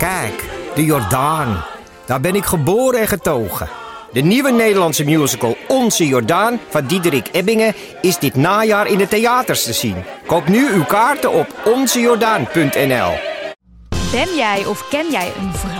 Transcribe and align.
Kijk, 0.00 0.44
de 0.74 0.84
Jordaan. 0.84 1.64
Daar 2.06 2.20
ben 2.20 2.34
ik 2.34 2.44
geboren 2.44 3.00
en 3.00 3.08
getogen. 3.08 3.68
De 4.12 4.20
nieuwe 4.20 4.50
Nederlandse 4.50 5.04
musical 5.04 5.56
Onze 5.68 6.06
Jordaan 6.06 6.60
van 6.68 6.86
Diederik 6.86 7.28
Ebbingen 7.32 7.74
is 8.00 8.18
dit 8.18 8.34
najaar 8.34 8.86
in 8.86 8.98
de 8.98 9.08
theaters 9.08 9.64
te 9.64 9.72
zien. 9.72 10.04
Koop 10.26 10.48
nu 10.48 10.72
uw 10.72 10.84
kaarten 10.84 11.32
op 11.32 11.46
onzejordaan.nl. 11.64 13.12
Ben 14.12 14.34
jij 14.36 14.66
of 14.66 14.88
ken 14.88 15.10
jij 15.10 15.32
een 15.38 15.52
vrouw? 15.54 15.79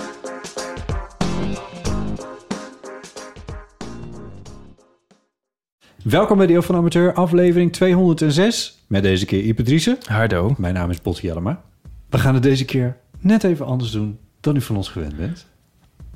Welkom 6.03 6.37
bij 6.37 6.47
Deel 6.47 6.61
van 6.61 6.75
Amateur, 6.75 7.13
aflevering 7.13 7.73
206. 7.73 8.83
Met 8.87 9.03
deze 9.03 9.25
keer 9.25 9.43
Ipe 9.43 9.63
Driessen. 9.63 9.97
Hardo. 10.05 10.55
Mijn 10.57 10.73
naam 10.73 10.89
is 10.89 11.01
Botti 11.01 11.27
Jellema. 11.27 11.61
We 12.09 12.17
gaan 12.17 12.33
het 12.33 12.43
deze 12.43 12.65
keer 12.65 12.97
net 13.19 13.43
even 13.43 13.65
anders 13.65 13.91
doen 13.91 14.19
dan 14.39 14.55
u 14.55 14.61
van 14.61 14.75
ons 14.75 14.89
gewend 14.89 15.17
bent. 15.17 15.45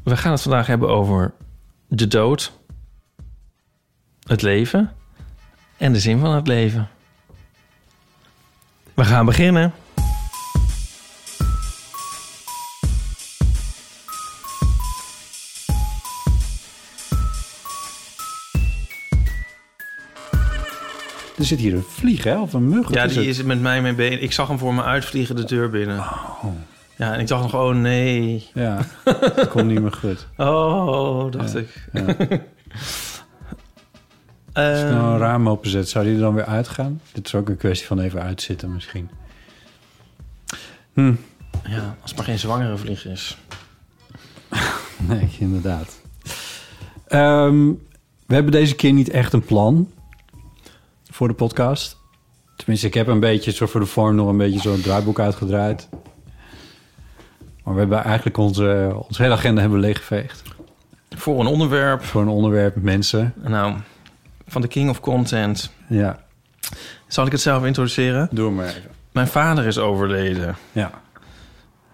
We 0.04 0.18
gaan 0.18 0.32
het 0.32 0.42
vandaag 0.42 0.68
hebben 0.68 0.90
over 0.90 1.34
de 1.88 2.08
dood, 2.08 2.52
het 4.24 4.42
leven 4.42 4.92
en 5.78 5.94
de 5.94 6.00
zin 6.00 6.20
van 6.20 6.36
het 6.36 6.48
leven. 6.48 6.90
We 8.94 9.06
gaan 9.06 9.26
beginnen. 9.26 9.74
Er 21.38 21.46
zit 21.46 21.60
hier 21.60 21.74
een 21.74 21.84
vlieg, 21.88 22.24
hè? 22.24 22.40
Of 22.40 22.54
een 22.54 22.68
mug? 22.70 22.94
Ja, 22.94 23.04
is 23.04 23.14
die 23.14 23.20
het? 23.28 23.38
is 23.38 23.44
met 23.44 23.62
mij 23.62 23.82
mee 23.82 23.94
bezig. 23.94 24.20
Ik 24.20 24.32
zag 24.32 24.48
hem 24.48 24.58
voor 24.58 24.74
me 24.74 24.84
uitvliegen 24.84 25.36
de 25.36 25.44
deur 25.44 25.70
binnen. 25.70 26.04
Ja, 26.98 27.14
en 27.14 27.20
ik 27.20 27.28
dacht 27.28 27.42
nog, 27.44 27.54
oh 27.56 27.76
nee. 27.76 28.48
Ja, 28.54 28.80
dat 29.36 29.48
komt 29.48 29.66
niet 29.68 29.82
meer 29.82 29.92
goed. 29.92 30.28
Oh, 30.38 31.32
dacht 31.32 31.52
Ja. 31.52 31.60
ik. 31.60 31.88
Ja. 31.94 32.06
Als 34.54 34.80
je 34.80 34.86
nou 34.86 35.14
een 35.14 35.18
raam 35.18 35.50
openzet, 35.50 35.90
zou 35.90 36.06
die 36.06 36.14
er 36.14 36.20
dan 36.20 36.34
weer 36.34 36.46
uitgaan? 36.46 37.02
Dit 37.12 37.26
is 37.26 37.36
ook 37.36 37.50
een 37.50 37.58
kwestie 37.58 37.88
van 37.88 38.00
even 38.00 38.22
uitzitten 38.22 38.74
misschien. 38.74 39.10
Hm, 40.94 41.14
ja, 41.64 41.96
als 42.02 42.10
het 42.12 42.16
maar 42.16 42.26
geen 42.26 42.40
zwangere 42.40 42.78
vlieg 42.78 43.06
is. 43.08 43.38
nee, 45.10 45.30
inderdaad. 45.40 46.00
Ehm, 47.08 47.68
we 48.26 48.34
hebben 48.34 48.52
deze 48.52 48.76
keer 48.76 48.94
niet 48.94 49.10
echt 49.10 49.34
een 49.34 49.46
plan 49.46 49.92
voor 51.16 51.28
de 51.28 51.34
podcast. 51.34 51.98
Tenminste, 52.56 52.88
ik 52.88 52.94
heb 52.94 53.08
een 53.08 53.20
beetje, 53.20 53.52
zo 53.52 53.66
voor 53.66 53.80
de 53.80 53.86
vorm, 53.86 54.16
nog 54.16 54.28
een 54.28 54.38
beetje 54.38 54.60
zo'n 54.60 54.82
draaiboek 54.82 55.20
uitgedraaid. 55.20 55.90
Maar 57.64 57.74
we 57.74 57.80
hebben 57.80 58.04
eigenlijk 58.04 58.38
onze, 58.38 58.94
onze 59.08 59.22
hele 59.22 59.34
agenda 59.34 59.62
hebben 59.62 59.80
we 59.80 59.86
leeggeveegd. 59.86 60.42
Voor 61.10 61.40
een 61.40 61.46
onderwerp, 61.46 62.04
Voor 62.04 62.22
een 62.22 62.28
onderwerp 62.28 62.76
mensen. 62.76 63.34
nou, 63.36 63.74
van 64.48 64.62
de 64.62 64.68
King 64.68 64.90
of 64.90 65.00
Content. 65.00 65.72
Ja, 65.90 66.20
Zal 67.08 67.26
ik 67.26 67.32
het 67.32 67.42
zelf 67.42 67.66
introduceren? 67.66 68.28
doe 68.32 68.52
maar 68.52 68.68
even. 68.68 68.92
Mijn 69.12 69.28
vader 69.28 69.66
is 69.66 69.78
overleden. 69.78 70.56
Ja, 70.72 70.92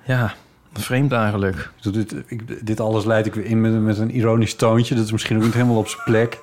Ja, 0.06 0.34
vreemd 0.74 1.12
eigenlijk. 1.12 1.72
ik 1.82 1.94
dit, 1.94 2.16
ik, 2.28 2.66
dit 2.66 2.80
alles 2.80 3.06
leid 3.06 3.26
ik 3.26 3.34
weer 3.34 3.46
in 3.46 3.62
met, 3.62 3.82
met 3.82 3.98
een 3.98 4.16
ironisch 4.16 4.56
toontje. 4.56 4.96
Dat 4.96 5.06
is 5.06 5.12
misschien 5.12 5.38
ook 5.38 5.44
niet 5.44 5.54
helemaal 5.54 5.78
op 5.78 5.88
zijn 5.88 6.04
plek. 6.06 6.40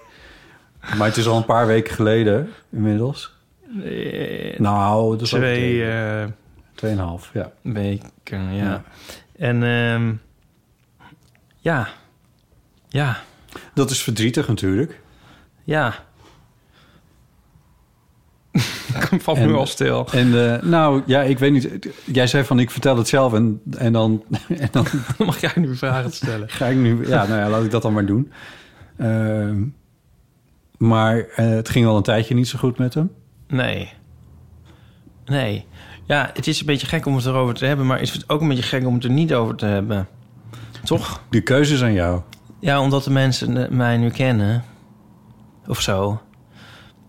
Maar 0.96 1.06
het 1.08 1.16
is 1.16 1.26
al 1.26 1.36
een 1.36 1.44
paar 1.44 1.66
weken 1.66 1.94
geleden 1.94 2.48
inmiddels. 2.70 3.34
Eh, 3.84 4.58
Nou, 4.58 5.10
dat 5.12 5.26
is 5.26 5.34
ook 5.34 5.40
twee 5.40 5.90
eh, 5.90 6.24
tweeënhalf, 6.74 7.30
ja. 7.32 7.52
weken, 7.62 8.54
ja. 8.54 8.64
Ja. 8.64 8.82
En 9.36 9.62
ehm, 9.62 10.12
ja, 11.58 11.88
ja, 12.88 13.16
Dat 13.74 13.90
is 13.90 14.02
verdrietig 14.02 14.48
natuurlijk. 14.48 15.00
ja. 15.64 16.06
Ik 19.10 19.20
val 19.22 19.36
nu 19.36 19.54
al 19.54 19.66
stil. 19.66 20.08
En 20.12 20.52
eh, 20.54 20.62
nou, 20.62 21.02
ja, 21.06 21.22
ik 21.22 21.38
weet 21.38 21.52
niet. 21.52 21.88
Jij 22.04 22.26
zei 22.26 22.44
van 22.44 22.58
ik 22.58 22.70
vertel 22.70 22.96
het 22.96 23.08
zelf 23.08 23.32
en, 23.32 23.60
en, 23.76 23.92
dan, 23.92 24.24
en 24.48 24.68
dan 24.72 24.86
Mag 25.18 25.40
jij 25.40 25.52
nu 25.54 25.76
vragen 25.76 26.12
stellen? 26.12 26.48
ga 26.48 26.66
ik 26.66 26.76
nu... 26.76 27.08
Ja, 27.08 27.26
nou 27.26 27.40
ja, 27.40 27.48
laat 27.48 27.64
ik 27.64 27.70
dat 27.70 27.82
dan 27.82 27.92
maar 27.92 28.06
doen. 28.06 28.32
Ehm, 28.96 29.62
maar 30.78 31.18
eh, 31.18 31.48
het 31.48 31.68
ging 31.68 31.86
al 31.86 31.96
een 31.96 32.02
tijdje 32.02 32.34
niet 32.34 32.48
zo 32.48 32.58
goed 32.58 32.78
met 32.78 32.94
hem. 32.94 33.10
Nee. 33.48 33.92
Nee. 35.24 35.66
Ja, 36.06 36.30
het 36.34 36.46
is 36.46 36.60
een 36.60 36.66
beetje 36.66 36.86
gek 36.86 37.06
om 37.06 37.16
het 37.16 37.26
erover 37.26 37.54
te 37.54 37.64
hebben, 37.64 37.86
maar 37.86 37.98
het 37.98 38.08
is 38.08 38.28
ook 38.28 38.40
een 38.40 38.48
beetje 38.48 38.62
gek 38.62 38.86
om 38.86 38.94
het 38.94 39.04
er 39.04 39.10
niet 39.10 39.34
over 39.34 39.54
te 39.54 39.66
hebben. 39.66 40.08
Toch? 40.84 41.22
De 41.30 41.40
keuze 41.40 41.74
is 41.74 41.82
aan 41.82 41.92
jou. 41.92 42.20
Ja, 42.60 42.80
omdat 42.80 43.04
de 43.04 43.10
mensen 43.10 43.64
eh, 43.64 43.70
mij 43.70 43.96
nu 43.96 44.10
kennen. 44.10 44.64
Of 45.66 45.80
zo. 45.80 46.20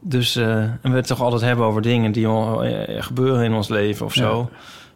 Dus, 0.01 0.35
eh, 0.35 0.61
en 0.61 0.79
we 0.81 0.89
het 0.89 1.07
toch 1.07 1.21
altijd 1.21 1.41
hebben 1.41 1.65
over 1.65 1.81
dingen 1.81 2.11
die 2.11 2.27
gebeuren 2.99 3.43
in 3.43 3.53
ons 3.53 3.67
leven 3.67 4.05
of 4.05 4.13
zo. 4.13 4.49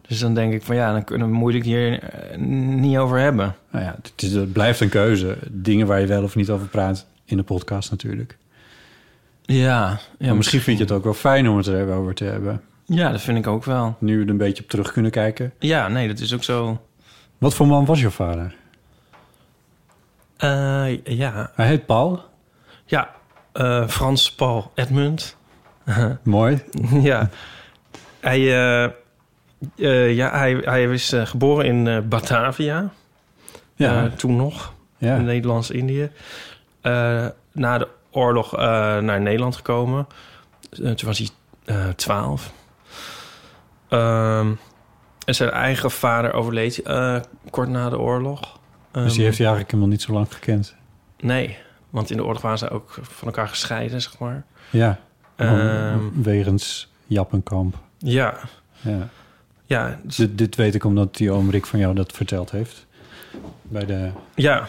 Dus 0.08 0.18
dan 0.18 0.34
denk 0.34 0.52
ik 0.52 0.62
van 0.62 0.76
ja, 0.76 0.92
dan 0.92 1.04
kunnen 1.04 1.28
we 1.28 1.34
moeilijk 1.34 1.64
hier 1.64 2.12
niet 2.38 2.96
over 2.96 3.18
hebben. 3.18 3.54
Nou 3.70 3.84
ja, 3.84 3.96
het, 4.02 4.22
is, 4.22 4.32
het 4.32 4.52
blijft 4.52 4.80
een 4.80 4.88
keuze. 4.88 5.38
Dingen 5.50 5.86
waar 5.86 6.00
je 6.00 6.06
wel 6.06 6.22
of 6.22 6.36
niet 6.36 6.50
over 6.50 6.66
praat 6.66 7.06
in 7.24 7.36
de 7.36 7.42
podcast 7.42 7.90
natuurlijk. 7.90 8.36
Ja, 9.46 9.98
ja 10.18 10.34
misschien 10.34 10.60
vind 10.60 10.78
je 10.78 10.84
het 10.84 10.92
ook 10.92 11.04
wel 11.04 11.14
fijn 11.14 11.48
om 11.48 11.56
het 11.56 11.66
er 11.66 11.80
even 11.80 11.94
over 11.94 12.14
te 12.14 12.24
hebben. 12.24 12.62
Ja, 12.84 13.10
dat 13.10 13.20
vind 13.20 13.38
ik 13.38 13.46
ook 13.46 13.64
wel. 13.64 13.96
Nu 13.98 14.18
we 14.18 14.24
er 14.24 14.30
een 14.30 14.36
beetje 14.36 14.62
op 14.62 14.68
terug 14.68 14.92
kunnen 14.92 15.10
kijken. 15.10 15.52
Ja, 15.58 15.88
nee, 15.88 16.08
dat 16.08 16.18
is 16.18 16.34
ook 16.34 16.44
zo. 16.44 16.80
Wat 17.38 17.54
voor 17.54 17.66
man 17.66 17.84
was 17.84 18.00
je 18.00 18.10
vader? 18.10 18.54
Eh, 20.36 21.04
ja, 21.04 21.50
Hij 21.54 21.66
heet 21.66 21.86
Paul. 21.86 22.22
ja 22.86 23.10
eh, 23.52 23.88
Frans 23.88 24.32
Paul 24.34 24.70
Edmund. 24.74 25.36
Mooi. 26.22 26.62
ja. 27.02 27.28
Hij, 28.20 28.38
eh, 28.40 30.14
ja, 30.14 30.30
hij, 30.38 30.60
hij 30.64 30.84
is 30.84 31.12
geboren 31.16 31.64
in 31.64 32.08
Batavia. 32.08 32.90
Ja, 33.74 34.08
toen 34.08 34.36
nog. 34.36 34.72
ja. 34.98 35.16
in 35.16 35.24
Nederlands-Indië. 35.24 36.10
Na 37.52 37.78
de 37.78 37.88
oorlog 38.14 38.56
eh, 38.56 38.60
naar 38.98 39.20
Nederland 39.20 39.56
gekomen. 39.56 40.06
Eh, 40.70 40.90
toen 40.90 41.08
was 41.08 41.18
hij 41.18 41.28
eh, 41.64 41.88
twaalf. 41.88 42.52
Ehm, 43.88 44.52
en 45.24 45.34
zijn 45.34 45.50
eigen 45.50 45.90
vader 45.90 46.32
overleed 46.32 46.82
kort 47.50 47.68
na 47.68 47.88
de 47.88 47.98
oorlog. 47.98 48.40
dus 48.40 49.02
Ehm, 49.02 49.12
die 49.12 49.22
heeft 49.24 49.38
hij 49.38 49.46
eigenlijk 49.46 49.70
helemaal 49.70 49.88
niet 49.92 50.02
zo 50.02 50.12
lang 50.12 50.26
gekend. 50.32 50.74
Nee, 51.20 51.56
want 51.90 52.10
in 52.10 52.16
de 52.16 52.24
oorlog 52.24 52.42
waren 52.42 52.58
ze 52.58 52.70
ook 52.70 52.98
van 53.02 53.28
elkaar 53.28 53.48
gescheiden, 53.48 54.02
zeg 54.02 54.18
maar. 54.18 54.44
Ja, 54.70 54.98
Ehm, 55.36 55.98
wegens 56.22 56.92
Jappenkamp. 57.06 57.76
ja, 57.98 58.34
Ja. 58.80 59.08
ja, 59.64 59.98
dus- 60.02 60.16
Dit, 60.16 60.38
dit 60.38 60.56
weet 60.56 60.74
ik 60.74 60.84
omdat 60.84 61.16
die 61.16 61.30
oom 61.30 61.50
Rick 61.50 61.66
van 61.66 61.78
jou 61.78 61.94
dat 61.94 62.12
verteld 62.12 62.50
heeft. 62.50 62.86
Bij 63.62 63.86
de 63.86 64.10
ja. 64.34 64.68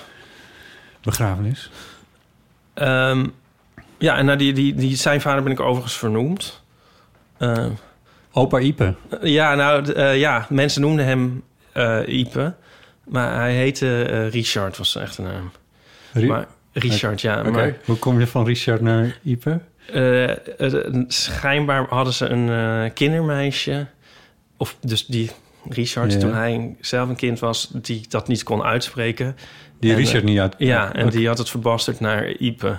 begrafenis. 1.02 1.72
Ehm, 2.76 3.26
ja, 3.98 4.18
en 4.18 4.26
naar 4.26 4.38
die, 4.38 4.54
die, 4.54 4.76
die, 4.76 4.96
zijn 4.96 5.22
vader 5.22 5.44
ben 5.44 5.52
ik 5.52 5.60
overigens 5.60 5.98
vernoemd. 5.98 6.62
Ehm, 7.38 7.70
Opa 8.32 8.60
Ipe. 8.60 8.94
Ja, 9.22 9.56
nou 9.56 9.92
eh, 9.94 10.20
ja, 10.20 10.46
mensen 10.50 10.82
noemden 10.82 11.06
hem 11.06 11.44
eh 11.72 12.00
Ipe. 12.08 12.54
Maar 13.08 13.36
hij 13.36 13.54
heette 13.54 14.04
eh, 14.04 14.30
Richard, 14.30 14.78
was 14.78 14.92
zijn 14.92 15.04
echte 15.06 15.22
naam. 15.22 15.52
Ri- 16.14 16.28
Maar, 16.28 16.48
Richard, 16.74 17.22
ja. 17.22 17.44
Maar 17.44 17.76
Hoe 17.86 17.98
kom 17.98 18.20
je 18.20 18.28
van 18.28 18.46
Richard 18.46 18.82
naar 18.82 19.20
Ipe? 19.24 19.60
eh, 19.92 20.30
eh, 20.60 21.04
schijnbaar 21.08 21.86
hadden 21.90 22.14
ze 22.14 22.28
een 22.28 22.50
eh, 22.86 22.94
kindermeisje. 22.94 23.88
Of 24.58 24.78
dus 24.82 25.06
die 25.06 25.32
Richard, 25.70 26.14
Ja. 26.14 26.20
toen 26.20 26.34
hij 26.34 26.76
zelf 26.82 27.10
een 27.10 27.16
kind 27.16 27.40
was... 27.40 27.70
die 27.74 28.06
dat 28.10 28.28
niet 28.28 28.44
kon 28.44 28.64
uitspreken. 28.64 29.36
Die 29.86 29.94
En, 29.94 30.00
Richard 30.00 30.24
eh, 30.24 30.30
niet 30.30 30.40
uit. 30.40 30.56
Ja, 30.58 30.94
en 30.94 31.10
die 31.10 31.28
had 31.28 31.38
het 31.38 31.50
verbasterd 31.50 32.00
naar 32.00 32.28
Ipe. 32.30 32.78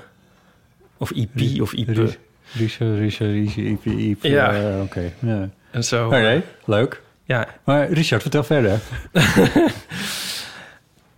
Of 0.98 1.10
Ipi 1.10 1.60
of 1.60 1.72
Ipe. 1.72 1.92
Ri- 1.92 2.16
Richard, 2.52 2.98
Richard, 2.98 3.30
Richard, 3.30 3.66
Ipe, 3.66 3.90
Ipe. 3.90 4.28
Ja. 4.28 4.52
eh, 4.54 4.80
Oké, 4.82 5.12
ja. 5.18 5.48
En 5.70 5.84
zo. 5.84 6.06
Oké, 6.06 6.42
leuk. 6.64 7.02
Ja, 7.24 7.46
Maar 7.64 7.90
Richard, 7.90 8.22
vertel 8.22 8.42
verder. 8.44 8.78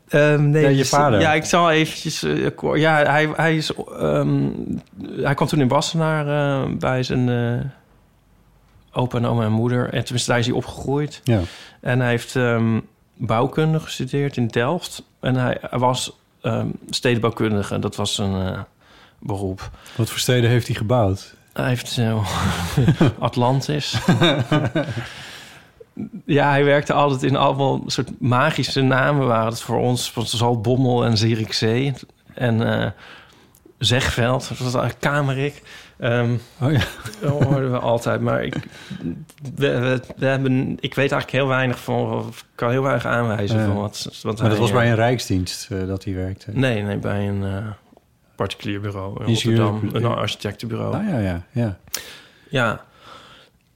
Ehm, 0.09 0.51
nee, 0.51 0.63
Ja, 0.63 0.69
je 0.69 0.77
dus, 0.77 0.89
vader. 0.89 1.21
Ja, 1.21 1.33
ik 1.35 1.45
zal 1.45 1.71
eventjes... 1.71 2.23
eh, 2.23 2.47
ja, 2.75 3.03
hij, 3.03 3.29
hij, 3.37 3.57
is, 3.57 3.73
ehm, 3.99 4.49
hij 5.11 5.35
kwam 5.35 5.49
toen 5.49 5.61
in 5.61 5.69
Wassenaar 5.69 6.27
eh, 6.65 6.71
bij 6.79 7.03
zijn 7.03 7.29
eh, 7.29 7.65
opa 8.93 9.19
en 9.19 9.27
oma 9.27 9.45
en 9.45 9.53
moeder. 9.53 9.85
En 9.93 10.03
tenminste, 10.05 10.31
daar 10.31 10.39
is 10.41 10.47
hij 10.47 10.55
opgegroeid. 10.55 11.21
Ja. 11.25 11.41
En 11.81 12.01
hij 12.01 12.09
heeft 12.11 12.37
ehm, 12.37 12.81
bouwkunde 13.19 13.81
gestudeerd 13.81 14.37
in 14.37 14.47
Delft. 14.47 15.03
En 15.21 15.35
hij, 15.35 15.59
hij 15.61 15.79
was 15.79 16.13
ehm, 16.41 16.69
stedenbouwkundige. 16.91 17.79
Dat 17.79 17.97
was 17.97 18.15
zijn 18.15 18.47
eh, 18.47 18.61
beroep. 19.19 19.71
Wat 19.97 20.11
voor 20.11 20.19
steden 20.19 20.51
heeft 20.51 20.67
hij 20.67 20.77
gebouwd? 20.77 21.35
Hij 21.53 21.69
heeft 21.69 21.89
zo 21.89 22.23
Atlantis. 23.19 23.99
ja, 26.39 26.51
hij 26.51 26.65
werkte 26.65 26.93
altijd 26.93 27.23
in 27.23 27.37
allemaal 27.37 27.83
soort 27.87 28.21
magische 28.21 28.81
namen 28.81 29.27
waren 29.27 29.49
het 29.51 29.61
voor 29.61 29.79
ons. 29.79 30.13
Zoals 30.25 30.61
Bommel 30.61 31.05
en 31.05 31.17
Zierikzee. 31.17 31.95
En 32.35 32.83
eh, 32.83 32.91
Zegveld, 33.79 34.49
dat 34.49 34.59
was 34.59 34.75
eigenlijk 34.75 35.01
Kamerik. 35.01 35.63
Ehm 35.99 36.35
Oh 36.61 36.73
ja. 36.73 36.81
dat 37.21 37.31
hoorden 37.45 37.71
we 37.71 37.79
altijd. 37.79 38.21
Maar 38.21 38.45
ik, 38.45 38.55
we, 39.55 39.79
we, 39.79 40.01
we 40.17 40.27
hebben, 40.27 40.71
ik 40.81 40.95
weet 40.95 41.13
eigenlijk 41.13 41.31
heel 41.31 41.47
weinig 41.47 41.79
van... 41.79 42.27
Ik 42.29 42.35
kan 42.55 42.71
heel 42.71 42.83
weinig 42.83 43.07
aanwijzen 43.07 43.65
van 43.65 43.75
wat, 43.75 44.21
wat 44.23 44.41
Maar 44.41 44.49
dat 44.49 44.59
was 44.59 44.73
bij 44.73 44.85
eh, 44.85 44.89
een 44.91 44.95
rijksdienst 44.95 45.71
eh, 45.71 45.87
dat 45.87 46.05
hij 46.05 46.15
werkte. 46.15 46.51
Nee, 46.55 46.83
nee, 46.83 46.97
bij 46.97 47.29
een 47.29 47.45
eh, 47.45 47.67
particulier 48.37 48.81
bureau 48.81 49.21
in 49.23 49.29
Ingenieur- 49.29 49.61
Rotterdam. 49.61 50.05
Een 50.13 50.17
architectenbureau. 50.19 50.95
Ah 50.95 51.09
ja, 51.09 51.19
ja, 51.19 51.43
ja. 51.53 51.79
Ja. 52.51 52.85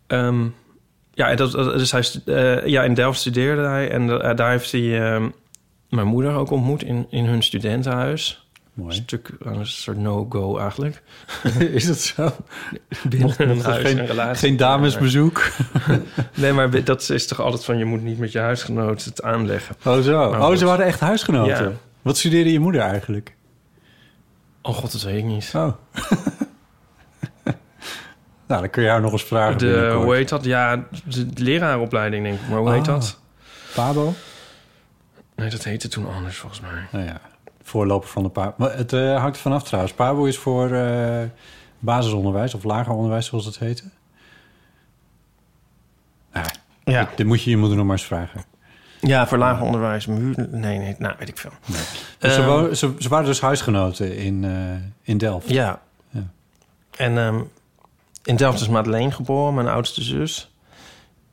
Ehm, 0.06 0.46
ja, 1.14 1.34
dat, 1.34 1.52
dus 1.52 1.92
hij, 1.92 2.04
ja, 2.70 2.82
in 2.82 2.94
Delft 2.94 3.20
studeerde 3.20 3.62
hij. 3.62 3.90
En 3.90 4.06
daar 4.36 4.50
heeft 4.50 4.72
hij 4.72 5.12
ehm, 5.12 5.28
mijn 5.88 6.06
moeder 6.06 6.34
ook 6.34 6.50
ontmoet 6.50 6.82
in, 6.82 7.06
in 7.10 7.24
hun 7.24 7.42
studentenhuis. 7.42 8.41
Een 8.76 8.82
Mooi. 8.82 8.94
stuk, 8.94 9.30
een 9.38 9.66
soort 9.66 9.96
no-go 9.96 10.58
eigenlijk. 10.58 11.02
Is 11.78 11.86
dat 11.86 11.98
zo? 11.98 12.30
Binnen 13.08 13.34
een 13.50 13.60
huis 13.60 13.82
geen- 13.86 13.98
een 13.98 14.06
relatie. 14.06 14.48
Geen 14.48 14.56
damesbezoek? 14.56 15.42
Nee, 16.34 16.52
maar 16.52 16.84
dat 16.84 17.08
is 17.10 17.26
toch 17.26 17.40
altijd 17.40 17.64
van... 17.64 17.78
je 17.78 17.84
moet 17.84 18.02
niet 18.02 18.18
met 18.18 18.32
je 18.32 18.38
huisgenoot 18.38 19.04
het 19.04 19.22
aanleggen. 19.22 19.76
Oh 19.84 19.98
zo. 20.00 20.30
Maar 20.30 20.40
Oh, 20.40 20.46
goed. 20.46 20.58
ze 20.58 20.64
waren 20.64 20.86
echt 20.86 21.00
huisgenoten. 21.00 21.64
Ja. 21.64 21.72
Wat 22.02 22.16
studeerde 22.16 22.52
je 22.52 22.60
moeder 22.60 22.80
eigenlijk? 22.80 23.34
Oh 24.62 24.74
god, 24.74 24.92
dat 24.92 25.02
weet 25.02 25.18
ik 25.18 25.24
niet. 25.24 25.52
Oh. 25.54 25.72
nou, 28.46 28.60
dan 28.60 28.70
kun 28.70 28.82
je 28.82 28.88
haar 28.88 29.00
nog 29.00 29.12
eens 29.12 29.24
vragen. 29.24 29.58
De, 29.58 29.66
binnenkort. 29.66 30.02
hoe 30.04 30.14
heet 30.14 30.28
dat? 30.28 30.44
Ja, 30.44 30.84
de 31.04 31.26
leraaropleiding 31.34 32.24
denk 32.24 32.40
ik. 32.40 32.48
Maar 32.48 32.58
hoe 32.58 32.70
heet 32.72 32.80
Ah. 32.88 32.94
dat? 32.94 33.20
Pabo? 33.74 34.14
Nee, 35.36 35.50
dat 35.50 35.64
heette 35.64 35.88
toen 35.88 36.06
anders 36.14 36.36
volgens 36.36 36.60
mij. 36.60 36.86
Nou 36.92 37.04
ja, 37.04 37.20
voorloper 37.72 38.08
van 38.08 38.22
de 38.22 38.28
Pabo. 38.28 38.54
Maar 38.56 38.76
het 38.76 38.92
eh, 38.92 39.20
hangt 39.20 39.36
er 39.36 39.42
vanaf 39.42 39.62
trouwens. 39.62 39.94
Pabo 39.94 40.24
is 40.24 40.38
voor 40.38 40.70
eh, 40.72 41.22
basisonderwijs 41.78 42.54
of 42.54 42.64
lager 42.64 42.92
onderwijs, 42.92 43.26
zoals 43.26 43.44
het 43.44 43.58
heette. 43.58 43.82
Ah, 46.32 46.44
Ja, 46.84 47.04
dit, 47.04 47.16
dit 47.16 47.26
moet 47.26 47.42
je 47.42 47.50
je 47.50 47.56
moeder 47.56 47.76
nog 47.76 47.86
maar 47.86 47.96
eens 47.96 48.06
vragen. 48.06 48.42
ja 49.00 49.26
voor 49.26 49.38
lager 49.38 49.64
onderwijs. 49.64 50.06
Muur, 50.06 50.48
nee, 50.50 50.78
nee, 50.78 50.96
nou 50.98 51.14
weet 51.18 51.28
ik 51.28 51.38
veel. 51.38 51.50
Dus 52.18 52.34
ze, 52.34 52.40
Ehm, 52.42 52.74
ze, 52.74 52.94
ze 52.98 53.08
waren 53.08 53.26
dus 53.26 53.40
huisgenoten 53.40 54.16
in, 54.16 54.44
eh, 54.44 54.50
in 55.02 55.18
Delft. 55.18 55.48
Ja. 55.48 55.80
Ja. 56.10 56.22
En 56.96 57.18
ehm, 57.18 57.40
in 58.24 58.36
Delft 58.36 58.60
is 58.60 58.68
Madeleine 58.68 59.10
geboren, 59.12 59.54
mijn 59.54 59.68
oudste 59.68 60.02
zus. 60.02 60.54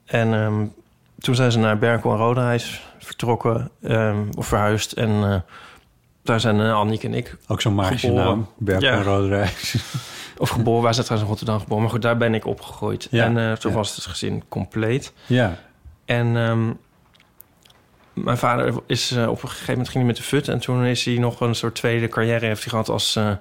En 0.05 0.33
ehm, 0.33 0.65
toen 1.19 1.35
zijn 1.35 1.51
ze 1.51 1.59
naar 1.59 1.77
Berkel 1.77 2.11
en 2.11 2.17
Roderijs 2.17 2.87
vertrokken, 2.99 3.69
of 4.37 4.47
verhuisd. 4.47 4.91
En 4.91 5.43
daar 6.29 6.39
zijn 6.39 6.59
uh, 6.59 6.73
Annick 6.73 7.03
en 7.03 7.13
ik, 7.13 7.37
Ook 7.47 7.61
zo'n 7.61 7.73
magische 7.73 8.11
naam. 8.11 8.47
Berk 8.57 8.81
Ja. 8.81 8.91
en 8.91 9.03
Roderijs. 9.03 9.75
of 10.37 10.49
geboren, 10.49 10.83
wij 10.83 10.93
zijn 10.93 11.05
trouwens 11.05 11.31
in 11.31 11.37
Rotterdam 11.37 11.59
geboren. 11.59 11.83
Maar 11.83 11.91
goed, 11.93 12.01
daar 12.01 12.17
ben 12.17 12.33
ik 12.33 12.45
opgegroeid. 12.45 13.07
Ja, 13.11 13.23
En 13.25 13.37
eh, 13.37 13.51
toen 13.53 13.71
ja. 13.71 13.77
was 13.77 13.95
het 13.95 14.05
gezin 14.05 14.43
compleet. 14.49 15.13
ja. 15.25 15.57
En 16.05 16.37
ehm, 16.37 16.71
mijn 18.13 18.37
vader 18.37 18.73
is 18.85 19.11
eh, 19.11 19.27
op 19.29 19.41
een 19.43 19.49
gegeven 19.49 19.71
moment 19.71 19.89
ging 19.89 19.97
hij 20.03 20.13
met 20.13 20.15
de 20.15 20.23
fut. 20.23 20.47
En 20.47 20.59
toen 20.59 20.83
is 20.85 21.05
hij 21.05 21.17
nog 21.17 21.39
een 21.39 21.55
soort 21.55 21.75
tweede 21.75 22.07
carrière 22.07 22.45
heeft 22.45 22.61
hij 22.61 22.69
gehad 22.69 22.89
als 22.89 23.15
eh, 23.15 23.31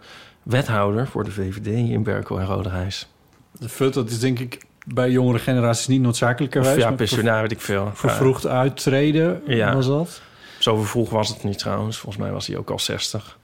wethouder 0.43 1.07
voor 1.09 1.25
de 1.25 1.31
VVD 1.31 1.67
in 1.67 2.03
Berkel 2.03 2.39
en 2.41 2.47
Roderijs. 2.47 3.09
De 3.53 3.69
FUT, 3.69 3.95
dat 3.95 4.11
is 4.11 4.21
denk 4.21 4.39
ik 4.39 4.65
bij 4.87 5.11
jongere 5.11 5.39
generaties 5.39 5.87
niet 5.87 6.01
noodzakelijk 6.01 6.55
ja, 6.55 6.61
maar 6.61 6.95
pensionaar, 6.95 7.43
weet 7.43 7.53
ik 7.53 7.61
veel. 7.61 7.85
ver- 7.85 7.97
Vervroegd 7.97 8.47
uittreden 8.47 9.43
Ja. 9.47 9.75
was 9.75 9.87
dat? 9.87 10.21
Zo 10.59 10.77
vroeg 10.83 11.11
was 11.11 11.29
het 11.29 11.45
niet 11.45 11.59
trouwens. 11.59 11.97
Volgens 11.99 12.23
mij 12.23 12.33
was 12.33 12.47
hij 12.47 12.57
ook 12.57 12.71
al 12.71 12.79
60. 12.79 13.39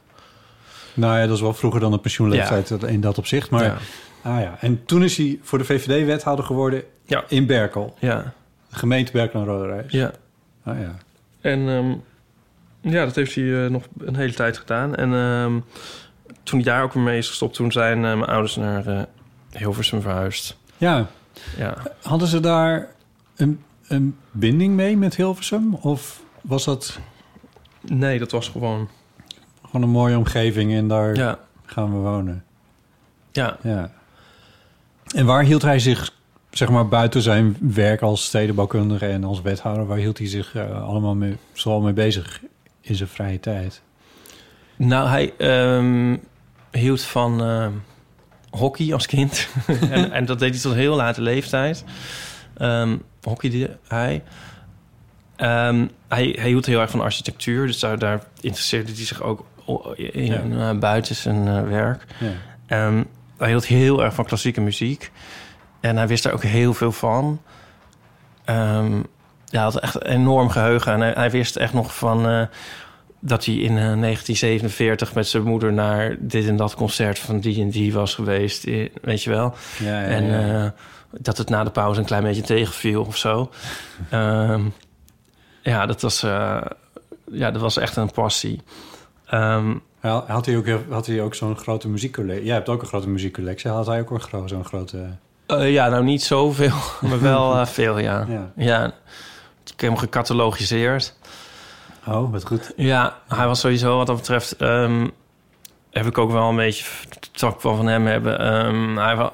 Nou 0.95 1.19
ja, 1.19 1.27
dat 1.27 1.35
is 1.37 1.41
wel 1.43 1.55
vroeger 1.55 1.81
dan 1.81 1.91
de 1.91 1.99
pensioenleeftijd 1.99 2.71
in 2.71 3.01
dat 3.01 3.19
opzicht. 3.19 3.51
Maar, 3.51 3.65
ja. 3.65 3.77
ah 4.23 4.41
ja. 4.41 4.57
En 4.61 4.85
toen 4.85 5.03
is 5.03 5.17
hij 5.17 5.39
voor 5.43 5.59
de 5.59 5.65
VVD 5.65 6.07
wethouder 6.07 6.45
geworden 6.45 6.83
Ja. 7.05 7.25
in 7.29 7.47
Berkel. 7.47 7.95
Ja. 7.99 8.33
De 8.71 8.77
gemeente 8.77 9.13
Berkel 9.13 9.41
en 9.41 9.47
Roderijs. 9.47 9.93
ja. 9.93 10.11
Ah 10.65 10.81
ja. 10.81 10.95
En 11.41 11.69
ehm, 11.69 11.95
ja, 12.95 13.05
dat 13.05 13.15
heeft 13.15 13.35
hij 13.35 13.65
eh, 13.65 13.71
nog 13.71 13.83
een 13.99 14.17
hele 14.17 14.33
tijd 14.35 14.59
gedaan. 14.59 14.95
En 14.95 15.15
ehm, 15.15 15.59
toen 16.43 16.61
hij 16.61 16.73
daar 16.73 16.83
ook 16.83 16.93
weer 16.93 17.03
mee 17.03 17.19
is 17.19 17.29
gestopt... 17.29 17.55
toen 17.55 17.73
zijn 17.73 17.97
eh, 17.97 18.03
mijn 18.03 18.25
ouders 18.25 18.57
naar 18.57 18.87
eh, 18.87 19.03
Hilversum 19.51 20.01
verhuisd. 20.01 20.57
Ja, 20.77 21.07
Ja. 21.57 21.77
hadden 22.03 22.29
ze 22.29 22.41
daar 22.41 22.89
een, 23.37 23.63
een 23.89 24.17
binding 24.31 24.75
mee 24.75 24.97
met 24.97 25.17
Hilversum? 25.17 25.75
Of 25.75 26.23
was 26.45 26.65
dat 26.65 26.99
Nee, 27.81 28.19
dat 28.19 28.31
was 28.31 28.49
gewoon... 28.49 28.89
gewoon 29.67 29.83
een 29.83 29.89
mooie 29.95 30.17
omgeving 30.17 30.73
en 30.75 30.89
daar 30.89 31.15
Ja. 31.17 31.39
gaan 31.65 31.91
we 31.93 31.99
wonen? 31.99 32.45
Ja. 33.33 33.57
Ja. 33.63 33.91
En 35.15 35.27
waar 35.27 35.43
hield 35.43 35.63
hij 35.63 35.79
zich, 35.79 36.13
zeg 36.51 36.69
maar, 36.69 36.89
buiten 36.89 37.23
zijn 37.23 37.57
werk 37.61 38.01
als 38.03 38.25
stedenbouwkundige 38.25 39.07
en 39.07 39.25
als 39.25 39.43
wethouder, 39.43 39.87
waar 39.87 39.99
hield 39.99 40.19
hij 40.19 40.29
zich 40.29 40.55
eh, 40.55 40.83
allemaal 40.83 41.15
mee, 41.15 41.37
zoal 41.53 41.81
mee 41.81 41.93
bezig 41.93 42.41
in 42.81 42.95
zijn 42.95 43.09
vrije 43.09 43.41
tijd? 43.41 43.83
Nou, 44.77 45.09
hij 45.09 45.33
ehm, 45.39 46.17
hield 46.71 47.03
van 47.03 47.41
ehm, 47.43 47.73
hockey 48.51 48.93
als 48.93 49.07
kind. 49.07 49.49
en, 49.91 50.13
en 50.13 50.25
dat 50.25 50.39
deed 50.39 50.51
hij 50.51 50.61
tot 50.61 50.75
heel 50.75 50.97
late 50.97 51.21
leeftijd. 51.23 51.85
Ehm 52.57 52.97
hockeyde 53.23 53.77
hij. 53.89 54.23
Ehm, 55.37 55.87
hij. 56.15 56.37
Hij 56.39 56.49
hield 56.49 56.67
heel 56.67 56.81
erg 56.81 56.91
van 56.91 57.01
architectuur. 57.01 57.67
Dus 57.67 57.79
daar, 57.79 57.99
daar 57.99 58.23
interesseerde 58.41 58.93
hij 58.93 59.05
zich 59.05 59.23
ook 59.23 59.45
in 59.97 60.27
Ja. 60.27 60.71
eh, 60.71 60.79
buiten 60.79 61.15
zijn 61.15 61.49
eh, 61.49 61.63
werk. 61.63 62.05
Ja. 62.19 62.31
Ehm, 62.67 63.03
hij 63.39 63.49
hield 63.49 63.67
heel 63.67 64.05
erg 64.05 64.15
van 64.15 64.25
klassieke 64.25 64.61
muziek. 64.61 65.11
En 65.81 65.97
hij 65.97 66.07
wist 66.07 66.23
daar 66.23 66.33
ook 66.33 66.43
heel 66.43 66.75
veel 66.75 66.93
van. 66.93 67.41
Ehm, 68.45 68.95
ja, 68.97 69.03
hij 69.51 69.61
had 69.61 69.81
echt 69.81 69.95
een 69.95 70.03
enorm 70.11 70.49
geheugen. 70.49 70.93
En 70.93 71.01
hij, 71.01 71.13
hij 71.17 71.31
wist 71.31 71.57
echt 71.57 71.73
nog 71.73 71.97
van... 71.97 72.29
eh, 72.29 72.43
dat 73.21 73.45
hij 73.45 73.55
in 73.55 73.71
eh, 73.71 73.75
1947 73.77 75.15
met 75.15 75.27
zijn 75.27 75.43
moeder... 75.43 75.73
naar 75.73 76.17
dit 76.19 76.49
en 76.49 76.57
dat 76.57 76.75
concert 76.75 77.19
van 77.19 77.41
die 77.41 77.61
en 77.63 77.71
die 77.71 77.93
was 77.93 78.15
geweest. 78.15 78.65
Weet 79.03 79.23
je 79.23 79.31
wel? 79.31 79.55
Ja, 79.79 80.01
ja, 80.01 80.07
En 80.07 80.75
dat 81.21 81.39
het 81.39 81.49
na 81.49 81.65
de 81.65 81.71
pauze 81.71 82.01
een 82.01 82.07
klein 82.07 82.23
beetje 82.23 82.43
tegenviel 82.43 83.05
of 83.05 83.17
zo. 83.17 83.51
Ehm, 84.11 84.61
ja, 85.73 85.87
dat 85.87 86.01
was, 86.03 86.23
eh, 86.23 86.61
ja, 87.31 87.51
dat 87.51 87.61
was 87.61 87.77
echt 87.77 87.97
een 87.97 88.11
passie. 88.11 88.63
Ehm, 89.27 89.75
Had 90.01 90.47
hij 90.47 90.57
ook, 90.57 90.67
had 90.91 91.07
hij 91.07 91.23
ook 91.23 91.35
zo'n 91.35 91.57
grote 91.57 91.89
muziekcollectie? 91.89 92.45
Jij 92.45 92.55
hebt 92.55 92.69
ook 92.69 92.81
een 92.83 92.87
grote 92.89 93.09
muziekcollectie. 93.09 93.71
Had 93.71 93.87
hij 93.87 94.01
ook 94.01 94.11
een 94.11 94.21
gro- 94.21 94.47
zo'n 94.47 94.65
grote... 94.65 95.07
eh, 95.47 95.73
ja, 95.73 95.89
nou 95.89 96.05
niet 96.05 96.23
zoveel, 96.23 96.75
maar 97.09 97.21
wel 97.21 97.55
eh, 97.59 97.67
veel, 97.67 97.99
ja. 97.99 98.25
Ja. 98.29 98.51
Ja, 98.57 98.85
ik 99.65 99.81
heb 99.81 99.91
hem 99.91 99.97
gecatalogiseerd. 99.97 101.15
Oh, 102.07 102.33
wat 102.33 102.47
goed. 102.47 102.73
Ja, 102.77 103.19
hij 103.29 103.47
was 103.47 103.61
sowieso 103.61 103.97
wat 103.97 104.07
dat 104.07 104.17
betreft... 104.17 104.57
ehm, 104.57 105.09
heb 105.91 106.07
ik 106.07 106.19
ook 106.19 106.31
wel 106.31 106.49
een 106.49 106.57
beetje... 106.57 106.85
wel 107.61 107.77
van 107.77 107.87
hem 107.87 108.07
hebben. 108.07 108.39
ehm, 108.39 108.97
hij 108.97 109.31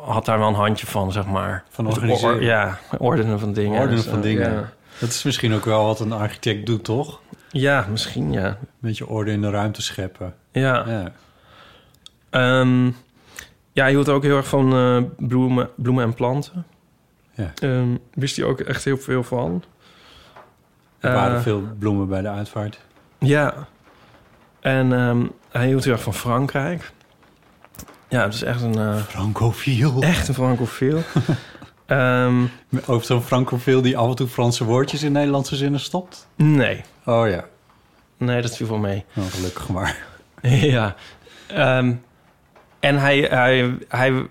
had 0.00 0.24
daar 0.24 0.38
wel 0.38 0.48
een 0.48 0.54
handje 0.54 0.86
van, 0.86 1.12
zeg 1.12 1.26
maar. 1.26 1.64
Van 1.68 1.84
Dus 1.84 1.94
organiseren. 1.94 2.34
or- 2.36 2.42
ja, 2.42 2.78
ordenen 2.98 3.38
van 3.38 3.52
dingen. 3.52 3.78
Ordenen 3.78 3.96
Dus, 3.96 4.04
van 4.06 4.16
eh, 4.16 4.22
dingen. 4.22 4.52
Ja. 4.52 4.72
Dat 5.00 5.08
is 5.08 5.22
misschien 5.22 5.54
ook 5.54 5.64
wel 5.64 5.84
wat 5.84 6.00
een 6.00 6.12
architect 6.12 6.66
doet, 6.66 6.84
toch? 6.84 7.20
ja, 7.50 7.86
misschien, 7.90 8.32
ja. 8.32 8.46
Een 8.46 8.56
beetje 8.78 9.06
orde 9.08 9.30
in 9.30 9.40
de 9.40 9.50
ruimte 9.50 9.82
scheppen. 9.82 10.34
Ja, 10.52 10.84
Ja. 10.88 11.12
Ehm, 12.30 12.84
ja 13.72 13.82
hij 13.82 13.90
hield 13.90 14.08
ook 14.08 14.22
heel 14.22 14.36
erg 14.36 14.48
van 14.48 14.72
eh, 14.72 15.26
bloemen, 15.26 15.70
bloemen 15.76 16.04
en 16.04 16.14
planten. 16.14 16.64
Ja. 17.34 17.52
Ehm, 17.54 17.88
wist 18.14 18.36
hij 18.36 18.44
ook 18.44 18.60
echt 18.60 18.84
heel 18.84 18.98
veel 18.98 19.22
van. 19.22 19.64
Er 20.98 21.12
waren 21.12 21.36
Eh, 21.36 21.42
veel 21.42 21.62
bloemen 21.78 22.08
bij 22.08 22.22
de 22.22 22.28
uitvaart. 22.28 22.78
Ja. 23.18 23.54
En 24.60 24.92
ehm, 24.92 25.26
hij 25.50 25.66
hield 25.66 25.84
heel 25.84 25.92
erg 25.92 26.02
van 26.02 26.14
Frankrijk. 26.14 26.92
Ja, 28.08 28.22
het 28.24 28.34
is 28.34 28.42
echt 28.42 28.62
een, 28.62 28.78
eh, 28.78 28.96
Francofiel. 28.96 30.02
echt 30.02 30.28
een 30.28 30.34
francofiel. 30.34 30.98
Ehm, 31.90 32.44
Over 32.86 33.06
zo'n 33.06 33.22
francofiel 33.22 33.82
die 33.82 33.96
af 33.96 34.08
en 34.08 34.14
toe 34.14 34.28
Franse 34.28 34.64
woordjes 34.64 35.02
in 35.02 35.12
Nederlandse 35.12 35.56
zinnen 35.56 35.80
stopt? 35.80 36.26
nee, 36.36 36.80
Oh 37.04 37.28
ja, 37.28 37.44
nee, 38.16 38.42
dat 38.42 38.56
viel 38.56 38.68
wel 38.68 38.78
mee. 38.78 39.04
oh, 39.16 39.24
gelukkig 39.26 39.68
maar. 39.68 39.96
ja. 40.76 40.94
Ehm, 41.46 41.92
en 42.80 42.98
hij, 42.98 43.18
hij, 43.20 43.76
hij, 43.88 44.26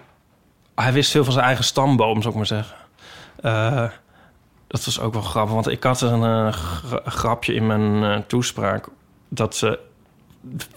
hij 0.76 0.94
wist 0.94 1.12
veel 1.12 1.24
van 1.24 1.34
zijn 1.34 1.46
eigen 1.46 1.64
stamboom, 1.64 2.18
zou 2.18 2.30
ik 2.30 2.36
maar 2.36 2.46
zeggen. 2.46 2.76
Eh, 3.42 3.90
dat 4.68 4.86
was 4.86 5.00
ook 5.00 5.14
wel 5.14 5.22
grappig, 5.22 5.54
want 5.54 5.68
ik 5.68 5.84
had 5.84 6.02
een 6.02 6.24
eh, 6.24 6.54
gra- 6.54 7.02
grapje 7.06 7.54
in 7.54 7.68
mijn 7.68 8.04
eh, 8.04 8.24
toespraak... 8.28 8.88
dat 9.30 9.56
ze 9.56 9.80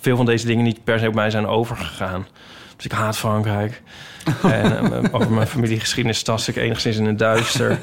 veel 0.01 0.17
van 0.17 0.27
deze 0.27 0.47
dingen 0.47 0.65
niet 0.65 0.85
per 0.85 0.99
se 0.99 1.09
op 1.09 1.15
mij 1.15 1.31
zijn 1.31 1.47
overgegaan. 1.47 2.27
Dus 2.77 2.85
ik 2.85 2.93
haat 2.93 3.19
Frankrijk. 3.19 3.83
En 4.43 4.93
eh, 4.93 5.14
over 5.14 5.33
mijn 5.33 5.47
familiegeschiedenis 5.47 6.23
tast 6.23 6.49
ik 6.49 6.57
enigszins 6.57 6.97
in 6.97 7.07
het 7.07 7.19
duister. 7.19 7.79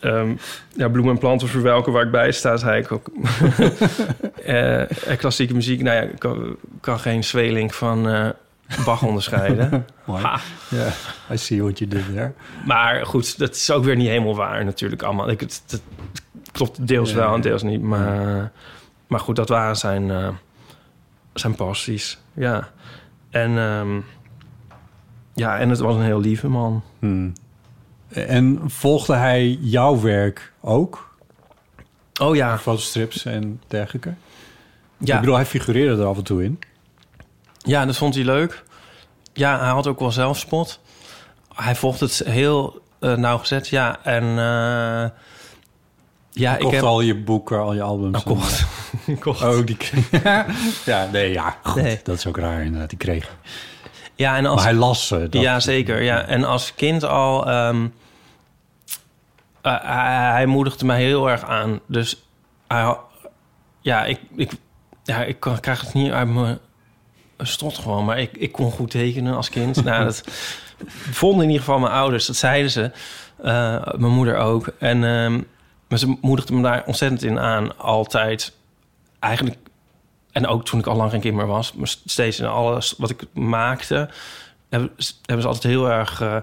Ehm, 0.00 0.34
ja, 0.76 0.88
bloemen 0.88 1.14
en 1.14 1.20
planten 1.20 1.48
verwelken 1.48 1.92
waar 1.92 2.04
ik 2.04 2.10
bij 2.10 2.32
sta, 2.32 2.56
zei 2.56 2.82
ik 2.82 2.92
ook. 2.92 3.06
En 4.44 5.16
klassieke 5.18 5.54
muziek, 5.54 5.82
nou 5.82 5.96
ja, 5.96 6.02
ik 6.02 6.18
kan, 6.18 6.56
kan 6.80 6.98
geen 6.98 7.24
Zweelink 7.24 7.72
van 7.72 8.08
eh, 8.08 8.28
Bach 8.84 9.02
onderscheiden. 9.02 9.86
Mooi. 10.04 10.22
Ja, 10.68 10.92
I 11.30 11.36
see 11.36 11.62
what 11.62 11.78
you 11.78 11.90
did 11.90 12.04
there. 12.12 12.32
Maar 12.66 13.06
goed, 13.06 13.38
dat 13.38 13.54
is 13.54 13.70
ook 13.70 13.84
weer 13.84 13.96
niet 13.96 14.08
helemaal 14.08 14.36
waar 14.36 14.64
natuurlijk 14.64 15.02
allemaal. 15.02 15.30
Ik, 15.30 15.40
het, 15.40 15.62
het 15.68 15.82
klopt 16.52 16.86
deels 16.86 17.12
wel 17.12 17.34
en 17.34 17.40
deels 17.40 17.62
niet. 17.62 17.82
Maar, 17.82 18.52
maar 19.06 19.20
goed, 19.20 19.36
dat 19.36 19.48
waren 19.48 19.76
zijn, 19.76 20.36
zijn 21.34 21.54
passies. 21.54 22.18
Ja. 22.32 22.68
En, 23.30 23.58
ehm, 23.58 24.00
ja, 25.34 25.58
en 25.58 25.68
het 25.68 25.78
was 25.78 25.94
een 25.94 26.02
heel 26.02 26.20
lieve 26.20 26.48
man. 26.48 26.82
Hmm. 26.98 27.32
En 28.08 28.60
volgde 28.66 29.14
hij 29.14 29.58
jouw 29.60 30.00
werk 30.00 30.52
ook? 30.60 31.16
Oh 32.20 32.36
ja, 32.36 32.58
Fotostrips 32.58 33.24
en 33.24 33.60
dergelijke? 33.66 34.14
ja. 34.98 35.14
Ik 35.14 35.20
bedoel, 35.20 35.34
hij 35.34 35.46
figureerde 35.46 36.02
er 36.02 36.08
af 36.08 36.16
en 36.16 36.24
toe 36.24 36.44
in. 36.44 36.58
Ja, 37.58 37.86
dat 37.86 37.96
vond 37.96 38.14
hij 38.14 38.24
leuk. 38.24 38.62
Ja, 39.32 39.58
hij 39.58 39.68
had 39.68 39.86
ook 39.86 40.00
wel 40.00 40.12
zelfspot. 40.12 40.80
Hij 41.54 41.74
volgt 41.74 42.00
het 42.00 42.22
heel 42.24 42.82
eh, 43.00 43.14
nauwgezet, 43.14 43.68
ja. 43.68 44.04
En 44.04 44.22
eh, 44.22 45.10
ja, 46.30 46.54
ik 46.54 46.60
Kocht 46.60 46.74
heb... 46.74 46.84
al 46.84 47.00
je 47.00 47.14
boeken, 47.16 47.58
al 47.58 47.74
je 47.74 47.82
albums. 47.82 48.24
Nou, 48.24 48.36
kocht. 48.36 48.66
kocht. 49.24 49.42
Oh, 49.42 49.66
die 49.66 49.76
kreeg... 49.76 50.10
ja, 50.84 51.08
nee, 51.12 51.32
ja, 51.32 51.56
goed. 51.62 51.82
Nee. 51.82 52.00
Dat 52.02 52.16
is 52.16 52.26
ook 52.26 52.36
raar 52.36 52.62
inderdaad, 52.62 52.88
die 52.88 52.98
kreeg. 52.98 53.36
Ja, 54.16 54.36
en 54.36 54.46
als... 54.46 54.54
Maar 54.56 54.64
hij 54.70 54.74
las 54.74 55.06
ze. 55.06 55.28
dat- 55.28 55.42
ja, 55.42 55.60
zeker. 55.60 56.02
Ja. 56.02 56.26
En 56.26 56.44
als 56.44 56.74
kind 56.74 57.04
al... 57.04 57.46
ehm, 57.48 57.86
eh, 59.60 59.76
hij, 59.82 60.30
hij 60.30 60.46
moedigde 60.46 60.84
mij 60.84 61.02
heel 61.02 61.30
erg 61.30 61.44
aan. 61.44 61.80
Dus 61.86 62.22
hij, 62.68 62.96
ja, 63.80 64.04
ik, 64.04 64.20
ik, 64.36 64.52
ja, 65.04 65.22
ik 65.24 65.40
kan- 65.40 65.60
krijg 65.60 65.80
het 65.80 65.94
niet 65.94 66.12
uit 66.12 66.28
mijn 66.28 66.58
strot 67.38 67.78
gewoon. 67.78 68.04
Maar 68.04 68.18
ik, 68.20 68.36
ik 68.36 68.52
kon 68.52 68.70
goed 68.70 68.90
tekenen 68.90 69.34
als 69.36 69.48
kind. 69.50 69.84
nou, 69.84 70.04
dat 70.04 70.22
vonden 71.10 71.42
in 71.44 71.50
ieder 71.50 71.64
geval 71.64 71.78
mijn 71.80 71.92
ouders. 71.92 72.26
Dat 72.26 72.36
zeiden 72.36 72.70
ze. 72.70 72.90
Eh, 73.42 73.86
mijn 73.96 74.12
moeder 74.12 74.36
ook. 74.36 74.66
En 74.78 75.04
ehm, 75.04 75.40
maar 75.88 75.98
ze 75.98 76.16
moedigde 76.20 76.54
me 76.54 76.62
daar 76.62 76.82
ontzettend 76.86 77.22
in 77.22 77.38
aan. 77.38 77.78
Altijd. 77.78 78.52
Eigenlijk... 79.18 79.56
En 80.34 80.46
ook 80.46 80.64
toen 80.64 80.78
ik 80.78 80.86
al 80.86 80.96
lang 80.96 81.10
geen 81.10 81.20
kind 81.20 81.34
meer 81.34 81.46
was. 81.46 81.72
Maar 81.72 81.88
steeds 82.04 82.38
in 82.40 82.46
alles 82.46 82.94
wat 82.98 83.10
ik 83.10 83.22
maakte... 83.32 84.08
hebben, 84.68 84.90
hebben 85.22 85.40
ze 85.42 85.46
altijd 85.48 85.72
heel 85.72 85.90
erg 85.90 86.20
eh, 86.20 86.36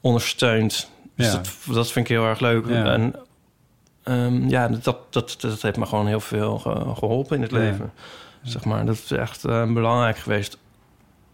ondersteund. 0.00 0.90
Dus 1.16 1.26
Ja. 1.26 1.32
dat, 1.32 1.50
dat 1.74 1.92
vind 1.92 2.08
ik 2.08 2.16
heel 2.16 2.24
erg 2.26 2.40
leuk. 2.40 2.68
Ja. 2.68 2.84
En 2.84 3.14
ehm, 4.02 4.48
ja, 4.48 4.68
dat, 4.68 4.98
dat, 5.10 5.36
dat 5.40 5.62
heeft 5.62 5.76
me 5.76 5.86
gewoon 5.86 6.06
heel 6.06 6.20
veel 6.20 6.58
ge- 6.58 6.92
geholpen 6.98 7.36
in 7.36 7.42
het 7.42 7.50
Ja. 7.50 7.58
leven. 7.58 7.92
Zeg 8.42 8.64
maar, 8.64 8.86
dat 8.86 8.94
is 8.94 9.10
echt 9.10 9.44
eh, 9.44 9.72
belangrijk 9.72 10.18
geweest. 10.18 10.58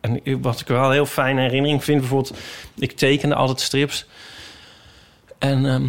En 0.00 0.20
wat 0.42 0.60
ik 0.60 0.66
wel 0.66 0.84
een 0.84 0.92
heel 0.92 1.06
fijne 1.06 1.40
herinnering 1.40 1.84
vind, 1.84 2.00
bijvoorbeeld, 2.00 2.38
ik 2.74 2.92
tekende 2.92 3.34
altijd 3.34 3.60
strips. 3.60 4.06
En 5.38 5.66
ehm, 5.66 5.86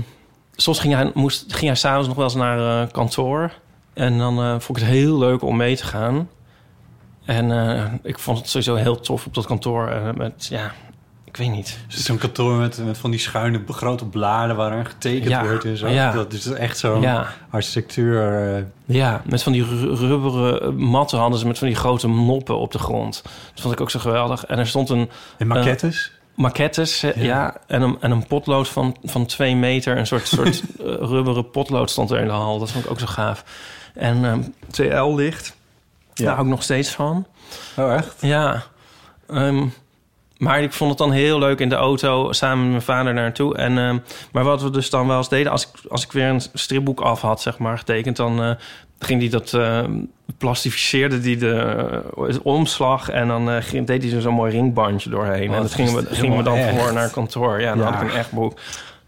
soms 0.56 0.80
ging 0.80 0.94
hij, 0.94 1.12
moest, 1.14 1.54
ging 1.54 1.66
hij 1.66 1.76
s'avonds 1.76 2.08
nog 2.08 2.16
wel 2.16 2.26
eens 2.26 2.36
naar 2.36 2.82
eh, 2.84 2.92
kantoor. 2.92 3.52
En 3.94 4.18
dan 4.18 4.40
eh, 4.40 4.50
vond 4.60 4.78
ik 4.78 4.84
het 4.84 4.94
heel 4.94 5.18
leuk 5.18 5.42
om 5.42 5.58
mee 5.58 5.76
te 5.76 5.86
gaan. 5.86 6.30
En 7.26 7.52
eh, 7.52 7.84
ik 8.04 8.20
vond 8.20 8.38
het 8.38 8.48
sowieso 8.50 8.76
heel 8.76 9.00
tof 9.00 9.26
op 9.26 9.34
dat 9.34 9.46
kantoor. 9.46 9.88
eh, 9.88 10.10
met, 10.16 10.48
ja, 10.50 10.72
ik 11.24 11.38
weet 11.38 11.52
niet. 11.52 11.68
Er 11.88 11.94
zit 11.94 12.06
zo'n 12.06 12.18
kantoor 12.18 12.56
met, 12.58 12.86
met 12.86 12.98
van 12.98 13.12
die 13.12 13.20
schuine 13.20 13.62
grote 13.68 14.06
bladen 14.06 14.56
waaraan 14.56 14.86
getekend 14.86 15.30
Ja, 15.30 15.44
wordt 15.46 15.66
en 15.66 15.78
zo. 15.78 15.88
ja. 15.88 16.12
Dat 16.12 16.34
is 16.34 16.46
echt 16.46 16.78
zo'n 16.78 17.02
Ja. 17.02 17.28
architectuur. 17.50 18.68
Ja, 18.86 19.22
met 19.26 19.44
van 19.44 19.52
die 19.52 19.66
ru- 19.66 19.94
rubberen 19.96 20.76
matten 20.76 21.20
hadden 21.20 21.40
ze 21.40 21.48
met 21.48 21.58
van 21.58 21.68
die 21.68 21.76
grote 21.76 22.08
moppen 22.08 22.58
op 22.58 22.72
de 22.72 22.80
grond. 22.80 23.22
Dat 23.24 23.62
vond 23.62 23.74
ik 23.74 23.82
ook 23.82 23.92
zo 23.92 24.00
geweldig. 24.00 24.46
En 24.46 24.58
er 24.60 24.68
stond 24.68 24.90
een 24.90 25.10
en 25.38 25.48
maquettes. 25.48 26.12
maquettes, 26.36 27.02
hè, 27.02 27.12
ja. 27.16 27.56
en, 27.68 27.82
een, 27.82 27.98
en 28.00 28.12
een 28.12 28.28
potlood 28.28 28.68
van, 28.68 28.96
van 29.04 29.26
twee 29.26 29.56
meter. 29.56 29.98
Een 29.98 30.08
soort, 30.08 30.28
soort 30.28 30.64
rubberen 31.14 31.50
potlood 31.50 31.90
stond 31.90 32.12
er 32.12 32.20
in 32.20 32.26
de 32.28 32.32
hal. 32.34 32.60
Dat 32.60 32.72
vond 32.72 32.86
ik 32.86 32.92
ook 32.92 33.00
zo 33.00 33.06
gaaf. 33.06 33.44
En 33.94 34.26
ehm 34.26 34.40
TL-licht, 34.72 35.56
Ja. 36.14 36.26
daar 36.26 36.34
hou 36.34 36.46
ik 36.46 36.52
nog 36.54 36.64
steeds 36.64 36.90
van. 36.90 37.26
oh, 37.78 37.94
echt? 37.94 38.16
Ja, 38.22 38.64
ehm, 39.30 39.66
maar 40.38 40.62
ik 40.62 40.74
vond 40.74 40.90
het 40.90 41.00
dan 41.00 41.12
heel 41.12 41.40
leuk 41.40 41.60
in 41.60 41.70
de 41.70 41.76
auto 41.76 42.32
samen 42.32 42.62
met 42.62 42.70
mijn 42.70 42.82
vader 42.82 43.14
naartoe. 43.14 43.56
En, 43.58 43.78
ehm, 43.78 43.98
maar 44.32 44.44
wat 44.44 44.62
we 44.62 44.70
dus 44.70 44.90
dan 44.90 45.08
wel 45.08 45.18
eens 45.18 45.30
deden, 45.30 45.52
als 45.52 45.64
ik, 45.68 45.90
als 45.92 46.04
ik 46.04 46.12
weer 46.12 46.28
een 46.28 46.42
stripboek 46.54 47.02
af 47.02 47.22
had, 47.22 47.42
zeg 47.42 47.58
maar, 47.58 47.78
getekend, 47.78 48.16
dan 48.16 48.44
eh, 48.44 48.52
ging 49.00 49.20
die 49.20 49.30
dat 49.30 49.54
eh, 49.54 49.84
plastificeerde 50.38 51.20
die 51.20 51.38
de 51.38 51.56
eh, 52.28 52.36
omslag 52.44 53.10
en 53.10 53.28
dan 53.28 53.50
eh, 53.50 53.62
ging, 53.64 53.88
deed 53.88 54.04
hij 54.04 54.14
er 54.14 54.22
zo'n 54.22 54.34
mooi 54.34 54.52
ringbandje 54.52 55.10
doorheen. 55.10 55.50
Oh, 55.50 55.56
en 55.56 55.62
dat 55.62 55.74
gingen 55.74 55.94
we, 55.96 56.16
gingen 56.16 56.38
we 56.38 56.44
dan 56.44 56.60
voor 56.60 56.94
naar 56.94 57.10
kantoor. 57.10 57.62
Ja, 57.62 57.70
dan 57.76 57.78
Ja. 57.86 57.92
had 57.92 58.02
ik 58.02 58.10
een 58.12 58.18
echt 58.18 58.32
boek. 58.32 58.60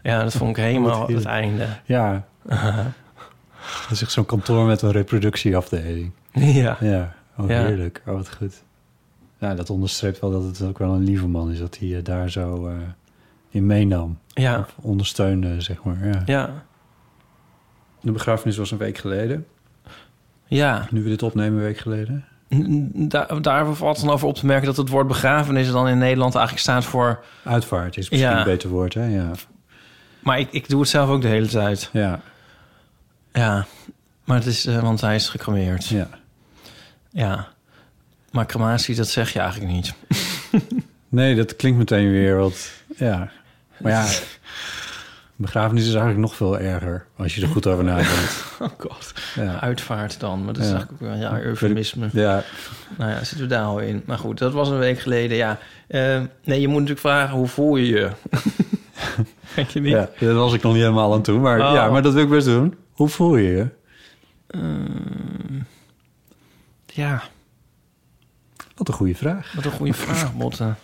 Ja, 0.02 0.22
dat 0.22 0.32
vond 0.34 0.50
ik 0.56 0.64
helemaal 0.64 1.06
het 1.06 1.24
einde. 1.24 1.66
Ja. 1.84 2.22
Dat 3.82 3.90
is 3.90 4.02
echt 4.02 4.12
zo'n 4.12 4.26
kantoor 4.26 4.66
met 4.66 4.82
een 4.82 4.90
reproductieafdeling. 4.90 6.10
ja. 6.32 6.76
Ja, 6.80 7.14
oh, 7.36 7.48
Ja. 7.48 7.64
heerlijk. 7.64 8.02
Oh, 8.06 8.14
wat 8.14 8.34
goed. 8.36 8.62
Ja, 9.38 9.54
dat 9.54 9.70
onderstreept 9.70 10.20
wel 10.20 10.30
dat 10.30 10.42
het 10.42 10.62
ook 10.62 10.78
wel 10.78 10.92
een 10.92 11.04
lieve 11.04 11.26
man 11.28 11.50
is... 11.50 11.58
dat 11.58 11.78
hij 11.78 11.88
je 11.88 12.02
daar 12.02 12.30
zo 12.30 12.66
eh, 12.68 12.74
in 13.50 13.66
meenam. 13.66 14.18
Ja, 14.28 14.58
Of 14.58 14.74
ondersteunde, 14.80 15.60
zeg 15.60 15.82
maar. 15.82 16.06
Ja. 16.06 16.22
ja, 16.26 16.64
De 18.00 18.12
begrafenis 18.12 18.56
was 18.56 18.70
een 18.70 18.78
week 18.78 18.98
geleden. 18.98 19.46
ja. 20.46 20.86
Nu 20.90 21.02
we 21.02 21.08
dit 21.08 21.22
opnemen, 21.22 21.58
een 21.58 21.64
week 21.64 21.78
geleden. 21.78 22.24
Daar, 23.08 23.42
daar 23.42 23.74
valt 23.74 24.00
dan 24.00 24.10
over 24.10 24.28
op 24.28 24.34
te 24.34 24.46
merken 24.46 24.66
dat 24.66 24.76
het 24.76 24.88
woord 24.88 25.06
begrafenis 25.06 25.70
dan 25.70 25.88
in 25.88 25.98
Nederland 25.98 26.34
eigenlijk 26.34 26.64
staat 26.64 26.84
voor... 26.84 27.24
Uitvaart 27.44 27.96
is 27.96 28.10
misschien 28.10 28.30
Ja. 28.30 28.38
een 28.38 28.44
beter 28.44 28.68
woord, 28.68 28.94
hè? 28.94 29.04
Ja. 29.06 29.30
Maar 30.20 30.38
ik, 30.38 30.48
ik 30.50 30.68
doe 30.68 30.80
het 30.80 30.88
zelf 30.88 31.08
ook 31.10 31.22
de 31.22 31.28
hele 31.28 31.46
tijd. 31.48 31.90
Ja, 31.92 32.20
Ja, 33.36 33.66
maar 34.24 34.36
het 34.36 34.46
is, 34.46 34.66
eh, 34.66 34.82
want 34.82 35.00
hij 35.00 35.14
is 35.14 35.28
gecremeerd. 35.28 35.86
Ja. 35.86 36.08
ja. 37.10 37.48
Maar 38.30 38.46
crematie, 38.46 38.94
dat 38.94 39.08
zeg 39.08 39.32
je 39.32 39.38
eigenlijk 39.40 39.72
niet. 39.72 39.94
Nee, 41.08 41.34
dat 41.36 41.56
klinkt 41.56 41.78
meteen 41.78 42.10
weer 42.10 42.36
wat... 42.36 42.70
Ja. 42.96 43.30
Maar 43.78 43.92
ja, 43.92 44.06
begrafenis 45.36 45.82
is 45.82 45.88
eigenlijk 45.88 46.18
nog 46.20 46.34
veel 46.36 46.58
erger... 46.58 47.06
als 47.16 47.34
je 47.34 47.42
er 47.42 47.48
goed 47.48 47.66
over 47.66 47.84
nadenkt. 47.84 48.44
Oh 48.60 48.68
god. 48.78 49.12
Ja. 49.34 49.60
Uitvaart 49.60 50.20
dan, 50.20 50.44
maar 50.44 50.52
dat 50.54 50.62
is 50.62 50.68
Ja. 50.70 50.74
eigenlijk 50.74 51.02
ook 51.02 51.08
wel 51.08 51.18
ja, 51.18 51.40
eufemisme. 51.40 52.08
Ja, 52.12 52.42
Nou 52.98 53.10
ja, 53.10 53.16
zitten 53.18 53.40
we 53.40 53.46
daar 53.46 53.64
al 53.64 53.78
in. 53.78 54.02
Maar 54.06 54.18
goed, 54.18 54.38
dat 54.38 54.52
was 54.52 54.68
een 54.68 54.78
week 54.78 54.98
geleden, 55.00 55.36
ja. 55.36 55.58
Eh, 55.86 56.20
nee, 56.44 56.60
je 56.60 56.66
moet 56.66 56.74
natuurlijk 56.80 57.00
vragen, 57.06 57.36
hoe 57.36 57.46
voel 57.48 57.76
je 57.76 57.86
je? 57.86 58.10
Denk 59.54 59.68
je 59.68 59.80
niet? 59.80 59.92
ja, 59.92 60.08
daar 60.20 60.34
was 60.34 60.52
ik 60.54 60.62
nog 60.62 60.72
niet 60.72 60.82
helemaal 60.82 61.12
aan 61.14 61.22
toe. 61.22 61.38
Maar 61.40 61.60
Oh. 61.60 61.74
ja, 61.74 61.88
maar 61.90 62.02
dat 62.02 62.12
wil 62.12 62.22
ik 62.22 62.28
best 62.28 62.46
doen. 62.46 62.74
Hoe 62.96 63.08
voel 63.08 63.36
je 63.36 63.48
je? 63.48 63.68
Eh, 64.46 65.60
ja, 66.86 67.22
Wat 68.76 68.88
een 68.88 68.94
goede 68.94 69.14
vraag. 69.14 69.52
wat 69.54 69.64
een 69.64 69.70
goede 69.70 69.92
vraag, 69.92 70.34
Botte. 70.34 70.74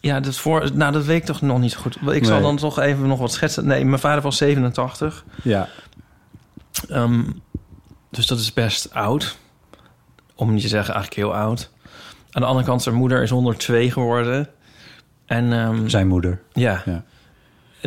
Ja, 0.00 0.20
dat, 0.20 0.36
voor, 0.36 0.70
nou, 0.74 0.92
dat 0.92 1.04
weet 1.04 1.16
ik 1.20 1.24
toch 1.24 1.40
nog 1.40 1.58
niet 1.58 1.72
zo 1.72 1.80
goed. 1.80 1.96
Ik 2.12 2.24
zal 2.24 2.40
dan 2.42 2.56
toch 2.56 2.78
even 2.78 3.06
nog 3.06 3.18
wat 3.18 3.32
schetsen. 3.32 3.66
Nee, 3.66 3.84
mijn 3.84 4.00
vader 4.00 4.22
was 4.22 4.36
87. 4.36 5.24
Ja, 5.42 5.68
Ehm, 6.88 7.22
dus 8.10 8.26
dat 8.26 8.38
is 8.38 8.52
best 8.52 8.94
oud. 8.94 9.38
Om 10.34 10.52
niet 10.52 10.62
te 10.62 10.68
zeggen 10.68 10.94
eigenlijk 10.94 11.22
heel 11.26 11.34
oud. 11.40 11.70
Aan 12.30 12.42
de 12.42 12.48
andere 12.48 12.66
kant, 12.66 12.82
zijn 12.82 12.94
moeder 12.94 13.22
is 13.22 13.30
102 13.30 13.90
geworden. 13.90 14.48
En 15.26 15.52
ehm, 15.52 15.88
zijn 15.88 16.06
moeder. 16.08 16.42
ja. 16.52 16.82
Ja. 16.84 17.04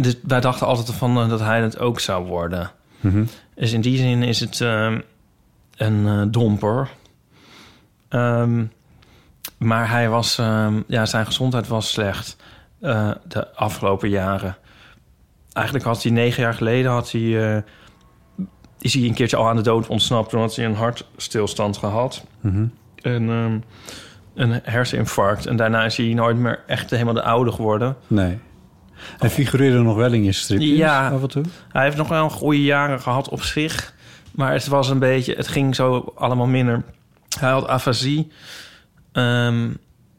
Dus 0.01 0.15
wij 0.24 0.39
dachten 0.39 0.68
altijd 0.68 0.91
van 0.98 1.18
eh, 1.18 1.29
dat 1.29 1.39
hij 1.39 1.62
het 1.62 1.79
ook 1.79 2.00
zou 2.00 2.25
worden. 2.25 2.72
Mhm. 3.00 3.24
Dus 3.56 3.72
in 3.72 3.82
die 3.82 3.98
zin 3.98 4.24
is 4.24 4.39
het 4.39 4.62
ehm, 4.62 5.00
een 5.77 6.08
eh, 6.08 6.22
domper. 6.27 6.89
Ehm, 8.10 8.63
maar 9.58 9.89
hij 9.89 10.10
was, 10.10 10.38
ehm, 10.38 10.82
ja, 10.88 11.06
zijn 11.06 11.25
gezondheid 11.25 11.68
was 11.68 11.91
slecht. 11.91 12.36
eh, 12.79 13.12
de 13.27 13.56
afgelopen 13.56 14.10
jaren. 14.10 14.58
Eigenlijk 15.53 15.86
had 15.86 16.03
hij 16.03 16.12
negen 16.12 16.44
jaar 16.44 16.53
geleden 16.53 16.91
had 16.91 17.12
hij, 17.12 17.63
is 18.79 18.94
hij 18.94 19.03
een 19.03 19.13
keertje 19.13 19.38
al 19.38 19.48
aan 19.48 19.56
de 19.56 19.62
dood 19.62 19.88
ontsnapt. 19.88 20.29
Toen 20.29 20.39
had 20.39 20.56
hij 20.56 20.65
een 20.65 20.75
hartstilstand 20.75 21.77
gehad. 21.77 22.25
Mhm. 22.41 22.65
En 22.96 23.27
een 24.36 24.60
herseninfarct. 24.63 25.46
En 25.46 25.56
daarna 25.56 25.86
is 25.86 25.98
hij 25.98 26.13
nooit 26.13 26.38
meer 26.38 26.63
echt 26.68 26.89
helemaal 26.89 27.13
de 27.13 27.24
oude 27.24 27.51
geworden. 27.51 27.96
Nee. 28.08 28.39
Hij 29.18 29.29
figureerde 29.29 29.77
nog 29.79 29.96
wel 29.96 30.13
in 30.13 30.24
je 30.24 30.32
stripjes 30.32 30.77
Ja. 30.77 31.10
af 31.10 31.22
en 31.22 31.27
toe. 31.27 31.44
Hij 31.70 31.84
heeft 31.84 31.98
nog 31.98 32.08
wel 32.08 32.29
goede 32.29 32.63
jaren 32.63 33.01
gehad 33.01 33.29
op 33.29 33.41
zich. 33.41 33.94
Maar 34.32 34.51
het 34.53 34.68
was 34.68 34.89
een 34.89 35.00
beetje... 35.00 35.34
Het 35.36 35.48
ging 35.48 35.75
zo 35.75 36.13
allemaal 36.15 36.46
minder. 36.48 36.84
Hij 37.39 37.50
had 37.50 37.68
afasie. 37.68 38.32
Ehm, 39.12 39.70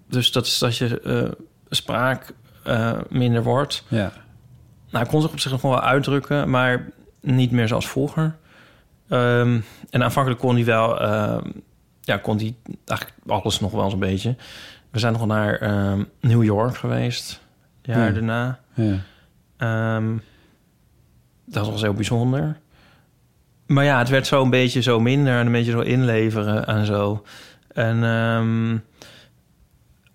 dus 0.09 0.33
dat 0.33 0.47
is 0.47 0.59
dat 0.59 0.77
je 0.77 1.01
eh, 1.01 1.31
spraak 1.71 2.33
eh, 2.65 2.93
minder 3.09 3.43
wordt. 3.43 3.85
Ja. 3.89 4.13
Nou, 4.91 5.05
hij 5.05 5.07
kon 5.07 5.21
zich 5.23 5.31
op 5.31 5.41
zich 5.41 5.51
nog 5.51 5.63
wel 5.63 5.81
uitdrukken, 5.81 6.51
maar 6.51 6.89
niet 7.21 7.51
meer 7.51 7.69
zoals 7.69 7.89
vroeger. 7.89 8.37
Ehm, 9.09 9.59
en 9.91 10.03
aanvankelijk 10.03 10.41
kon 10.41 10.55
hij 10.55 10.65
wel, 10.65 11.01
ehm, 11.01 11.51
ja, 12.01 12.17
kon 12.17 12.37
hij 12.37 12.55
eigenlijk 12.87 13.19
alles 13.27 13.61
nog 13.61 13.71
wel 13.73 13.85
eens 13.85 13.93
een 13.93 13.99
beetje. 13.99 14.37
We 14.91 14.99
zijn 14.99 15.13
nog 15.13 15.27
naar 15.27 15.61
New 16.21 16.43
York 16.45 16.77
geweest, 16.77 17.41
jaar 17.83 18.07
Ja. 18.07 18.13
daarna. 18.13 18.59
Ja. 18.81 18.97
Ehm, 19.57 20.17
dat 21.45 21.69
was 21.71 21.83
heel 21.83 21.95
bijzonder. 21.95 22.59
Maar 23.67 23.85
ja, 23.85 23.99
het 23.99 24.09
werd 24.09 24.27
zo 24.27 24.43
een 24.43 24.51
beetje 24.51 24.83
zo 24.83 25.01
minder 25.01 25.39
en 25.39 25.47
een 25.47 25.53
beetje 25.53 25.71
zo 25.71 25.81
inleveren 25.81 26.67
en 26.67 26.87
zo. 26.87 27.25
En 27.73 28.05
ehm, 28.05 28.77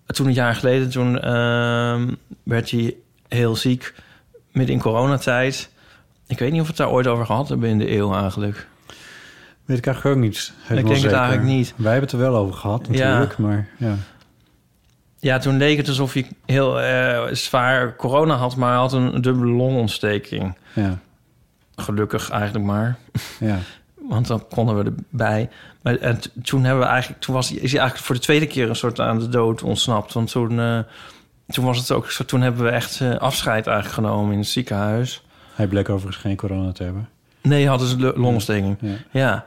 toen 0.06 0.26
een 0.26 0.32
jaar 0.32 0.54
geleden, 0.54 0.90
toen 0.90 1.20
ehm, 1.20 2.08
werd 2.42 2.70
hij 2.70 2.94
heel 3.28 3.56
ziek 3.56 3.94
midden 4.52 4.74
in 4.74 4.80
coronatijd. 4.80 5.70
Ik 6.26 6.38
weet 6.38 6.52
niet 6.52 6.60
of 6.60 6.66
we 6.66 6.72
het 6.72 6.82
daar 6.82 6.90
ooit 6.90 7.06
over 7.06 7.26
gehad 7.26 7.48
hebben 7.48 7.68
in 7.68 7.78
de 7.78 7.90
eeuw 7.96 8.14
eigenlijk. 8.14 8.66
Weet 9.64 9.78
ik 9.78 9.86
eigenlijk 9.86 10.16
ook 10.16 10.22
niet. 10.22 10.52
helemaal 10.62 10.92
denk 10.92 11.04
het 11.04 11.12
eigenlijk 11.12 11.48
niet. 11.48 11.74
Wij 11.76 11.92
hebben 11.92 12.10
het 12.10 12.20
er 12.20 12.30
wel 12.30 12.36
over 12.36 12.54
gehad 12.54 12.86
Ja. 12.90 13.08
natuurlijk, 13.08 13.38
maar 13.38 13.68
ja. 13.78 13.96
Ja, 15.26 15.38
toen 15.38 15.56
leek 15.56 15.76
het 15.76 15.88
alsof 15.88 16.12
hij 16.12 16.26
heel 16.46 16.80
eh, 16.80 17.22
zwaar 17.34 17.96
corona 17.96 18.34
had, 18.34 18.56
maar 18.56 18.76
had 18.76 18.92
een 18.92 19.20
dubbele 19.20 19.52
longontsteking. 19.52 20.56
Ja, 20.74 20.98
Gelukkig 21.76 22.30
eigenlijk 22.30 22.64
maar. 22.64 22.96
ja. 23.40 23.58
Want 24.08 24.26
dan 24.26 24.44
konden 24.48 24.76
we 24.78 24.84
erbij. 25.10 25.48
Maar 25.82 25.96
en 25.96 26.20
t- 26.20 26.30
toen 26.42 26.64
hebben 26.64 26.82
we 26.84 26.88
eigenlijk, 26.90 27.20
toen 27.22 27.34
was, 27.34 27.48
hij- 27.48 27.58
is 27.58 27.70
hij 27.70 27.80
eigenlijk 27.80 28.06
voor 28.08 28.14
de 28.14 28.20
tweede 28.22 28.46
keer 28.46 28.68
een 28.68 28.76
soort 28.76 29.00
aan 29.00 29.18
de 29.18 29.28
dood 29.28 29.62
ontsnapt. 29.62 30.12
Want 30.12 30.30
toen, 30.30 30.60
eh, 30.60 30.78
toen 31.48 31.64
was 31.64 31.78
het 31.78 31.90
ook 31.90 32.10
zo, 32.10 32.24
toen 32.24 32.40
hebben 32.40 32.64
we 32.64 32.70
echt 32.70 33.00
eh, 33.00 33.14
afscheid 33.16 33.66
eigenlijk 33.66 33.94
genomen 34.06 34.32
in 34.32 34.38
het 34.38 34.48
ziekenhuis. 34.48 35.24
Hij 35.54 35.66
bleek 35.66 35.88
overigens 35.88 36.22
geen 36.24 36.36
corona 36.36 36.72
te 36.72 36.82
hebben. 36.82 37.08
Nee, 37.42 37.68
hadden 37.68 37.88
ze 37.88 37.98
lo- 37.98 38.12
longontsteking. 38.16 38.76
Ja. 38.80 38.94
Ja. 39.10 39.46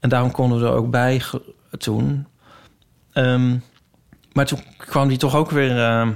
En 0.00 0.08
daarom 0.08 0.30
konden 0.30 0.60
we 0.60 0.66
er 0.66 0.72
ook 0.72 0.90
bij 0.90 1.22
toen. 1.78 2.26
Ehm, 3.12 3.56
maar 4.32 4.46
toen 4.46 4.60
kwam 4.76 5.08
die 5.08 5.18
toch 5.18 5.34
ook 5.36 5.50
weer 5.50 5.78
ehm, 5.78 6.12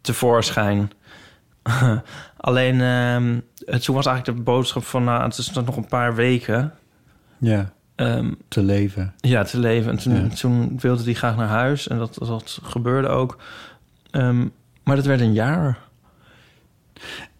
tevoorschijn. 0.00 0.90
Alleen, 2.36 2.78
het- 2.78 3.84
toen 3.84 3.94
was 3.94 4.06
eigenlijk 4.06 4.24
de 4.38 4.42
boodschap 4.44 4.84
van... 4.84 5.04
Nou, 5.04 5.22
het 5.22 5.38
is 5.38 5.50
nog 5.52 5.76
een 5.76 5.86
paar 5.86 6.14
weken 6.14 6.72
ja, 7.38 7.72
ehm, 7.94 8.32
te 8.48 8.62
leven. 8.62 9.14
ja, 9.20 9.42
te 9.42 9.58
leven. 9.58 9.90
En 9.90 9.98
toen, 9.98 10.14
Ja. 10.14 10.28
toen 10.34 10.78
wilde 10.80 11.02
hij 11.02 11.14
graag 11.14 11.36
naar 11.36 11.48
huis. 11.48 11.88
En 11.88 11.98
dat, 11.98 12.14
dat 12.18 12.58
gebeurde 12.62 13.08
ook. 13.08 13.38
Maar 14.82 14.96
dat 14.96 15.04
werd 15.06 15.20
een 15.20 15.32
jaar. 15.32 15.78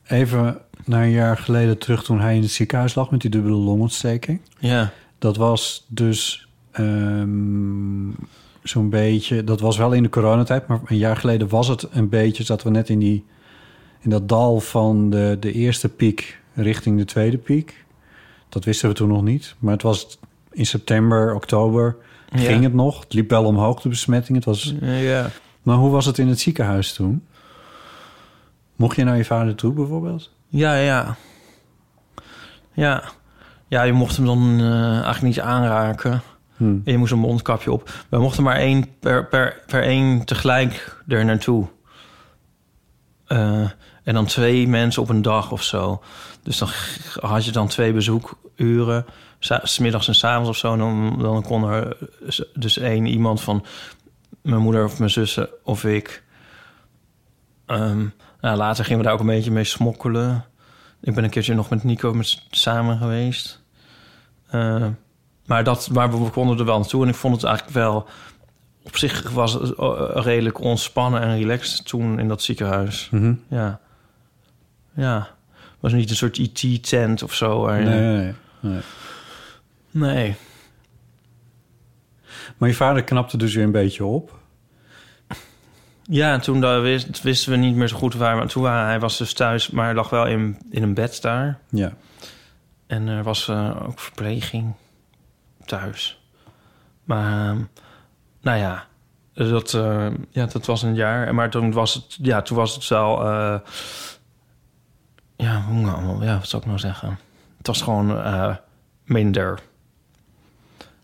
Even 0.07 0.59
naar 0.85 1.03
een 1.03 1.11
jaar 1.11 1.37
geleden 1.39 1.79
terug 1.79 2.05
toen 2.05 2.21
hij 2.21 2.37
in 2.37 2.43
het 2.43 2.51
ziekenhuis 2.51 2.95
lag 2.95 3.11
met 3.11 3.21
die 3.21 3.31
dubbele 3.31 3.55
longontsteking. 3.57 4.41
Ja. 4.59 4.91
Dat 5.19 5.37
was 5.37 5.85
dus 5.89 6.49
zo'n 8.63 8.91
beetje... 8.91 9.45
Dat 9.45 9.61
was 9.61 9.77
wel 9.77 9.93
in 9.93 10.03
de 10.03 10.09
coronatijd, 10.09 10.67
maar 10.67 10.81
een 10.87 10.97
jaar 10.97 11.17
geleden 11.17 11.49
was 11.49 11.69
het 11.69 11.87
een 11.91 12.09
beetje... 12.09 12.45
zaten 12.45 12.67
we 12.67 12.73
net 12.73 12.89
in, 12.89 12.99
die, 12.99 13.25
in 14.01 14.11
dat 14.11 14.29
dal 14.29 14.61
van 14.61 15.11
de, 15.11 15.37
de 15.41 15.53
eerste 15.53 15.89
piek 15.89 16.41
richting 16.55 16.99
de 16.99 17.05
tweede 17.05 17.39
piek. 17.39 17.85
Dat 18.49 18.65
wisten 18.65 18.89
we 18.89 18.95
toen 18.95 19.09
nog 19.09 19.23
niet. 19.23 19.55
Maar 19.59 19.73
het 19.73 19.83
was 19.83 20.19
in 20.53 20.67
september, 20.67 21.35
oktober 21.35 21.97
Ja. 22.31 22.39
ging 22.39 22.63
het 22.63 22.75
nog. 22.75 23.01
Het 23.01 23.13
liep 23.13 23.31
wel 23.31 23.45
omhoog, 23.45 23.81
de 23.81 23.89
besmetting. 23.89 24.37
Het 24.37 24.47
was... 24.47 24.75
Ja. 24.81 25.31
Maar 25.63 25.77
hoe 25.77 25.91
was 25.91 26.07
het 26.07 26.19
in 26.19 26.29
het 26.29 26.41
ziekenhuis 26.41 26.93
toen? 26.93 27.27
Mocht 28.77 28.97
je 28.97 29.05
naar 29.05 29.17
je 29.17 29.25
vader 29.25 29.55
toe 29.55 29.73
bijvoorbeeld? 29.73 30.31
Ja, 30.49 30.75
ja. 30.75 31.17
Ja. 32.73 33.05
Ja, 33.69 33.83
je 33.83 33.93
mocht 33.93 34.17
hem 34.17 34.27
dan 34.27 34.57
eh, 34.61 34.91
eigenlijk 34.93 35.23
niet 35.23 35.41
aanraken. 35.41 36.23
Hm. 36.59 36.65
En 36.65 36.81
je 36.93 36.97
moest 36.99 37.13
een 37.13 37.19
mondkapje 37.19 37.73
op. 37.73 37.91
We 38.09 38.19
mochten 38.19 38.43
maar 38.43 38.57
één 38.57 38.99
per, 38.99 39.27
per, 39.27 39.63
per 39.67 39.83
één 39.83 40.25
tegelijk 40.25 41.03
er 41.09 41.25
naartoe. 41.25 41.67
Eh, 43.27 43.71
en 44.05 44.15
dan 44.15 44.27
twee 44.27 44.69
mensen 44.69 45.03
op 45.03 45.09
een 45.09 45.23
dag 45.23 45.53
of 45.53 45.63
zo. 45.63 46.03
Dus 46.43 46.59
dan 46.59 46.69
had 47.21 47.45
je 47.45 47.51
dan 47.53 47.69
twee 47.69 47.93
bezoekuren. 47.93 49.07
Sa- 49.39 49.61
's 49.65 49.79
middags 49.79 50.09
en 50.09 50.15
s 50.15 50.25
avonds 50.25 50.49
of 50.49 50.57
zo. 50.57 50.73
En 50.73 50.79
dan, 51.19 51.43
kon 51.43 51.65
er 51.65 51.97
s- 52.29 52.45
dus 52.55 52.79
één 52.79 53.07
iemand 53.07 53.41
van 53.41 53.65
mijn 54.43 54.63
moeder 54.63 54.85
of 54.85 54.99
mijn 54.99 55.11
zussen 55.11 55.49
of 55.65 55.85
ik. 55.85 56.23
Ehm, 57.67 58.05
nou, 58.41 58.57
later 58.57 58.85
gingen 58.85 58.99
we 58.99 59.05
daar 59.05 59.15
ook 59.15 59.21
een 59.21 59.27
beetje 59.27 59.51
mee 59.51 59.65
smokkelen. 59.65 60.45
Ik 61.01 61.15
ben 61.15 61.25
een 61.25 61.31
keertje 61.31 61.55
nog 61.55 61.69
met 61.71 61.85
Nico 61.85 62.13
met, 62.15 62.43
samen 62.51 62.99
geweest. 62.99 63.63
Eh, 64.51 64.87
maar, 65.49 65.65
dat, 65.65 65.89
maar 65.93 66.25
we 66.25 66.31
konden 66.31 66.59
er 66.59 66.65
wel 66.65 66.79
naartoe. 66.79 67.03
En 67.03 67.09
ik 67.09 67.15
vond 67.15 67.35
het 67.35 67.45
eigenlijk 67.45 67.77
wel... 67.77 68.09
Op 68.83 68.97
zich 68.97 69.31
was 69.31 69.53
het 69.53 69.75
eh, 69.75 70.11
redelijk 70.13 70.61
ontspannen 70.61 71.21
en 71.21 71.39
relaxed 71.39 71.87
toen 71.87 72.19
in 72.19 72.29
dat 72.29 72.43
ziekenhuis. 72.43 73.09
Mhm. 73.11 73.35
Ja. 73.49 73.81
Ja. 74.95 75.17
Het 75.53 75.81
was 75.81 75.93
niet 75.93 76.11
een 76.11 76.17
soort 76.17 76.39
IT-tent 76.39 77.23
of 77.23 77.35
zo. 77.35 77.61
waar 77.61 77.83
Nee, 77.83 78.01
nee, 78.01 78.35
nee, 78.61 78.81
nee. 79.91 80.37
Maar 82.57 82.69
je 82.69 82.75
vader 82.75 83.05
knapte 83.05 83.37
dus 83.37 83.55
weer 83.55 83.65
een 83.65 83.73
beetje 83.73 84.05
op. 84.05 84.39
Ja, 86.03 86.33
en 86.33 86.41
toen 86.41 86.61
daar 86.61 86.83
wist, 86.83 87.23
wisten 87.23 87.53
we 87.53 87.59
niet 87.59 87.75
meer 87.75 87.89
zo 87.89 87.97
goed 87.97 88.15
waar. 88.15 88.37
Maar 88.37 88.47
toen 88.47 88.63
waren, 88.63 88.87
hij 88.87 89.01
was 89.01 89.19
dus 89.19 89.33
thuis, 89.33 89.71
maar 89.71 89.85
hij 89.85 89.95
lag 89.95 90.11
wel 90.11 90.27
in, 90.27 90.59
in 90.71 90.83
een 90.83 90.95
bed 90.95 91.23
daar. 91.23 91.59
Ja. 91.69 91.93
En 92.87 93.09
er 93.09 93.23
was 93.23 93.49
eh, 93.49 93.87
ook 93.89 94.01
verpleging 94.01 94.75
thuis. 95.69 96.23
Maar, 97.05 97.49
ehm, 97.49 97.63
nou 98.41 98.59
ja, 98.59 98.87
dat, 99.33 99.75
eh, 99.75 100.07
ja, 100.31 100.47
dat 100.47 100.67
was 100.67 100.83
een 100.83 100.95
jaar. 100.95 101.35
Maar 101.35 101.51
toen 101.51 101.73
was 101.73 101.95
het, 101.95 102.19
ja, 102.23 102.43
toen 102.43 102.57
was 102.57 102.75
het 102.75 102.89
wel... 102.89 103.25
eh, 103.25 103.59
ja, 105.37 105.61
hoe 105.61 105.75
nou, 105.81 106.25
ja, 106.25 106.35
wat 106.39 106.49
zou 106.49 106.63
ik 106.63 106.69
nou 106.69 106.81
zeggen? 106.81 107.19
Het 107.57 107.67
was 107.67 107.83
gewoon 107.83 108.19
eh, 108.23 108.57
minder. 109.05 109.61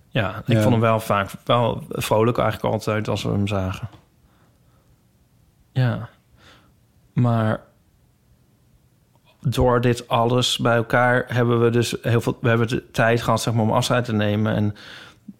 Ja, 0.09 0.37
ik 0.47 0.55
Ja. 0.57 0.61
vond 0.61 0.73
hem 0.73 0.81
wel 0.81 1.01
vaak 1.01 1.31
wel 1.45 1.85
vrolijk 1.89 2.39
eigenlijk 2.39 2.75
altijd 2.75 3.09
als 3.09 3.23
we 3.23 3.31
hem 3.31 3.47
zagen. 3.49 3.89
Ja. 5.73 6.09
Maar 7.13 7.61
door 9.47 9.81
dit 9.81 10.09
alles 10.09 10.59
bij 10.59 10.77
elkaar 10.77 11.25
hebben 11.27 11.61
we 11.61 11.71
dus 11.71 11.97
heel 12.03 12.21
veel... 12.21 12.39
We 12.41 12.49
hebben 12.49 12.69
de 12.69 12.91
tijd 12.91 13.23
gehad 13.23 13.43
zeg 13.43 13.55
maar, 13.55 13.63
om 13.63 13.73
afscheid 13.73 14.05
te 14.05 14.13
nemen... 14.13 14.55
en 14.55 14.75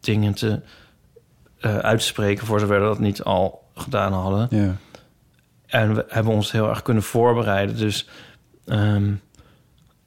dingen 0.01 0.35
te 0.35 0.61
eh, 1.61 1.79
uit 1.79 1.99
te 1.99 2.07
spreken... 2.07 2.47
voor 2.47 2.61
zover 2.61 2.81
we 2.81 2.87
dat 2.87 2.99
niet 2.99 3.23
al 3.23 3.65
gedaan 3.75 4.13
hadden. 4.13 4.47
Ja. 4.51 4.77
En 5.67 5.95
we 5.95 6.05
hebben 6.09 6.33
ons 6.33 6.53
heel 6.53 6.69
erg 6.69 6.83
kunnen 6.83 7.03
voorbereiden. 7.03 7.77
Dus 7.77 8.09
ehm, 8.65 9.13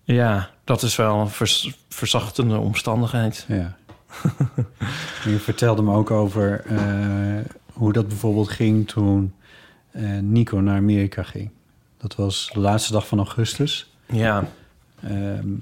ja, 0.03 0.49
dat 0.63 0.81
is 0.81 0.95
wel 0.95 1.19
een 1.19 1.29
vers- 1.29 1.77
verzachtende 1.89 2.57
omstandigheid. 2.57 3.45
ja. 3.47 3.75
Je 5.25 5.39
vertelde 5.39 5.81
me 5.81 5.93
ook 5.93 6.11
over 6.11 6.65
eh, 6.65 6.79
hoe 7.73 7.93
dat 7.93 8.07
bijvoorbeeld 8.07 8.49
ging 8.49 8.87
toen 8.87 9.33
eh, 9.91 10.03
Nico 10.19 10.59
naar 10.59 10.77
Amerika 10.77 11.23
ging. 11.23 11.51
Dat 12.07 12.15
was 12.15 12.49
de 12.53 12.59
laatste 12.59 12.91
dag 12.91 13.07
van 13.07 13.17
augustus. 13.17 13.91
Ja, 14.05 14.47
Ehm, 15.03 15.53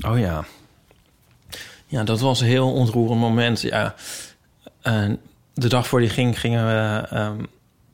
oh 0.00 0.18
ja. 0.18 0.44
Ja, 1.86 2.04
dat 2.04 2.20
was 2.20 2.40
een 2.40 2.46
heel 2.46 2.72
ontroerend 2.72 3.20
moment. 3.20 3.60
Ja, 3.60 3.94
en 4.82 5.20
de 5.54 5.68
dag 5.68 5.86
voor 5.86 6.00
die 6.00 6.08
ging, 6.08 6.40
gingen 6.40 6.66
we 6.66 7.06
ehm 7.08 7.44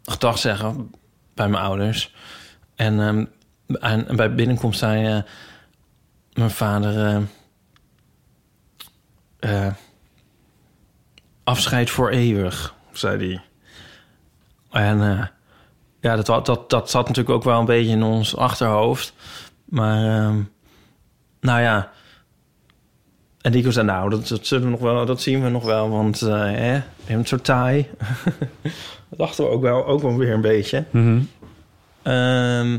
gedag 0.05 0.39
zeggen 0.39 0.91
bij 1.35 1.49
mijn 1.49 1.65
ouders. 1.65 2.15
En, 2.75 3.01
ehm, 3.01 3.25
en, 3.81 4.17
bij 4.17 4.35
binnenkomst 4.35 4.79
zei 4.79 5.07
eh, 5.07 5.23
mijn 6.33 6.51
vader... 6.51 7.27
eh, 9.41 9.67
eh, 9.67 9.75
afscheid 11.45 11.91
voor 11.91 12.11
eeuwig, 12.11 12.75
zei 12.93 13.27
hij. 13.27 13.43
En, 14.83 15.31
ja, 16.01 16.17
dat, 16.17 16.47
dat, 16.47 16.71
dat 16.71 16.91
zat 16.91 17.09
natuurlijk 17.09 17.37
ook 17.37 17.45
wel 17.45 17.59
een 17.59 17.65
beetje 17.65 17.93
in 17.93 18.03
ons 18.03 18.37
achterhoofd. 18.37 19.15
Maar, 19.65 19.97
ehm, 19.97 20.39
nou 21.41 21.61
ja. 21.61 21.91
En 23.41 23.53
Nico 23.53 23.71
zei, 23.71 23.87
nou, 23.87 24.11
dat, 24.11 24.29
dat, 24.29 24.47
zullen 24.47 24.65
we 24.65 24.71
nog 24.71 24.81
wel, 24.81 25.07
dat 25.07 25.21
zien 25.21 25.43
we 25.43 25.49
nog 25.49 25.65
wel, 25.65 25.89
want 25.89 26.23
eh 26.23 26.41
hè, 26.41 26.81
het 27.05 27.29
zo 27.29 27.37
taai. 27.37 27.89
dat 29.09 29.19
dachten 29.19 29.45
we 29.45 29.51
ook 29.51 29.63
wel, 29.63 29.87
ook 29.87 30.03
wel 30.03 30.17
weer 30.17 30.33
een 30.33 30.41
beetje. 30.41 30.85
Ehm, 32.03 32.79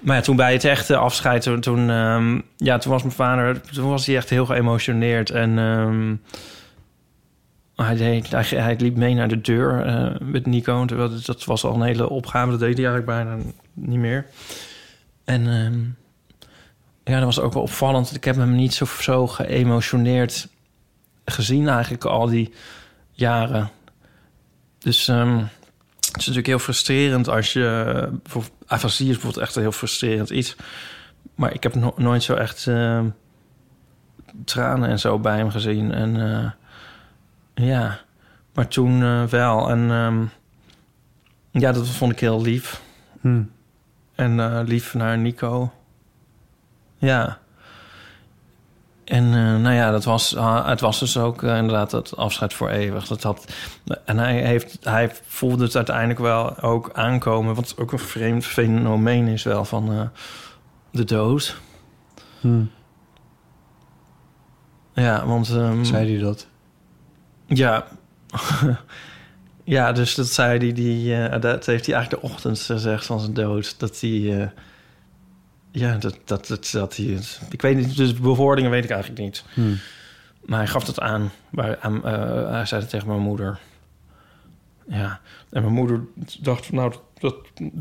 maar 0.00 0.16
ja, 0.16 0.20
toen 0.20 0.36
bij 0.36 0.52
het 0.52 0.64
echte 0.64 0.96
afscheid, 0.96 1.42
toen, 1.42 1.60
toen, 1.60 1.90
ehm, 1.90 2.40
ja, 2.56 2.78
toen 2.78 2.92
was 2.92 3.02
mijn 3.02 3.14
vader, 3.14 3.60
toen 3.60 3.88
was 3.88 4.06
hij 4.06 4.16
echt 4.16 4.30
heel 4.30 4.46
geëmotioneerd. 4.46 5.30
En 5.30 5.58
ehm, 5.58 6.14
hij, 7.76 7.96
deed, 7.96 8.30
hij, 8.30 8.42
hij 8.42 8.76
liep 8.78 8.96
mee 8.96 9.14
naar 9.14 9.28
de 9.28 9.40
deur 9.40 9.86
eh, 9.86 10.20
met 10.20 10.46
Nico. 10.46 10.84
Terwijl 10.84 11.10
dat, 11.24 11.44
was 11.44 11.64
al 11.64 11.74
een 11.74 11.82
hele 11.82 12.08
opgave, 12.08 12.50
dat 12.50 12.60
deed 12.60 12.76
hij 12.78 12.86
eigenlijk 12.86 13.06
bijna 13.06 13.42
niet 13.72 13.98
meer. 13.98 14.26
En 15.24 15.46
ehm, 15.46 15.80
ja, 17.04 17.16
dat 17.16 17.24
was 17.24 17.40
ook 17.40 17.52
wel 17.52 17.62
opvallend. 17.62 18.14
Ik 18.14 18.24
heb 18.24 18.36
hem 18.36 18.54
niet 18.54 18.74
zo, 18.74 18.84
zo 19.00 19.26
geëmotioneerd 19.26 20.48
gezien 21.24 21.68
eigenlijk 21.68 22.04
al 22.04 22.26
die 22.26 22.52
jaren. 23.12 23.70
Dus 24.78 25.08
ehm, 25.08 25.36
het 25.96 26.06
is 26.06 26.26
natuurlijk 26.26 26.46
heel 26.46 26.58
frustrerend 26.58 27.28
als 27.28 27.52
je... 27.52 28.08
voor- 28.24 28.44
Afasie 28.66 29.06
is 29.06 29.12
bijvoorbeeld 29.12 29.42
echt 29.42 29.56
een 29.56 29.62
heel 29.62 29.72
frustrerend 29.72 30.30
iets. 30.30 30.56
Maar 31.34 31.54
ik 31.54 31.62
heb 31.62 31.74
no- 31.74 31.94
nooit 31.96 32.22
zo 32.22 32.34
echt 32.34 32.66
ehm, 32.66 33.06
tranen 34.44 34.88
en 34.88 34.98
zo 34.98 35.18
bij 35.18 35.36
hem 35.36 35.50
gezien. 35.50 35.92
En 35.92 36.30
eh, 36.32 36.50
ja, 37.54 38.00
maar 38.54 38.68
toen 38.68 39.02
eh, 39.02 39.24
wel. 39.24 39.70
En 39.70 39.90
ehm, 39.90 40.24
ja, 41.50 41.72
dat 41.72 41.88
vond 41.88 42.12
ik 42.12 42.20
heel 42.20 42.42
lief. 42.42 42.82
Hm. 43.20 43.42
En 44.14 44.40
eh, 44.40 44.60
lief 44.64 44.94
naar 44.94 45.18
Nico. 45.18 45.72
Ja. 46.96 47.38
En 49.04 49.24
eh, 49.24 49.56
nou 49.56 49.74
ja, 49.74 49.90
dat 49.90 50.04
was, 50.04 50.36
ah, 50.36 50.68
het 50.68 50.80
was 50.80 50.98
dus 50.98 51.16
ook 51.16 51.42
inderdaad 51.42 51.92
het 51.92 52.16
afscheid 52.16 52.54
voor 52.54 52.68
eeuwig. 52.68 53.06
Dat 53.06 53.22
had, 53.22 53.52
en 54.04 54.18
hij, 54.18 54.46
heeft, 54.46 54.78
hij 54.82 55.12
voelde 55.26 55.64
het 55.64 55.76
uiteindelijk 55.76 56.18
wel 56.18 56.60
ook 56.60 56.90
aankomen. 56.92 57.54
Wat 57.54 57.74
ook 57.78 57.92
een 57.92 57.98
vreemd 57.98 58.46
fenomeen 58.46 59.26
is 59.26 59.42
wel 59.42 59.64
van 59.64 60.10
de 60.90 61.04
dood. 61.04 61.60
Hm. 62.40 62.64
Ja, 64.92 65.26
want... 65.26 65.48
ehm, 65.48 65.84
Zei 65.84 66.12
hij 66.12 66.22
dat? 66.22 66.46
Ja. 67.46 67.86
ja, 69.64 69.92
dus 69.92 70.14
dat 70.14 70.26
zei 70.26 70.58
hij, 70.58 70.72
die, 70.72 71.16
eh, 71.16 71.40
dat 71.40 71.66
heeft 71.66 71.86
hij 71.86 71.94
eigenlijk 71.94 72.24
de 72.24 72.32
ochtend 72.32 72.60
gezegd 72.60 73.06
van 73.06 73.20
zijn 73.20 73.34
dood. 73.34 73.78
Dat 73.78 74.00
hij, 74.00 74.40
eh, 74.40 74.48
ja, 75.70 75.96
dat, 75.96 76.18
dat, 76.24 76.46
dat, 76.46 76.70
dat 76.72 76.96
hij 76.96 77.18
ik 77.50 77.62
weet 77.62 77.76
niet, 77.76 77.96
dus 77.96 78.14
bewoordingen 78.14 78.70
weet 78.70 78.84
ik 78.84 78.90
eigenlijk 78.90 79.20
niet. 79.20 79.44
Hm. 79.54 79.74
Maar 80.44 80.58
hij 80.58 80.68
gaf 80.68 80.84
dat 80.84 81.00
aan, 81.00 81.32
maar 81.50 81.78
aan 81.80 82.04
eh, 82.04 82.50
hij 82.50 82.66
zei 82.66 82.80
het 82.80 82.90
tegen 82.90 83.08
mijn 83.08 83.20
moeder. 83.20 83.58
Ja, 84.88 85.20
en 85.50 85.62
mijn 85.62 85.74
moeder 85.74 86.00
dacht 86.40 86.66
van, 86.66 86.74
nou, 86.74 86.94
dat... 87.18 87.36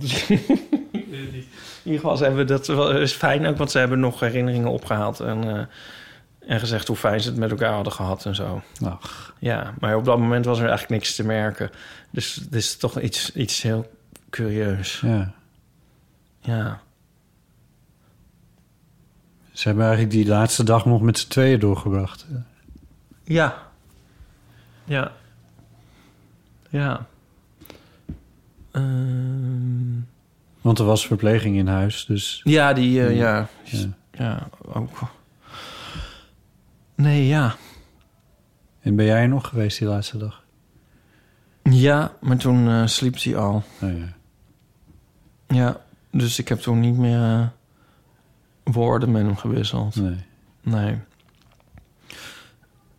In 1.84 1.91
ieder 1.91 2.02
geval, 2.02 2.17
ze 2.17 2.23
hebben 2.23 2.47
dat 2.47 2.67
wel 2.67 2.91
is 2.91 3.13
fijn 3.13 3.45
ook, 3.45 3.58
want 3.58 3.71
ze 3.71 3.78
hebben 3.78 3.99
nog 3.99 4.19
herinneringen 4.19 4.69
opgehaald 4.69 5.19
en, 5.19 5.43
eh, 5.43 5.65
en 6.47 6.60
gezegd 6.60 6.88
hoe 6.88 6.95
fijn 6.95 7.21
ze 7.21 7.29
het 7.29 7.38
met 7.38 7.51
elkaar 7.51 7.73
hadden 7.73 7.93
gehad 7.93 8.25
en 8.25 8.36
zo. 8.36 8.62
Ach, 8.86 9.34
Ja, 9.39 9.73
maar 9.79 9.95
op 9.95 10.06
dat 10.06 10.19
moment 10.19 10.45
was 10.45 10.60
er 10.60 10.67
eigenlijk 10.67 10.91
niks 11.01 11.15
te 11.15 11.23
merken. 11.25 11.69
Dus 12.10 12.36
het 12.36 12.53
is 12.56 12.77
toch 12.77 12.99
iets, 12.99 13.34
iets 13.34 13.62
heel 13.62 13.91
curieus. 14.29 14.99
ja. 14.99 15.34
Ja. 16.39 16.82
Ze 19.51 19.67
hebben 19.67 19.86
eigenlijk 19.86 20.15
die 20.15 20.27
laatste 20.27 20.63
dag 20.63 20.86
nog 20.86 21.01
met 21.01 21.19
z'n 21.19 21.27
tweeën 21.29 21.60
doorgebracht. 21.60 22.25
Ja. 23.23 23.58
Ja. 24.84 25.12
Ja. 26.69 27.06
Ehm, 28.71 29.99
Want 30.62 30.79
er 30.79 30.86
was 30.86 31.08
verpleging 31.08 31.58
in 31.58 31.67
huis, 31.67 32.06
dus... 32.06 32.41
ja, 32.43 32.73
die, 32.73 33.06
eh, 33.06 33.15
ja. 33.17 33.47
Ja. 33.63 33.88
Ja, 34.12 34.47
ook. 34.73 34.89
Nee, 37.04 37.28
ja. 37.28 37.56
En 38.80 38.96
ben 38.96 39.06
jij 39.06 39.22
er 39.22 39.28
nog 39.28 39.48
geweest 39.48 39.80
die 39.80 39.88
laatste 39.88 40.18
dag? 40.18 40.44
Ja, 41.63 42.13
maar 42.22 42.38
toen 42.38 42.68
eh, 42.68 42.86
sliep 42.86 43.24
hij 43.24 43.38
al. 43.38 43.63
Oh, 43.82 43.98
ja. 43.98 44.13
Ja, 45.48 45.82
dus 46.12 46.39
ik 46.39 46.48
heb 46.48 46.60
toen 46.60 46.80
niet 46.80 46.98
meer 46.98 47.24
eh, 47.24 47.48
woorden 48.63 49.12
met 49.12 49.22
hem 49.22 49.36
gewisseld. 49.36 49.96
Nee. 49.96 50.18
Nee. 50.62 50.98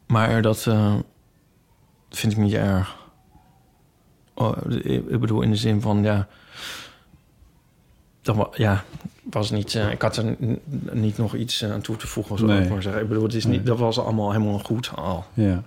Maar 0.07 0.43
dat 0.43 0.67
eh, 0.67 0.95
vind 2.11 2.33
ik 2.33 2.39
niet 2.39 2.53
erg. 2.53 2.97
Oh, 4.35 4.57
ik 4.69 4.85
ik 4.85 5.21
bedoel, 5.21 5.43
in 5.43 5.51
de 5.51 5.57
zin 5.57 5.81
van, 5.81 6.03
ja... 6.03 6.29
Wa- 8.33 8.49
ja, 8.53 8.85
was 9.23 9.51
niet... 9.51 9.75
eh, 9.75 9.91
ik 9.91 10.03
had 10.03 10.17
er 10.17 10.37
niet 10.93 11.19
nog 11.19 11.35
iets 11.35 11.65
aan 11.65 11.81
toe 11.81 11.97
te 11.97 12.07
voegen, 12.07 12.39
zo 12.39 12.47
Nee. 12.47 12.63
ik 12.63 12.69
maar 12.71 12.83
zeggen. 12.83 13.03
Ik 13.03 13.09
bedoel, 13.09 13.23
het 13.23 13.35
is 13.35 13.45
Nee. 13.45 13.57
niet, 13.57 13.67
dat 13.67 13.79
was 13.79 13.99
allemaal 13.99 14.33
helemaal 14.33 14.59
goed 14.59 14.91
al. 14.95 15.25
Ja. 15.35 15.63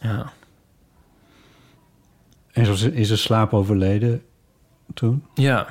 Ja. 0.00 0.32
En 2.52 2.66
zo 2.76 2.88
is- 2.88 3.10
er 3.10 3.18
slaap 3.18 3.52
overleden 3.54 4.22
toen? 4.94 5.24
Ja. 5.34 5.66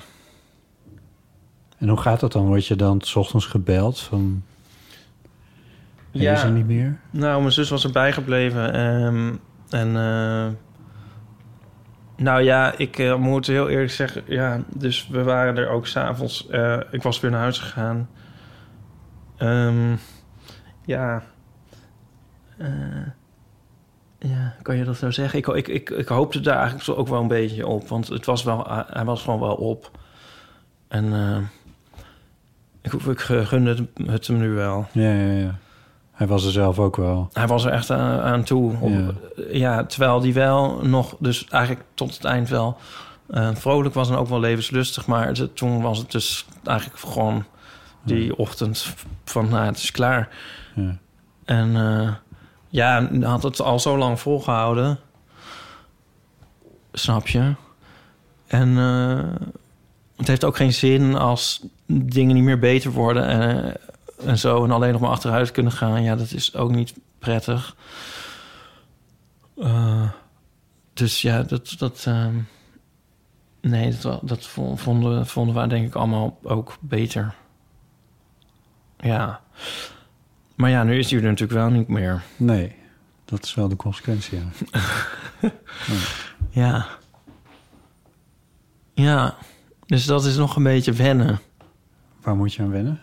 En 1.78 1.88
hoe 1.90 1.98
gaat 1.98 2.20
dat 2.20 2.32
dan? 2.32 2.46
Word 2.46 2.66
je 2.68 2.76
dan 2.76 3.02
's 3.02 3.16
ochtends 3.16 3.46
gebeld 3.46 4.00
van... 4.00 4.44
Ja. 6.12 6.34
is 6.34 6.44
er 6.44 6.52
niet 6.52 6.66
meer? 6.68 7.00
Nou, 7.12 7.40
mijn 7.40 7.52
zus 7.54 7.70
was 7.70 7.84
erbij 7.84 8.12
gebleven. 8.14 8.74
ehm, 8.74 9.34
en 9.70 9.96
eh, 9.96 10.48
nou 12.18 12.42
ja, 12.42 12.78
ik 12.78 13.00
eh, 13.00 13.16
moet 13.16 13.48
heel 13.48 13.70
eerlijk 13.70 13.92
zeggen, 13.92 14.24
ja, 14.28 14.64
dus 14.76 15.08
we 15.08 15.24
waren 15.24 15.58
er 15.58 15.70
ook 15.70 15.88
s'avonds. 15.88 16.48
eh 16.48 16.80
ik 16.92 17.02
was 17.04 17.20
weer 17.20 17.32
naar 17.32 17.40
huis 17.40 17.60
gegaan. 17.60 18.10
Ehm, 19.38 19.96
ja. 20.86 21.24
Eh, 22.58 23.08
ja, 24.20 24.56
kan 24.62 24.78
je 24.78 24.84
dat 24.84 24.98
zo 24.98 25.12
zeggen? 25.12 25.40
Ik, 25.40 25.68
ik, 25.68 25.90
ik, 25.90 26.08
hoopte 26.08 26.40
daar 26.40 26.60
eigenlijk 26.60 27.00
ook 27.00 27.08
wel 27.08 27.22
een 27.22 27.28
beetje 27.28 27.68
op, 27.68 27.88
want 27.88 28.08
het 28.08 28.26
was 28.26 28.44
wel, 28.44 28.86
hij 28.90 29.06
was 29.06 29.22
gewoon 29.24 29.40
wel 29.40 29.56
op. 29.56 29.92
En 30.88 31.14
ik, 32.82 32.94
ik 32.94 33.20
gunde 33.20 33.70
het, 33.70 34.10
het 34.10 34.28
hem 34.28 34.38
nu 34.38 34.50
wel. 34.50 34.88
Ja, 34.92 35.12
ja, 35.12 35.32
ja. 35.32 35.56
Hij 36.16 36.28
was 36.28 36.46
er 36.46 36.52
zelf 36.52 36.80
ook 36.80 36.96
wel. 36.96 37.30
Hij 37.34 37.48
was 37.48 37.66
er 37.66 37.72
echt 37.72 37.90
aan, 37.92 38.20
aan 38.20 38.44
toe. 38.44 38.74
Op- 38.80 38.90
Ja. 38.90 39.12
ja. 39.52 39.84
terwijl 39.86 40.20
die 40.20 40.34
wel 40.34 40.80
nog, 40.86 41.16
dus 41.20 41.46
eigenlijk 41.48 41.86
tot 41.94 42.14
het 42.14 42.24
eind 42.26 42.50
wel 42.50 42.78
eh, 43.30 43.50
vrolijk 43.54 43.94
was 43.94 44.10
en 44.10 44.16
ook 44.16 44.28
wel 44.28 44.40
levenslustig. 44.40 45.06
Maar 45.08 45.28
het- 45.28 45.56
toen 45.56 45.82
was 45.82 45.98
het 45.98 46.12
dus 46.12 46.46
eigenlijk 46.64 47.00
gewoon 47.00 47.44
die 48.04 48.38
ochtend 48.38 48.94
van, 49.26 49.50
nou, 49.50 49.66
het 49.66 49.78
is 49.78 49.92
klaar. 49.92 50.30
Ja. 50.76 50.98
En 51.46 51.76
eh, 51.76 52.14
ja, 52.70 53.10
had 53.22 53.44
het 53.44 53.62
al 53.62 53.80
zo 53.80 53.98
lang 53.98 54.20
volgehouden. 54.20 55.00
Snap 56.92 57.28
je? 57.28 57.54
En 58.48 58.78
eh, 58.78 59.48
het 60.18 60.28
heeft 60.28 60.44
ook 60.44 60.56
geen 60.56 60.74
zin 60.74 61.16
als 61.16 61.66
dingen 61.88 62.36
niet 62.36 62.44
meer 62.44 62.60
beter 62.60 62.92
worden 62.92 63.26
en, 63.28 63.74
en 64.24 64.38
zo... 64.38 64.64
en 64.64 64.72
alleen 64.72 64.92
nog 64.92 65.02
maar 65.02 65.10
achteruit 65.10 65.52
kunnen 65.52 65.72
gaan. 65.72 66.04
Ja, 66.04 66.16
dat 66.16 66.32
is 66.32 66.56
ook 66.56 66.72
niet 66.72 66.94
prettig. 67.20 67.76
Eh, 69.58 70.10
dus 70.94 71.22
ja, 71.22 71.44
dat... 71.44 71.76
dat 71.78 72.04
ehm, 72.08 72.36
nee, 73.62 73.98
dat, 73.98 74.20
dat 74.24 74.46
vo- 74.48 74.76
vonden, 74.76 75.28
vonden 75.28 75.56
wij 75.56 75.68
denk 75.68 75.88
ik 75.88 75.96
allemaal 75.96 76.40
ook 76.44 76.78
beter. 76.80 77.36
Ja. 78.98 79.42
Maar 80.56 80.70
ja, 80.70 80.84
nu 80.84 80.98
is 80.98 81.10
hij 81.12 81.20
er 81.20 81.26
natuurlijk 81.26 81.60
wel 81.60 81.70
niet 81.70 81.88
meer. 81.88 82.24
Nee, 82.38 82.76
dat 83.26 83.44
is 83.44 83.54
wel 83.54 83.68
de 83.68 83.76
consequentie, 83.76 84.40
ja. 84.40 84.46
Ja. 86.50 86.88
Ja. 88.94 89.36
Dus 89.86 90.06
dat 90.06 90.26
is 90.26 90.36
nog 90.38 90.56
een 90.56 90.64
beetje 90.64 90.92
wennen. 90.92 91.40
Waar 92.22 92.36
moet 92.36 92.54
je 92.54 92.62
aan 92.62 92.72
wennen? 92.72 93.02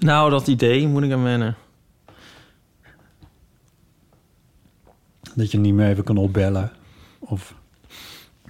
Nou, 0.00 0.30
dat 0.30 0.46
idee 0.46 0.88
moet 0.88 1.02
ik 1.02 1.12
aan 1.12 1.22
wennen. 1.22 1.56
Dat 5.34 5.50
je 5.50 5.58
niet 5.58 5.74
meer 5.74 5.88
even 5.88 6.04
kan 6.04 6.16
opbellen? 6.16 6.72
Of... 7.18 7.54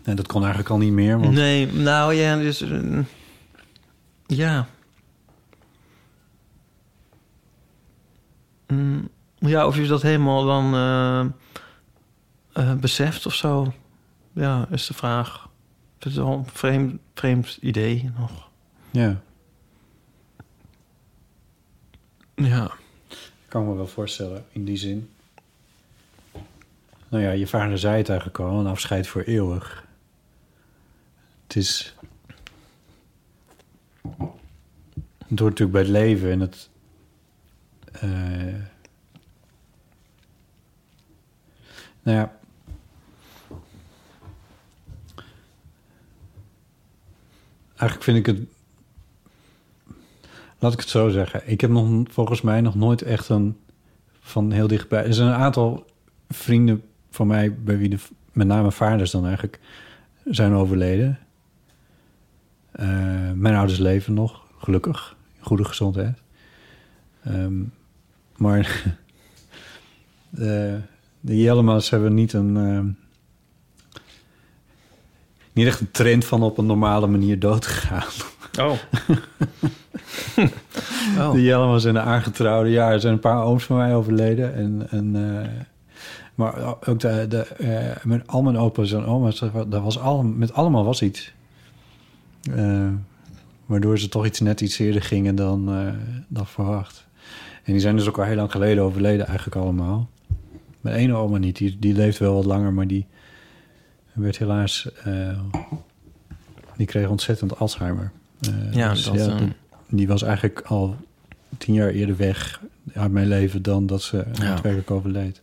Nee, 0.04 0.14
dat 0.14 0.26
kon 0.26 0.40
eigenlijk 0.40 0.70
al 0.70 0.78
niet 0.78 0.92
meer, 0.92 1.18
want... 1.20 1.32
Nee, 1.32 1.72
nou 1.72 2.14
ja, 2.14 2.36
dus... 2.36 2.60
eh, 2.60 2.98
ja. 4.26 4.68
Mm, 8.66 9.08
ja, 9.38 9.66
of 9.66 9.76
je 9.76 9.86
dat 9.86 10.02
helemaal 10.02 10.44
dan 10.44 10.74
eh, 10.74 11.20
eh, 12.52 12.74
beseft 12.74 13.26
of 13.26 13.34
zo. 13.34 13.72
Ja, 14.32 14.66
is 14.70 14.86
de 14.86 14.94
vraag. 14.94 15.48
Het 15.98 16.08
is 16.08 16.16
wel 16.16 16.32
een 16.32 16.46
vreemd, 16.46 17.00
vreemd 17.14 17.58
idee 17.60 18.10
nog. 18.18 18.48
Ja, 18.90 19.20
Ja. 22.44 22.70
kan 23.48 23.66
me 23.66 23.74
wel 23.74 23.86
voorstellen 23.86 24.44
in 24.52 24.64
die 24.64 24.76
zin. 24.76 25.10
Nou 27.08 27.22
ja, 27.22 27.30
je 27.30 27.46
vader 27.46 27.78
zei 27.78 27.96
het 27.96 28.08
eigenlijk 28.08 28.38
al, 28.38 28.58
een 28.58 28.66
afscheid 28.66 29.06
voor 29.06 29.22
eeuwig. 29.22 29.86
Het 31.42 31.56
is... 31.56 31.94
Het 35.26 35.38
hoort 35.38 35.58
natuurlijk 35.58 35.72
bij 35.72 35.80
het 35.80 35.90
leven 35.90 36.30
en 36.30 36.40
het... 36.40 36.70
eh, 37.92 38.10
nou 42.02 42.16
ja... 42.16 42.38
Eigenlijk 47.68 48.02
vind 48.02 48.16
ik 48.16 48.26
het... 48.26 48.59
Laat 50.60 50.72
ik 50.72 50.80
het 50.80 50.88
zo 50.88 51.08
zeggen. 51.08 51.42
Ik 51.44 51.60
heb 51.60 51.70
nog 51.70 52.02
volgens 52.10 52.40
mij 52.40 52.60
nog 52.60 52.74
nooit 52.74 53.02
echt 53.02 53.28
een... 53.28 53.56
Van 54.20 54.50
heel 54.50 54.66
dichtbij... 54.66 55.04
Er 55.04 55.14
zijn 55.14 55.28
een 55.28 55.34
aantal 55.34 55.86
vrienden 56.28 56.82
van 57.10 57.26
mij... 57.26 57.54
bij 57.54 57.78
wie 57.78 57.88
de, 57.88 57.98
met 58.32 58.46
name 58.46 58.72
vaders 58.72 59.10
dan 59.10 59.24
eigenlijk... 59.24 59.60
zijn 60.24 60.52
overleden. 60.52 61.18
Eh, 62.70 63.30
mijn 63.34 63.54
ouders 63.54 63.78
leven 63.78 64.14
nog, 64.14 64.42
gelukkig. 64.58 65.16
Goede 65.38 65.64
gezondheid. 65.64 66.22
Ehm, 67.22 67.62
maar 68.36 68.82
de, 70.30 70.80
de 71.20 71.40
Jellema's 71.40 71.90
hebben 71.90 72.14
niet 72.14 72.32
een... 72.32 72.56
ehm, 72.56 72.88
niet 75.52 75.66
echt 75.66 75.80
een 75.80 75.90
trend 75.90 76.24
van 76.24 76.42
op 76.42 76.58
een 76.58 76.66
normale 76.66 77.06
manier 77.06 77.38
dood 77.38 77.62
te 77.62 77.68
gaan. 77.68 78.08
Oh. 78.58 78.70
oh. 81.18 81.32
De 81.32 81.42
Jellema's 81.42 81.84
en 81.84 81.94
de 81.94 82.00
aangetrouwde. 82.00 82.70
Ja, 82.70 82.90
er 82.90 83.00
zijn 83.00 83.12
een 83.12 83.20
paar 83.20 83.42
ooms 83.44 83.64
van 83.64 83.76
mij 83.76 83.94
overleden. 83.94 84.54
En, 84.54 84.86
en, 84.90 85.16
eh, 85.42 85.48
maar 86.34 86.74
ook 86.88 87.00
de, 87.00 87.26
de, 87.28 87.38
eh, 87.42 88.04
met 88.04 88.26
al 88.26 88.42
mijn 88.42 88.58
opa's 88.58 88.92
en 88.92 89.04
oma's, 89.04 89.38
dat 89.38 89.52
wa- 89.52 89.64
dat 89.64 89.82
was 89.82 89.98
al, 89.98 90.22
met 90.22 90.52
allemaal 90.52 90.84
was 90.84 91.02
iets. 91.02 91.32
Eh, 92.54 92.88
waardoor 93.66 93.98
ze 93.98 94.08
toch 94.08 94.26
iets 94.26 94.40
net 94.40 94.60
iets 94.60 94.78
eerder 94.78 95.02
gingen 95.02 95.34
dan, 95.34 95.70
dan 96.28 96.46
verwacht. 96.46 97.06
En 97.64 97.72
die 97.72 97.80
zijn 97.80 97.96
dus 97.96 98.08
ook 98.08 98.18
al 98.18 98.24
heel 98.24 98.36
lang 98.36 98.50
geleden 98.50 98.84
overleden 98.84 99.26
eigenlijk 99.26 99.56
allemaal. 99.56 100.08
Mijn 100.80 100.96
ene 100.96 101.14
oma 101.14 101.38
niet, 101.38 101.56
die, 101.56 101.76
die 101.78 101.94
leeft 101.94 102.18
wel 102.18 102.34
wat 102.34 102.44
langer, 102.44 102.72
maar 102.72 102.86
die 102.86 103.06
werd 104.12 104.38
helaas... 104.38 104.88
die 106.76 106.86
kreeg 106.86 107.08
ontzettend 107.08 107.58
Alzheimer. 107.58 108.12
Eh, 108.40 108.72
Ja, 108.72 108.88
dus 108.92 109.04
dat, 109.04 109.16
eh, 109.16 109.36
die 109.88 110.08
was 110.08 110.22
eigenlijk 110.22 110.60
al 110.60 110.96
tien 111.58 111.74
jaar 111.74 111.88
eerder 111.90 112.16
weg 112.16 112.60
uit 112.94 113.10
mijn 113.12 113.26
leven 113.28 113.62
dan 113.62 113.86
dat 113.86 114.02
ze 114.02 114.24
daadwerkelijk 114.32 114.90
overleed. 114.90 115.42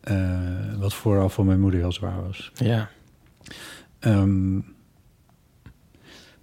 Eh, 0.00 0.74
wat 0.78 0.94
vooral 0.94 1.28
voor 1.28 1.44
mijn 1.44 1.60
moeder 1.60 1.80
heel 1.80 1.92
zwaar 1.92 2.22
was. 2.22 2.50
Ja. 2.54 2.90
Ehm, 3.98 4.54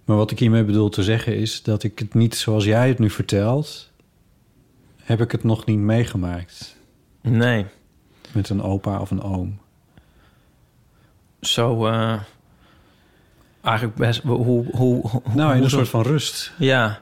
maar 0.04 0.16
wat 0.16 0.30
ik 0.30 0.38
hiermee 0.38 0.64
bedoel 0.64 0.88
te 0.88 1.02
zeggen 1.02 1.36
is 1.36 1.62
dat 1.62 1.82
ik 1.82 1.98
het 1.98 2.14
niet 2.14 2.34
zoals 2.34 2.64
jij 2.64 2.88
het 2.88 2.98
nu 2.98 3.10
vertelt, 3.10 3.90
heb 5.02 5.20
ik 5.20 5.32
het 5.32 5.44
nog 5.44 5.64
niet 5.66 5.78
meegemaakt 5.78 6.76
Nee. 7.20 7.66
met 8.32 8.48
een 8.48 8.62
opa 8.62 9.00
of 9.00 9.10
een 9.10 9.22
oom. 9.22 9.58
Zo... 11.40 11.88
eigenlijk 13.64 13.96
best... 13.96 14.22
Hoe, 14.22 14.44
hoe, 14.44 14.64
hoe, 14.76 15.22
Nou, 15.34 15.56
in 15.56 15.62
een 15.62 15.70
soort 15.70 15.88
van 15.88 16.02
rust. 16.02 16.52
Ja. 16.58 16.98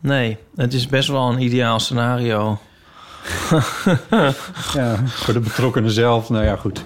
Nee. 0.00 0.38
Het 0.56 0.74
is 0.74 0.86
best 0.86 1.08
wel 1.08 1.32
een 1.32 1.40
ideaal 1.40 1.80
scenario. 1.80 2.58
Ja, 4.74 4.96
voor 5.06 5.34
de 5.34 5.40
betrokkenen 5.40 5.90
zelf, 5.90 6.28
nou 6.28 6.44
ja, 6.44 6.56
goed. 6.56 6.84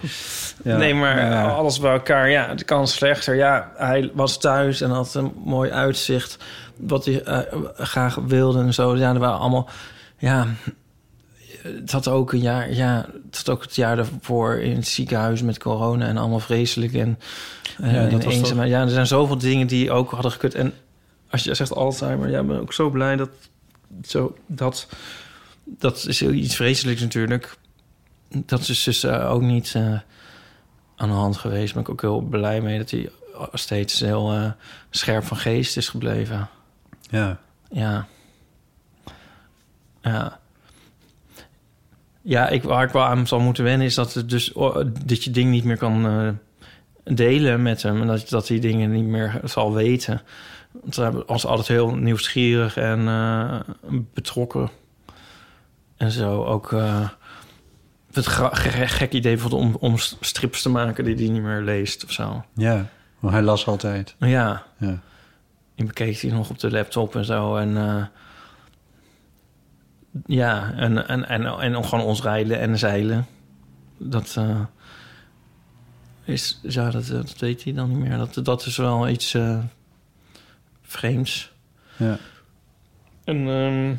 Ja, 0.64 0.76
nee, 0.76 0.94
maar 0.94 1.16
ja. 1.16 1.48
alles 1.48 1.80
bij 1.80 1.92
elkaar. 1.92 2.30
Ja, 2.30 2.48
het 2.48 2.64
kan 2.64 2.88
slechter. 2.88 3.34
Ja, 3.34 3.72
hij 3.76 4.10
was 4.14 4.38
thuis 4.38 4.80
en 4.80 4.90
had 4.90 5.14
een 5.14 5.32
mooi 5.44 5.70
uitzicht. 5.70 6.38
Wat 6.76 7.04
hij 7.04 7.22
eh, 7.22 7.38
graag 7.76 8.14
wilde 8.14 8.60
en 8.60 8.74
zo. 8.74 8.96
Ja, 8.96 9.12
er 9.12 9.18
waren 9.18 9.38
allemaal... 9.38 9.68
Ja, 10.18 10.46
het 11.80 11.92
had 11.92 12.08
ook 12.08 12.32
een 12.32 12.40
jaar... 12.40 12.72
Ja, 12.72 13.08
het 13.26 13.36
had 13.36 13.48
ook 13.48 13.62
het 13.62 13.74
jaar 13.74 13.96
daarvoor 13.96 14.54
in 14.54 14.76
het 14.76 14.88
ziekenhuis 14.88 15.42
met 15.42 15.58
corona... 15.58 16.06
en 16.06 16.16
allemaal 16.16 16.40
vreselijk 16.40 16.92
en, 16.92 17.18
eh 17.80 17.92
Ja, 17.92 18.08
dat 18.08 18.24
was. 18.24 18.50
Ja, 18.50 18.80
er 18.82 18.90
zijn 18.90 19.06
zoveel 19.06 19.38
dingen 19.38 19.66
die 19.66 19.90
ook 19.90 20.10
hadden 20.10 20.30
gekund. 20.30 20.54
En 20.54 20.72
als 21.30 21.44
je 21.44 21.54
zegt 21.54 21.74
Alzheimer... 21.74 22.30
Ja, 22.30 22.40
ik 22.40 22.46
ben 22.46 22.60
ook 22.60 22.72
zo 22.72 22.90
blij 22.90 23.16
dat... 23.16 23.30
Zo, 24.02 24.36
dat, 24.46 24.88
dat 25.64 26.04
is 26.08 26.22
iets 26.22 26.56
vreselijks 26.56 27.00
natuurlijk. 27.00 27.56
Dat 28.28 28.68
is 28.68 28.82
dus 28.82 29.04
eh, 29.04 29.32
ook 29.32 29.42
niet 29.42 29.72
eh, 29.74 29.98
aan 30.96 31.08
de 31.08 31.14
hand 31.14 31.36
geweest. 31.36 31.72
Ben 31.72 31.82
ik 31.82 31.88
ook 31.88 32.00
heel 32.00 32.20
blij 32.20 32.60
mee 32.60 32.78
dat 32.78 32.90
hij 32.90 33.10
steeds 33.52 34.00
heel 34.00 34.54
scherp 34.90 35.24
van 35.24 35.36
geest 35.36 35.76
is 35.76 35.88
gebleven. 35.88 36.48
ja. 37.10 37.38
Ja. 37.70 38.06
Ja. 40.02 40.40
Ja, 42.28 42.48
ik, 42.48 42.62
waar 42.62 42.84
ik 42.84 42.90
wel 42.92 43.04
aan 43.04 43.26
zal 43.26 43.40
moeten 43.40 43.64
wennen 43.64 43.86
is 43.86 43.94
dat, 43.94 44.14
het 44.14 44.30
dus, 44.30 44.52
oh, 44.52 44.76
dat 45.04 45.24
je 45.24 45.30
ding 45.30 45.50
niet 45.50 45.64
meer 45.64 45.76
kan 45.76 46.06
eh, 46.06 46.28
delen 47.14 47.62
met 47.62 47.82
hem. 47.82 48.00
En 48.00 48.06
dat, 48.06 48.28
dat 48.28 48.48
hij 48.48 48.58
dingen 48.58 48.90
niet 48.90 49.04
meer 49.04 49.40
zal 49.44 49.74
weten. 49.74 50.22
Want 50.72 50.96
hij 50.96 51.10
was 51.26 51.46
altijd 51.46 51.68
heel 51.68 51.94
nieuwsgierig 51.94 52.76
en 52.76 53.08
eh, 53.08 53.60
betrokken. 54.14 54.70
En 55.96 56.10
zo 56.10 56.44
ook... 56.44 56.72
eh, 56.72 57.08
het 58.12 58.26
gek 58.26 59.12
idee 59.12 59.32
bijvoorbeeld 59.32 59.62
om, 59.62 59.76
om 59.80 59.94
strips 60.20 60.62
te 60.62 60.68
maken 60.68 61.04
die 61.04 61.14
hij 61.14 61.28
niet 61.28 61.42
meer 61.42 61.60
leest 61.60 62.04
of 62.04 62.10
zo. 62.12 62.44
ja, 62.54 62.86
maar 63.18 63.32
hij 63.32 63.42
las 63.42 63.66
altijd. 63.66 64.14
Ja, 64.18 64.62
Ja. 64.78 64.98
die 65.74 65.86
bekeek 65.86 66.20
hij 66.20 66.30
nog 66.30 66.50
op 66.50 66.58
de 66.58 66.70
laptop 66.70 67.16
en 67.16 67.24
zo. 67.24 67.56
En 67.56 67.76
ja, 70.26 70.72
en, 70.72 71.08
en, 71.08 71.28
en, 71.28 71.46
en 71.46 71.84
gewoon 71.84 72.04
ons 72.04 72.22
rijden 72.22 72.60
en 72.60 72.78
zeilen. 72.78 73.26
Dat 73.98 74.34
eh, 74.38 74.60
is, 76.24 76.60
ja, 76.62 76.90
dat, 76.90 77.06
dat 77.06 77.38
weet 77.38 77.64
hij 77.64 77.72
dan 77.72 77.88
niet 77.88 78.08
meer. 78.08 78.16
Dat, 78.16 78.44
dat 78.44 78.66
is 78.66 78.76
wel 78.76 79.08
iets 79.08 79.34
eh, 79.34 79.58
vreemds. 80.82 81.52
Ja. 81.96 82.18
En 83.24 83.48
ehm, 83.48 83.94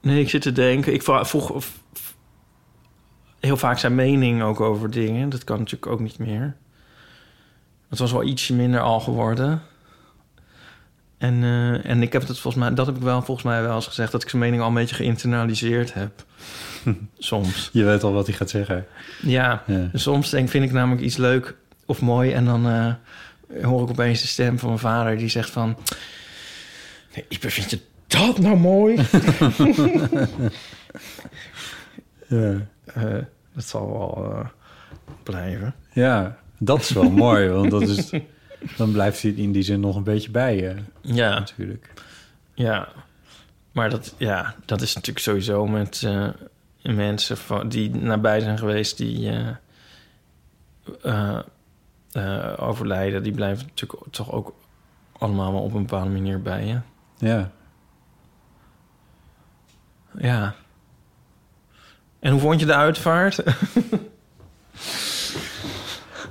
nee, 0.00 0.20
ik 0.20 0.30
zit 0.30 0.42
te 0.42 0.52
denken. 0.52 0.92
Ik 0.92 1.02
vroeg 1.02 1.64
heel 3.40 3.56
vaak 3.56 3.78
zijn 3.78 3.94
mening 3.94 4.42
ook 4.42 4.60
over 4.60 4.90
dingen. 4.90 5.28
Dat 5.28 5.44
kan 5.44 5.58
natuurlijk 5.58 5.92
ook 5.92 6.00
niet 6.00 6.18
meer. 6.18 6.56
Het 7.88 7.98
was 7.98 8.12
wel 8.12 8.22
ietsje 8.22 8.54
minder 8.54 8.80
al 8.80 9.00
geworden. 9.00 9.62
En, 11.22 11.42
eh, 11.42 11.90
en 11.90 12.02
ik 12.02 12.12
heb 12.12 12.26
het 12.26 12.38
volgens 12.38 12.64
mij, 12.64 12.74
dat 12.74 12.86
heb 12.86 12.96
ik 12.96 13.02
wel 13.02 13.22
volgens 13.22 13.46
mij 13.46 13.62
wel 13.62 13.74
eens 13.74 13.86
gezegd, 13.86 14.12
dat 14.12 14.22
ik 14.22 14.28
zijn 14.28 14.42
mening 14.42 14.62
al 14.62 14.68
een 14.68 14.74
beetje 14.74 14.94
geïnternaliseerd 14.94 15.94
heb. 15.94 16.24
Soms. 17.18 17.70
Je 17.72 17.84
weet 17.84 18.02
al 18.02 18.12
wat 18.12 18.26
hij 18.26 18.34
gaat 18.36 18.50
zeggen. 18.50 18.86
Ja, 19.20 19.62
Ja. 19.66 19.88
soms 19.92 20.30
denk, 20.30 20.48
vind 20.48 20.64
ik 20.64 20.72
namelijk 20.72 21.02
iets 21.02 21.16
leuk 21.16 21.54
of 21.86 22.00
mooi 22.00 22.32
en 22.32 22.44
dan 22.44 22.66
eh, 22.68 22.94
hoor 23.64 23.82
ik 23.82 23.90
opeens 23.90 24.20
de 24.20 24.26
stem 24.26 24.58
van 24.58 24.68
mijn 24.68 24.80
vader 24.80 25.16
die 25.16 25.28
zegt 25.28 25.50
van, 25.50 25.76
nee, 27.14 27.24
Ipe, 27.28 27.50
vind 27.50 27.70
je 27.70 27.80
dat 28.06 28.38
nou 28.38 28.56
mooi? 28.56 28.96
Ja. 32.28 32.54
Eh, 32.84 33.02
dat 33.54 33.64
zal 33.64 33.92
wel 33.92 34.42
blijven. 35.22 35.74
ja, 35.92 36.36
dat 36.58 36.80
is 36.80 36.90
wel 36.90 37.10
mooi, 37.10 37.48
want 37.48 37.70
dat 37.70 37.82
is, 37.82 38.10
dan 38.76 38.92
blijft 38.92 39.22
hij 39.22 39.30
in 39.30 39.52
die 39.52 39.62
zin 39.62 39.80
nog 39.80 39.96
een 39.96 40.02
beetje 40.04 40.30
bij 40.30 40.56
je, 40.56 40.74
Ja, 41.00 41.38
natuurlijk. 41.38 41.92
ja. 42.54 42.88
Maar 43.72 43.90
dat, 43.90 44.14
ja, 44.18 44.54
dat 44.64 44.80
is 44.80 44.94
natuurlijk 44.94 45.24
sowieso 45.24 45.66
met 45.66 46.02
eh, 46.04 46.28
mensen 46.82 47.36
van, 47.36 47.68
die 47.68 47.90
nabij 47.90 48.40
zijn 48.40 48.58
geweest 48.58 48.96
die 48.96 49.30
eh, 49.30 49.48
eh, 51.02 51.38
eh, 52.12 52.52
overlijden. 52.56 53.22
Die 53.22 53.32
blijven 53.32 53.66
natuurlijk 53.66 54.02
toch 54.10 54.32
ook 54.32 54.54
allemaal 55.18 55.52
wel 55.52 55.62
op 55.62 55.74
een 55.74 55.86
bepaalde 55.86 56.10
manier 56.10 56.42
bij 56.42 56.66
je. 56.66 56.78
Ja. 57.18 57.50
Ja. 60.18 60.54
En 62.20 62.32
hoe 62.32 62.40
vond 62.40 62.60
je 62.60 62.66
de 62.66 62.74
uitvaart? 62.74 63.42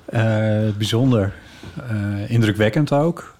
Eh, 0.05 0.69
bijzonder. 0.77 1.33
Eh, 1.77 2.29
indrukwekkend 2.29 2.91
ook. 2.91 3.35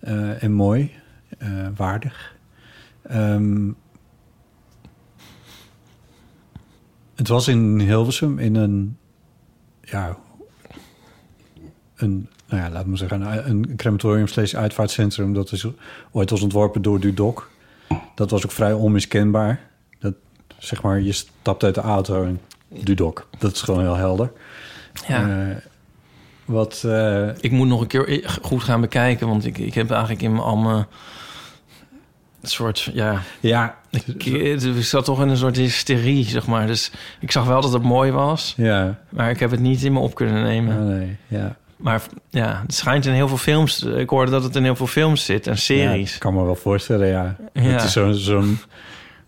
Eh, 0.00 0.42
en 0.42 0.52
mooi. 0.52 0.92
Eh, 1.38 1.48
waardig. 1.76 2.36
Ehm, 3.02 3.70
het 7.14 7.28
was 7.28 7.48
in 7.48 7.80
Hilversum 7.80 8.38
in 8.38 8.54
een 8.54 8.96
ja, 9.80 10.16
een, 11.96 12.28
nou 12.48 12.62
ja, 12.62 12.70
laten 12.70 12.90
we 12.90 12.96
zeggen, 12.96 13.48
een, 13.48 13.76
crematorium 13.76 14.26
slash 14.26 14.54
uitvaartcentrum. 14.54 15.32
Dat 15.32 15.52
is 15.52 15.66
ooit 16.10 16.30
was 16.30 16.42
ontworpen 16.42 16.82
door 16.82 17.00
Dudok. 17.00 17.50
Dat 18.14 18.30
was 18.30 18.44
ook 18.44 18.52
vrij 18.52 18.72
onmiskenbaar. 18.72 19.60
Dat, 19.98 20.14
zeg 20.58 20.82
maar, 20.82 21.00
je 21.00 21.12
stapt 21.12 21.64
uit 21.64 21.74
de 21.74 21.80
auto 21.80 22.24
en 22.24 22.40
Dudok. 22.68 23.28
Dat 23.38 23.52
is 23.52 23.60
gewoon 23.60 23.80
heel 23.80 23.96
helder. 23.96 24.32
Ja. 25.06 25.62
Wat, 26.52 26.82
eh, 26.86 27.28
Ik 27.40 27.50
moet 27.50 27.68
nog 27.68 27.80
een 27.80 27.86
keer 27.86 28.38
goed 28.42 28.62
gaan 28.62 28.80
bekijken, 28.80 29.28
want 29.28 29.46
ik, 29.46 29.58
ik 29.58 29.74
heb 29.74 29.90
eigenlijk 29.90 30.22
in 30.22 30.30
mijn 30.30 30.42
al 30.42 30.56
mijn 30.56 30.86
soort, 32.42 32.90
ja, 32.92 33.22
ja, 33.40 33.76
ik, 33.90 34.24
ik 34.24 34.82
zat 34.84 35.04
toch 35.04 35.22
in 35.22 35.28
een 35.28 35.36
soort 35.36 35.56
hysterie, 35.56 36.24
zeg 36.24 36.46
maar. 36.46 36.66
Dus 36.66 36.92
ik 37.20 37.30
zag 37.30 37.44
wel 37.46 37.60
dat 37.60 37.72
het 37.72 37.82
mooi 37.82 38.10
was, 38.10 38.54
ja, 38.56 38.98
maar 39.08 39.30
ik 39.30 39.40
heb 39.40 39.50
het 39.50 39.60
niet 39.60 39.82
in 39.82 39.92
me 39.92 39.98
op 39.98 40.14
kunnen 40.14 40.42
nemen. 40.42 40.78
oh, 40.78 40.84
nee, 40.84 41.16
ja. 41.28 41.56
Maar 41.76 42.02
ja, 42.30 42.60
het 42.62 42.74
schijnt 42.74 43.06
in 43.06 43.12
heel 43.12 43.28
veel 43.28 43.36
films. 43.36 43.82
Ik 43.82 44.08
hoorde 44.08 44.30
dat 44.30 44.42
het 44.42 44.56
in 44.56 44.62
heel 44.64 44.76
veel 44.76 44.86
films 44.86 45.24
zit 45.24 45.46
en 45.46 45.52
Ja, 45.52 45.58
series. 45.58 46.14
ik 46.14 46.20
kan 46.20 46.34
me 46.34 46.44
wel 46.44 46.54
voorstellen, 46.54 47.06
ja. 47.06 47.36
Ja. 47.52 47.60
Het 47.62 47.82
is 47.82 47.92
zo'n 47.92 48.14
zo'n 48.14 48.58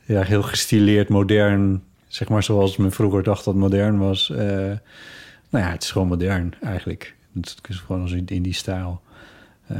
ja, 0.04 0.22
heel 0.22 0.42
gestileerd, 0.42 1.08
modern... 1.08 1.82
zeg 2.08 2.28
maar 2.28 2.42
zoals 2.42 2.76
men 2.76 2.92
vroeger 2.92 3.22
dacht 3.22 3.44
dat 3.44 3.54
modern 3.54 3.98
was. 3.98 4.30
Eh, 4.30 4.70
nou 5.50 5.64
ja, 5.64 5.70
het 5.70 5.82
is 5.82 5.90
gewoon 5.90 6.08
modern 6.08 6.54
eigenlijk. 6.62 7.14
Het 7.34 7.54
is 7.68 7.76
gewoon 7.86 8.02
als 8.02 8.12
in 8.12 8.42
die 8.42 8.52
stijl. 8.54 9.00
Eh, 9.66 9.76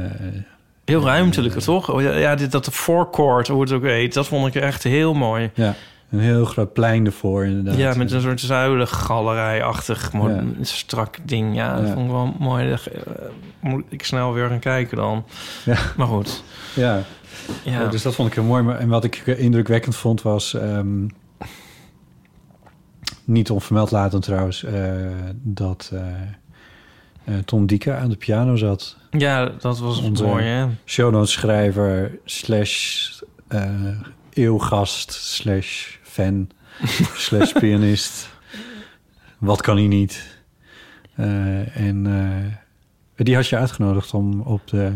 Heel 0.85 1.03
ruimtelijk, 1.03 1.59
toch? 1.59 1.91
Oh, 1.91 2.01
ja, 2.01 2.11
ja, 2.11 2.35
dit, 2.35 2.51
dat 2.51 2.65
forecourt, 2.71 3.47
hoe 3.47 3.61
het 3.61 3.71
ook 3.71 3.83
heet, 3.83 4.13
dat 4.13 4.27
vond 4.27 4.55
ik 4.55 4.61
echt 4.61 4.83
heel 4.83 5.13
mooi. 5.13 5.51
ja, 5.53 5.75
een 6.09 6.19
heel 6.19 6.45
groot 6.45 6.73
plein 6.73 7.05
ervoor 7.05 7.45
inderdaad. 7.45 7.75
Ja, 7.77 7.93
met 7.97 8.11
een 8.11 8.21
soort 8.21 8.39
zuilengalerij-achtig 8.39 10.11
Ja. 10.13 10.43
strak 10.61 11.17
ding. 11.23 11.55
Ja, 11.55 11.75
dat 11.75 11.87
Ja. 11.87 11.93
vond 11.93 12.05
ik 12.05 12.11
wel 12.11 12.35
mooi. 12.39 12.69
Dat, 12.69 12.85
eh, 12.85 13.01
moet 13.59 13.83
ik 13.89 14.03
snel 14.05 14.33
weer 14.33 14.47
gaan 14.49 14.59
kijken 14.59 14.97
dan. 14.97 15.25
Ja. 15.65 15.77
Maar 15.97 16.07
goed. 16.07 16.43
Ja, 16.75 17.01
Ja, 17.63 17.71
Ja, 17.81 17.87
dus 17.87 18.01
dat 18.01 18.15
vond 18.15 18.27
ik 18.27 18.33
heel 18.33 18.43
mooi. 18.43 18.75
En 18.77 18.87
wat 18.87 19.03
ik 19.03 19.15
indrukwekkend 19.27 19.95
vond 19.95 20.21
was... 20.21 20.53
ehm, 20.53 21.07
niet 23.25 23.49
onvermeld 23.49 23.91
laten 23.91 24.21
trouwens... 24.21 24.63
eh, 24.63 24.95
dat 25.33 25.91
eh, 25.93 26.01
eh, 27.23 27.43
Tom 27.45 27.65
Dieke 27.65 27.93
aan 27.93 28.09
de 28.09 28.15
piano 28.15 28.55
zat. 28.55 28.97
ja 29.11 29.45
dat 29.59 29.79
was 29.79 30.01
Onze- 30.01 30.23
mooi, 30.23 30.45
hè? 30.45 30.65
Shownoteschrijver 30.85 32.19
slash 32.25 33.09
eeuwgast 34.33 35.11
slash 35.11 35.97
fan 36.03 36.49
slash 37.27 37.51
pianist. 37.51 38.29
Wat 39.37 39.61
kan 39.61 39.75
hij 39.77 39.87
niet? 39.87 40.33
En 41.73 42.05
die 43.15 43.35
had 43.35 43.47
je 43.47 43.57
uitgenodigd 43.57 44.13
om 44.13 44.41
op 44.41 44.67
de... 44.67 44.91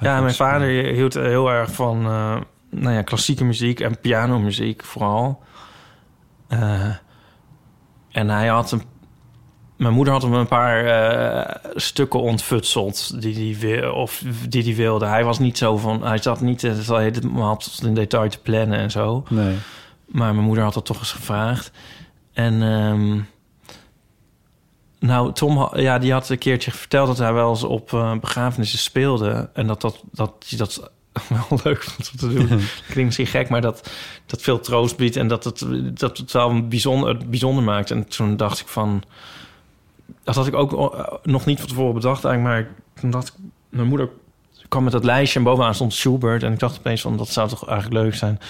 Ja, 0.00 0.20
mijn 0.20 0.34
vader 0.34 0.68
hield 0.68 1.14
heel 1.14 1.50
erg 1.50 1.72
van 1.72 2.04
eh, 2.04 2.40
nou 2.70 2.94
ja, 2.94 3.02
klassieke 3.02 3.44
muziek 3.44 3.80
en 3.80 4.00
pianomuziek 4.00 4.84
vooral. 4.84 5.42
En 8.10 8.28
hij 8.28 8.46
had 8.46 8.72
een... 8.72 8.82
Mijn 9.76 9.94
moeder 9.94 10.12
had 10.12 10.22
hem 10.22 10.32
een 10.32 10.46
paar 10.46 10.84
eh, 10.84 11.70
stukken 11.74 12.20
ontfutseld 12.20 13.22
die 13.22 13.34
hij 13.34 13.60
wil, 13.60 13.92
of 13.92 14.22
die 14.48 14.76
wilde. 14.76 15.06
Hij 15.06 15.24
was 15.24 15.38
niet 15.38 15.58
zo 15.58 15.76
van, 15.76 16.06
hij 16.06 16.18
zat 16.18 16.40
niet 16.40 16.64
eh, 16.64 16.88
helemaal 16.88 17.60
in 17.82 17.94
detail 17.94 18.28
te 18.28 18.38
plannen 18.38 18.78
en 18.78 18.90
zo. 18.90 19.24
Nee. 19.28 19.56
Maar 20.06 20.34
mijn 20.34 20.46
moeder 20.46 20.64
had 20.64 20.74
dat 20.74 20.84
toch 20.84 20.98
eens 20.98 21.12
gevraagd. 21.12 21.70
En 22.32 22.62
ehm, 22.62 23.20
nou, 24.98 25.32
Tom, 25.32 25.68
ja, 25.72 25.98
die 25.98 26.12
had 26.12 26.28
een 26.28 26.38
keertje 26.38 26.70
verteld 26.70 27.06
dat 27.06 27.18
hij 27.18 27.32
wel 27.32 27.50
eens 27.50 27.62
op 27.62 27.92
eh, 27.92 28.18
begrafenissen 28.18 28.78
speelde. 28.78 29.50
En 29.52 29.66
dat, 29.66 29.80
dat, 29.80 30.02
dat 30.12 30.44
hij 30.48 30.58
dat 30.58 30.90
wel 31.48 31.60
leuk 31.64 31.86
om 31.98 32.04
te 32.18 32.28
doen. 32.28 32.46
Klinkt 32.90 33.04
misschien 33.04 33.26
gek, 33.26 33.48
maar 33.48 33.60
dat, 33.60 33.90
dat 34.26 34.42
veel 34.42 34.60
troost 34.60 34.96
biedt 34.96 35.16
en 35.16 35.28
dat 35.28 35.44
het, 35.44 35.66
dat 35.98 36.18
het 36.18 36.32
wel 36.32 36.68
bijzonder, 36.68 37.16
bijzonder 37.28 37.64
maakt. 37.64 37.90
En 37.90 38.08
toen 38.08 38.36
dacht 38.36 38.60
ik 38.60 38.68
van... 38.68 39.02
Dat 40.24 40.34
had 40.34 40.46
ik 40.46 40.54
ook 40.54 40.94
eh, 40.94 41.04
nog 41.22 41.46
niet 41.46 41.58
van 41.58 41.68
tevoren 41.68 41.94
bedacht 41.94 42.24
eigenlijk, 42.24 42.54
maar 42.64 42.74
toen 43.00 43.10
dacht 43.10 43.28
ik... 43.28 43.34
Mijn 43.68 43.88
moeder 43.88 44.08
kwam 44.68 44.82
met 44.82 44.92
dat 44.92 45.04
lijstje 45.04 45.38
en 45.38 45.44
bovenaan 45.44 45.74
stond 45.74 45.94
Schubert. 45.94 46.42
En 46.42 46.52
ik 46.52 46.58
dacht 46.58 46.78
opeens 46.78 47.00
van, 47.00 47.16
dat 47.16 47.28
zou 47.28 47.48
toch 47.48 47.68
eigenlijk 47.68 48.02
leuk 48.02 48.14
zijn 48.14 48.40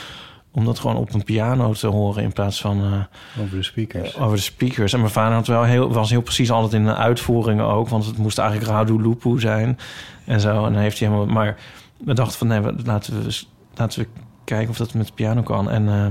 om 0.52 0.64
dat 0.64 0.78
gewoon 0.78 0.96
op 0.96 1.14
een 1.14 1.24
piano 1.24 1.72
te 1.72 1.86
horen 1.86 2.22
in 2.22 2.32
plaats 2.32 2.60
van 2.60 2.82
eh, 2.84 3.42
Over 3.42 3.56
de 3.56 3.62
speakers. 3.62 4.16
over 4.16 4.36
de 4.36 4.42
speakers. 4.42 4.92
En 4.92 5.00
mijn 5.00 5.12
vader 5.12 5.34
had 5.34 5.46
wel 5.46 5.62
heel, 5.62 5.92
was 5.92 6.10
heel 6.10 6.22
precies 6.22 6.50
altijd 6.50 6.72
in 6.72 6.84
de 6.84 6.94
uitvoeringen 6.94 7.64
ook, 7.64 7.88
want 7.88 8.06
het 8.06 8.16
moest 8.16 8.38
eigenlijk 8.38 8.70
Radu 8.70 9.02
Lupu 9.02 9.40
zijn 9.40 9.78
en 10.24 10.40
zo. 10.40 10.64
En 10.64 10.72
dan 10.72 10.82
heeft 10.82 10.98
hij 10.98 11.08
helemaal. 11.08 11.34
Maar 11.34 11.56
we 12.04 12.14
dachten 12.14 12.38
van 12.38 12.46
nee, 12.46 12.60
laten 12.84 13.22
we 13.22 13.42
laten 13.74 14.00
we 14.00 14.08
kijken 14.44 14.70
of 14.70 14.76
dat 14.76 14.94
met 14.94 15.06
de 15.06 15.12
piano 15.12 15.42
kan. 15.42 15.70
En 15.70 15.88
eh, 15.88 16.06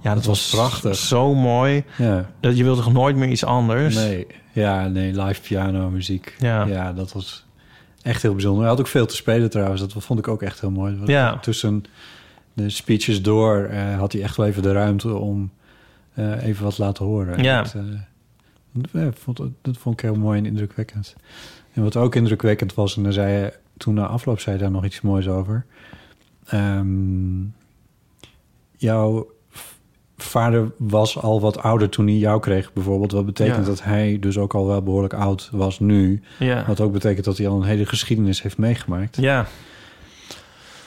ja, 0.00 0.14
dat 0.14 0.24
was 0.24 0.50
prachtig. 0.50 0.96
zo 0.96 1.34
mooi. 1.34 1.84
Ja. 1.98 2.30
Dat 2.40 2.56
je 2.56 2.64
wilde 2.64 2.82
toch 2.82 2.92
nooit 2.92 3.16
meer 3.16 3.28
iets 3.28 3.44
anders. 3.44 3.94
Nee, 3.94 4.26
ja, 4.52 4.88
nee, 4.88 5.22
live 5.22 5.40
piano 5.40 5.90
muziek. 5.90 6.34
Ja. 6.38 6.64
ja, 6.64 6.92
dat 6.92 7.12
was 7.12 7.46
echt 8.02 8.22
heel 8.22 8.32
bijzonder. 8.32 8.60
Hij 8.60 8.70
had 8.70 8.80
ook 8.80 8.86
veel 8.86 9.06
te 9.06 9.16
spelen 9.16 9.50
trouwens. 9.50 9.80
Dat 9.80 10.04
vond 10.04 10.18
ik 10.18 10.28
ook 10.28 10.42
echt 10.42 10.60
heel 10.60 10.70
mooi. 10.70 10.98
Ja. 11.04 11.38
Tussen 11.38 11.84
de 12.52 12.70
speeches 12.70 13.22
door 13.22 13.64
eh, 13.64 13.98
had 13.98 14.12
hij 14.12 14.22
echt 14.22 14.36
wel 14.36 14.46
even 14.46 14.62
de 14.62 14.72
ruimte 14.72 15.14
om 15.14 15.50
eh, 16.14 16.42
even 16.42 16.64
wat 16.64 16.74
te 16.74 16.82
laten 16.82 17.04
horen. 17.04 17.42
Ja. 17.42 17.64
Dat, 18.72 19.18
vond, 19.18 19.40
dat 19.62 19.76
vond 19.76 19.94
ik 19.94 20.00
heel 20.00 20.14
mooi 20.14 20.38
en 20.38 20.46
indrukwekkend. 20.46 21.16
En 21.72 21.82
wat 21.82 21.96
ook 21.96 22.14
indrukwekkend 22.14 22.74
was, 22.74 22.96
en 22.96 23.02
daar 23.02 23.12
zei 23.12 23.32
hij, 23.32 23.52
toen 23.78 23.94
na 23.94 24.06
afloop 24.06 24.40
zei 24.40 24.56
hij 24.56 24.64
daar 24.64 24.74
nog 24.74 24.84
iets 24.84 25.00
moois 25.00 25.28
over. 25.28 25.66
Ehm, 26.46 27.42
jouw 28.76 29.26
vader 30.16 30.72
was 30.78 31.18
al 31.18 31.40
wat 31.40 31.58
ouder 31.58 31.88
toen 31.88 32.06
hij 32.06 32.16
jou 32.16 32.40
kreeg, 32.40 32.72
bijvoorbeeld. 32.72 33.12
Wat 33.12 33.26
betekent 33.26 33.56
Ja. 33.58 33.64
dat 33.64 33.82
hij 33.82 34.16
dus 34.20 34.38
ook 34.38 34.54
al 34.54 34.66
wel 34.66 34.82
behoorlijk 34.82 35.14
oud 35.14 35.48
was 35.52 35.80
nu. 35.80 36.22
Ja. 36.38 36.64
Wat 36.66 36.80
ook 36.80 36.92
betekent 36.92 37.24
dat 37.24 37.38
hij 37.38 37.48
al 37.48 37.56
een 37.56 37.66
hele 37.68 37.86
geschiedenis 37.86 38.42
heeft 38.42 38.58
meegemaakt. 38.58 39.16
Ja. 39.16 39.46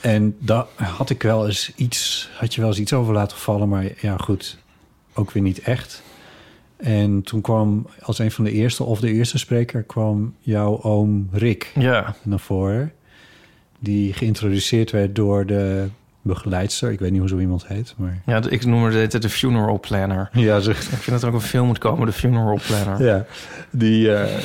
En 0.01 0.35
daar 0.39 0.65
had 0.75 1.09
ik 1.09 1.21
wel 1.23 1.45
eens 1.45 1.71
iets, 1.75 2.29
had 2.37 2.53
je 2.55 2.61
wel 2.61 2.69
eens 2.69 2.79
iets 2.79 2.93
over 2.93 3.13
laten 3.13 3.37
vallen, 3.37 3.69
maar 3.69 3.85
ja, 4.01 4.17
goed, 4.17 4.57
ook 5.13 5.31
weer 5.31 5.43
niet 5.43 5.59
echt. 5.59 6.03
En 6.81 7.21
toen 7.21 7.41
kwam 7.41 7.87
als 8.01 8.19
een 8.19 8.31
van 8.31 8.43
de 8.43 8.51
eerste, 8.51 8.83
of 8.83 8.99
de 8.99 9.11
eerste 9.13 9.37
spreker, 9.37 9.83
kwam 9.83 10.35
jouw 10.39 10.81
oom 10.81 11.27
Rick 11.31 11.71
Ja. 11.75 12.15
naar 12.23 12.39
voren. 12.39 12.91
Die 13.79 14.13
geïntroduceerd 14.13 14.91
werd 14.91 15.15
door 15.15 15.45
de 15.45 15.87
begeleidster. 16.21 16.91
Ik 16.91 16.99
weet 16.99 17.11
niet 17.11 17.19
hoe 17.19 17.29
zo 17.29 17.39
iemand 17.39 17.67
heet, 17.67 17.93
maar... 17.97 18.21
Ja, 18.25 18.41
ik 18.49 18.65
noem 18.65 18.83
het 18.83 19.21
de 19.21 19.29
funeral 19.29 19.79
planner. 19.79 20.29
Ja, 20.33 20.59
ze, 20.59 20.69
Ik 20.69 20.75
vind 20.77 21.05
dat 21.05 21.21
er 21.21 21.27
ook 21.27 21.33
een 21.33 21.41
film 21.41 21.67
moet 21.67 21.77
komen, 21.77 22.05
de 22.05 22.11
funeral 22.13 22.59
planner. 22.67 23.03
ja 23.05 23.25
die, 23.71 24.13
eh, 24.13 24.37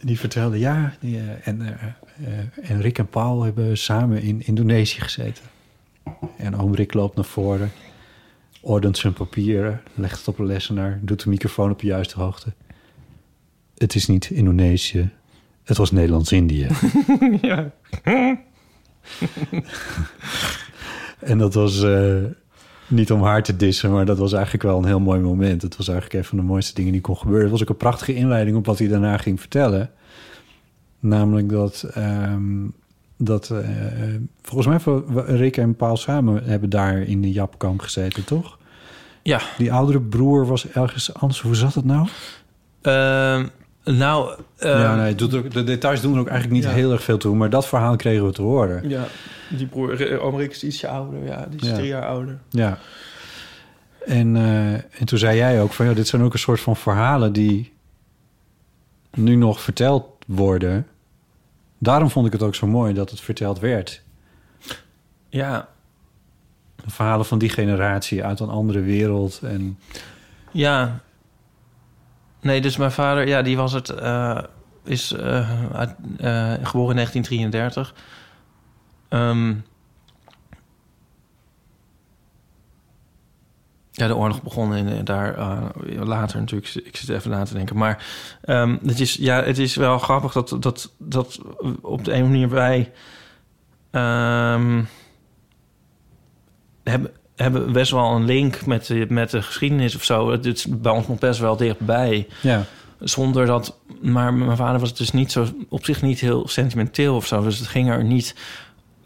die 0.00 0.18
vertelde, 0.18 0.58
ja, 0.58 0.92
die, 1.00 1.16
eh, 1.18 1.48
en, 1.48 1.60
eh, 1.62 2.70
en 2.70 2.80
Rick 2.80 2.98
en 2.98 3.06
Paul 3.08 3.42
hebben 3.42 3.78
samen 3.78 4.22
in 4.22 4.42
Indonesië 4.46 5.00
gezeten. 5.00 5.44
En 6.36 6.58
oom 6.58 6.74
Rick 6.74 6.94
loopt 6.94 7.16
naar 7.16 7.24
voren, 7.24 7.70
ordent 8.66 8.98
zijn 8.98 9.12
papieren, 9.12 9.80
legt 9.94 10.18
het 10.18 10.28
op 10.28 10.38
een 10.38 10.46
lessenaar, 10.46 11.00
doet 11.02 11.22
de 11.22 11.28
microfoon 11.28 11.70
op 11.70 11.80
de 11.80 11.86
juiste 11.86 12.20
hoogte. 12.20 12.52
Het 13.76 13.94
is 13.94 14.06
niet 14.06 14.30
Indonesië, 14.30 15.10
het 15.64 15.76
was 15.76 15.90
Nederlands-Indië. 15.90 16.66
ja. 17.42 17.70
En 21.18 21.38
dat 21.38 21.54
was 21.54 21.82
eh, 21.82 22.24
niet 22.86 23.12
om 23.12 23.22
haar 23.22 23.42
te 23.42 23.56
dissen, 23.56 23.90
maar 23.90 24.04
dat 24.04 24.18
was 24.18 24.32
eigenlijk 24.32 24.62
wel 24.62 24.78
een 24.78 24.84
heel 24.84 25.00
mooi 25.00 25.20
moment. 25.20 25.62
Het 25.62 25.76
was 25.76 25.88
eigenlijk 25.88 26.18
een 26.18 26.28
van 26.28 26.38
de 26.38 26.44
mooiste 26.44 26.74
dingen 26.74 26.92
die 26.92 27.00
kon 27.00 27.16
gebeuren. 27.16 27.42
Het 27.42 27.50
was 27.50 27.62
ook 27.62 27.68
een 27.68 27.76
prachtige 27.76 28.14
inleiding 28.14 28.56
op 28.56 28.66
wat 28.66 28.78
hij 28.78 28.88
daarna 28.88 29.16
ging 29.16 29.40
vertellen. 29.40 29.90
Namelijk 31.00 31.48
dat, 31.48 31.82
ehm, 31.82 32.64
dat 33.18 33.50
eh, 33.50 33.58
volgens 34.42 34.66
mij 34.66 34.80
voor- 34.80 35.24
Rick 35.26 35.56
en 35.56 35.76
Paul 35.76 35.96
samen 35.96 36.44
hebben 36.44 36.70
daar 36.70 36.98
in 36.98 37.22
de 37.22 37.32
Japkamp 37.32 37.80
gezeten, 37.80 38.24
toch? 38.24 38.58
Ja. 39.22 39.40
Die 39.58 39.72
oudere 39.72 40.00
broer 40.00 40.46
was 40.46 40.68
ergens 40.68 41.14
anders. 41.14 41.40
Hoe 41.40 41.54
zat 41.54 41.74
het 41.74 41.84
nou? 41.84 42.08
Ehm, 42.82 43.46
nou, 43.84 44.34
ehm, 44.58 44.80
ja, 44.80 44.96
nee, 44.96 45.06
het 45.06 45.18
doet 45.18 45.34
ook, 45.34 45.50
de 45.52 45.64
details 45.64 46.00
doen 46.00 46.14
er 46.14 46.20
ook 46.20 46.28
eigenlijk 46.28 46.60
niet 46.60 46.70
Ja. 46.70 46.76
heel 46.76 46.92
erg 46.92 47.02
veel 47.02 47.18
toe. 47.18 47.36
Maar 47.36 47.50
dat 47.50 47.66
verhaal 47.66 47.96
kregen 47.96 48.26
we 48.26 48.32
te 48.32 48.42
horen. 48.42 48.88
Ja, 48.88 49.04
die 49.50 49.66
broer, 49.66 50.20
oom 50.20 50.36
Rick 50.36 50.50
is 50.50 50.64
ietsje 50.64 50.88
ouder. 50.88 51.24
Ja, 51.24 51.46
die 51.50 51.60
is 51.60 51.68
Ja. 51.68 51.74
drie 51.74 51.86
jaar 51.88 52.06
ouder. 52.06 52.38
Ja. 52.50 52.78
En, 54.06 54.36
eh, 54.36 54.72
en 54.72 55.04
toen 55.04 55.18
zei 55.18 55.36
jij 55.36 55.62
ook 55.62 55.72
van 55.72 55.86
ja, 55.86 55.92
dit 55.92 56.06
zijn 56.08 56.22
ook 56.22 56.32
een 56.32 56.38
soort 56.38 56.60
van 56.60 56.76
verhalen 56.76 57.32
die 57.32 57.72
nu 59.14 59.34
nog 59.36 59.60
verteld 59.60 60.06
worden. 60.26 60.86
Daarom 61.78 62.10
vond 62.10 62.26
ik 62.26 62.32
het 62.32 62.42
ook 62.42 62.54
zo 62.54 62.66
mooi 62.66 62.94
dat 62.94 63.10
het 63.10 63.20
verteld 63.20 63.58
werd. 63.58 64.02
Ja, 65.28 65.68
De 66.84 66.90
verhalen 66.90 67.26
van 67.26 67.38
die 67.38 67.48
generatie 67.48 68.24
uit 68.24 68.40
een 68.40 68.48
andere 68.48 68.80
wereld. 68.80 69.40
En 69.42 69.78
ja. 70.52 71.00
Nee, 72.40 72.60
dus 72.60 72.76
mijn 72.76 72.92
vader, 72.92 73.28
ja, 73.28 73.42
die 73.42 73.56
was 73.56 73.72
het... 73.72 73.88
eh, 73.90 74.38
is 74.84 75.12
eh, 75.12 75.72
uit, 75.72 75.94
eh, 76.18 76.52
geboren 76.62 76.96
in 76.96 76.96
1933. 76.96 77.94
Ehm, 79.08 79.54
ja, 83.96 84.06
de 84.06 84.16
oorlog 84.16 84.42
begon 84.42 84.74
in, 84.74 85.04
daar 85.04 85.34
eh, 85.34 85.62
later 86.04 86.38
natuurlijk. 86.38 86.74
Ik 86.74 86.96
zit 86.96 87.08
even 87.08 87.30
na 87.30 87.44
te 87.44 87.54
denken. 87.54 87.76
Maar 87.76 88.06
ehm, 88.42 88.76
het, 88.86 89.00
is, 89.00 89.14
ja, 89.14 89.42
het 89.42 89.58
is 89.58 89.76
wel 89.76 89.98
grappig 89.98 90.32
dat, 90.32 90.56
dat, 90.60 90.92
dat 90.98 91.38
op 91.80 92.04
de 92.04 92.12
een 92.12 92.22
manier 92.22 92.48
wij... 92.48 92.92
ehm, 93.90 94.82
hebben, 96.84 97.10
hebben 97.36 97.72
best 97.72 97.90
wel 97.90 98.10
een 98.10 98.24
link 98.24 98.66
met 98.66 98.86
de, 98.86 99.06
met 99.08 99.30
de 99.30 99.42
geschiedenis 99.42 99.96
of 99.96 100.04
zo. 100.04 100.30
Het 100.30 100.46
is 100.46 100.66
bij 100.66 100.92
ons 100.92 101.08
nog 101.08 101.18
best 101.18 101.40
wel 101.40 101.56
dichtbij. 101.56 102.26
Ja. 102.42 102.64
Zonder 103.00 103.46
dat... 103.46 103.78
Maar 104.00 104.34
mijn 104.34 104.56
vader 104.56 104.80
was 104.80 104.94
dus 104.94 105.12
niet 105.12 105.32
zo... 105.32 105.46
op 105.68 105.84
zich 105.84 106.02
niet 106.02 106.20
heel 106.20 106.48
sentimenteel 106.48 107.16
of 107.16 107.26
zo. 107.26 107.42
Dus 107.42 107.58
het 107.58 107.68
ging 107.68 107.90
er 107.90 108.04
niet 108.04 108.34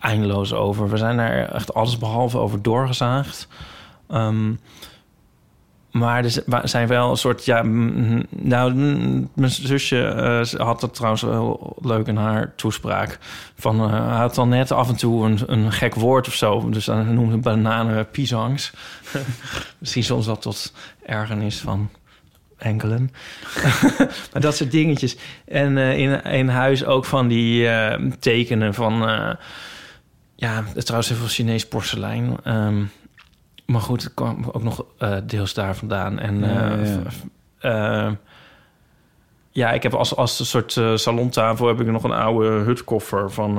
eindeloos 0.00 0.52
over. 0.52 0.90
We 0.90 0.96
zijn 0.96 1.16
daar 1.16 1.52
echt 1.52 1.74
alles 1.74 1.98
behalve 1.98 2.38
over 2.38 2.62
doorgezaagd. 2.62 3.48
Ehm, 4.10 4.52
maar 5.90 6.24
er 6.24 6.68
zijn 6.68 6.86
wel 6.86 7.10
een 7.10 7.16
soort... 7.16 7.44
Ja, 7.44 7.62
nou, 8.28 8.74
mijn 9.34 9.50
zusje 9.50 10.04
eh, 10.06 10.60
had 10.60 10.80
dat 10.80 10.94
trouwens 10.94 11.22
wel 11.22 11.76
leuk 11.82 12.06
in 12.06 12.16
haar 12.16 12.54
toespraak. 12.56 13.18
Van, 13.54 13.80
eh, 13.80 14.08
hij 14.08 14.18
had 14.18 14.34
dan 14.34 14.48
net 14.48 14.72
af 14.72 14.88
en 14.88 14.96
toe 14.96 15.24
een, 15.24 15.38
een 15.46 15.72
gek 15.72 15.94
woord 15.94 16.26
of 16.26 16.34
zo. 16.34 16.70
Dus 16.70 16.84
dan 16.84 17.14
noemde 17.14 17.36
bananen 17.36 18.10
pisangs. 18.10 18.72
Misschien 19.78 20.04
soms 20.04 20.26
dat 20.26 20.42
tot 20.42 20.72
ergernis 21.06 21.60
van 21.60 21.90
enkelen. 22.60 23.10
maar 24.32 24.40
dat 24.40 24.56
soort 24.56 24.70
dingetjes. 24.70 25.16
En 25.44 25.78
eh, 25.78 25.98
in, 25.98 26.22
in 26.22 26.48
huis 26.48 26.84
ook 26.84 27.04
van 27.04 27.28
die 27.28 27.68
eh, 27.68 28.10
tekenen 28.18 28.74
van... 28.74 29.08
eh, 29.08 29.30
ja, 30.36 30.64
trouwens 30.74 31.08
heel 31.08 31.18
veel 31.18 31.28
Chinees 31.28 31.68
porselein. 31.68 32.36
Ehm, 32.44 32.84
maar 33.70 33.80
goed, 33.80 34.02
het 34.02 34.14
kwam 34.14 34.44
ook 34.52 34.62
nog 34.62 34.84
eh, 34.98 35.16
deels 35.26 35.54
daar 35.54 35.76
vandaan. 35.76 36.18
En 36.18 36.38
Ja, 36.38 36.70
eh, 36.70 36.94
ja. 36.94 37.00
v- 37.10 37.14
v- 37.14 37.64
eh, 37.64 38.10
ja, 39.50 39.70
ik 39.72 39.82
heb 39.82 39.94
als, 39.94 40.16
als 40.16 40.40
een 40.40 40.46
soort 40.46 40.76
eh, 40.76 40.96
salontafel... 40.96 41.66
heb 41.66 41.80
ik 41.80 41.86
nog 41.86 42.04
een 42.04 42.12
oude 42.12 42.48
hutkoffer 42.48 43.30
van, 43.30 43.54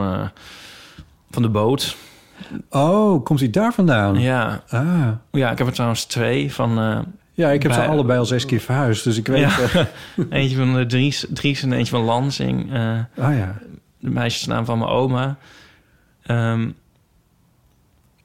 van 1.32 1.42
de 1.42 1.50
boot. 1.50 1.96
Oh, 2.70 3.24
komt 3.24 3.40
hij 3.40 3.50
daar 3.50 3.74
vandaan? 3.74 4.20
Ja. 4.20 4.64
Ah. 4.70 5.08
ja, 5.32 5.52
ik 5.52 5.58
heb 5.58 5.68
er 5.68 5.74
trouwens 5.74 6.06
twee 6.06 6.54
van... 6.54 6.72
Ja, 7.34 7.50
ik 7.50 7.62
heb 7.64 7.72
bij- 7.72 7.82
ze 7.84 7.88
allebei 7.90 8.20
al 8.20 8.26
zes 8.26 8.46
keer 8.46 8.60
verhuisd, 8.60 9.04
dus 9.04 9.18
ik 9.18 9.28
weet... 9.28 9.40
Ja. 9.74 9.88
eentje 10.30 10.58
van 10.58 10.74
de 10.74 10.86
Dries, 10.86 11.26
Dries 11.30 11.64
en 11.64 11.74
eentje 11.74 11.96
van 11.96 12.04
Lansing. 12.04 12.72
ah 13.18 13.36
ja. 13.38 13.56
de 14.00 14.10
meisjesnaam 14.10 14.66
van 14.66 14.78
mijn 14.78 14.90
oma. 14.92 15.38
Ehm, 16.24 16.70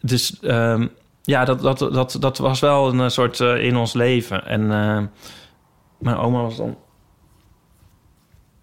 dus 0.01 0.41
ehm, 0.41 0.87
ja, 1.27 1.45
dat, 1.45 1.61
dat, 1.61 1.79
dat, 1.79 2.16
dat 2.20 2.39
was 2.39 2.61
wel 2.61 2.89
een 2.89 3.01
eh, 3.01 3.09
soort 3.09 3.41
eh, 3.41 3.64
in 3.64 3.77
ons 3.77 3.93
leven. 3.93 4.47
En 4.47 4.61
eh, 4.72 5.03
mijn 5.99 6.16
oma 6.16 6.43
was 6.43 6.57
dan... 6.57 6.77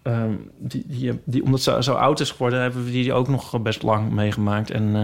ehm, 0.02 0.32
die, 0.58 0.84
die, 0.86 1.20
die, 1.24 1.42
omdat 1.44 1.60
ze 1.60 1.76
zo 1.80 1.94
oud 1.94 2.20
is 2.20 2.30
geworden, 2.30 2.60
hebben 2.60 2.84
we 2.84 2.90
die 2.90 3.12
ook 3.12 3.28
nog 3.28 3.62
best 3.62 3.82
lang 3.82 4.10
meegemaakt. 4.10 4.70
En 4.70 4.96
eh, 4.96 5.02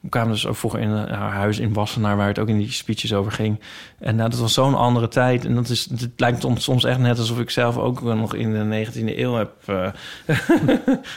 we 0.00 0.08
kwamen 0.08 0.32
dus 0.32 0.46
ook 0.46 0.56
vroeger 0.56 0.80
in 0.80 0.90
haar 0.90 1.32
huis 1.32 1.58
in 1.58 1.72
Wassenaar... 1.72 2.16
waar 2.16 2.28
het 2.28 2.38
ook 2.38 2.48
in 2.48 2.58
die 2.58 2.72
speeches 2.72 3.12
over 3.14 3.32
ging. 3.32 3.60
En 3.98 4.16
nou, 4.16 4.30
dat 4.30 4.38
was 4.38 4.54
zo'n 4.54 4.74
andere 4.74 5.08
tijd. 5.08 5.44
En 5.44 5.54
dat 5.54 5.68
is, 5.68 5.88
het 5.90 6.10
lijkt 6.16 6.44
ons 6.44 6.64
soms 6.64 6.84
echt 6.84 6.98
net 6.98 7.18
alsof 7.18 7.40
ik 7.40 7.50
zelf 7.50 7.76
ook 7.76 8.02
nog 8.02 8.34
in 8.34 8.52
de 8.52 8.86
19e 8.86 9.16
eeuw 9.18 9.34
heb 9.34 9.52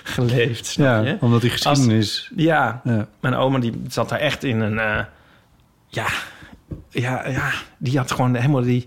geleefd. 0.04 0.66
Snap 0.66 0.86
Ja, 0.88 1.00
je? 1.12 1.18
omdat 1.22 1.42
die 1.42 1.50
geschiedenis... 1.50 2.32
Ja, 2.36 2.82
Ja. 2.84 3.08
mijn 3.20 3.36
oma 3.36 3.60
die 3.60 3.82
zat 3.88 4.10
daar 4.10 4.20
echt 4.20 4.44
in 4.44 4.60
een... 4.60 5.06
ja, 5.92 6.08
ja, 6.90 7.28
ja, 7.28 7.52
die 7.78 7.98
had 7.98 8.12
gewoon 8.12 8.36
helemaal 8.36 8.62
die... 8.62 8.86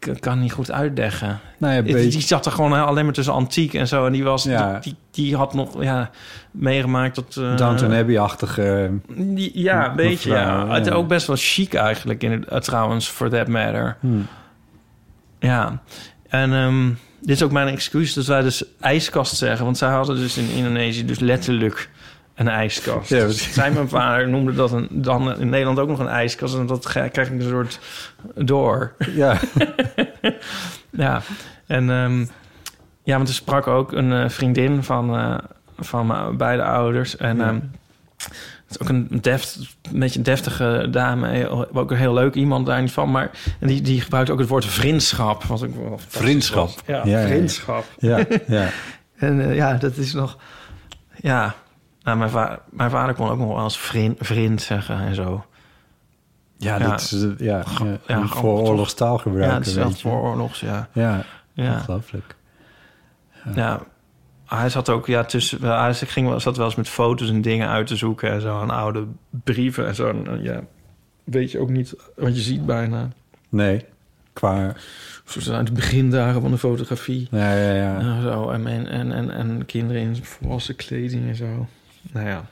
Ik 0.00 0.20
kan 0.20 0.40
niet 0.40 0.52
goed 0.52 0.70
uitleggen. 0.70 1.40
Nou 1.58 1.74
ja, 1.74 1.82
Die, 1.82 1.92
beetje- 1.94 2.10
die 2.10 2.20
zat 2.20 2.46
er 2.46 2.52
gewoon 2.52 2.72
alleen 2.86 3.04
maar 3.04 3.14
tussen 3.14 3.34
antiek 3.34 3.74
en 3.74 3.88
zo. 3.88 4.06
En 4.06 4.12
die 4.12 4.24
was, 4.24 4.44
Ja. 4.44 4.72
die, 4.72 4.80
die, 4.82 4.96
die 5.24 5.36
had 5.36 5.54
nog 5.54 5.82
ja, 5.82 6.10
meegemaakt 6.50 7.14
dat... 7.14 7.36
eh, 7.36 7.56
Downton 7.56 7.92
Abbey-achtige... 7.92 8.90
ja, 9.36 9.90
een 9.90 9.96
beetje. 9.96 10.30
mevrouw, 10.30 10.66
Ja. 10.66 10.74
Het 10.74 10.86
ja. 10.86 10.92
ook 10.92 11.08
best 11.08 11.26
wel 11.26 11.36
chic 11.38 11.74
eigenlijk, 11.74 12.22
in 12.22 12.30
het, 12.32 12.44
eh, 12.48 12.58
trouwens, 12.58 13.08
for 13.08 13.28
that 13.30 13.48
matter. 13.48 13.96
Hmm. 14.00 14.26
Ja, 15.38 15.82
en 16.28 16.52
ehm, 16.52 16.88
dit 17.20 17.36
is 17.36 17.42
ook 17.42 17.52
mijn 17.52 17.68
excuus 17.68 18.14
dat 18.14 18.26
wij 18.26 18.42
dus 18.42 18.64
ijskast 18.80 19.36
zeggen. 19.36 19.64
Want 19.64 19.78
zij 19.78 19.90
hadden 19.90 20.16
dus 20.16 20.36
in 20.36 20.50
Indonesië 20.50 21.04
dus 21.04 21.18
letterlijk 21.18 21.90
een 22.34 22.48
ijskast. 22.48 23.08
Ja, 23.08 23.24
Dus 23.26 23.52
Zij, 23.52 23.70
mijn 23.70 23.88
vader, 23.88 24.28
noemde 24.28 24.54
dat 24.54 24.72
een, 24.72 24.88
dan 24.90 25.38
in 25.40 25.48
Nederland 25.48 25.78
ook 25.78 25.88
nog 25.88 25.98
een 25.98 26.08
ijskast. 26.08 26.54
En 26.54 26.66
dat 26.66 26.86
krijg 26.86 27.06
ik 27.16 27.40
een 27.40 27.42
soort 27.42 27.80
door. 28.34 28.92
Ja. 29.14 29.36
Ja, 30.90 31.22
en 31.66 31.90
ehm, 31.90 32.20
ja, 33.02 33.16
want 33.16 33.28
er 33.28 33.34
sprak 33.34 33.66
ook 33.66 33.92
een 33.92 34.12
eh, 34.12 34.28
vriendin 34.28 34.82
van, 34.84 35.16
eh, 35.16 35.34
van 35.78 36.06
mijn 36.06 36.36
beide 36.36 36.62
ouders. 36.64 37.16
En 37.16 37.36
Ja. 37.36 37.48
ehm, 37.48 37.58
het 38.16 38.70
is 38.70 38.80
ook 38.80 38.88
een, 38.88 39.08
deft, 39.20 39.58
een 39.92 39.98
beetje 39.98 40.18
een 40.18 40.24
deftige 40.24 40.88
dame. 40.90 41.48
Ook 41.72 41.90
een 41.90 41.96
heel 41.96 42.14
leuk 42.14 42.34
iemand 42.34 42.66
daar 42.66 42.80
niet 42.80 42.92
van. 42.92 43.10
Maar 43.10 43.30
en 43.60 43.66
die, 43.66 43.80
die 43.80 44.00
gebruikt 44.00 44.30
ook 44.30 44.38
het 44.38 44.48
woord 44.48 44.64
vriendschap. 44.64 45.42
Wat 45.44 45.62
ik 45.62 45.70
Vriendschap. 46.08 46.66
was. 46.66 46.76
Ja, 46.86 46.96
Ja, 46.96 47.02
ja, 47.04 47.20
ja. 47.20 47.26
vriendschap. 47.26 47.84
Ja, 47.98 48.24
ja. 48.46 48.68
En 49.16 49.40
eh, 49.48 49.54
ja, 49.56 49.74
dat 49.74 49.96
is 49.96 50.12
nog... 50.12 50.38
Ja, 51.16 51.54
nou, 52.02 52.18
mijn, 52.18 52.30
va 52.30 52.60
mijn 52.70 52.90
vader 52.90 53.14
kon 53.14 53.28
ook 53.28 53.38
nog 53.38 53.54
wel 53.54 53.62
eens 53.64 53.78
vriend, 53.78 54.16
vriend 54.20 54.62
zeggen 54.62 54.98
en 54.98 55.14
zo. 55.14 55.44
Ja, 56.56 56.78
Ja. 56.78 56.90
dit 56.90 57.00
is... 57.00 57.26
Ja, 57.38 57.64
ja, 57.84 57.98
ja, 58.06 58.26
oorlogstaal 58.42 59.16
Ja, 59.16 59.22
gebruiken, 59.22 59.56
het 59.56 59.66
is 59.66 59.74
wel 59.74 59.90
vooroorlogs, 59.90 60.60
ja. 60.60 60.88
Ja, 60.92 61.24
Ja. 61.52 61.74
ongelooflijk. 61.74 62.36
Ja, 63.54 63.80
hij 64.46 64.68
zat 64.68 64.88
ook 64.88 65.06
ja, 65.06 65.24
tussen. 65.24 65.62
Hij 65.62 65.94
ging 65.94 66.28
wel, 66.28 66.40
zat 66.40 66.56
wel 66.56 66.66
eens 66.66 66.74
met 66.74 66.88
foto's 66.88 67.28
en 67.28 67.42
dingen 67.42 67.68
uit 67.68 67.86
te 67.86 67.96
zoeken 67.96 68.30
en 68.30 68.40
zo, 68.40 68.62
en 68.62 68.70
oude 68.70 69.06
brieven 69.30 69.86
en 69.86 69.94
zo. 69.94 70.08
En, 70.08 70.26
eh, 70.26 70.44
ja, 70.44 70.60
weet 71.24 71.50
je 71.50 71.58
ook 71.58 71.70
niet 71.70 71.94
wat 72.16 72.36
je 72.36 72.42
ziet 72.42 72.66
bijna. 72.66 73.08
Nee, 73.48 73.84
qua... 74.32 74.74
Zo 75.24 75.52
uit 75.52 75.66
de 75.66 75.72
begindagen 75.72 76.40
van 76.40 76.50
de 76.50 76.58
fotografie. 76.58 77.28
Ja, 77.30 77.52
ja, 77.54 77.72
ja. 77.72 77.98
En, 77.98 78.22
zo, 78.22 78.50
en, 78.50 78.66
en, 78.66 78.86
en, 78.86 79.12
en, 79.12 79.30
en 79.30 79.66
kinderen 79.66 80.02
in 80.02 80.24
volwassen 80.24 80.76
kleding 80.76 81.28
en 81.28 81.34
zo. 81.36 81.66
Nou 82.02 82.26
ja. 82.26 82.44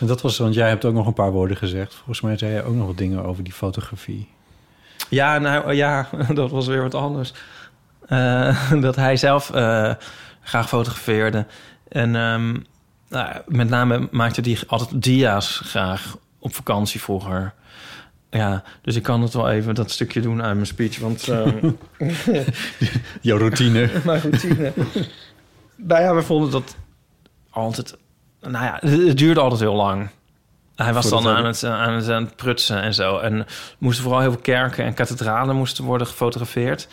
En 0.00 0.06
dat 0.06 0.20
was, 0.22 0.38
want 0.38 0.54
jij 0.54 0.68
hebt 0.68 0.84
ook 0.84 0.94
nog 0.94 1.06
een 1.06 1.12
paar 1.12 1.32
woorden 1.32 1.56
gezegd. 1.56 1.94
Volgens 1.94 2.20
mij 2.20 2.38
zei 2.38 2.52
jij 2.52 2.64
ook 2.64 2.74
nog 2.74 2.86
wat 2.86 2.98
dingen 2.98 3.24
over 3.24 3.44
die 3.44 3.52
fotografie. 3.52 4.28
Ja, 5.08 5.38
nou 5.38 5.74
ja, 5.74 6.08
dat 6.34 6.50
was 6.50 6.66
weer 6.66 6.82
wat 6.82 6.94
anders. 6.94 7.32
Eh, 8.06 8.72
dat 8.86 8.96
hij 8.96 9.16
zelf 9.16 9.50
eh, 9.50 9.94
graag 10.42 10.68
fotografeerde. 10.68 11.46
En 11.88 12.16
ehm, 12.16 12.56
nou, 13.08 13.40
met 13.46 13.68
name 13.68 14.08
maakte 14.10 14.40
hij 14.40 14.58
altijd 14.66 15.02
dia's 15.02 15.60
graag 15.64 16.16
op 16.38 16.54
vakantie 16.54 17.00
vroeger. 17.00 17.54
Ja, 18.30 18.62
dus 18.82 18.96
ik 18.96 19.02
kan 19.02 19.22
het 19.22 19.32
wel 19.32 19.50
even 19.50 19.74
dat 19.74 19.90
stukje 19.90 20.20
doen 20.20 20.42
uit 20.42 20.54
mijn 20.54 20.66
speech. 20.66 20.98
Want 20.98 21.28
ehm, 21.28 21.70
Jouw 23.20 23.38
routine. 23.38 23.90
mijn 24.04 24.20
routine. 24.20 24.72
nou 25.76 26.02
ja, 26.02 26.14
we 26.14 26.22
vonden 26.22 26.50
dat 26.50 26.76
altijd... 27.50 27.96
Nou 28.40 28.64
ja, 28.64 28.76
het, 28.80 29.06
het 29.06 29.18
duurde 29.18 29.40
altijd 29.40 29.60
heel 29.60 29.74
lang. 29.74 30.08
Hij 30.76 30.92
was 30.92 31.08
dan 31.08 31.24
hij- 31.26 31.34
aan 31.34 31.44
het, 31.44 31.64
aan, 31.64 31.92
het, 31.92 32.10
aan 32.10 32.22
het 32.24 32.36
prutsen 32.36 32.82
en 32.82 32.94
zo. 32.94 33.18
En 33.18 33.46
moesten 33.78 34.02
vooral 34.04 34.20
heel 34.20 34.32
veel 34.32 34.40
kerken 34.40 34.84
en 34.84 34.94
kathedralen 34.94 35.56
moesten 35.56 35.84
worden 35.84 36.06
gefotografeerd. 36.06 36.88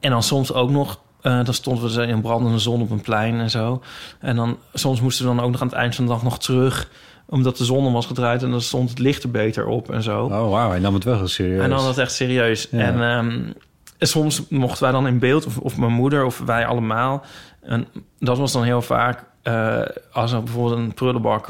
En 0.00 0.10
dan 0.10 0.22
soms 0.22 0.52
ook 0.52 0.70
nog... 0.70 1.00
eh, 1.20 1.44
dan 1.44 1.54
stonden 1.54 1.84
we 1.84 1.90
zo 1.90 2.00
in 2.00 2.08
een 2.08 2.20
brandende 2.20 2.58
zon 2.58 2.80
op 2.82 2.90
een 2.90 3.00
plein 3.00 3.40
en 3.40 3.50
zo. 3.50 3.82
En 4.20 4.36
dan 4.36 4.58
soms 4.74 5.00
moesten 5.00 5.28
we 5.28 5.34
dan 5.34 5.44
ook 5.44 5.50
nog 5.50 5.60
aan 5.60 5.66
het 5.68 5.76
eind 5.76 5.94
van 5.94 6.04
de 6.06 6.10
dag 6.10 6.22
nog 6.22 6.38
terug... 6.38 6.88
omdat 7.26 7.56
de 7.56 7.64
zon 7.64 7.86
om 7.86 7.92
was 7.92 8.06
gedraaid 8.06 8.42
en 8.42 8.50
dan 8.50 8.60
stond 8.60 8.90
het 8.90 8.98
licht 8.98 9.22
er 9.22 9.30
beter 9.30 9.66
op 9.66 9.90
en 9.90 10.02
zo. 10.02 10.24
Oh, 10.24 10.50
wauw. 10.50 10.70
Hij 10.70 10.78
nam 10.78 10.94
het 10.94 11.04
wel 11.04 11.16
heel 11.16 11.28
serieus. 11.28 11.62
En 11.62 11.68
dan 11.70 11.78
was 11.78 11.86
het 11.88 11.98
echt 11.98 12.12
serieus. 12.12 12.68
Ja. 12.70 12.78
En 12.80 13.02
ehm, 13.02 13.52
soms 13.98 14.48
mochten 14.48 14.82
wij 14.82 14.92
dan 14.92 15.06
in 15.06 15.18
beeld, 15.18 15.46
of, 15.46 15.58
of 15.58 15.76
mijn 15.76 15.92
moeder 15.92 16.24
of 16.24 16.38
wij 16.38 16.66
allemaal. 16.66 17.24
En 17.62 17.86
dat 18.18 18.38
was 18.38 18.52
dan 18.52 18.62
heel 18.62 18.82
vaak 18.82 19.24
eh, 19.44 19.80
als 20.12 20.32
er 20.32 20.42
bijvoorbeeld 20.42 20.78
een 20.78 20.94
prullenbak 20.94 21.48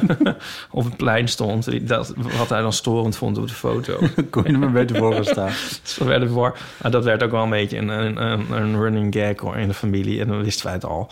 op 0.70 0.84
het 0.84 0.96
plein 0.96 1.28
stond. 1.28 1.88
Dat, 1.88 2.14
wat 2.38 2.48
hij 2.48 2.60
dan 2.60 2.72
storend 2.72 3.16
vond 3.16 3.38
op 3.38 3.48
de 3.48 3.54
foto. 3.54 3.98
Kon 4.30 4.42
je 4.46 4.52
er 4.52 4.58
maar 4.58 4.72
beter 4.72 4.96
voor 4.96 5.14
gaan 5.14 5.24
staan. 5.24 5.50
Zo 5.82 6.04
werden 6.04 6.28
we 6.28 6.34
voor. 6.34 6.58
Dat 6.90 7.04
werd 7.04 7.22
ook 7.22 7.30
wel 7.30 7.42
een 7.42 7.50
beetje 7.50 7.78
een, 7.78 7.88
een, 7.88 8.52
een, 8.52 8.76
running 8.80 9.14
gag 9.14 9.38
hoor, 9.38 9.56
in 9.56 9.68
de 9.68 9.74
familie. 9.74 10.20
En 10.20 10.28
dan 10.28 10.42
wisten 10.42 10.64
wij 10.64 10.74
het 10.74 10.84
al. 10.84 11.08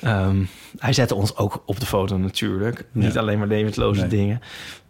Ehm, 0.00 0.44
hij 0.78 0.92
zette 0.92 1.14
ons 1.14 1.36
ook 1.36 1.62
op 1.66 1.80
de 1.80 1.86
foto 1.86 2.16
natuurlijk. 2.16 2.84
Niet 2.92 3.18
alleen 3.18 3.38
maar 3.38 3.48
levensloze 3.48 4.00
Nee. 4.00 4.08
dingen. 4.08 4.40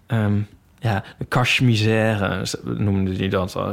Ehm, 0.07 0.41
ja, 0.85 1.03
de 1.19 1.29
cachemizère 1.29 2.47
noemde 2.65 3.13
die 3.13 3.29
dat. 3.29 3.55
Eh, 3.57 3.73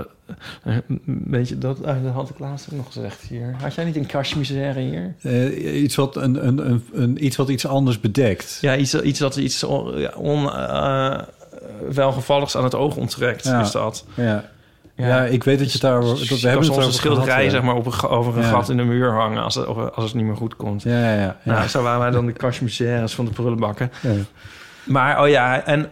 eh, 0.63 0.77
Weet 1.05 1.49
je, 1.49 1.57
dat, 1.57 1.79
eh, 1.81 1.95
dat 2.03 2.13
had 2.13 2.29
ik 2.29 2.39
laatst 2.39 2.67
ook 2.71 2.77
nog 2.77 2.85
gezegd 2.85 3.21
hier. 3.21 3.55
Had 3.61 3.73
jij 3.75 3.83
niet 3.85 3.95
een 3.95 4.05
cachemizère 4.05 4.79
hier? 4.79 5.13
Eh, 5.21 5.81
iets, 5.83 5.95
wat 5.95 6.15
een, 6.15 6.47
een, 6.47 6.69
een, 6.69 6.85
een, 6.93 7.25
iets 7.25 7.35
wat 7.35 7.49
iets 7.49 7.65
anders 7.67 7.99
bedekt. 7.99 8.57
Ja, 8.61 8.75
iets, 8.75 9.01
iets 9.01 9.19
dat 9.19 9.35
iets 9.35 9.63
on, 9.63 9.99
ja, 9.99 10.11
on, 10.15 10.51
eh, 10.51 11.19
welgevalligs 11.89 12.57
aan 12.57 12.63
het 12.63 12.75
oog 12.75 12.95
onttrekt, 12.95 13.43
Ja. 13.43 13.61
is 13.61 13.71
dat. 13.71 14.05
Ja. 14.13 14.49
Ja, 14.95 15.23
ik 15.23 15.43
weet 15.43 15.59
dat 15.59 15.71
je 15.71 15.79
daar... 15.79 16.01
Dat, 16.01 16.19
we 16.19 16.35
hebben 16.47 16.65
het 16.65 16.73
soms 16.73 16.85
een 16.85 16.93
schilderij 16.93 17.25
gehad, 17.25 17.43
ja. 17.43 17.49
zeg 17.49 17.61
maar, 17.61 17.75
op 17.75 17.85
een, 17.85 18.09
over 18.09 18.37
een 18.37 18.43
Ja. 18.43 18.49
gat 18.49 18.69
in 18.69 18.77
de 18.77 18.83
muur 18.83 19.11
hangen 19.11 19.43
als 19.43 19.55
het, 19.55 19.65
als 19.67 20.05
het 20.05 20.13
niet 20.13 20.25
meer 20.25 20.35
goed 20.35 20.55
komt. 20.55 20.83
Ja, 20.83 20.91
ja, 20.99 21.13
ja. 21.13 21.19
ja. 21.43 21.53
Nou, 21.53 21.67
zo 21.67 21.81
waren 21.83 21.99
wij 21.99 22.11
dan 22.11 22.25
de 22.25 22.33
cachemizères 22.33 23.13
van 23.13 23.25
de 23.25 23.31
prullenbakken. 23.31 23.91
Ja. 24.01 24.11
Maar, 24.83 25.21
oh 25.21 25.27
ja, 25.27 25.65
en 25.65 25.91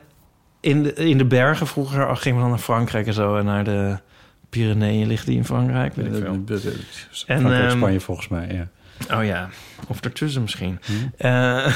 in 0.59 0.83
de, 0.83 0.93
in 0.93 1.17
de 1.17 1.25
bergen 1.25 1.67
vroeger 1.67 2.17
gingen 2.17 2.37
we 2.37 2.41
dan 2.41 2.51
naar 2.51 2.59
Frankrijk 2.59 3.07
en 3.07 3.13
zo. 3.13 3.37
En 3.37 3.45
naar 3.45 3.63
de 3.63 3.97
Pyreneeën 4.49 5.07
ligt 5.07 5.25
die 5.25 5.35
in 5.35 5.45
Frankrijk, 5.45 5.95
weet 5.95 6.05
ik 6.05 6.13
veel. 6.13 6.25
En, 6.25 6.45
En, 7.25 7.53
ehm, 7.53 7.77
Spanje 7.77 7.99
volgens 7.99 8.27
mij, 8.27 8.47
ja. 8.51 8.67
Oh 9.17 9.25
ja, 9.25 9.49
of 9.87 10.01
ertussen 10.01 10.41
misschien. 10.41 10.79
Hm. 10.85 10.93
Eh, 11.17 11.75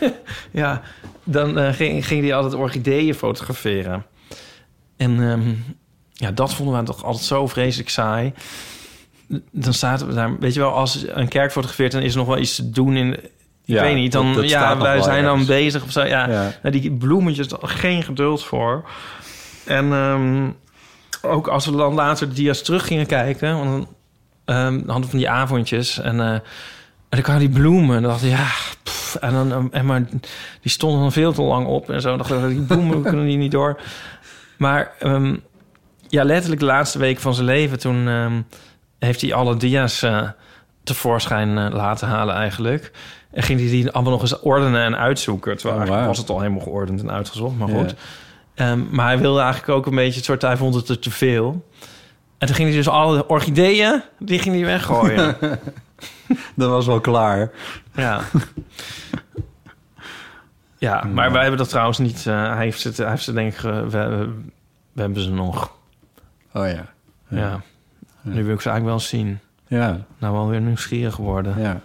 ja, 0.62 0.82
dan 1.24 1.58
eh, 1.58 1.72
ging, 1.72 2.06
ging 2.06 2.22
hij 2.22 2.34
altijd 2.34 2.54
orchideeën 2.54 3.14
fotograferen. 3.14 4.04
En 4.96 5.30
ehm, 5.30 5.54
ja, 6.12 6.30
dat 6.30 6.54
vonden 6.54 6.78
we 6.78 6.84
toch 6.84 7.04
altijd 7.04 7.24
zo 7.24 7.46
vreselijk 7.46 7.88
saai. 7.88 8.32
Dan 9.50 9.74
zaten 9.74 10.06
we 10.06 10.14
daar, 10.14 10.38
weet 10.38 10.54
je 10.54 10.60
wel, 10.60 10.72
als 10.72 11.04
een 11.08 11.28
kerk 11.28 11.52
fotografeert... 11.52 11.92
dan 11.92 12.02
is 12.02 12.12
er 12.12 12.18
nog 12.18 12.26
wel 12.26 12.38
iets 12.38 12.54
te 12.54 12.70
doen 12.70 12.96
in... 12.96 13.16
Ik 13.66 13.74
Ja, 13.74 13.82
weet 13.82 13.94
niet, 13.94 14.12
dan 14.12 14.26
dat- 14.26 14.34
dat 14.36 14.48
staat 14.50 14.76
ja, 14.76 14.82
wij 14.82 15.02
zijn 15.02 15.24
dan 15.24 15.46
bezig 15.46 15.82
of 15.82 15.90
zo. 15.90 16.02
Ja. 16.04 16.26
Nou, 16.62 16.80
die 16.80 16.90
bloemetjes, 16.92 17.46
geen 17.60 18.02
geduld 18.02 18.44
voor. 18.44 18.84
En 19.64 19.92
ehm, 19.92 20.48
ook 21.22 21.46
als 21.48 21.66
we 21.66 21.76
dan 21.76 21.94
later 21.94 22.28
de 22.28 22.34
dia's 22.34 22.62
terug 22.62 22.86
gingen 22.86 23.06
kijken... 23.06 23.58
Want 23.58 23.70
dan 23.70 23.88
ehm, 24.44 24.74
hadden 24.76 25.00
we 25.02 25.08
van 25.08 25.18
die 25.18 25.30
avondjes 25.30 25.98
en... 26.00 26.20
eh, 26.20 26.26
en 27.08 27.20
dan 27.20 27.22
kwamen 27.22 27.50
die 27.50 27.60
bloemen 27.60 27.96
en 27.96 28.02
dan 28.02 28.10
dacht 28.10 28.24
ik, 28.24 28.30
ja... 28.30 28.46
pff, 28.82 29.14
en, 29.14 29.32
dan, 29.32 29.52
ehm, 29.52 29.66
en 29.70 29.86
maar 29.86 30.02
die 30.60 30.70
stonden 30.70 31.00
dan 31.00 31.12
veel 31.12 31.32
te 31.32 31.42
lang 31.42 31.66
op 31.66 31.90
en 31.90 32.00
zo. 32.00 32.12
En 32.12 32.18
dacht 32.18 32.30
ik, 32.30 32.48
die 32.48 32.60
bloemen 32.62 33.02
kunnen 33.02 33.26
die 33.26 33.36
niet 33.36 33.52
door. 33.52 33.80
Maar 34.56 34.92
ja, 36.08 36.24
letterlijk 36.24 36.60
de 36.60 36.66
laatste 36.66 36.98
week 36.98 37.18
van 37.18 37.34
zijn 37.34 37.46
leven... 37.46 37.78
toen 37.78 38.08
heeft 38.98 39.20
hij 39.20 39.34
alle 39.34 39.56
dia's 39.56 40.02
eh, 40.02 40.28
tevoorschijn 40.84 41.58
eh, 41.58 41.72
laten 41.72 42.08
halen 42.08 42.34
eigenlijk. 42.34 42.90
En 43.34 43.42
ging 43.42 43.60
hij 43.60 43.68
die 43.68 43.90
allemaal 43.90 44.12
nog 44.12 44.20
eens 44.22 44.40
ordenen 44.40 44.80
en 44.84 44.96
uitzoeken. 44.96 45.56
Terwijl 45.56 45.90
Oh, 46.00 46.06
was 46.06 46.18
het 46.18 46.30
al 46.30 46.40
helemaal 46.40 46.60
geordend 46.62 47.00
en 47.00 47.10
uitgezocht, 47.10 47.56
maar 47.58 47.68
Ja. 47.68 47.74
goed. 47.78 47.94
Ehm, 48.54 48.80
maar 48.90 49.06
hij 49.06 49.18
wilde 49.18 49.40
eigenlijk 49.40 49.78
ook 49.78 49.86
een 49.86 49.94
beetje 49.94 50.14
het 50.16 50.24
soort... 50.24 50.42
Hij 50.42 50.56
vond 50.56 50.74
het 50.74 50.88
er 50.88 50.98
te 50.98 51.10
veel. 51.10 51.68
En 52.38 52.46
toen 52.46 52.56
ging 52.56 52.68
hij 52.68 52.76
dus 52.76 52.88
alle 52.88 53.26
orchideeën, 53.28 54.02
die 54.18 54.38
ging 54.38 54.54
hij 54.54 54.64
weggooien. 54.64 55.36
Dat 56.54 56.70
was 56.70 56.86
wel 56.86 57.00
klaar. 57.00 57.50
ja. 57.94 58.20
Ja, 60.78 61.04
maar 61.04 61.32
wij 61.32 61.40
hebben 61.40 61.58
dat 61.58 61.68
trouwens 61.68 61.98
niet... 61.98 62.26
eh, 62.26 62.54
hij, 62.54 62.64
heeft 62.64 62.84
het, 62.84 62.96
hij 62.96 63.08
heeft 63.10 63.22
ze 63.22 63.32
denk 63.32 63.52
ik... 63.52 63.64
eh, 63.64 63.80
we, 63.82 64.28
we 64.92 65.00
hebben 65.00 65.22
ze 65.22 65.30
nog. 65.30 65.72
Oh 66.52 66.68
ja. 66.68 66.84
Ja. 67.28 67.60
Nu 68.22 68.44
wil 68.44 68.54
ik 68.54 68.60
ze 68.60 68.68
eigenlijk 68.70 68.84
wel 68.84 69.00
zien. 69.00 69.38
Ja, 69.68 70.04
Nou, 70.18 70.32
wel 70.34 70.48
weer 70.48 70.60
nieuwsgierig 70.60 71.14
geworden. 71.14 71.54
ja. 71.60 71.80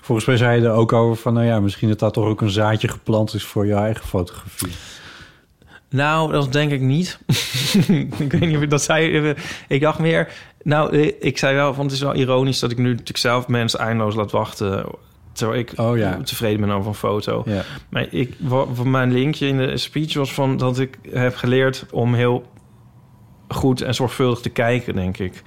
Volgens 0.00 0.26
mij 0.26 0.36
zei 0.36 0.60
je 0.60 0.66
er 0.66 0.72
ook 0.72 0.92
over 0.92 1.16
van... 1.16 1.34
nou 1.34 1.46
ja, 1.46 1.60
misschien 1.60 1.88
dat 1.88 1.98
dat 1.98 2.12
toch 2.14 2.24
ook 2.26 2.40
een 2.40 2.50
zaadje 2.50 2.88
geplant 2.88 3.34
is 3.34 3.44
voor 3.44 3.66
je 3.66 3.74
eigen 3.74 4.04
fotografie. 4.06 4.72
Nou, 5.88 6.32
dat 6.32 6.52
denk 6.52 6.70
ik 6.70 6.80
niet. 6.80 7.18
ik 8.18 8.32
weet 8.32 8.40
niet 8.40 8.56
of 8.56 8.62
ik 8.62 8.70
dat 8.70 8.82
zei. 8.82 9.34
Ik 9.68 9.80
dacht 9.80 9.98
meer... 9.98 10.28
Nou, 10.62 10.96
eh, 10.96 11.12
ik 11.20 11.38
zei 11.38 11.54
wel, 11.54 11.66
want 11.74 11.90
het 11.90 11.92
is 11.92 12.00
wel 12.06 12.14
ironisch... 12.14 12.58
dat 12.58 12.70
ik 12.70 12.78
nu 12.78 12.88
natuurlijk 12.90 13.16
zelf 13.18 13.48
mensen 13.48 13.78
eindeloos 13.78 14.14
laat 14.14 14.30
wachten... 14.30 14.84
terwijl 15.32 15.58
ik 15.60 15.72
Oh 15.76 15.96
ja. 15.96 16.16
tevreden 16.22 16.60
ben 16.60 16.70
over 16.70 16.88
een 16.88 16.94
foto. 16.94 17.42
Ja. 17.46 17.62
Maar 17.88 18.06
ik, 18.10 18.34
wa- 18.38 18.66
van 18.72 18.90
mijn 18.90 19.12
linkje 19.12 19.46
in 19.46 19.56
de 19.56 19.76
speech 19.76 20.14
was 20.14 20.34
van... 20.34 20.56
dat 20.56 20.78
ik 20.78 20.98
heb 21.10 21.34
geleerd 21.36 21.86
om 21.90 22.14
heel 22.14 22.44
goed 23.48 23.80
en 23.80 23.94
zorgvuldig 23.94 24.40
te 24.40 24.50
kijken, 24.50 24.94
denk 24.94 25.18
ik. 25.18 25.42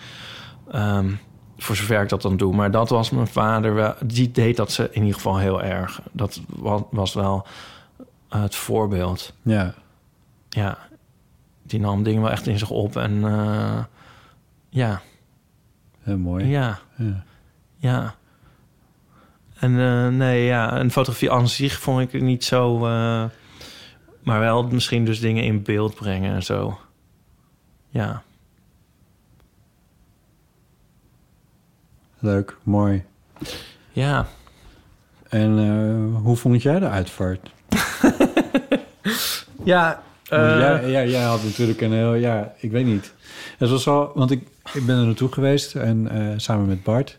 Ehm, 0.72 1.10
voor 1.58 1.76
zover 1.76 2.02
ik 2.02 2.10
dat 2.10 2.22
dan 2.22 2.38
doe. 2.38 2.56
Maar 2.56 2.72
dat 2.72 2.90
was 2.90 3.10
mijn 3.10 3.28
vader 3.28 3.74
wel... 3.74 3.94
Die 4.06 4.32
deed 4.32 4.56
dat 4.58 4.72
ze 4.72 4.84
in 4.92 5.00
ieder 5.02 5.16
geval 5.16 5.38
heel 5.38 5.64
erg. 5.64 6.02
Dat 6.12 6.42
wa- 6.48 6.84
was 6.92 7.14
wel 7.14 7.46
eh, 8.30 8.42
het 8.42 8.56
voorbeeld. 8.56 9.34
Ja. 9.42 9.74
Ja, 10.50 10.78
die 11.64 11.80
nam 11.80 12.04
dingen 12.04 12.22
wel 12.22 12.32
echt 12.32 12.48
in 12.48 12.60
zich 12.60 12.70
op. 12.70 12.96
En 12.96 13.24
eh, 13.26 13.84
ja, 14.70 15.02
Heel 16.02 16.18
mooi. 16.18 16.46
ja, 16.46 16.80
Ja. 16.96 17.24
ja. 17.78 18.16
En 19.60 19.80
eh, 19.80 20.08
nee, 20.08 20.46
ja, 20.46 20.80
een 20.80 20.92
fotografie 20.92 21.32
aan 21.32 21.48
zich 21.48 21.80
vond 21.80 22.14
ik 22.14 22.22
niet 22.22 22.44
zo... 22.46 22.78
maar 24.24 24.40
wel 24.40 24.64
misschien 24.64 25.06
dus 25.06 25.20
dingen 25.20 25.44
in 25.44 25.64
beeld 25.64 25.96
brengen 25.96 26.34
en 26.36 26.44
zo. 26.44 26.80
Ja. 27.90 28.24
Leuk, 32.28 32.58
mooi. 32.64 33.04
Ja. 33.92 34.28
En 35.30 35.60
eh, 35.60 36.22
hoe 36.24 36.36
vond 36.36 36.62
jij 36.62 36.80
de 36.80 36.88
uitvaart? 36.88 37.50
Ja. 39.64 40.04
Eh, 40.30 40.60
jij, 40.60 40.92
jij, 40.92 41.10
jij 41.10 41.24
had 41.24 41.44
natuurlijk 41.44 41.82
een 41.82 41.94
heel... 41.94 42.14
Ja, 42.14 42.54
ik 42.60 42.72
weet 42.72 42.86
niet. 42.86 43.14
Het 43.58 43.70
was 43.70 43.86
wel... 43.86 44.12
Want 44.16 44.32
ik, 44.32 44.48
ik 44.74 44.86
ben 44.86 44.98
er 44.98 45.06
naartoe 45.06 45.32
geweest 45.32 45.76
en 45.76 46.10
eh, 46.12 46.34
samen 46.38 46.68
met 46.68 46.84
Bart. 46.84 47.18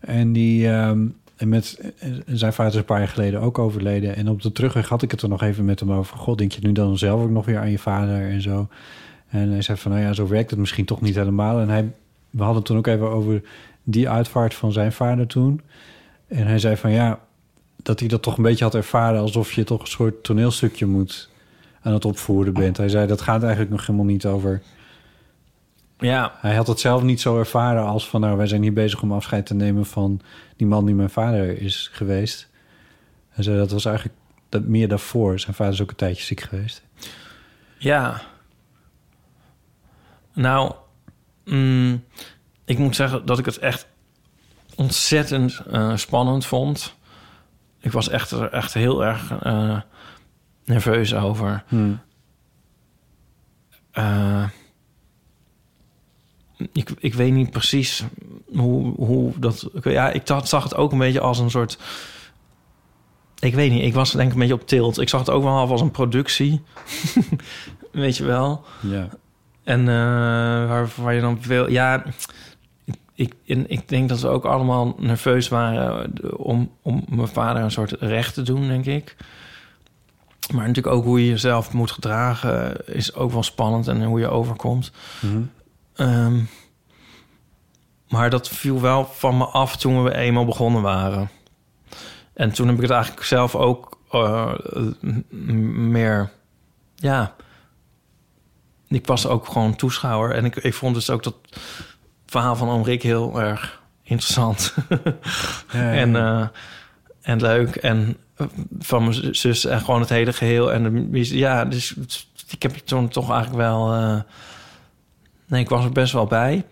En 0.00 0.32
die... 0.32 0.68
ehm, 0.68 1.06
en 1.36 1.48
met, 1.48 1.92
zijn 2.26 2.52
vader 2.52 2.72
is 2.72 2.78
een 2.78 2.84
paar 2.84 2.98
jaar 2.98 3.08
geleden 3.08 3.40
ook 3.40 3.58
overleden. 3.58 4.16
En 4.16 4.28
op 4.28 4.42
de 4.42 4.52
terugweg 4.52 4.88
had 4.88 5.02
ik 5.02 5.10
het 5.10 5.22
er 5.22 5.28
nog 5.28 5.42
even 5.42 5.64
met 5.64 5.80
hem 5.80 5.92
over. 5.92 6.16
God, 6.16 6.38
denk 6.38 6.52
je 6.52 6.60
nu 6.62 6.72
dan 6.72 6.98
zelf 6.98 7.22
ook 7.22 7.30
nog 7.30 7.44
weer 7.44 7.58
aan 7.58 7.70
je 7.70 7.78
vader 7.78 8.30
en 8.30 8.42
zo? 8.42 8.68
En 9.28 9.50
hij 9.50 9.62
zei 9.62 9.78
van, 9.78 9.90
nou 9.90 10.02
ja, 10.02 10.12
zo 10.12 10.28
werkt 10.28 10.50
het 10.50 10.58
misschien 10.58 10.84
toch 10.84 11.00
niet 11.00 11.14
helemaal. 11.14 11.60
En 11.60 11.68
hij, 11.68 11.92
we 12.30 12.42
hadden 12.42 12.56
het 12.56 12.64
toen 12.64 12.76
ook 12.76 12.86
even 12.86 13.08
over 13.08 13.42
die 13.82 14.08
uitvaart 14.08 14.54
van 14.54 14.72
zijn 14.72 14.92
vader 14.92 15.26
toen. 15.26 15.60
En 16.28 16.46
hij 16.46 16.58
zei 16.58 16.76
van, 16.76 16.90
ja, 16.90 17.18
dat 17.76 18.00
hij 18.00 18.08
dat 18.08 18.22
toch 18.22 18.36
een 18.36 18.42
beetje 18.42 18.64
had 18.64 18.74
ervaren... 18.74 19.20
alsof 19.20 19.52
je 19.52 19.64
toch 19.64 19.80
een 19.80 19.86
soort 19.86 20.24
toneelstukje 20.24 20.86
moet 20.86 21.30
aan 21.82 21.92
het 21.92 22.04
opvoeren 22.04 22.52
bent. 22.52 22.76
Hij 22.76 22.88
zei, 22.88 23.06
dat 23.06 23.20
gaat 23.20 23.42
eigenlijk 23.42 23.70
nog 23.70 23.86
helemaal 23.86 24.06
niet 24.06 24.26
over... 24.26 24.62
ja, 25.98 26.32
Hij 26.40 26.54
had 26.54 26.66
het 26.66 26.80
zelf 26.80 27.02
niet 27.02 27.20
zo 27.20 27.38
ervaren 27.38 27.84
als 27.84 28.08
van... 28.08 28.20
nou, 28.20 28.36
wij 28.36 28.46
zijn 28.46 28.62
hier 28.62 28.72
bezig 28.72 29.02
om 29.02 29.12
afscheid 29.12 29.46
te 29.46 29.54
nemen 29.54 29.86
van 29.86 30.20
die 30.56 30.66
man 30.66 30.84
die 30.86 30.94
mijn 30.94 31.10
vader 31.10 31.60
is 31.60 31.90
geweest. 31.92 32.50
Hij 33.28 33.44
zei, 33.44 33.56
dat 33.56 33.70
was 33.70 33.84
eigenlijk 33.84 34.16
dat 34.48 34.64
meer 34.64 34.88
daarvoor. 34.88 35.38
Zijn 35.38 35.54
vader 35.54 35.72
is 35.72 35.82
ook 35.82 35.90
een 35.90 35.96
tijdje 35.96 36.24
ziek 36.24 36.40
geweest. 36.40 36.82
ja. 37.78 38.22
Nou, 40.34 40.74
mm, 41.44 42.04
ik 42.72 42.78
moet 42.78 42.96
zeggen 42.96 43.26
dat 43.26 43.38
ik 43.38 43.44
het 43.44 43.58
echt 43.58 43.86
ontzettend 44.76 45.60
eh, 45.70 45.96
spannend 45.96 46.46
vond. 46.46 46.94
Ik 47.80 47.92
was 47.92 48.08
echt, 48.08 48.30
er 48.30 48.50
echt 48.52 48.74
heel 48.74 49.04
erg 49.04 49.32
eh, 49.42 49.80
nerveus 50.64 51.14
over. 51.14 51.64
Eh, 53.92 54.44
ik, 56.72 56.90
ik 56.98 57.14
weet 57.14 57.32
niet 57.32 57.50
precies 57.50 58.04
hoe, 58.54 58.94
hoe 58.94 59.38
dat... 59.38 59.70
Ja, 59.82 60.10
ik 60.10 60.26
dacht- 60.26 60.48
zag 60.48 60.62
het 60.64 60.74
ook 60.74 60.92
een 60.92 60.98
beetje 60.98 61.20
als 61.20 61.38
een 61.38 61.50
soort... 61.50 61.78
Ik 63.38 63.54
weet 63.54 63.70
niet, 63.70 63.82
ik 63.82 63.94
was 63.94 64.12
denk 64.12 64.26
ik 64.26 64.32
een 64.32 64.38
beetje 64.38 64.54
op 64.54 64.66
tilt. 64.66 65.00
Ik 65.00 65.08
zag 65.08 65.20
het 65.20 65.30
ook 65.30 65.42
wel 65.42 65.52
als 65.68 65.80
een 65.80 65.90
productie. 65.90 66.62
weet 67.92 68.16
je 68.16 68.24
wel. 68.24 68.64
Ja. 68.80 69.08
En 69.64 69.84
waar, 70.68 70.88
waar 70.96 71.14
je 71.14 71.20
dan 71.20 71.38
veel... 71.42 71.68
Ja, 71.70 72.04
ik, 73.22 73.34
en 73.46 73.70
ik 73.70 73.88
denk 73.88 74.08
dat 74.08 74.20
we 74.20 74.28
ook 74.28 74.44
allemaal 74.44 74.96
nerveus 74.98 75.48
waren... 75.48 76.14
eh, 76.22 76.30
om, 76.36 76.70
om 76.82 77.04
mijn 77.08 77.28
vader 77.28 77.62
een 77.62 77.70
soort 77.70 77.92
recht 77.98 78.34
te 78.34 78.42
doen, 78.42 78.68
denk 78.68 78.86
ik. 78.86 79.16
Maar 80.52 80.66
natuurlijk 80.66 80.94
ook 80.94 81.04
hoe 81.04 81.20
je 81.24 81.28
jezelf 81.30 81.72
moet 81.72 81.90
gedragen... 81.90 82.86
is 82.86 83.14
ook 83.14 83.32
wel 83.32 83.42
spannend 83.42 83.88
en 83.88 84.04
hoe 84.04 84.20
je 84.20 84.28
overkomt. 84.28 84.92
Mhm. 85.20 85.42
Ehm, 85.94 86.40
maar 88.08 88.30
dat 88.30 88.48
viel 88.48 88.80
wel 88.80 89.04
van 89.04 89.36
me 89.36 89.44
af 89.44 89.76
toen 89.76 90.04
we 90.04 90.14
eenmaal 90.14 90.44
begonnen 90.44 90.82
waren. 90.82 91.30
En 92.34 92.52
toen 92.52 92.66
heb 92.66 92.76
ik 92.76 92.82
het 92.82 92.90
eigenlijk 92.90 93.24
zelf 93.26 93.54
ook 93.54 93.98
eh, 94.10 94.52
meer... 95.90 96.30
Ja, 96.94 97.34
ik 98.88 99.06
was 99.06 99.26
ook 99.26 99.46
gewoon 99.46 99.76
toeschouwer. 99.76 100.30
En 100.34 100.44
ik, 100.44 100.56
ik 100.56 100.74
vond 100.74 100.94
dus 100.94 101.10
ook 101.10 101.22
dat 101.22 101.34
verhaal 102.32 102.56
van 102.56 102.68
Oom 102.68 102.82
Rick 102.82 103.02
heel 103.02 103.40
erg 103.40 103.82
interessant. 104.02 104.74
en, 105.72 106.16
eh, 106.16 106.46
en 107.22 107.40
leuk. 107.40 107.76
En 107.76 108.16
eh, 108.36 108.46
van 108.78 109.02
mijn 109.02 109.34
zus 109.34 109.64
en 109.64 109.80
gewoon 109.80 110.00
het 110.00 110.08
hele 110.08 110.32
geheel. 110.32 110.72
En 110.72 111.10
de, 111.10 111.36
ja, 111.36 111.64
dus 111.64 111.94
ik 112.48 112.62
heb 112.62 112.74
toen 112.74 113.08
toch 113.08 113.30
eigenlijk 113.30 113.62
wel... 113.62 113.92
eh, 113.92 114.20
nee, 115.46 115.60
ik 115.60 115.68
was 115.68 115.84
er 115.84 115.92
best 115.92 116.12
wel 116.12 116.26
bij. 116.26 116.64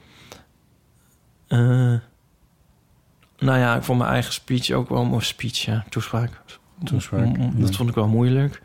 Nou 3.39 3.59
ja, 3.59 3.77
ik 3.77 3.83
vond 3.83 3.99
mijn 3.99 4.11
eigen 4.11 4.33
speech 4.33 4.71
ook 4.71 4.89
wel... 4.89 5.03
Een 5.03 5.23
speech, 5.23 5.57
ja, 5.57 5.85
toespraak. 5.89 6.41
Toespraak, 6.85 7.39
Dat 7.39 7.69
ja. 7.69 7.77
vond 7.77 7.89
ik 7.89 7.95
wel 7.95 8.09
moeilijk. 8.09 8.63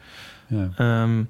Ja. 0.48 0.70
Ehm, 0.76 1.24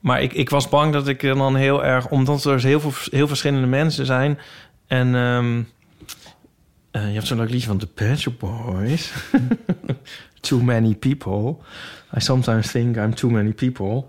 maar 0.00 0.22
ik, 0.22 0.32
ik 0.32 0.50
was 0.50 0.68
bang 0.68 0.92
dat 0.92 1.08
ik 1.08 1.22
dan 1.22 1.56
heel 1.56 1.84
erg... 1.84 2.08
Omdat 2.08 2.44
er 2.44 2.62
heel 2.62 2.80
veel 2.80 2.92
heel 3.10 3.28
verschillende 3.28 3.66
mensen 3.66 4.06
zijn... 4.06 4.38
En 4.90 5.14
ehm, 5.14 5.62
eh, 6.90 7.06
je 7.08 7.14
hebt 7.14 7.26
zo'n 7.26 7.38
leuk 7.38 7.50
liedje 7.50 7.66
van 7.66 7.78
The 7.78 7.86
Pet 7.86 8.18
Shop 8.18 8.38
Boys. 8.38 9.12
too 10.40 10.60
many 10.60 10.94
people. 10.94 11.56
I 12.16 12.20
sometimes 12.20 12.70
think 12.70 12.96
I'm 12.96 13.14
too 13.14 13.30
many 13.30 13.52
people. 13.52 14.04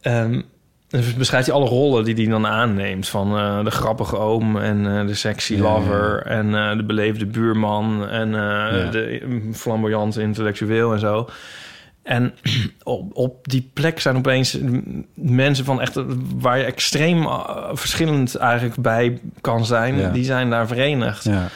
Ehm, 0.00 0.40
dus 0.88 1.14
beschrijft 1.14 1.46
hij 1.46 1.56
alle 1.56 1.68
rollen 1.68 2.04
die 2.04 2.14
hij 2.14 2.26
dan 2.26 2.46
aanneemt. 2.46 3.08
Van 3.08 3.38
eh, 3.38 3.64
de 3.64 3.70
grappige 3.70 4.16
oom 4.16 4.56
en 4.56 4.98
eh, 4.98 5.06
de 5.06 5.14
sexy 5.14 5.54
Ja, 5.54 5.58
ja, 5.58 5.64
ja. 5.64 5.74
lover... 5.74 6.22
en 6.26 6.76
de 6.76 6.84
beleefde 6.84 7.26
buurman 7.26 8.08
en 8.08 8.30
Ja. 8.32 8.90
de 8.90 9.48
flamboyante 9.52 10.22
intellectueel 10.22 10.92
en 10.92 10.98
zo. 11.00 11.28
En 12.04 12.34
op, 12.82 13.16
op 13.16 13.48
die 13.48 13.70
plek 13.72 14.00
zijn 14.00 14.16
opeens 14.16 14.58
mensen 15.14 15.64
van 15.64 15.80
echt... 15.80 16.00
waar 16.36 16.58
je 16.58 16.64
extreem 16.64 17.24
eh, 17.24 17.68
verschillend 17.72 18.36
eigenlijk 18.36 18.76
bij 18.76 19.20
kan 19.40 19.66
zijn... 19.66 19.96
Ja. 19.96 20.10
die 20.10 20.24
zijn 20.24 20.50
daar 20.50 20.66
verenigd. 20.66 21.24
ja. 21.24 21.48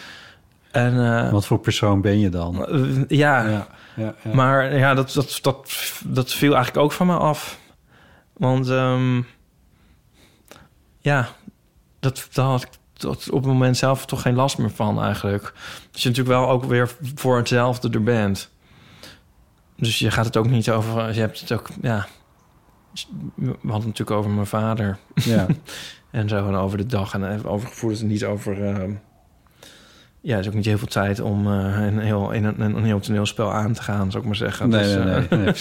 En 0.70 1.24
eh, 1.24 1.30
Wat 1.32 1.46
voor 1.46 1.58
persoon 1.58 2.00
ben 2.00 2.20
je 2.20 2.28
dan? 2.28 2.66
eh, 2.66 3.18
ja, 3.18 3.66
Ja, 3.96 4.14
maar 4.32 4.76
ja, 4.76 4.94
dat, 4.94 5.12
dat, 5.12 5.38
dat, 5.42 5.92
dat 6.04 6.32
viel 6.32 6.54
eigenlijk 6.54 6.84
ook 6.84 6.92
van 6.92 7.06
me 7.06 7.16
af. 7.16 7.58
Want 8.32 8.68
ehm, 8.68 9.22
ja, 11.00 11.28
dat, 12.00 12.28
daar 12.32 12.46
had 12.46 12.62
ik 12.62 12.68
tot 12.92 13.30
op 13.30 13.42
het 13.42 13.52
moment 13.52 13.76
zelf 13.76 14.06
toch 14.06 14.22
geen 14.22 14.34
last 14.34 14.58
meer 14.58 14.70
van 14.70 15.02
eigenlijk. 15.02 15.52
Dus 15.90 16.02
je 16.02 16.08
natuurlijk 16.08 16.38
wel 16.38 16.48
ook 16.48 16.64
weer 16.64 16.90
voor 17.14 17.36
hetzelfde 17.36 17.90
er 17.90 18.02
bent. 18.02 18.50
Dus 19.78 19.98
je 19.98 20.10
gaat 20.10 20.24
het 20.24 20.36
ook 20.36 20.50
niet 20.50 20.70
over... 20.70 21.14
Je 21.14 21.20
hebt 21.20 21.40
het 21.40 21.52
ook, 21.52 21.68
ja... 21.82 22.06
We 23.34 23.44
hadden 23.46 23.72
het 23.72 23.84
natuurlijk 23.84 24.10
over 24.10 24.30
mijn 24.30 24.46
vader 24.46 24.98
ja. 25.14 25.46
en 26.10 26.28
zo. 26.28 26.48
En 26.48 26.54
over 26.54 26.78
de 26.78 26.86
dag 26.86 27.14
en 27.14 27.44
over 27.44 27.68
gevoelens 27.68 28.00
en 28.00 28.06
niet 28.06 28.24
over... 28.24 28.64
ehm, 28.64 28.92
ja, 30.20 30.36
het 30.36 30.44
is 30.44 30.48
ook 30.50 30.56
niet 30.56 30.64
heel 30.64 30.78
veel 30.78 30.86
tijd 30.86 31.20
om 31.20 31.46
eh, 31.46 31.86
een, 31.86 31.98
heel, 31.98 32.30
in 32.30 32.44
een, 32.44 32.60
een 32.60 32.84
heel 32.84 33.00
toneelspel 33.00 33.52
aan 33.52 33.72
te 33.72 33.82
gaan, 33.82 34.10
zou 34.10 34.22
ik 34.22 34.28
maar 34.28 34.38
zeggen. 34.38 34.68
Nee, 34.68 34.82
Dus, 34.82 34.94
nee, 34.94 35.04
eh, 35.04 35.30
nee. 35.30 35.52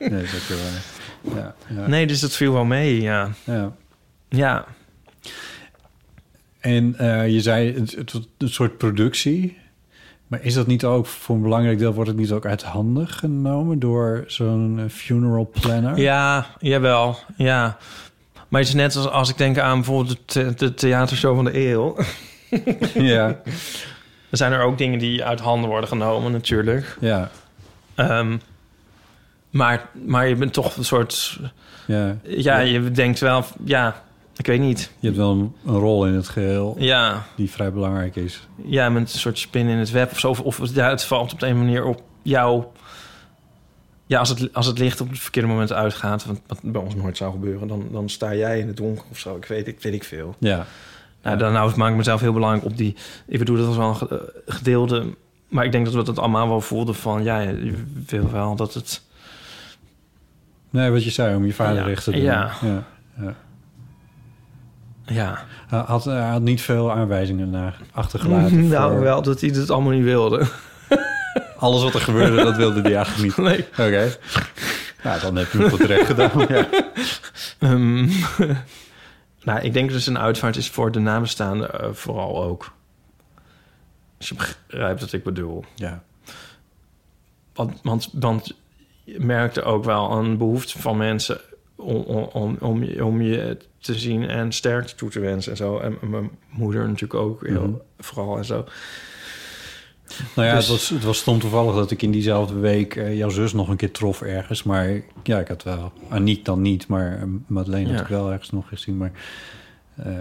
Nee, 0.00 0.10
nee, 0.10 0.22
dat 0.22 0.32
is 0.32 0.52
ook 0.52 0.58
waar. 0.58 1.42
Ja, 1.42 1.54
ja. 1.80 1.86
nee, 1.86 2.06
dus 2.06 2.20
dat 2.20 2.32
viel 2.32 2.52
wel 2.52 2.64
mee, 2.64 3.00
ja. 3.00 3.28
ja. 3.44 3.72
Ja, 4.28 4.64
En 6.58 6.94
eh, 6.98 7.28
je 7.28 7.40
zei 7.40 7.74
het, 7.74 8.12
een 8.38 8.48
soort 8.48 8.78
productie. 8.78 9.58
Maar 10.28 10.42
is 10.42 10.54
dat 10.54 10.66
niet 10.66 10.84
ook 10.84 11.06
voor 11.06 11.36
een 11.36 11.42
belangrijk 11.42 11.78
deel... 11.78 11.92
wordt 11.92 12.10
het 12.10 12.18
niet 12.18 12.32
ook 12.32 12.46
uit 12.46 12.62
handen 12.62 13.08
genomen 13.08 13.78
door 13.78 14.24
zo'n 14.26 14.78
eh, 14.78 14.90
funeral 14.90 15.50
planner? 15.60 15.98
ja, 15.98 16.46
jawel, 16.58 17.18
ja. 17.36 17.76
Maar 18.48 18.60
het 18.60 18.68
is 18.68 18.74
net 18.74 18.96
als 18.96 19.08
als 19.08 19.28
ik 19.28 19.36
denk 19.36 19.58
aan 19.58 19.76
bijvoorbeeld 19.76 20.32
de, 20.32 20.54
de 20.54 20.74
theatershow 20.74 21.34
van 21.34 21.44
de 21.44 21.68
eeuw. 21.68 21.96
ja, 22.94 23.26
Er 24.30 24.36
zijn 24.36 24.52
er 24.52 24.62
ook 24.62 24.78
dingen 24.78 24.98
die 24.98 25.24
uit 25.24 25.40
handen 25.40 25.70
worden 25.70 25.88
genomen, 25.88 26.32
natuurlijk. 26.32 26.96
ja, 27.00 27.30
Ehm, 27.98 28.36
maar, 29.50 29.88
maar 30.06 30.28
je 30.28 30.36
bent 30.36 30.52
toch 30.52 30.76
een 30.76 30.84
soort... 30.84 31.40
ja. 31.86 32.16
Ja, 32.22 32.58
je 32.58 32.90
denkt 32.90 33.18
wel... 33.20 33.44
Ja, 33.64 34.02
ik 34.38 34.46
weet 34.46 34.60
niet. 34.60 34.90
Je 34.98 35.06
hebt 35.06 35.18
wel 35.18 35.30
een, 35.30 35.52
een 35.66 35.78
rol 35.78 36.06
in 36.06 36.12
het 36.14 36.28
geheel 36.28 36.74
Ja, 36.78 37.26
die 37.36 37.50
vrij 37.50 37.72
belangrijk 37.72 38.16
is. 38.16 38.48
ja, 38.64 38.88
met 38.88 39.02
een 39.02 39.18
soort 39.18 39.38
spin 39.38 39.66
in 39.68 39.76
het 39.78 39.90
web 39.90 40.10
of 40.10 40.18
zo. 40.18 40.28
Of, 40.28 40.40
of 40.40 40.74
ja, 40.74 40.88
het 40.90 41.04
valt 41.04 41.32
op 41.32 41.40
de 41.40 41.46
een 41.46 41.58
manier 41.58 41.84
op 41.84 42.02
jou. 42.22 42.64
Ja, 44.06 44.18
als 44.18 44.28
het, 44.28 44.54
als 44.54 44.66
het 44.66 44.78
licht 44.78 45.00
op 45.00 45.08
het 45.10 45.18
verkeerde 45.18 45.48
moment 45.48 45.72
uitgaat, 45.72 46.24
wat, 46.24 46.40
wat 46.46 46.58
bij 46.62 46.80
ons 46.82 46.94
nooit 46.94 47.16
zou 47.16 47.32
gebeuren, 47.32 47.68
dan, 47.68 47.88
dan 47.92 48.08
sta 48.08 48.34
jij 48.34 48.58
in 48.60 48.66
het 48.66 48.76
donker 48.76 49.04
of 49.10 49.18
zo. 49.18 49.36
Ik 49.36 49.44
weet, 49.44 49.66
ik 49.66 49.80
weet 49.82 49.94
ik 49.94 50.04
veel. 50.04 50.34
Ja, 50.38 50.66
Nou, 51.22 51.36
dan 51.38 51.52
nou, 51.52 51.76
maak 51.76 51.90
ik 51.90 51.96
mezelf 51.96 52.20
heel 52.20 52.32
belangrijk 52.32 52.64
op 52.64 52.76
die. 52.76 52.96
Ik 53.26 53.38
bedoel, 53.38 53.56
dat 53.56 53.66
was 53.66 53.76
wel 53.76 53.88
een 53.88 53.96
ge- 53.96 54.42
gedeelde. 54.46 55.04
Maar 55.48 55.64
ik 55.64 55.72
denk 55.72 55.84
dat 55.84 55.94
we 55.94 56.02
dat 56.02 56.18
allemaal 56.18 56.48
wel 56.48 56.60
voelden 56.60 56.94
van 56.94 57.22
ja, 57.22 57.40
je 57.40 57.84
wil 58.06 58.30
wel 58.30 58.56
dat 58.56 58.74
het. 58.74 59.02
nee, 60.70 60.90
wat 60.90 61.04
je 61.04 61.10
zei 61.10 61.36
om 61.36 61.44
je 61.44 61.52
vader 61.54 61.76
Ja, 61.80 61.84
recht 61.86 62.04
te 62.04 62.10
doen. 62.10 62.20
ja. 62.22 62.50
ja, 62.62 62.84
ja. 63.20 63.34
Ja, 65.08 65.44
Hij 65.68 65.78
had, 65.78 66.04
hij 66.04 66.28
had 66.28 66.42
niet 66.42 66.62
veel 66.62 66.92
aanwijzingen 66.92 67.50
naar 67.50 67.80
achtergelaten. 67.92 68.68
nou 68.68 68.92
voor 68.92 69.00
wel 69.00 69.22
dat 69.22 69.40
hij 69.40 69.50
het 69.50 69.70
allemaal 69.70 69.92
niet 69.92 70.04
wilde. 70.04 70.46
Alles 71.58 71.82
wat 71.82 71.94
er 71.94 72.00
gebeurde, 72.00 72.36
dat 72.36 72.56
wilde 72.56 72.80
hij 72.80 72.94
eigenlijk 72.94 73.36
niet. 73.36 73.36
Nee. 73.46 73.86
Oké. 73.86 74.16
Nou, 75.02 75.20
dan 75.20 75.36
heb 75.36 75.50
je 75.52 75.58
hem 75.58 75.70
goed 75.70 75.80
terecht 75.80 76.06
gedaan. 76.06 76.46
Ja. 76.48 76.68
Ehm, 77.58 78.04
nou, 79.42 79.60
ik 79.60 79.72
denk 79.72 79.90
dus 79.90 80.06
een 80.06 80.18
uitvaart 80.18 80.56
is 80.56 80.68
voor 80.70 80.92
de 80.92 80.98
nabestaanden 80.98 81.80
eh, 81.80 81.88
vooral 81.92 82.42
ook. 82.44 82.72
Als 84.18 84.28
je 84.28 84.34
begrijpt 84.34 85.00
wat 85.00 85.12
ik 85.12 85.22
bedoel. 85.24 85.64
ja. 85.74 86.02
Want, 87.54 87.80
want, 87.82 88.08
want 88.12 88.54
je 89.04 89.20
merkte 89.20 89.62
ook 89.62 89.84
wel 89.84 90.12
een 90.12 90.38
behoefte 90.38 90.78
van 90.80 90.96
mensen 90.96 91.40
om, 91.78 91.96
om, 92.02 92.28
om, 92.32 92.56
om, 92.60 92.82
je, 92.84 93.04
om 93.04 93.22
je 93.22 93.56
te 93.78 93.94
zien 93.98 94.28
en 94.28 94.52
sterkte 94.52 94.94
toe 94.94 95.10
te 95.10 95.20
wensen 95.20 95.50
en 95.50 95.56
zo. 95.56 95.78
En 95.78 95.96
mijn 96.10 96.30
moeder 96.50 96.82
natuurlijk 96.86 97.14
ook 97.20 97.46
heel 97.46 97.62
Mhm. 97.68 97.78
vooral 97.98 98.36
en 98.38 98.44
zo. 98.44 98.64
Nou 100.34 100.48
ja, 100.48 100.54
Dus- 100.54 100.66
het, 100.68 100.76
was, 100.78 100.88
het 100.88 101.04
was 101.04 101.18
stom 101.18 101.38
toevallig 101.38 101.74
dat 101.74 101.90
ik 101.90 102.02
in 102.02 102.10
diezelfde 102.10 102.54
week 102.54 102.96
eh, 102.96 103.16
jouw 103.16 103.28
zus 103.28 103.52
nog 103.52 103.68
een 103.68 103.76
keer 103.76 103.90
trof 103.92 104.22
ergens. 104.22 104.62
Maar 104.62 105.00
ja, 105.22 105.38
ik 105.40 105.48
had 105.48 105.62
wel... 105.62 105.92
Aniek 106.08 106.44
dan 106.44 106.62
niet, 106.62 106.86
maar 106.86 107.16
eh, 107.18 107.22
Madeleine 107.46 107.88
Ja. 107.88 107.94
had 107.94 108.02
ik 108.02 108.08
wel 108.08 108.30
ergens 108.32 108.50
nog 108.50 108.68
gezien. 108.68 108.96
Maar 108.96 109.12
eh, 109.94 110.12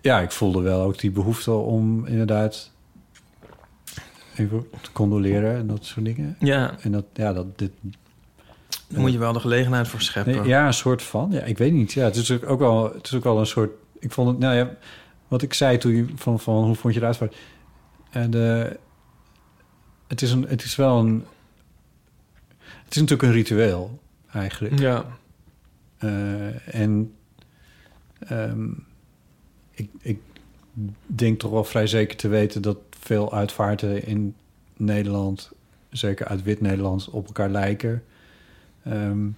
ja, 0.00 0.20
ik 0.20 0.30
voelde 0.30 0.60
wel 0.60 0.80
ook 0.82 0.98
die 0.98 1.10
behoefte 1.10 1.52
om 1.52 2.06
inderdaad 2.06 2.70
even 4.36 4.66
te 4.82 4.92
condoleren 4.92 5.56
en 5.56 5.66
dat 5.66 5.84
soort 5.84 6.04
dingen. 6.04 6.36
Ja, 6.40 6.76
En 6.80 6.92
dat, 6.92 7.04
ja, 7.12 7.32
dat 7.32 7.58
dit... 7.58 7.72
daar 8.88 9.00
moet 9.00 9.12
je 9.12 9.18
wel 9.18 9.32
de 9.32 9.40
gelegenheid 9.40 9.88
voor 9.88 10.00
scheppen. 10.00 10.34
Nee, 10.36 10.46
ja, 10.46 10.66
een 10.66 10.72
soort 10.74 11.02
van. 11.02 11.28
Ja, 11.30 11.40
ik 11.40 11.58
weet 11.58 11.72
niet. 11.72 11.92
Ja, 11.92 12.04
het 12.04 12.16
is 12.16 12.30
ook 12.30 12.50
ook 12.50 12.58
wel, 12.58 12.94
het 12.94 13.06
is 13.06 13.14
ook 13.14 13.24
wel 13.24 13.38
een 13.38 13.46
soort. 13.46 13.70
Ik 13.98 14.12
vond 14.12 14.28
het, 14.28 14.38
nou 14.38 14.54
ja, 14.56 14.76
wat 15.28 15.42
ik 15.42 15.54
zei 15.54 15.78
toen 15.78 15.94
je 15.94 16.06
van, 16.14 16.40
van 16.40 16.64
hoe 16.64 16.74
vond 16.74 16.94
je 16.94 17.00
de 17.00 17.06
uitvaart? 17.06 17.36
En 18.10 18.30
de, 18.30 18.76
het 20.06 20.22
is 20.22 20.30
een, 20.32 20.46
het 20.48 20.62
is 20.64 20.76
wel 20.76 20.98
een, 20.98 21.24
het 22.58 22.94
is 22.94 23.00
natuurlijk 23.00 23.22
een 23.22 23.32
ritueel 23.34 23.98
eigenlijk. 24.32 24.78
Ja, 24.78 25.04
Eh, 25.98 26.74
en 26.74 27.14
ehm, 28.18 28.68
ik, 29.70 29.90
ik 30.00 30.20
denk 31.06 31.38
toch 31.38 31.50
wel 31.50 31.64
vrij 31.64 31.86
zeker 31.86 32.16
te 32.16 32.28
weten 32.28 32.62
dat 32.62 32.78
veel 33.00 33.32
uitvaarten 33.32 34.06
in 34.06 34.34
Nederland, 34.76 35.52
zeker 35.90 36.26
uit 36.26 36.42
wit-Nederland, 36.42 37.10
op 37.10 37.26
elkaar 37.26 37.48
lijken. 37.50 38.02
Ehm, 38.88 39.28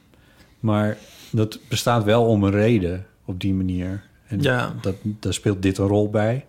maar 0.60 0.98
dat 1.32 1.58
bestaat 1.68 2.04
wel 2.04 2.26
om 2.26 2.44
een 2.44 2.50
reden 2.50 3.06
op 3.24 3.40
die 3.40 3.54
manier. 3.54 4.04
En 4.26 4.42
Ja. 4.42 4.74
dat, 4.80 4.94
daar 5.02 5.34
speelt 5.34 5.62
dit 5.62 5.78
een 5.78 5.86
rol 5.86 6.10
bij. 6.10 6.46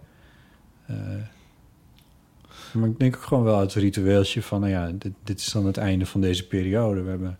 Eh, 0.85 0.95
maar 2.73 2.89
ik 2.89 2.99
denk 2.99 3.15
ook 3.15 3.21
gewoon 3.21 3.43
wel 3.43 3.59
het 3.59 3.73
ritueeltje 3.73 4.41
van... 4.41 4.59
nou 4.59 4.71
ja, 4.71 4.91
dit, 4.91 5.11
dit 5.23 5.39
is 5.39 5.51
dan 5.51 5.65
het 5.65 5.77
einde 5.77 6.05
van 6.05 6.21
deze 6.21 6.47
periode. 6.47 7.01
We 7.01 7.09
hebben, 7.09 7.37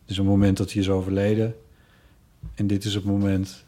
het 0.00 0.10
is 0.10 0.16
een 0.16 0.24
moment 0.24 0.56
dat 0.56 0.72
hij 0.72 0.82
is 0.82 0.88
overleden. 0.90 1.54
En 2.54 2.66
dit 2.66 2.84
is 2.84 2.94
het 2.94 3.04
moment 3.04 3.64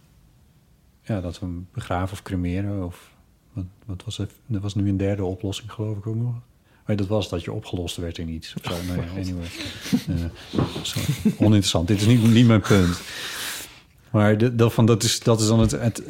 ja, 1.03 1.21
dat 1.21 1.39
we 1.39 1.47
hem 1.47 1.69
begraven 1.73 2.13
of 2.13 2.23
cremeren. 2.23 2.85
Of 2.85 3.15
wat, 3.53 3.65
wat 3.85 4.05
was 4.05 4.17
het? 4.17 4.33
Er 4.53 4.61
was 4.61 4.75
nu 4.75 4.89
een 4.89 4.97
derde 4.97 5.25
oplossing, 5.25 5.73
geloof 5.73 5.97
ik 5.97 6.07
ook 6.07 6.17
nog. 6.17 6.35
Maar 6.87 6.97
dat 6.97 7.07
was 7.07 7.29
dat 7.29 7.45
je 7.45 7.53
opgelost 7.53 7.97
werd 7.97 8.19
in 8.19 8.29
iets. 8.29 8.55
Of 8.55 8.73
zo. 8.73 8.93
Ja, 8.93 9.03
anyway. 9.21 9.49
Sorry. 10.83 11.35
Oninteressant. 11.39 11.89
Dit 11.89 12.01
is 12.01 12.07
niet, 12.07 12.23
niet 12.23 12.47
mijn 12.47 12.61
punt. 12.61 13.01
Maar 14.11 14.39
de, 14.39 14.55
dat, 14.55 14.73
van, 14.73 14.87
dat, 14.87 15.03
is, 15.03 15.21
dat 15.21 15.41
is 15.41 15.47
dan 15.47 15.61
het... 15.61 15.71
het 15.71 16.03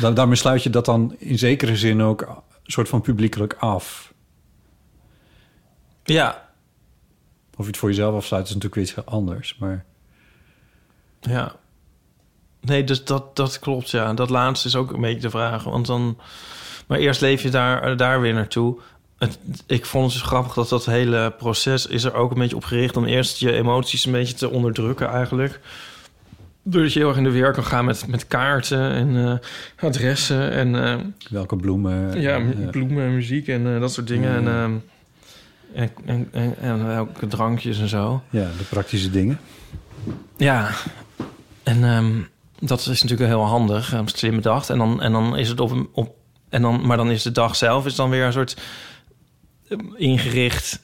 daar, 0.00 0.14
daarmee 0.14 0.36
sluit 0.36 0.62
je 0.62 0.70
dat 0.70 0.84
dan 0.84 1.16
in 1.18 1.38
zekere 1.38 1.76
zin 1.76 2.02
ook 2.02 2.20
een 2.20 2.72
soort 2.72 2.88
van 2.88 3.00
publiekelijk 3.00 3.54
af. 3.58 4.12
ja, 6.04 6.48
Of 7.56 7.64
je 7.64 7.70
het 7.70 7.76
voor 7.76 7.88
jezelf 7.88 8.14
afsluit 8.14 8.48
is 8.48 8.54
natuurlijk 8.54 8.74
weer 8.74 9.02
iets 9.02 9.06
anders. 9.06 9.56
Maar 9.58 9.84
ja. 11.20 11.56
Nee, 12.60 12.84
dus 12.84 13.04
dat, 13.04 13.36
dat 13.36 13.58
klopt, 13.58 13.90
ja. 13.90 14.14
Dat 14.14 14.30
laatste 14.30 14.68
is 14.68 14.76
ook 14.76 14.92
een 14.92 15.00
beetje 15.00 15.20
de 15.20 15.30
vraag. 15.30 15.64
Want 15.64 15.86
dan... 15.86 16.18
Maar 16.86 16.98
eerst 16.98 17.20
leef 17.20 17.42
je 17.42 17.50
daar, 17.50 17.96
daar 17.96 18.20
weer 18.20 18.34
naartoe. 18.34 18.78
Het, 19.18 19.38
ik 19.66 19.86
vond 19.86 20.04
het 20.04 20.12
dus 20.12 20.22
grappig 20.22 20.54
dat 20.54 20.68
dat 20.68 20.86
hele 20.86 21.34
proces 21.38 21.86
is 21.86 22.04
er 22.04 22.14
ook 22.14 22.30
een 22.30 22.38
beetje 22.38 22.56
op 22.56 22.64
gericht 22.64 22.96
om 22.96 23.04
eerst 23.04 23.38
je 23.38 23.52
emoties 23.52 24.04
een 24.04 24.12
beetje 24.12 24.34
te 24.34 24.50
onderdrukken 24.50 25.08
eigenlijk. 25.08 25.60
Doordat 26.62 26.92
je 26.92 26.98
heel 26.98 27.08
erg 27.08 27.16
in 27.16 27.24
de 27.24 27.30
weer 27.30 27.52
kan 27.52 27.64
gaan 27.64 27.84
met, 27.84 28.06
met 28.06 28.26
kaarten 28.26 28.92
en 28.92 29.16
eh, 29.26 29.86
adressen 29.86 30.50
en 30.50 30.84
eh, 30.84 30.96
Welke 31.30 31.56
bloemen? 31.56 32.20
ja, 32.20 32.36
eh, 32.36 32.68
bloemen 32.70 33.04
en 33.04 33.14
muziek 33.14 33.48
en 33.48 33.80
dat 33.80 33.92
soort 33.92 34.06
dingen. 34.06 34.34
En, 34.34 34.48
ehm, 34.48 34.72
en, 35.74 35.90
en, 36.04 36.28
en, 36.32 36.54
en 36.60 36.86
welke 36.86 37.26
drankjes 37.26 37.80
en 37.80 37.88
zo. 37.88 38.22
ja, 38.30 38.48
de 38.58 38.64
praktische 38.68 39.10
dingen. 39.10 39.40
Ja, 40.36 40.70
en 41.62 41.84
ehm, 41.84 42.12
dat 42.58 42.80
is 42.80 43.02
natuurlijk 43.02 43.30
heel 43.30 43.44
handig, 43.44 44.02
slim 44.04 44.34
bedacht. 44.34 44.70
En 44.70 44.78
dan, 44.78 45.02
en 45.02 45.12
dan 45.12 45.36
is 45.36 45.48
het 45.48 45.60
op, 45.60 45.88
op 45.92 46.16
en 46.48 46.62
dan, 46.62 46.86
maar 46.86 46.96
dan 46.96 47.10
is 47.10 47.22
de 47.22 47.32
dag 47.32 47.56
zelf 47.56 47.86
is 47.86 47.94
dan 47.94 48.10
weer 48.10 48.24
een 48.24 48.32
soort 48.32 48.56
ingericht 49.96 50.80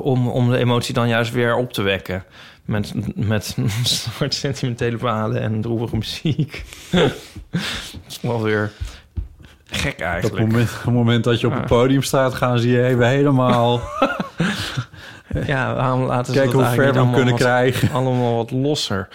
om, 0.00 0.28
om 0.28 0.50
de 0.50 0.58
emotie 0.58 0.94
dan 0.94 1.08
juist 1.08 1.32
weer 1.32 1.54
op 1.56 1.72
te 1.72 1.82
wekken. 1.82 2.24
Met, 2.64 2.92
met 3.16 3.54
een 3.56 3.70
soort 3.84 4.34
sentimentele 4.34 4.98
verhalen 4.98 5.40
en 5.40 5.60
droevige 5.60 5.96
muziek. 5.96 6.64
dat 6.90 7.12
is 8.08 8.20
wel 8.20 8.42
weer 8.42 8.70
gek 9.64 9.98
Dat 9.98 10.06
eigenlijk. 10.08 10.48
moment, 10.50 10.70
het 10.82 10.92
moment 10.92 11.24
dat 11.24 11.40
je 11.40 11.46
op 11.46 11.52
het 11.54 11.66
podium 11.66 12.02
staat, 12.02 12.34
gaan 12.34 12.58
ze 12.58 12.68
je 12.68 12.84
even 12.84 13.08
helemaal 13.08 13.80
Ja, 15.46 15.74
waarom 15.74 16.02
laten 16.02 16.32
ze 16.34 16.40
kijken 16.40 16.58
dat 16.58 16.66
hoe 16.66 16.74
ver 16.74 16.92
we 16.92 16.98
hem 16.98 17.12
kunnen 17.12 17.30
wat- 17.32 17.40
krijgen. 17.40 17.90
allemaal 17.92 18.36
wat 18.36 18.50
losser. 18.50 19.08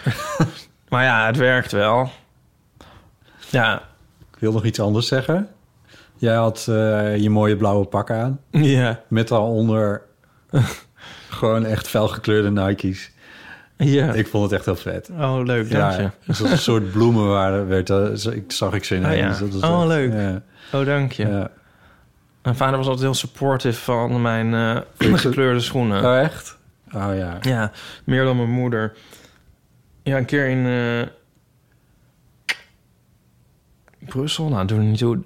maar 0.89 1.03
ja, 1.03 1.25
het 1.25 1.37
werkt 1.37 1.71
wel. 1.71 2.09
Ja, 3.49 3.81
Ik 4.33 4.39
wil 4.39 4.51
nog 4.51 4.65
iets 4.65 4.79
anders 4.79 5.07
zeggen. 5.07 5.49
Jij 6.17 6.35
had 6.35 6.65
eh, 6.69 7.17
je 7.17 7.29
mooie 7.29 7.55
blauwe 7.57 7.85
pak 7.85 8.11
aan. 8.11 8.39
ja, 8.51 9.01
Met 9.07 9.27
daaronder 9.27 10.01
gewoon 11.29 11.65
echt 11.65 11.87
felgekleurde 11.87 12.51
Nike's. 12.51 13.11
ja. 13.77 14.13
Ik 14.13 14.27
vond 14.27 14.43
het 14.43 14.53
echt 14.53 14.65
heel 14.65 14.75
vet. 14.75 15.09
Oh, 15.09 15.39
leuk, 15.43 15.71
dank 15.71 15.93
je. 15.95 16.01
Ja, 16.01 16.11
een 16.51 16.57
soort 16.57 16.91
bloemen 16.91 17.27
waren, 17.27 17.67
werd, 17.67 17.89
eh, 17.89 18.05
zo- 18.13 18.29
ik 18.29 18.51
zag 18.51 18.73
ik 18.73 18.83
ze 18.83 18.95
Oh, 18.95 18.99
ineens. 19.01 19.39
ja. 19.39 19.45
Dat 19.45 19.53
was 19.61 19.69
Oh, 19.71 19.79
echt- 19.79 19.87
leuk. 19.87 20.13
Ja, 20.13 20.41
Oh, 20.79 20.85
dank 20.85 21.11
je. 21.11 21.27
ja. 21.27 21.49
Mijn 22.43 22.55
vader 22.55 22.77
was 22.77 22.85
altijd 22.87 23.05
heel 23.05 23.13
supportive 23.13 23.81
van 23.81 24.21
mijn 24.21 24.53
eh, 24.53 25.15
gekleurde 25.17 25.59
schoenen. 25.59 26.03
Oh, 26.05 26.19
echt? 26.19 26.57
Oh 26.93 27.09
ja. 27.15 27.37
Ja, 27.41 27.71
meer 28.03 28.23
dan 28.23 28.35
mijn 28.37 28.49
moeder. 28.49 28.93
Ja, 30.03 30.17
een 30.17 30.25
keer 30.25 30.47
in 30.47 30.65
Brussel. 34.05 34.49
Nou, 34.49 34.65
doe 34.67 34.77
er 34.77 34.83
niet 34.83 34.97
toe. 34.97 35.19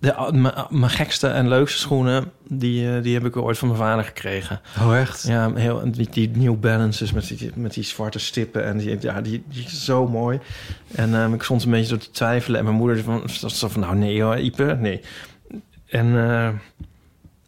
De- 0.00 0.14
ah, 0.14 0.32
Mijn 0.32 0.54
mijn 0.70 0.90
gekste 0.90 1.28
en 1.28 1.48
leukste 1.48 1.78
schoenen, 1.78 2.32
die, 2.48 2.96
eh, 2.96 3.02
die 3.02 3.14
heb 3.14 3.24
ik 3.24 3.36
ooit 3.36 3.58
van 3.58 3.68
mijn 3.68 3.80
vader 3.80 4.04
gekregen. 4.04 4.60
Oh, 4.80 4.98
echt? 4.98 5.22
Ja, 5.26 5.54
heel, 5.54 5.82
die, 5.92 6.08
die 6.10 6.30
New 6.34 6.60
Balances 6.60 7.12
met 7.12 7.28
die, 7.28 7.50
met 7.54 7.74
die 7.74 7.84
zwarte 7.84 8.18
stippen. 8.18 8.64
En 8.64 8.78
die, 8.78 8.96
ja, 9.00 9.20
die, 9.20 9.42
die 9.48 9.64
is 9.64 9.84
zo 9.84 10.08
mooi. 10.08 10.40
En 10.94 11.14
ehm, 11.14 11.34
ik 11.34 11.42
stond 11.42 11.64
een 11.64 11.70
beetje 11.70 11.86
zo 11.86 11.96
te 11.96 12.10
twijfelen. 12.10 12.58
En 12.58 12.64
mijn 12.64 12.76
moeder 12.76 13.02
van, 13.02 13.22
zo 13.28 13.68
van, 13.68 13.80
nou 13.80 13.96
nee 13.96 14.22
hoor, 14.22 14.38
Ipe, 14.38 14.76
nee. 14.80 15.00
En, 15.88 16.06
eh, 16.16 16.46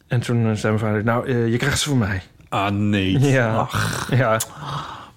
en 0.07 0.19
toen 0.19 0.45
eh, 0.49 0.55
zei 0.55 0.73
mijn 0.73 0.85
vader, 0.85 1.03
nou, 1.03 1.27
eh, 1.27 1.47
je 1.47 1.57
krijgt 1.57 1.79
ze 1.79 1.89
voor 1.89 1.97
mij. 1.97 2.21
Ah, 2.49 2.71
nee. 2.71 3.19
Ja. 3.19 3.55
Ach, 3.55 4.07
Ja, 4.15 4.39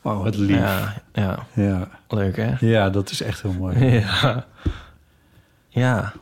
oh, 0.02 0.22
wat 0.22 0.36
lief. 0.36 0.56
ja, 0.58 1.02
ja, 1.12 1.46
Ja. 1.54 1.88
leuk 2.08 2.36
hè? 2.36 2.52
ja, 2.60 2.90
dat 2.90 3.10
is 3.10 3.20
echt 3.22 3.42
heel 3.42 3.52
mooi. 3.52 3.76
Ja. 4.22 4.44
Ja. 5.68 6.12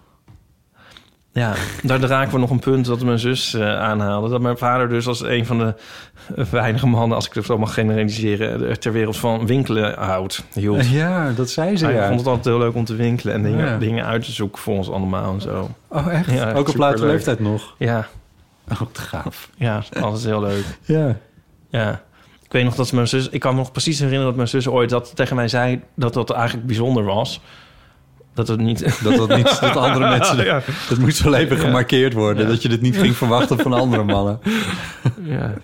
Ja, 1.35 1.55
daar 1.83 2.01
raken 2.01 2.33
we 2.33 2.39
nog 2.39 2.51
een 2.51 2.59
punt 2.59 2.87
dat 2.87 3.03
mijn 3.03 3.19
zus 3.19 3.55
eh, 3.55 3.79
aanhaalde. 3.79 4.29
Dat 4.29 4.41
mijn 4.41 4.59
vader 4.59 4.89
dus 4.89 5.07
als 5.07 5.23
een 5.23 5.47
van 5.47 5.59
de 5.59 5.75
weinige 6.51 6.87
mannen... 6.87 7.17
als 7.17 7.27
ik 7.27 7.33
het 7.35 7.45
zo 7.45 7.59
mag 7.59 7.75
generaliseren... 7.75 8.69
eh, 8.69 8.75
ter 8.75 8.93
wereld 8.93 9.17
van 9.17 9.47
winkelen 9.47 9.95
houdt. 9.99 10.45
Hield. 10.53 10.89
Ja, 10.89 11.31
dat 11.31 11.51
zei 11.51 11.77
ze, 11.77 11.85
Hij 11.85 11.95
ja. 11.95 12.07
vond 12.07 12.19
het 12.19 12.29
altijd 12.29 12.45
heel 12.47 12.59
leuk 12.59 12.75
om 12.75 12.85
te 12.85 12.95
winkelen... 12.95 13.35
en 13.35 13.43
dingen, 13.43 13.67
Ja. 13.67 13.79
dingen 13.79 14.05
uit 14.05 14.25
te 14.25 14.33
zoeken 14.33 14.59
voor 14.63 14.75
ons 14.77 14.91
allemaal 14.91 15.35
en 15.35 15.41
zo. 15.41 15.71
Oh, 15.89 16.13
echt? 16.13 16.31
Ja, 16.31 16.53
Ook 16.53 16.59
op 16.61 16.69
superleuk. 16.69 16.99
leeftijd 16.99 17.41
nog? 17.41 17.75
Ja, 17.79 18.07
Oh, 18.73 18.81
te 18.93 19.01
gaaf. 19.01 19.51
ja, 19.57 19.83
altijd 20.01 20.25
heel 20.25 20.41
leuk. 20.41 20.65
Ja. 20.83 21.17
Ja. 21.69 22.03
Ik 22.45 22.53
weet 22.53 22.65
nog 22.65 22.75
dat 22.75 22.93
mijn 22.93 23.09
zus... 23.09 23.29
Ik 23.29 23.41
kan 23.41 23.53
me 23.55 23.59
nog 23.61 23.73
precies 23.73 23.97
herinneren 23.99 24.27
dat 24.27 24.37
mijn 24.37 24.49
zus 24.49 24.69
ooit 24.69 24.91
dat 24.91 25.17
tegen 25.17 25.37
mij 25.37 25.49
zei... 25.49 25.81
dat 25.95 26.15
dat 26.15 26.31
eigenlijk 26.31 26.67
bijzonder 26.67 27.05
was. 27.05 27.41
Dat 28.35 28.49
het 28.49 28.61
niet... 28.61 28.81
Dat 29.05 29.17
dat 29.17 29.37
niet 29.37 29.61
dat 29.61 29.77
andere 29.77 30.09
mensen... 30.19 30.45
Ja. 30.45 30.63
Dat 30.89 30.99
moest 30.99 31.21
wel 31.23 31.35
even 31.35 31.57
Ja. 31.57 31.63
gemarkeerd 31.63 32.13
worden. 32.13 32.43
Ja. 32.43 32.49
Dat 32.49 32.63
je 32.63 32.69
dit 32.69 32.81
niet 32.81 32.97
ging 32.97 33.17
verwachten 33.17 33.59
van 33.59 33.73
andere 33.73 34.05
mannen. 34.05 34.41
Ja. 35.23 35.55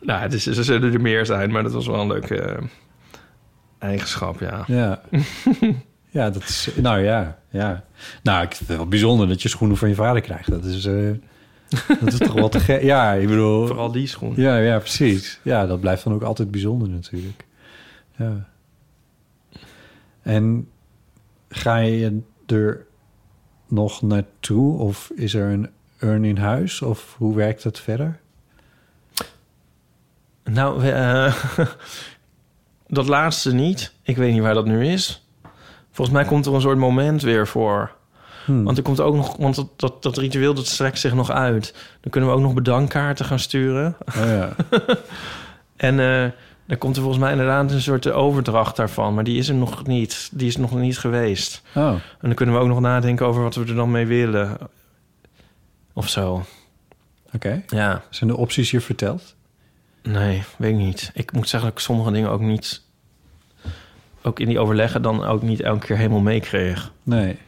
Nou, 0.00 0.20
het 0.20 0.32
is, 0.32 0.46
er 0.46 0.64
zullen 0.64 0.92
er 0.92 1.00
meer 1.00 1.26
zijn, 1.26 1.50
maar 1.50 1.62
dat 1.62 1.72
was 1.72 1.86
wel 1.86 2.00
een 2.00 2.06
leuke 2.06 2.40
eh, 2.40 2.62
eigenschap, 3.78 4.40
ja. 4.40 4.64
Ja. 4.66 5.00
Ja, 6.10 6.30
dat 6.30 6.42
is... 6.42 6.68
Nou 6.76 7.00
ja, 7.00 7.38
ja. 7.50 7.84
Nou, 8.22 8.42
ik 8.44 8.54
vind 8.54 8.68
het 8.68 8.76
wel 8.78 8.86
bijzonder 8.88 9.28
dat 9.28 9.42
je 9.42 9.48
schoenen 9.48 9.76
van 9.76 9.88
je 9.88 9.94
vader 9.94 10.20
krijgt. 10.22 10.50
Dat 10.50 10.64
is... 10.64 10.84
eh, 10.84 11.10
dat 12.00 12.12
is 12.12 12.18
toch 12.18 12.32
wel 12.32 12.48
te 12.48 12.60
gek. 12.60 12.82
Ja, 12.82 13.12
ik 13.12 13.28
bedoel... 13.28 13.66
Vooral 13.66 13.92
die 13.92 14.06
schoen. 14.06 14.32
Ja, 14.36 14.56
ja, 14.56 14.78
precies. 14.78 15.38
Ja, 15.42 15.66
dat 15.66 15.80
blijft 15.80 16.04
dan 16.04 16.12
ook 16.12 16.22
altijd 16.22 16.50
bijzonder 16.50 16.88
natuurlijk. 16.88 17.44
Ja. 18.16 18.46
En 20.22 20.68
ga 21.54 21.76
je 21.76 22.20
er 22.46 22.86
nog 23.68 24.02
naartoe? 24.02 24.78
Of 24.78 25.10
is 25.14 25.34
er 25.34 25.52
een 25.52 25.70
urn 25.98 26.24
in 26.24 26.36
huis? 26.36 26.82
Of 26.82 27.14
hoe 27.18 27.36
werkt 27.36 27.64
het 27.64 27.78
verder? 27.78 28.20
Nou, 30.44 30.80
we, 30.80 30.90
eh, 30.90 31.34
dat 32.86 33.06
laatste 33.06 33.54
niet. 33.54 33.92
Ik 34.02 34.16
weet 34.16 34.32
niet 34.32 34.42
waar 34.42 34.54
dat 34.54 34.66
nu 34.66 34.86
is. 34.86 35.26
Volgens 35.90 36.16
mij 36.16 36.26
komt 36.26 36.46
er 36.46 36.54
een 36.54 36.60
soort 36.60 36.78
moment 36.78 37.22
weer 37.22 37.46
voor. 37.46 37.92
Hmm. 38.44 38.64
Want 38.64 38.76
er 38.76 38.82
komt 38.82 39.00
ook 39.00 39.14
nog, 39.14 39.36
want 39.36 39.54
dat, 39.54 39.68
dat, 39.76 40.02
dat 40.02 40.16
ritueel 40.16 40.54
dat 40.54 40.66
strekt 40.66 40.98
zich 40.98 41.14
nog 41.14 41.30
uit. 41.30 41.74
Dan 42.00 42.10
kunnen 42.10 42.30
we 42.30 42.36
ook 42.36 42.42
nog 42.42 42.54
bedankkaarten 42.54 43.24
gaan 43.24 43.38
sturen. 43.38 43.96
Oh, 44.06 44.14
ja. 44.14 44.54
En 45.76 46.00
eh 46.00 46.30
dan 46.66 46.78
komt 46.78 46.94
er 46.96 47.02
volgens 47.02 47.22
mij 47.22 47.32
inderdaad 47.32 47.70
een 47.70 47.80
soort 47.80 48.10
overdracht 48.10 48.76
daarvan. 48.76 49.14
Maar 49.14 49.24
die 49.24 49.38
is 49.38 49.48
er 49.48 49.54
nog 49.54 49.86
niet. 49.86 50.30
Die 50.32 50.46
is 50.48 50.56
nog 50.56 50.74
niet 50.74 50.98
geweest. 50.98 51.62
Oh, 51.74 51.88
En 51.92 52.00
dan 52.20 52.34
kunnen 52.34 52.54
we 52.54 52.60
ook 52.60 52.68
nog 52.68 52.80
nadenken 52.80 53.26
over 53.26 53.42
wat 53.42 53.54
we 53.54 53.64
er 53.66 53.74
dan 53.74 53.90
mee 53.90 54.06
willen. 54.06 54.56
Of 55.92 56.08
zo. 56.08 56.44
oké. 57.34 57.62
Ja, 57.68 58.02
Zijn 58.10 58.30
de 58.30 58.36
opties 58.36 58.70
hier 58.70 58.80
verteld? 58.80 59.34
nee, 60.02 60.42
weet 60.58 60.70
ik 60.70 60.76
niet. 60.76 61.10
Ik 61.14 61.32
moet 61.32 61.48
zeggen 61.48 61.68
dat 61.68 61.78
ik 61.78 61.84
sommige 61.84 62.10
dingen 62.12 62.30
ook 62.30 62.40
niet... 62.40 62.82
ook 64.22 64.40
in 64.40 64.48
die 64.48 64.58
overleggen 64.58 65.02
dan 65.02 65.24
ook 65.24 65.42
niet 65.42 65.60
elke 65.60 65.86
keer 65.86 65.96
helemaal 65.96 66.20
meekreeg. 66.20 66.92
Nee. 67.02 67.38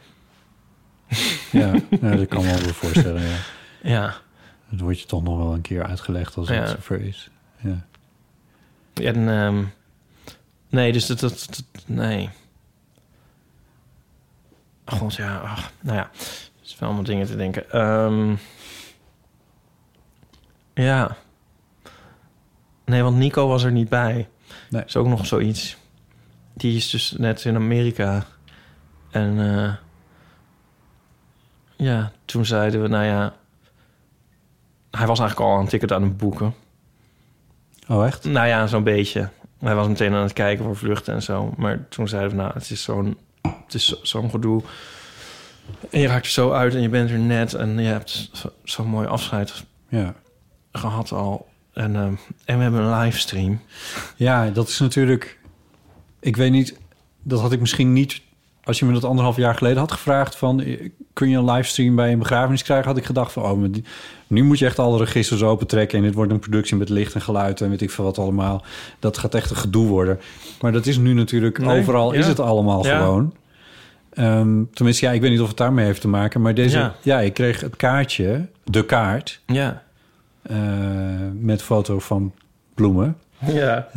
ja, 1.51 1.73
nou, 2.01 2.17
dat 2.17 2.27
kan 2.27 2.45
me 2.45 2.51
wel 2.63 2.73
voorstellen, 2.73 3.21
ja. 3.21 3.35
Ja. 3.81 4.13
Dat 4.69 4.79
wordt 4.79 4.99
je 4.99 5.05
toch 5.05 5.23
nog 5.23 5.37
wel 5.37 5.53
een 5.53 5.61
keer 5.61 5.83
uitgelegd 5.85 6.37
als 6.37 6.47
Ja. 6.47 6.53
het 6.53 6.69
zover 6.69 7.01
is. 7.01 7.29
Ja. 7.57 7.85
En, 8.99 9.29
ehm, 9.29 9.63
nee, 10.69 10.91
dus 10.91 11.05
dat, 11.05 11.19
dat, 11.19 11.47
dat- 11.49 11.83
nee. 11.85 12.29
God, 14.85 15.15
ja, 15.15 15.37
ach, 15.37 15.71
nou 15.81 15.97
ja. 15.97 16.03
Er 16.13 16.63
is 16.73 16.79
wel 16.79 16.89
allemaal 16.89 17.05
dingen 17.05 17.27
te 17.27 17.35
denken. 17.35 17.71
Ehm, 17.71 18.35
ja. 20.73 21.15
Nee, 22.85 23.03
want 23.03 23.17
Nico 23.17 23.47
was 23.47 23.63
er 23.63 23.71
niet 23.71 23.89
bij. 23.89 24.29
Nee. 24.69 24.83
is 24.85 24.95
ook 24.95 25.07
nog 25.07 25.25
zoiets. 25.25 25.77
Die 26.53 26.75
is 26.75 26.89
dus 26.89 27.11
net 27.11 27.45
in 27.45 27.55
Amerika. 27.55 28.25
En 29.09 29.39
eh, 29.39 29.73
ja, 31.75 32.11
toen 32.25 32.45
zeiden 32.45 32.81
we, 32.81 32.87
nou 32.87 33.05
ja... 33.05 33.33
Hij 34.91 35.07
was 35.07 35.19
eigenlijk 35.19 35.49
al 35.49 35.59
een 35.59 35.67
ticket 35.67 35.91
aan 35.91 36.03
het 36.03 36.17
boeken. 36.17 36.53
Oh, 37.87 38.05
echt? 38.05 38.23
Nou 38.23 38.47
ja, 38.47 38.67
zo'n 38.67 38.83
beetje. 38.83 39.29
Hij 39.59 39.75
was 39.75 39.87
meteen 39.87 40.13
aan 40.13 40.23
het 40.23 40.33
kijken 40.33 40.65
voor 40.65 40.75
vluchten 40.75 41.13
en 41.13 41.21
zo. 41.21 41.53
Maar 41.57 41.87
toen 41.89 42.07
zeiden 42.07 42.29
we, 42.31 42.35
nou, 42.35 42.51
het 42.53 42.69
is 42.69 42.83
zo'n 42.83 43.17
zo- 44.03 44.27
gedoe. 44.29 44.61
En 45.89 45.99
je 45.99 46.07
raakt 46.07 46.25
er 46.25 46.31
zo 46.31 46.51
uit 46.51 46.75
en 46.75 46.81
je 46.81 46.89
bent 46.89 47.09
er 47.09 47.19
net. 47.19 47.53
En 47.53 47.77
je 47.79 47.87
hebt 47.87 48.29
zo- 48.33 48.51
zo'n 48.63 48.87
mooi 48.87 49.07
afscheid 49.07 49.63
Ja. 49.89 50.13
gehad 50.71 51.11
al. 51.11 51.47
En, 51.73 51.95
ehm, 51.95 52.13
en 52.45 52.57
we 52.57 52.63
hebben 52.63 52.81
een 52.81 52.99
livestream. 52.99 53.61
Ja, 54.15 54.49
dat 54.49 54.67
is 54.67 54.79
natuurlijk... 54.79 55.39
Ik 56.19 56.35
weet 56.35 56.51
niet, 56.51 56.79
dat 57.23 57.39
had 57.41 57.51
ik 57.51 57.59
misschien 57.59 57.93
niet... 57.93 58.21
Als 58.63 58.79
je 58.79 58.85
me 58.85 58.93
dat 58.93 59.03
anderhalf 59.03 59.35
jaar 59.35 59.55
geleden 59.55 59.77
had 59.79 59.91
gevraagd 59.91 60.35
van... 60.35 60.61
eh, 60.61 60.89
kun 61.13 61.29
je 61.29 61.37
een 61.37 61.51
livestream 61.51 61.95
bij 61.95 62.11
een 62.11 62.19
begrafenis 62.19 62.63
krijgen? 62.63 62.87
Had 62.87 62.97
ik 62.97 63.05
gedacht 63.05 63.31
van, 63.31 63.43
oh, 63.43 63.59
maar 63.59 63.71
die- 63.71 63.83
nu 64.27 64.43
moet 64.43 64.59
je 64.59 64.65
echt 64.65 64.79
alle 64.79 64.97
registers 64.97 65.43
opentrekken... 65.43 65.97
en 65.97 66.03
dit 66.03 66.13
wordt 66.13 66.31
een 66.31 66.39
productie 66.39 66.75
met 66.75 66.89
licht 66.89 67.13
en 67.13 67.21
geluid 67.21 67.61
en 67.61 67.69
weet 67.69 67.81
ik 67.81 67.91
veel 67.91 68.03
wat 68.03 68.17
allemaal. 68.17 68.63
Dat 68.99 69.17
gaat 69.17 69.35
echt 69.35 69.49
een 69.49 69.55
gedoe 69.55 69.87
worden. 69.87 70.19
Maar 70.61 70.71
dat 70.71 70.85
is 70.85 70.97
nu 70.97 71.13
natuurlijk... 71.13 71.57
Nee, 71.57 71.79
overal 71.79 72.13
ja. 72.13 72.19
is 72.19 72.27
het 72.27 72.39
allemaal 72.39 72.85
Ja. 72.85 72.97
gewoon. 72.99 73.33
Ehm, 74.13 74.63
tenminste, 74.73 75.05
ja, 75.05 75.11
ik 75.11 75.21
weet 75.21 75.31
niet 75.31 75.41
of 75.41 75.47
het 75.47 75.57
daarmee 75.57 75.85
heeft 75.85 76.01
te 76.01 76.07
maken... 76.07 76.41
maar 76.41 76.53
deze, 76.53 76.77
Ja. 76.77 76.95
ja. 77.01 77.19
ik 77.19 77.33
kreeg 77.33 77.61
het 77.61 77.75
kaartje 77.75 78.47
de 78.63 78.85
kaart 78.85 79.41
Ja. 79.45 79.83
eh, 80.41 80.57
met 81.33 81.61
foto 81.61 81.99
van 81.99 82.33
bloemen. 82.73 83.17
Ja. 83.45 83.87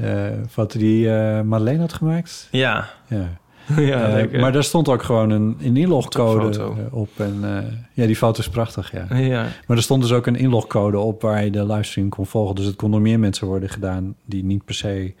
Eh, 0.00 0.26
foto 0.50 0.78
die 0.78 1.10
eh 1.10 1.40
Madeleine 1.40 1.80
had 1.80 1.92
gemaakt. 1.92 2.48
Ja. 2.50 2.88
Ja. 3.08 3.28
ja 3.76 4.18
Eh, 4.18 4.40
maar 4.40 4.52
daar 4.52 4.64
stond 4.64 4.88
ook 4.88 5.02
gewoon 5.02 5.30
een, 5.30 5.56
een 5.60 5.76
inlogcode 5.76 6.40
Foto. 6.54 6.76
eh, 6.86 6.94
op. 6.94 7.08
En, 7.16 7.38
eh, 7.42 7.72
ja, 7.92 8.06
die 8.06 8.16
foto 8.16 8.40
is 8.40 8.48
prachtig, 8.48 8.92
ja. 8.92 9.16
Ja. 9.16 9.46
Maar 9.66 9.76
er 9.76 9.82
stond 9.82 10.02
dus 10.02 10.12
ook 10.12 10.26
een 10.26 10.36
inlogcode 10.36 10.98
op 10.98 11.22
waar 11.22 11.44
je 11.44 11.50
de 11.50 11.66
livestream 11.66 12.08
kon 12.08 12.26
volgen. 12.26 12.54
Dus 12.54 12.64
het 12.64 12.76
kon 12.76 12.90
door 12.90 13.00
meer 13.00 13.18
mensen 13.18 13.46
worden 13.46 13.68
gedaan 13.68 14.14
die 14.24 14.44
niet 14.44 14.64
per 14.64 14.74
se 14.74 15.14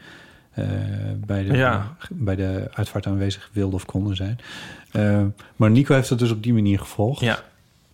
bij, 1.26 1.44
de, 1.44 1.56
Ja. 1.56 1.96
bij 2.10 2.36
de 2.36 2.68
uitvaart 2.72 3.06
aanwezig 3.06 3.50
wilden 3.52 3.74
of 3.74 3.84
konden 3.84 4.16
zijn. 4.16 4.38
Maar 5.56 5.70
Nico 5.70 5.94
heeft 5.94 6.08
het 6.08 6.18
dus 6.18 6.30
op 6.30 6.42
die 6.42 6.52
manier 6.52 6.78
gevolgd. 6.78 7.20
Ja. 7.20 7.38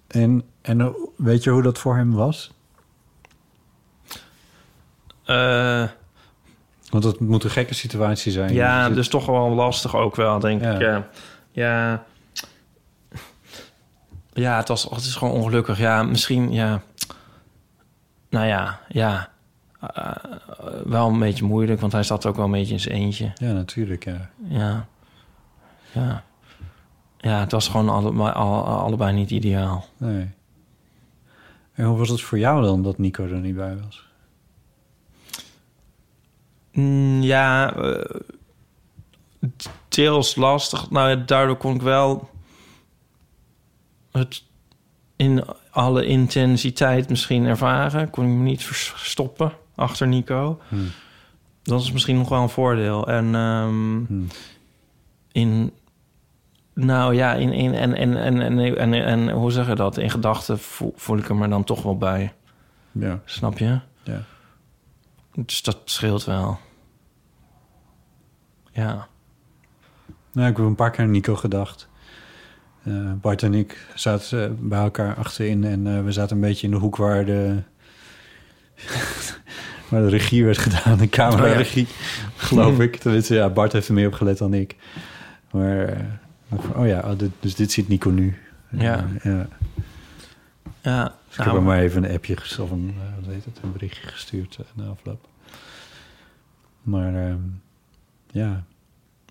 En, 0.06 0.42
en 0.62 0.94
weet 1.16 1.44
je 1.44 1.50
hoe 1.50 1.62
dat 1.62 1.78
voor 1.78 1.96
hem 1.96 2.12
was? 2.12 2.52
Eh, 5.24 5.84
Want 6.94 7.06
het 7.06 7.20
moet 7.20 7.44
een 7.44 7.50
gekke 7.50 7.74
situatie 7.74 8.32
zijn. 8.32 8.52
ja, 8.52 8.88
dus 8.90 9.08
toch 9.08 9.26
wel 9.26 9.48
lastig 9.50 9.96
ook 9.96 10.16
wel, 10.16 10.38
denk 10.38 10.62
Ja. 10.62 10.72
ik. 10.74 10.80
Ja. 10.80 11.06
ja. 11.52 12.04
Ja, 14.32 14.56
het, 14.56 14.68
was, 14.68 14.82
het 14.82 15.00
is 15.04 15.14
gewoon 15.14 15.34
ongelukkig. 15.34 15.78
Ja, 15.78 16.02
misschien, 16.02 16.52
ja. 16.52 16.82
Nou 18.30 18.46
ja, 18.46 18.80
ja. 18.88 19.28
Eh, 19.80 20.12
wel 20.84 21.08
een 21.08 21.18
beetje 21.18 21.44
moeilijk, 21.44 21.80
want 21.80 21.92
hij 21.92 22.02
zat 22.02 22.26
ook 22.26 22.36
wel 22.36 22.44
een 22.44 22.50
beetje 22.50 22.72
in 22.74 22.80
zijn 22.80 22.94
eentje. 22.94 23.32
Ja, 23.34 23.52
natuurlijk, 23.52 24.04
ja. 24.04 24.30
Ja. 24.48 24.86
Ja. 25.92 26.22
Ja, 27.18 27.40
het 27.40 27.52
was 27.52 27.68
gewoon 27.68 27.88
alle, 27.88 28.32
alle, 28.32 28.62
allebei 28.62 29.12
niet 29.12 29.30
ideaal. 29.30 29.84
Nee. 29.96 30.30
En 31.74 31.84
hoe 31.84 31.98
was 31.98 32.08
het 32.08 32.20
voor 32.20 32.38
jou 32.38 32.62
dan 32.62 32.82
dat 32.82 32.98
Nico 32.98 33.24
er 33.24 33.40
niet 33.40 33.56
bij 33.56 33.76
was? 33.84 34.06
Mm, 36.74 37.22
ja, 37.22 37.74
eh, 37.76 38.20
deels 39.88 40.34
lastig. 40.36 40.90
Nou, 40.90 41.24
daardoor 41.24 41.56
kon 41.56 41.74
ik 41.74 41.82
wel 41.82 42.30
het 44.12 44.42
in 45.16 45.44
alle 45.70 46.06
intensiteit 46.06 47.08
misschien 47.08 47.44
ervaren. 47.46 48.10
Kon 48.10 48.24
ik 48.24 48.30
me 48.30 48.42
niet 48.42 48.64
vers- 48.64 48.92
verstoppen 48.96 49.52
achter 49.74 50.06
Nico. 50.06 50.60
Hmm. 50.68 50.90
Dat 51.62 51.80
is 51.80 51.92
misschien 51.92 52.16
nog 52.16 52.28
wel 52.28 52.42
een 52.42 52.48
voordeel. 52.48 53.08
En 53.08 53.34
ehm, 53.34 54.04
Hmm. 54.06 54.26
in... 55.32 55.72
Nou 56.74 57.14
ja, 57.14 57.34
in, 57.34 57.52
in, 57.52 57.74
en, 57.74 57.94
en, 57.96 58.16
en, 58.16 58.40
en, 58.40 58.76
en, 58.76 58.92
en 59.04 59.30
hoe 59.30 59.50
zeg 59.50 59.66
je 59.66 59.74
dat? 59.74 59.96
In 59.98 60.10
gedachten 60.10 60.58
voel, 60.58 60.92
voel 60.96 61.18
ik 61.18 61.28
er 61.28 61.48
dan 61.48 61.64
toch 61.64 61.82
wel 61.82 61.98
bij. 61.98 62.32
Ja. 62.92 63.20
Snap 63.24 63.58
je? 63.58 63.78
Dus 65.36 65.62
dat 65.62 65.78
scheelt 65.84 66.24
wel. 66.24 66.58
Ja. 68.72 69.06
Nou, 70.32 70.50
ik 70.50 70.56
heb 70.56 70.66
een 70.66 70.74
paar 70.74 70.90
keer 70.90 71.04
aan 71.04 71.10
Nico 71.10 71.34
gedacht. 71.36 71.88
Eh, 72.82 73.12
Bart 73.12 73.42
en 73.42 73.54
ik 73.54 73.86
zaten 73.94 74.44
eh, 74.44 74.50
bij 74.58 74.78
elkaar 74.80 75.14
achterin 75.16 75.64
en 75.64 75.86
eh, 75.96 76.04
we 76.04 76.12
zaten 76.12 76.36
een 76.36 76.42
beetje 76.42 76.66
in 76.66 76.72
de 76.72 76.78
hoek 76.78 76.96
waar 76.96 77.24
de, 77.24 77.62
waar 79.90 80.00
de 80.02 80.08
regie 80.08 80.44
werd 80.44 80.58
gedaan, 80.58 80.98
de 80.98 81.08
camera-regie, 81.08 81.86
geloof 82.36 82.78
ik. 82.86 82.96
Tenminste, 82.96 83.34
ja, 83.34 83.48
Bart 83.48 83.72
heeft 83.72 83.88
er 83.88 83.94
meer 83.94 84.06
op 84.06 84.12
gelet 84.12 84.38
dan 84.38 84.54
ik. 84.54 84.76
Maar, 85.50 86.06
oh 86.74 86.86
ja, 86.86 87.00
oh, 87.04 87.18
dit- 87.18 87.30
dus 87.40 87.54
dit 87.54 87.72
ziet 87.72 87.88
Nico 87.88 88.10
nu. 88.10 88.36
Ja. 88.70 89.06
Ja. 89.22 89.48
Ja, 90.82 91.14
Dus 91.36 91.46
ik 91.46 91.52
heb 91.52 91.54
hem 91.54 91.64
maar 91.64 91.78
even 91.78 92.04
een 92.04 92.14
appje 92.14 92.36
gestuurd, 92.36 92.60
of 92.60 92.70
een, 92.70 92.94
eh, 93.00 93.24
wat 93.24 93.34
heet 93.34 93.44
het, 93.44 93.58
een 93.62 93.72
berichtje 93.72 94.06
gestuurd 94.06 94.56
eh, 94.60 94.64
na 94.74 94.90
afloop. 94.90 95.28
Maar 96.82 97.14
ehm, 97.14 97.38
ja, 98.30 98.64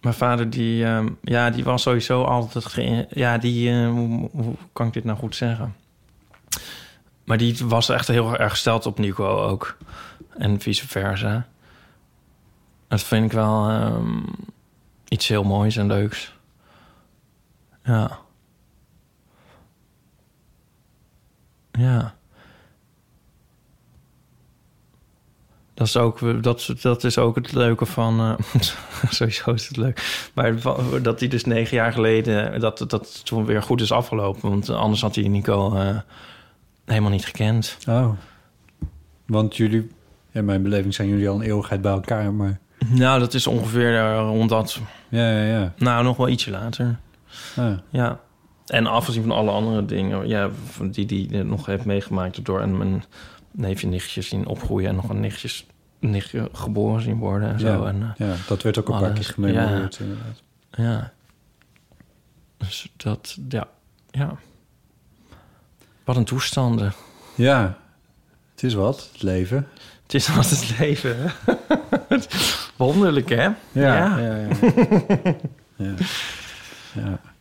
Mijn 0.02 0.16
vader, 0.16 0.50
die, 0.50 0.86
ehm, 0.86 1.10
ja, 1.22 1.50
die 1.50 1.64
was 1.64 1.82
sowieso 1.82 2.24
altijd... 2.24 2.66
ge- 2.66 3.08
Ja, 3.10 3.38
die... 3.38 3.70
eh, 3.70 3.90
hoe, 3.90 4.30
hoe 4.32 4.56
kan 4.74 4.88
ik 4.88 4.94
dit 4.94 5.04
nou 5.04 5.18
goed 5.18 5.36
zeggen? 5.36 5.76
Maar 7.24 7.38
die 7.38 7.58
was 7.66 7.90
echt 7.90 8.08
heel 8.08 8.38
erg 8.38 8.52
gesteld 8.52 8.86
op 8.86 9.00
Nico 9.00 9.28
ook. 9.38 9.78
En 10.38 10.60
vice 10.60 10.88
versa. 10.88 11.48
Dat 12.88 13.04
vind 13.04 13.26
ik 13.26 13.32
wel 13.32 13.70
ehm, 13.70 14.20
iets 15.08 15.28
heel 15.28 15.44
moois 15.44 15.76
en 15.78 15.88
leuks. 15.88 16.34
Ja. 17.84 18.20
Ja. 21.80 22.14
Dat 25.74 25.88
is 25.88 25.98
ook, 25.98 26.44
dat, 26.44 26.74
dat 26.82 27.04
is 27.04 27.18
ook 27.18 27.36
het 27.36 27.54
leuke 27.54 27.86
van... 27.86 28.20
eh, 28.20 28.62
sowieso 29.10 29.52
is 29.52 29.68
het 29.68 29.78
leuk. 29.78 30.30
Maar 30.34 30.56
dat 31.02 31.20
hij 31.20 31.30
dus 31.30 31.46
negen 31.46 31.78
jaar 31.78 31.92
geleden... 31.94 32.60
dat 32.60 32.86
dat 32.88 33.26
toen 33.26 33.46
weer 33.46 33.64
goed 33.64 33.82
is 33.82 33.92
afgelopen. 33.92 34.50
Want 34.50 34.70
anders 34.70 35.02
had 35.02 35.16
hij 35.16 35.28
Nico 35.28 35.76
eh, 35.76 35.98
helemaal 36.86 37.12
niet 37.12 37.26
gekend. 37.26 37.78
Oh. 37.88 38.10
Want 39.26 39.58
jullie, 39.58 39.92
in 40.32 40.46
mijn 40.46 40.64
beleving 40.64 40.94
zijn 40.94 41.08
jullie 41.08 41.30
al 41.30 41.36
een 41.36 41.42
eeuwigheid 41.42 41.82
bij 41.82 41.92
elkaar, 41.92 42.34
maar... 42.34 42.60
Nou, 42.88 43.20
dat 43.20 43.34
is 43.34 43.48
ongeveer 43.48 43.98
eh, 43.98 44.18
rond 44.18 44.50
dat... 44.50 44.80
Ja, 45.10 45.32
ja, 45.32 45.46
ja. 45.60 45.74
Nou, 45.78 46.04
nog 46.04 46.18
wel 46.18 46.30
ietsje 46.30 46.52
later. 46.52 47.00
Ah, 47.56 47.74
Ja. 47.90 48.20
En 48.68 48.88
afgezien 48.88 49.22
van 49.22 49.32
alle 49.32 49.52
andere 49.52 49.86
dingen... 49.86 50.28
Ja, 50.28 50.50
die 50.82 51.06
die 51.06 51.44
nog 51.44 51.66
heeft 51.66 51.86
meegemaakt... 51.86 52.46
door 52.46 52.62
en 52.62 52.78
mijn 52.78 53.04
neefje 53.52 53.88
nichtjes 53.88 54.28
zien 54.28 54.46
opgroeien... 54.46 54.90
en 54.90 54.96
nog 54.96 55.10
een 55.10 55.20
nichtjes, 55.20 55.66
nichtje 56.00 56.50
geboren 56.54 57.02
zien 57.02 57.18
worden 57.18 57.50
en 57.50 57.60
zo. 57.60 57.68
ja, 57.68 57.88
En, 57.88 58.02
eh, 58.02 58.28
ja, 58.28 58.36
dat 58.48 58.62
werd 58.62 58.78
ook 58.78 58.90
een 58.90 59.00
paar 59.00 59.12
keer 59.14 59.24
gememoreerd, 59.24 60.00
inderdaad. 60.00 60.42
Ja. 60.72 61.12
Dus 62.58 62.92
dat, 62.98 63.38
ja. 63.50 63.68
Ja. 64.12 64.36
Wat 66.04 66.16
een 66.16 66.26
toestanden. 66.26 66.94
Ja, 67.36 67.78
het 68.52 68.64
is 68.64 68.74
wat, 68.74 69.10
het 69.12 69.22
leven. 69.22 69.68
Het 70.04 70.14
is 70.14 70.36
wat 70.36 70.50
het 70.50 70.80
leven, 70.80 71.16
hè? 71.18 71.58
Wonderlijk, 72.76 73.30
hè? 73.30 73.44
Ja, 73.44 73.58
ja, 73.72 74.18
ja. 74.18 74.48
ja. 75.76 75.94
ja. 76.94 77.20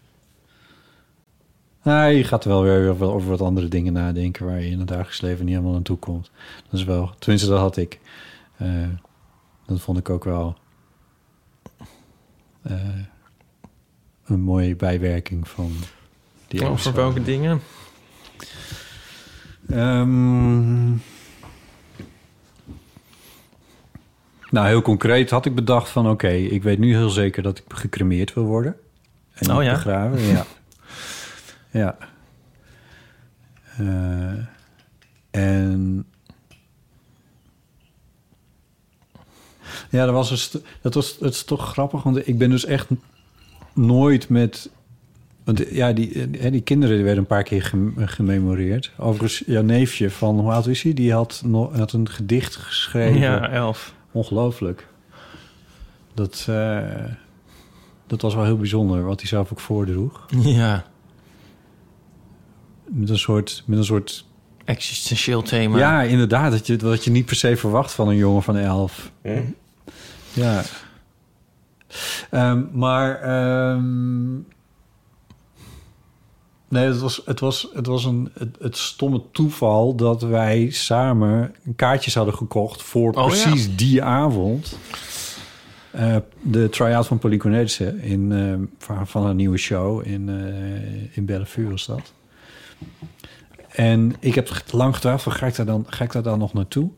Nou, 1.82 2.10
je 2.12 2.24
gaat 2.24 2.44
wel 2.44 2.62
weer 2.62 2.90
over, 2.90 3.06
over 3.06 3.28
wat 3.28 3.40
andere 3.40 3.68
dingen 3.68 3.92
nadenken... 3.92 4.46
waar 4.46 4.60
je 4.60 4.70
in 4.70 4.78
het 4.78 4.88
dagelijks 4.88 5.20
leven 5.20 5.44
niet 5.44 5.54
helemaal 5.54 5.74
aan 5.76 5.82
toe 5.82 5.96
komt. 5.96 6.30
Dat 6.70 6.80
is 6.80 6.84
wel, 6.84 7.10
tenminste 7.18 7.48
dat 7.48 7.58
had 7.58 7.76
ik. 7.76 8.00
Eh, 8.56 8.68
dat 9.66 9.80
vond 9.80 9.98
ik 9.98 10.10
ook 10.10 10.24
wel... 10.24 10.56
eh, 12.62 12.74
een 14.24 14.40
mooie 14.40 14.76
bijwerking 14.76 15.48
van 15.48 15.72
die 16.48 16.60
Over 16.60 16.72
episode. 16.72 16.96
welke 16.96 17.22
dingen? 17.22 17.60
Ehm, 19.68 20.90
nou, 24.50 24.66
heel 24.66 24.82
concreet 24.82 25.30
had 25.30 25.46
ik 25.46 25.54
bedacht 25.54 25.88
van... 25.88 26.08
oké, 26.10 26.28
ik 26.28 26.62
weet 26.62 26.78
nu 26.78 26.94
heel 26.96 27.10
zeker 27.10 27.42
dat 27.42 27.58
ik 27.58 27.64
gecremeerd 27.68 28.34
wil 28.34 28.44
worden. 28.44 28.76
En 29.32 29.52
Oh 29.56 29.62
ja? 29.62 29.72
begraven, 29.72 30.20
ja. 30.20 30.44
ja. 31.72 31.96
Eh, 33.78 34.32
en... 35.30 36.06
Ja, 39.90 40.04
dat 40.04 40.14
was, 40.14 40.30
een 40.30 40.38
st- 40.38 40.58
dat 40.80 40.94
was 40.94 41.16
het 41.20 41.34
is 41.34 41.44
toch 41.44 41.70
grappig, 41.70 42.02
want 42.02 42.28
ik 42.28 42.38
ben 42.38 42.50
dus 42.50 42.64
echt 42.64 42.88
nooit 43.74 44.28
met... 44.28 44.70
Want 45.44 45.64
ja, 45.70 45.92
die, 45.92 46.38
eh, 46.38 46.52
die 46.52 46.60
kinderen 46.60 46.94
die 46.94 47.04
werden 47.04 47.22
een 47.22 47.28
paar 47.28 47.42
keer 47.42 47.62
gem- 47.62 47.94
gememoreerd. 47.96 48.92
Overigens, 48.98 49.42
jouw 49.46 49.62
neefje 49.62 50.10
van, 50.10 50.38
hoe 50.40 50.52
oud 50.52 50.66
is 50.66 50.82
hij? 50.82 50.92
Die 50.92 51.12
had, 51.12 51.42
nog, 51.44 51.76
had 51.76 51.92
een 51.92 52.08
gedicht 52.08 52.56
geschreven. 52.56 53.18
Ja, 53.20 53.50
elf. 53.50 53.94
Ongelooflijk. 54.12 54.86
Dat, 56.14 56.46
eh, 56.48 57.04
dat 58.06 58.20
was 58.22 58.34
wel 58.34 58.44
heel 58.44 58.56
bijzonder, 58.56 59.02
wat 59.04 59.20
hij 59.20 59.28
zelf 59.28 59.52
ook 59.52 59.60
voordroeg. 59.60 60.26
Ja. 60.42 60.84
Met 62.94 63.08
een 63.08 63.18
soort... 63.18 63.62
Met 63.66 63.78
een 63.78 63.84
soort 63.84 64.24
Existentieel 64.64 65.42
thema. 65.42 65.78
ja, 65.78 66.02
inderdaad. 66.02 66.52
Dat 66.52 66.66
je, 66.66 66.76
wat 66.76 67.04
je 67.04 67.10
niet 67.10 67.26
per 67.26 67.36
se 67.36 67.56
verwacht 67.56 67.92
van 67.92 68.08
een 68.08 68.16
jongen 68.16 68.42
van 68.42 68.56
elf. 68.56 69.12
Ja. 70.32 70.62
Ehm, 72.30 72.62
maar... 72.72 73.20
ehm, 73.20 74.32
nee, 76.68 76.86
het 76.86 76.98
was, 77.00 77.22
het 77.24 77.40
was, 77.40 77.68
het 77.74 77.86
was 77.86 78.04
een, 78.04 78.30
het, 78.38 78.56
het 78.60 78.76
stomme 78.76 79.22
toeval 79.32 79.94
dat 79.94 80.22
wij 80.22 80.70
samen 80.70 81.54
kaartjes 81.76 82.14
hadden 82.14 82.34
gekocht 82.34 82.82
voor 82.82 83.12
Oh, 83.12 83.26
precies 83.26 83.76
die 83.76 84.02
avond. 84.02 84.78
Eh, 85.90 86.16
de 86.40 86.68
try-out 86.68 87.06
van 87.06 87.18
Polly 87.18 87.36
Cornelissen 87.36 88.00
in, 88.00 88.32
eh, 88.32 88.84
van, 88.84 89.06
van 89.06 89.24
haar 89.24 89.34
nieuwe 89.34 89.58
show 89.58 90.06
in, 90.06 90.28
eh 90.28 91.16
in 91.16 91.24
Bellevue 91.24 91.70
was 91.70 91.86
dat. 91.86 92.12
En 93.68 94.14
ik 94.20 94.34
heb 94.34 94.50
lang 94.70 94.94
getwijfeld, 94.94 95.34
ga 95.34 95.46
ik 95.46 95.56
daar 95.56 95.66
dan, 95.66 95.86
ga 95.88 96.04
ik 96.04 96.12
daar 96.12 96.22
dan 96.22 96.38
nog 96.38 96.52
naartoe? 96.52 96.90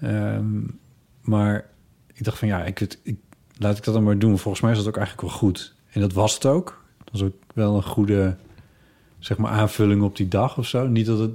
Ehm, 0.00 0.60
maar 1.20 1.64
ik 2.12 2.24
dacht 2.24 2.38
van 2.38 2.48
ja, 2.48 2.64
ik, 2.64 2.98
ik, 3.02 3.16
laat 3.56 3.78
ik 3.78 3.84
dat 3.84 3.94
dan 3.94 4.04
maar 4.04 4.18
doen. 4.18 4.38
Volgens 4.38 4.62
mij 4.62 4.72
is 4.72 4.78
dat 4.78 4.86
ook 4.88 4.96
eigenlijk 4.96 5.28
wel 5.28 5.38
goed. 5.38 5.74
En 5.90 6.00
dat 6.00 6.12
was 6.12 6.34
het 6.34 6.46
ook. 6.46 6.84
Dat 6.98 7.12
was 7.12 7.22
ook 7.22 7.34
wel 7.54 7.76
een 7.76 7.82
goede 7.82 8.36
zeg 9.18 9.36
maar, 9.36 9.50
aanvulling 9.50 10.02
op 10.02 10.16
die 10.16 10.28
dag 10.28 10.58
of 10.58 10.66
zo. 10.66 10.86
Niet 10.86 11.06
dat 11.06 11.18
het, 11.18 11.30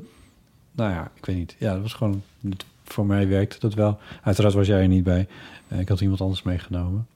nou 0.71 0.91
ja, 0.91 1.11
ik 1.15 1.25
weet 1.25 1.35
niet. 1.35 1.55
Ja, 1.59 1.73
dat 1.73 1.81
was 1.81 1.93
gewoon, 1.93 2.23
voor 2.83 3.05
mij 3.05 3.27
werkte 3.27 3.59
dat 3.59 3.73
wel. 3.73 3.99
Uiteraard 4.21 4.53
was 4.53 4.67
jij 4.67 4.81
er 4.81 4.87
niet 4.87 5.03
bij. 5.03 5.27
Eh, 5.67 5.79
ik 5.79 5.89
had 5.89 6.01
iemand 6.01 6.21
anders 6.21 6.43
meegenomen. 6.43 7.07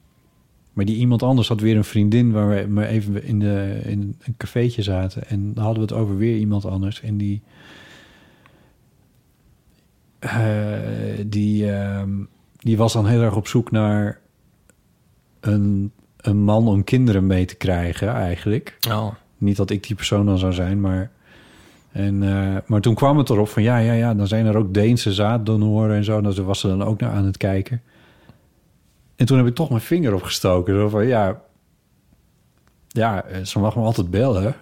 Maar 0.75 0.85
die 0.85 0.95
iemand 0.95 1.23
anders 1.23 1.47
had 1.47 1.59
weer 1.59 1.75
een 1.75 1.83
vriendin 1.83 2.31
waar 2.31 2.49
we 2.49 2.67
maar 2.67 2.87
even 2.87 3.23
in, 3.23 3.39
de, 3.39 3.79
in 3.83 4.15
een 4.23 4.37
cafeetje 4.37 4.81
zaten. 4.81 5.27
En 5.27 5.53
dan 5.53 5.63
hadden 5.63 5.87
we 5.87 5.93
het 5.93 6.01
over 6.01 6.17
weer 6.17 6.37
iemand 6.37 6.65
anders. 6.65 7.01
En 7.01 7.17
die, 7.17 7.41
eh, 10.19 10.79
die, 11.25 11.71
ehm, 11.71 12.09
die 12.57 12.77
was 12.77 12.93
dan 12.93 13.07
heel 13.07 13.21
erg 13.21 13.35
op 13.35 13.47
zoek 13.47 13.71
naar 13.71 14.19
een, 15.39 15.91
een 16.17 16.37
man 16.37 16.67
om 16.67 16.83
kinderen 16.83 17.27
mee 17.27 17.45
te 17.45 17.55
krijgen 17.55 18.07
eigenlijk. 18.07 18.77
Oh. 18.89 19.07
Niet 19.37 19.57
dat 19.57 19.69
ik 19.69 19.87
die 19.87 19.95
persoon 19.95 20.25
dan 20.25 20.37
zou 20.37 20.53
zijn, 20.53 20.81
maar... 20.81 21.11
En, 21.91 22.23
eh, 22.23 22.61
maar 22.65 22.81
toen 22.81 22.95
kwam 22.95 23.17
het 23.17 23.29
erop 23.29 23.47
van 23.47 23.63
ja, 23.63 23.77
ja, 23.77 23.93
ja, 23.93 24.13
dan 24.13 24.27
zijn 24.27 24.45
er 24.45 24.57
ook 24.57 24.73
Deense 24.73 25.13
zaaddonoren 25.13 25.95
en 25.95 26.03
zo. 26.03 26.21
Nou, 26.21 26.35
daar 26.35 26.45
was 26.45 26.59
ze 26.59 26.67
dan 26.67 26.83
ook 26.83 26.99
naar 26.99 27.11
aan 27.11 27.25
het 27.25 27.37
kijken. 27.37 27.81
En 29.15 29.25
toen 29.25 29.37
heb 29.37 29.47
ik 29.47 29.55
toch 29.55 29.69
mijn 29.69 29.81
vinger 29.81 30.13
opgestoken. 30.13 30.75
Zo 30.75 30.89
van 30.89 31.07
ja, 31.07 31.41
ja, 32.87 33.23
eh, 33.23 33.43
ze 33.43 33.59
mag 33.59 33.75
me 33.75 33.81
altijd 33.81 34.09
bellen. 34.11 34.55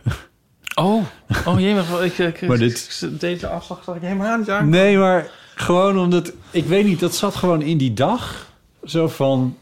Oh, 0.75 1.03
oh 1.45 1.59
jee, 1.59 1.73
maar 1.75 2.05
ik, 2.05 2.17
ik, 2.17 2.47
Maar 2.47 2.57
dit- 2.57 3.09
deze 3.19 3.47
afslag 3.47 3.83
zag 3.83 3.95
ik 3.95 4.01
helemaal 4.01 4.37
niet 4.37 4.49
aan. 4.49 4.69
Nee, 4.69 4.97
maar 4.97 5.29
gewoon 5.55 5.99
omdat... 5.99 6.33
Ik 6.51 6.65
weet 6.65 6.85
niet, 6.85 6.99
dat 6.99 7.15
zat 7.15 7.35
gewoon 7.35 7.61
in 7.61 7.77
die 7.77 7.93
dag. 7.93 8.51
Zo 8.83 9.07
van... 9.07 9.57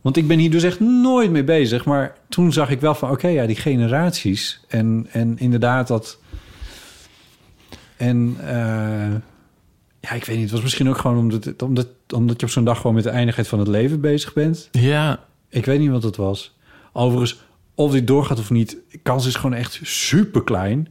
Want 0.00 0.16
ik 0.16 0.26
ben 0.28 0.38
hier 0.38 0.50
dus 0.50 0.62
echt 0.62 0.80
nooit 0.80 1.30
mee 1.30 1.44
bezig. 1.44 1.84
Maar 1.84 2.14
toen 2.28 2.52
zag 2.52 2.70
ik 2.70 2.80
wel 2.80 2.94
van... 2.94 3.10
Oké, 3.10 3.28
ja, 3.28 3.46
die 3.46 3.56
generaties. 3.56 4.60
En, 4.68 5.06
en 5.10 5.38
inderdaad 5.38 5.88
dat... 5.88 6.18
En... 7.96 8.36
eh, 8.46 9.14
ja, 10.08 10.14
ik 10.14 10.24
weet 10.24 10.36
niet. 10.36 10.44
Het 10.44 10.54
was 10.54 10.62
misschien 10.62 10.88
ook 10.88 10.98
gewoon 10.98 11.18
omdat, 11.18 11.62
omdat, 11.62 11.88
omdat 12.14 12.40
je 12.40 12.46
op 12.46 12.52
zo'n 12.52 12.64
dag... 12.64 12.76
gewoon 12.76 12.94
met 12.94 13.04
de 13.04 13.10
eindigheid 13.10 13.48
van 13.48 13.58
het 13.58 13.68
leven 13.68 14.00
bezig 14.00 14.32
bent. 14.32 14.68
Ja, 14.72 15.24
Ik 15.48 15.64
weet 15.64 15.78
niet 15.78 15.90
wat 15.90 16.02
het 16.02 16.16
was. 16.16 16.56
Overigens, 16.92 17.42
of 17.74 17.92
dit 17.92 18.06
doorgaat 18.06 18.38
of 18.38 18.50
niet... 18.50 18.76
kans 19.02 19.26
is 19.26 19.34
gewoon 19.34 19.54
echt 19.54 19.80
super 19.82 20.44
klein. 20.44 20.88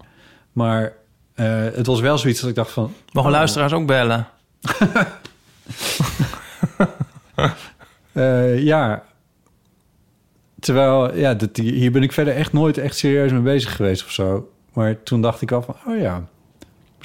Maar 0.51 0.93
eh, 1.34 1.63
het 1.74 1.86
was 1.86 1.99
wel 1.99 2.18
zoiets 2.18 2.39
dat 2.39 2.49
ik 2.49 2.55
dacht 2.55 2.72
van... 2.72 2.93
mogen 3.11 3.32
oh, 3.32 3.38
luisteraars 3.38 3.74
ook 3.74 3.88
bellen? 3.88 4.28
Eh, 8.11 8.63
ja. 8.63 9.03
Terwijl, 10.59 11.15
ja, 11.15 11.34
dat, 11.34 11.57
hier 11.57 11.91
ben 11.91 12.03
ik 12.03 12.11
verder 12.11 12.36
echt 12.36 12.53
nooit 12.53 12.78
echt 12.78 12.97
serieus 12.97 13.32
mee 13.32 13.41
bezig 13.41 13.76
geweest 13.76 14.03
of 14.03 14.11
zo. 14.11 14.51
Maar 14.74 15.03
toen 15.03 15.22
dacht 15.22 15.41
ik 15.41 15.51
al 15.51 15.61
van, 15.61 15.76
oh 15.88 15.99
ja, 15.99 16.28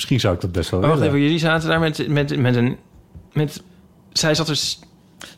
misschien 0.02 0.20
zou 0.20 0.34
ik 0.34 0.40
dat 0.40 0.52
best 0.52 0.70
wel 0.70 0.80
Oh, 0.80 0.88
wacht 0.88 1.00
even, 1.00 1.20
jullie 1.20 1.38
zaten 1.38 1.68
daar 1.68 1.80
met, 1.80 2.08
met, 2.08 2.38
met 2.38 2.56
een... 2.56 2.76
Met, 3.32 3.62
zij 4.12 4.34
zat 4.34 4.46
dus... 4.46 4.80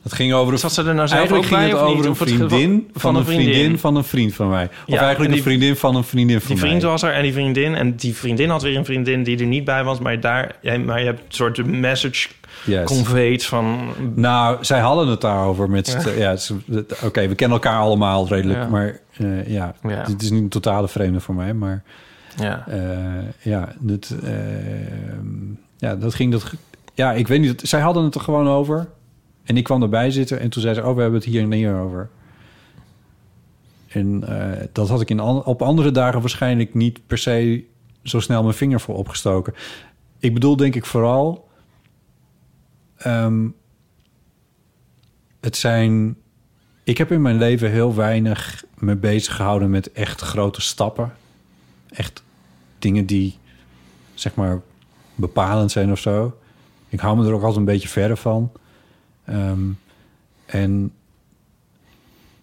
Het 0.02 0.12
ging 0.12 0.32
over 0.32 0.52
een, 0.52 0.58
Zat 0.58 0.72
ze 0.72 0.82
er 0.82 0.94
nou 0.94 1.08
zelf 1.08 1.20
eigenlijk 1.20 1.46
ging 1.48 1.60
bij 1.60 1.68
het 1.68 1.78
over 1.78 2.06
een 2.06 2.16
vriendin 2.16 2.88
van, 2.94 3.16
een 3.16 3.24
vriendin. 3.24 3.78
van 3.78 3.96
een 3.96 4.04
vriend 4.04 4.34
van 4.34 4.48
mij. 4.48 4.64
Of 4.64 4.70
Ja, 4.86 4.98
eigenlijk 4.98 5.18
en 5.18 5.24
een 5.24 5.30
die- 5.32 5.42
vriendin 5.42 5.76
van 5.76 5.96
een 5.96 6.04
vriendin 6.04 6.40
van 6.40 6.48
Die 6.48 6.56
mij. 6.60 6.68
vriend 6.68 6.82
was 6.82 7.02
er 7.02 7.12
en 7.12 7.22
die 7.22 7.32
vriendin. 7.32 7.74
En 7.74 7.96
die 7.96 8.14
vriendin 8.16 8.48
had 8.50 8.62
weer 8.62 8.76
een 8.76 8.84
vriendin 8.84 9.22
die 9.22 9.38
er 9.38 9.46
niet 9.46 9.64
bij 9.64 9.84
was. 9.84 9.98
Maar, 9.98 10.20
daar, 10.20 10.56
jij- 10.62 10.78
maar 10.78 10.98
je 10.98 11.04
hebt 11.04 11.18
een 11.20 11.24
soort 11.34 11.66
message 11.66 12.28
Yes. 12.64 12.84
conveyed 12.84 13.44
van... 13.44 13.88
Nou, 14.14 14.56
zij 14.64 14.80
hadden 14.80 15.08
het 15.08 15.20
daarover 15.20 15.70
met... 15.70 16.12
Ja, 16.16 16.36
ze- 16.36 16.84
Oké, 17.04 17.28
we 17.28 17.34
kennen 17.34 17.56
elkaar 17.60 17.78
allemaal 17.78 18.28
redelijk. 18.28 18.58
Ja. 18.60 18.68
Maar 18.68 19.00
eh, 19.16 19.48
ja, 19.48 19.74
Ja. 19.82 20.04
het 20.10 20.22
is 20.22 20.30
niet 20.30 20.42
een 20.42 20.48
totale 20.48 20.88
vreemde 20.88 21.20
voor 21.20 21.34
mij. 21.34 21.54
Maar 21.54 21.82
Ja. 22.36 22.66
Eh, 22.68 23.32
ja, 23.42 23.72
dat, 23.78 24.14
eh, 24.22 24.32
ja, 25.76 25.96
dat 25.96 26.14
ging 26.14 26.32
dat. 26.32 26.52
Ja, 26.94 27.12
ik 27.12 27.28
weet 27.28 27.40
niet. 27.40 27.60
Zij 27.64 27.80
hadden 27.80 28.04
het 28.04 28.14
er 28.14 28.20
gewoon 28.20 28.48
over. 28.48 28.88
En 29.44 29.56
ik 29.56 29.64
kwam 29.64 29.82
erbij 29.82 30.10
zitten 30.10 30.40
en 30.40 30.50
toen 30.50 30.62
zei 30.62 30.74
ze: 30.74 30.84
Oh, 30.84 30.94
we 30.94 31.00
hebben 31.00 31.20
het 31.20 31.28
hier 31.28 31.42
en 31.42 31.52
hier 31.52 31.74
over. 31.74 32.10
En 33.88 34.24
eh, 34.28 34.66
dat 34.72 34.88
had 34.88 35.00
ik 35.00 35.10
in 35.10 35.20
op 35.20 35.62
andere 35.62 35.90
dagen 35.90 36.20
waarschijnlijk 36.20 36.74
niet 36.74 37.06
per 37.06 37.18
se 37.18 37.64
zo 38.02 38.20
snel 38.20 38.42
mijn 38.42 38.54
vinger 38.54 38.80
voor 38.80 38.96
opgestoken. 38.96 39.54
Ik 40.18 40.34
bedoel, 40.34 40.56
denk 40.56 40.74
ik 40.74 40.84
vooral. 40.84 41.48
ehm, 42.96 43.48
het 45.40 45.56
zijn. 45.56 46.16
Ik 46.84 46.98
heb 46.98 47.12
in 47.12 47.22
mijn 47.22 47.38
leven 47.38 47.70
heel 47.70 47.94
weinig 47.94 48.64
me 48.78 48.96
bezig 48.96 49.36
gehouden 49.36 49.70
met 49.70 49.92
echt 49.92 50.20
grote 50.20 50.60
stappen 50.60 51.12
echt 51.94 52.22
dingen 52.78 53.06
die, 53.06 53.38
zeg 54.14 54.34
maar, 54.34 54.60
bepalend 55.14 55.70
zijn 55.70 55.90
of 55.90 55.98
zo. 55.98 56.38
Ik 56.88 57.00
hou 57.00 57.16
me 57.16 57.26
er 57.26 57.32
ook 57.32 57.40
altijd 57.40 57.58
een 57.58 57.64
beetje 57.64 57.88
verder 57.88 58.16
van. 58.16 58.52
Ehm, 59.24 59.70
en, 60.46 60.92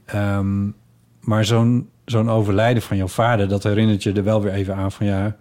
ehm, 0.05 0.69
maar 1.19 1.45
zo'n 1.45 1.89
zo'n 2.05 2.29
overlijden 2.29 2.81
van 2.81 2.97
jouw 2.97 3.07
vader, 3.07 3.47
dat 3.47 3.63
herinnert 3.63 4.03
je 4.03 4.13
er 4.13 4.23
wel 4.23 4.41
weer 4.41 4.53
even 4.53 4.75
aan 4.75 4.91
van 4.91 5.05
ja, 5.05 5.37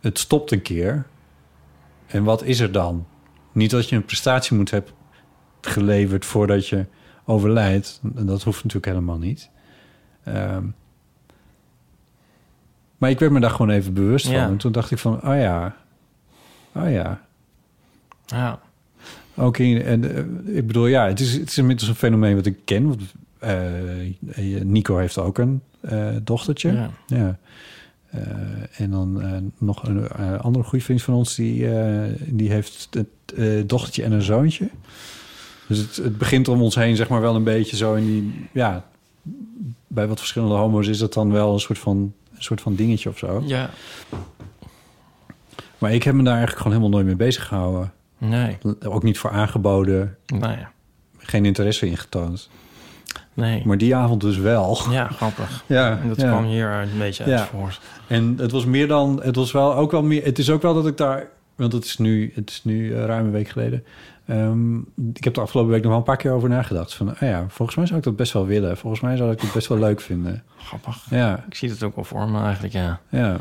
het, 0.00 0.18
stopt 0.18 0.50
een 0.50 0.62
keer. 0.62 1.06
En 2.06 2.24
wat 2.24 2.42
is 2.42 2.60
er 2.60 2.72
dan? 2.72 3.06
Niet 3.52 3.70
dat 3.70 3.88
je 3.88 3.96
een 3.96 4.04
prestatie 4.04 4.56
moet 4.56 4.70
hebben 4.70 4.92
geleverd 5.60 6.24
voordat 6.24 6.68
je 6.68 6.86
overlijdt. 7.24 8.00
Dat 8.02 8.42
hoeft 8.42 8.56
natuurlijk 8.56 8.92
helemaal 8.92 9.18
niet. 9.18 9.50
Ehm, 10.24 10.64
maar 12.98 13.10
ik 13.10 13.18
werd 13.18 13.32
me 13.32 13.40
daar 13.40 13.50
gewoon 13.50 13.70
even 13.70 13.92
bewust 13.92 14.26
van. 14.26 14.34
En 14.34 14.56
toen 14.56 14.72
dacht 14.72 14.90
ik 14.90 14.98
van, 14.98 15.14
oh 15.14 15.36
ja, 15.36 15.76
oh 16.72 16.90
ja. 16.90 17.20
Ja. 18.26 18.60
Ook 19.36 19.58
in, 19.58 19.82
en, 19.82 20.16
eh, 20.16 20.56
ik 20.56 20.66
bedoel, 20.66 20.86
ja, 20.86 21.06
het 21.06 21.20
is, 21.20 21.32
het 21.32 21.48
is 21.48 21.58
inmiddels 21.58 21.88
een 21.88 21.94
fenomeen 21.94 22.34
wat 22.34 22.46
ik 22.46 22.58
ken. 22.64 22.86
Want, 22.88 23.02
eh, 23.38 24.60
Nico 24.62 24.96
heeft 24.96 25.18
ook 25.18 25.38
een 25.38 25.60
eh, 25.80 26.08
dochtertje. 26.22 26.72
Ja. 26.72 26.90
Ja. 27.06 27.38
En 28.76 28.90
dan 28.90 29.22
nog 29.58 29.82
een 29.82 30.08
andere 30.38 30.64
goede 30.64 30.84
vriend 30.84 31.02
van 31.02 31.14
ons, 31.14 31.34
die, 31.34 31.68
die 32.26 32.50
heeft 32.50 32.88
het 32.90 33.68
dochtertje 33.68 34.02
en 34.02 34.12
een 34.12 34.22
zoontje. 34.22 34.68
Dus 35.66 35.78
het, 35.78 35.96
het 35.96 36.18
begint 36.18 36.48
om 36.48 36.62
ons 36.62 36.74
heen, 36.74 36.96
zeg 36.96 37.08
maar, 37.08 37.20
wel 37.20 37.34
een 37.34 37.44
beetje 37.44 37.76
zo 37.76 37.94
in 37.94 38.06
die, 38.06 38.48
ja, 38.52 38.84
bij 39.86 40.06
wat 40.06 40.18
verschillende 40.18 40.54
homo's 40.54 40.88
is 40.88 40.98
dat 40.98 41.12
dan 41.12 41.32
wel 41.32 41.52
een 41.52 41.60
soort 41.60 41.78
van, 41.78 42.12
een 42.36 42.42
soort 42.42 42.60
van 42.60 42.74
dingetje 42.74 43.08
of 43.08 43.18
zo. 43.18 43.42
Ja. 43.44 43.70
Maar 45.78 45.92
ik 45.94 46.02
heb 46.02 46.14
me 46.14 46.22
daar 46.22 46.36
eigenlijk 46.36 46.62
gewoon 46.62 46.76
helemaal 46.78 46.98
nooit 46.98 47.16
mee 47.16 47.26
bezig 47.26 47.46
gehouden. 47.46 47.92
Nee. 48.18 48.58
Ook 48.84 49.02
niet 49.02 49.18
voor 49.18 49.30
aangeboden, 49.30 50.16
Nee. 50.26 50.56
geen 51.18 51.44
interesse 51.44 51.86
in 51.86 51.96
getoond. 51.96 52.50
Nee. 53.34 53.62
Maar 53.66 53.78
die 53.78 53.94
avond 53.96 54.20
dus 54.20 54.36
wel. 54.38 54.78
Ja, 54.90 55.06
grappig. 55.08 55.64
Ja, 55.66 55.98
En 56.02 56.08
dat 56.08 56.20
ja. 56.20 56.28
kwam 56.28 56.44
hier 56.44 56.68
een 56.70 56.98
beetje 56.98 57.24
uit 57.24 57.32
Ja. 57.32 57.46
voort. 57.46 57.80
En 58.06 58.34
het 58.38 58.50
was 58.50 58.64
meer 58.64 58.88
dan, 58.88 59.20
het 59.22 59.36
was 59.36 59.52
wel 59.52 59.74
ook 59.74 59.90
wel 59.90 60.02
meer, 60.02 60.24
het 60.24 60.38
is 60.38 60.50
ook 60.50 60.62
wel 60.62 60.74
dat 60.74 60.86
ik 60.86 60.96
daar, 60.96 61.28
want 61.54 61.72
het 61.72 61.84
is 61.84 61.98
nu, 61.98 62.32
het 62.34 62.50
is 62.50 62.64
nu 62.64 62.94
eh, 62.94 63.04
ruim 63.04 63.24
een 63.24 63.30
week 63.32 63.48
geleden. 63.48 63.84
Ehm, 64.26 64.76
ik 65.14 65.24
heb 65.24 65.34
de 65.34 65.40
afgelopen 65.40 65.72
week 65.72 65.80
nog 65.80 65.90
wel 65.90 65.98
een 65.98 66.04
paar 66.06 66.16
keer 66.16 66.32
over 66.32 66.48
nagedacht. 66.48 66.94
Van, 66.94 67.08
ah 67.08 67.20
ja, 67.28 67.44
volgens 67.48 67.76
mij 67.76 67.86
zou 67.86 67.98
ik 67.98 68.04
dat 68.04 68.16
best 68.16 68.32
wel 68.32 68.46
willen. 68.46 68.76
Volgens 68.76 69.02
mij 69.02 69.16
zou 69.16 69.32
ik 69.32 69.40
het 69.40 69.52
best 69.52 69.66
wel 69.68 69.78
leuk 69.78 70.00
vinden. 70.00 70.42
Grappig. 70.56 71.04
Ja, 71.10 71.44
Ik 71.48 71.54
zie 71.54 71.70
het 71.70 71.82
ook 71.82 71.94
wel 71.94 72.04
voor 72.04 72.28
me 72.28 72.42
eigenlijk, 72.42 72.72
ja. 72.74 73.00
ja. 73.08 73.36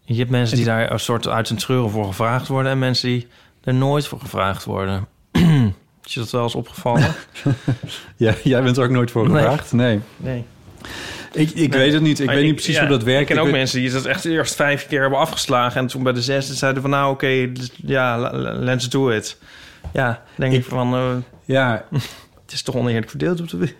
Je 0.00 0.14
hebt 0.18 0.30
mensen 0.30 0.56
die 0.56 0.66
daar 0.66 0.90
een 0.92 1.00
soort 1.00 1.28
uit 1.28 1.46
zijn 1.46 1.58
treuren 1.58 1.90
voor 1.90 2.04
gevraagd 2.06 2.48
worden... 2.48 2.72
en 2.72 2.78
mensen 2.78 3.08
die 3.08 3.26
er 3.60 3.74
nooit 3.74 4.06
voor 4.06 4.20
gevraagd 4.20 4.64
worden. 4.64 5.06
Is 6.04 6.14
je 6.14 6.20
dat 6.20 6.30
wel 6.30 6.42
eens 6.42 6.54
opgevallen? 6.54 7.14
ja 8.16 8.34
jij 8.42 8.62
bent 8.62 8.76
er 8.76 8.84
ook 8.84 8.90
nooit 8.90 9.10
voor 9.10 9.28
Nee. 9.28 9.36
gevraagd? 9.42 9.72
Nee. 9.72 10.00
nee. 10.16 10.44
Ik, 11.32 11.50
ik 11.50 11.72
weet 11.72 11.92
het 11.92 12.02
niet. 12.02 12.20
Ik 12.20 12.26
Maar 12.26 12.34
weet 12.34 12.44
niet 12.44 12.54
precies 12.54 12.74
ja, 12.74 12.80
hoe 12.80 12.90
dat 12.90 13.02
werkt. 13.02 13.20
Ik 13.20 13.26
ken 13.26 13.38
ook 13.38 13.44
weet- 13.44 13.54
mensen 13.54 13.80
die 13.80 13.90
dat 13.90 14.04
echt 14.04 14.24
eerst 14.24 14.54
vijf 14.54 14.86
keer 14.86 15.00
hebben 15.00 15.18
afgeslagen... 15.18 15.80
en 15.80 15.86
toen 15.86 16.02
bij 16.02 16.12
de 16.12 16.22
zesde 16.22 16.54
zeiden 16.54 16.82
van... 16.82 16.90
nou, 16.90 17.12
oké, 17.12 17.52
dus- 17.52 17.70
ja, 17.86 18.30
let's 18.58 18.88
do 18.88 19.08
it. 19.10 19.38
Ja, 19.92 20.22
denk 20.34 20.52
ik, 20.52 20.64
van... 20.64 20.94
eh, 20.94 21.16
Ja, 21.44 21.84
het 22.42 22.52
is 22.52 22.62
toch 22.62 22.74
oneerlijk 22.76 23.10
verdeeld 23.10 23.40
op 23.40 23.48
de 23.48 23.56
wereld. 23.56 23.76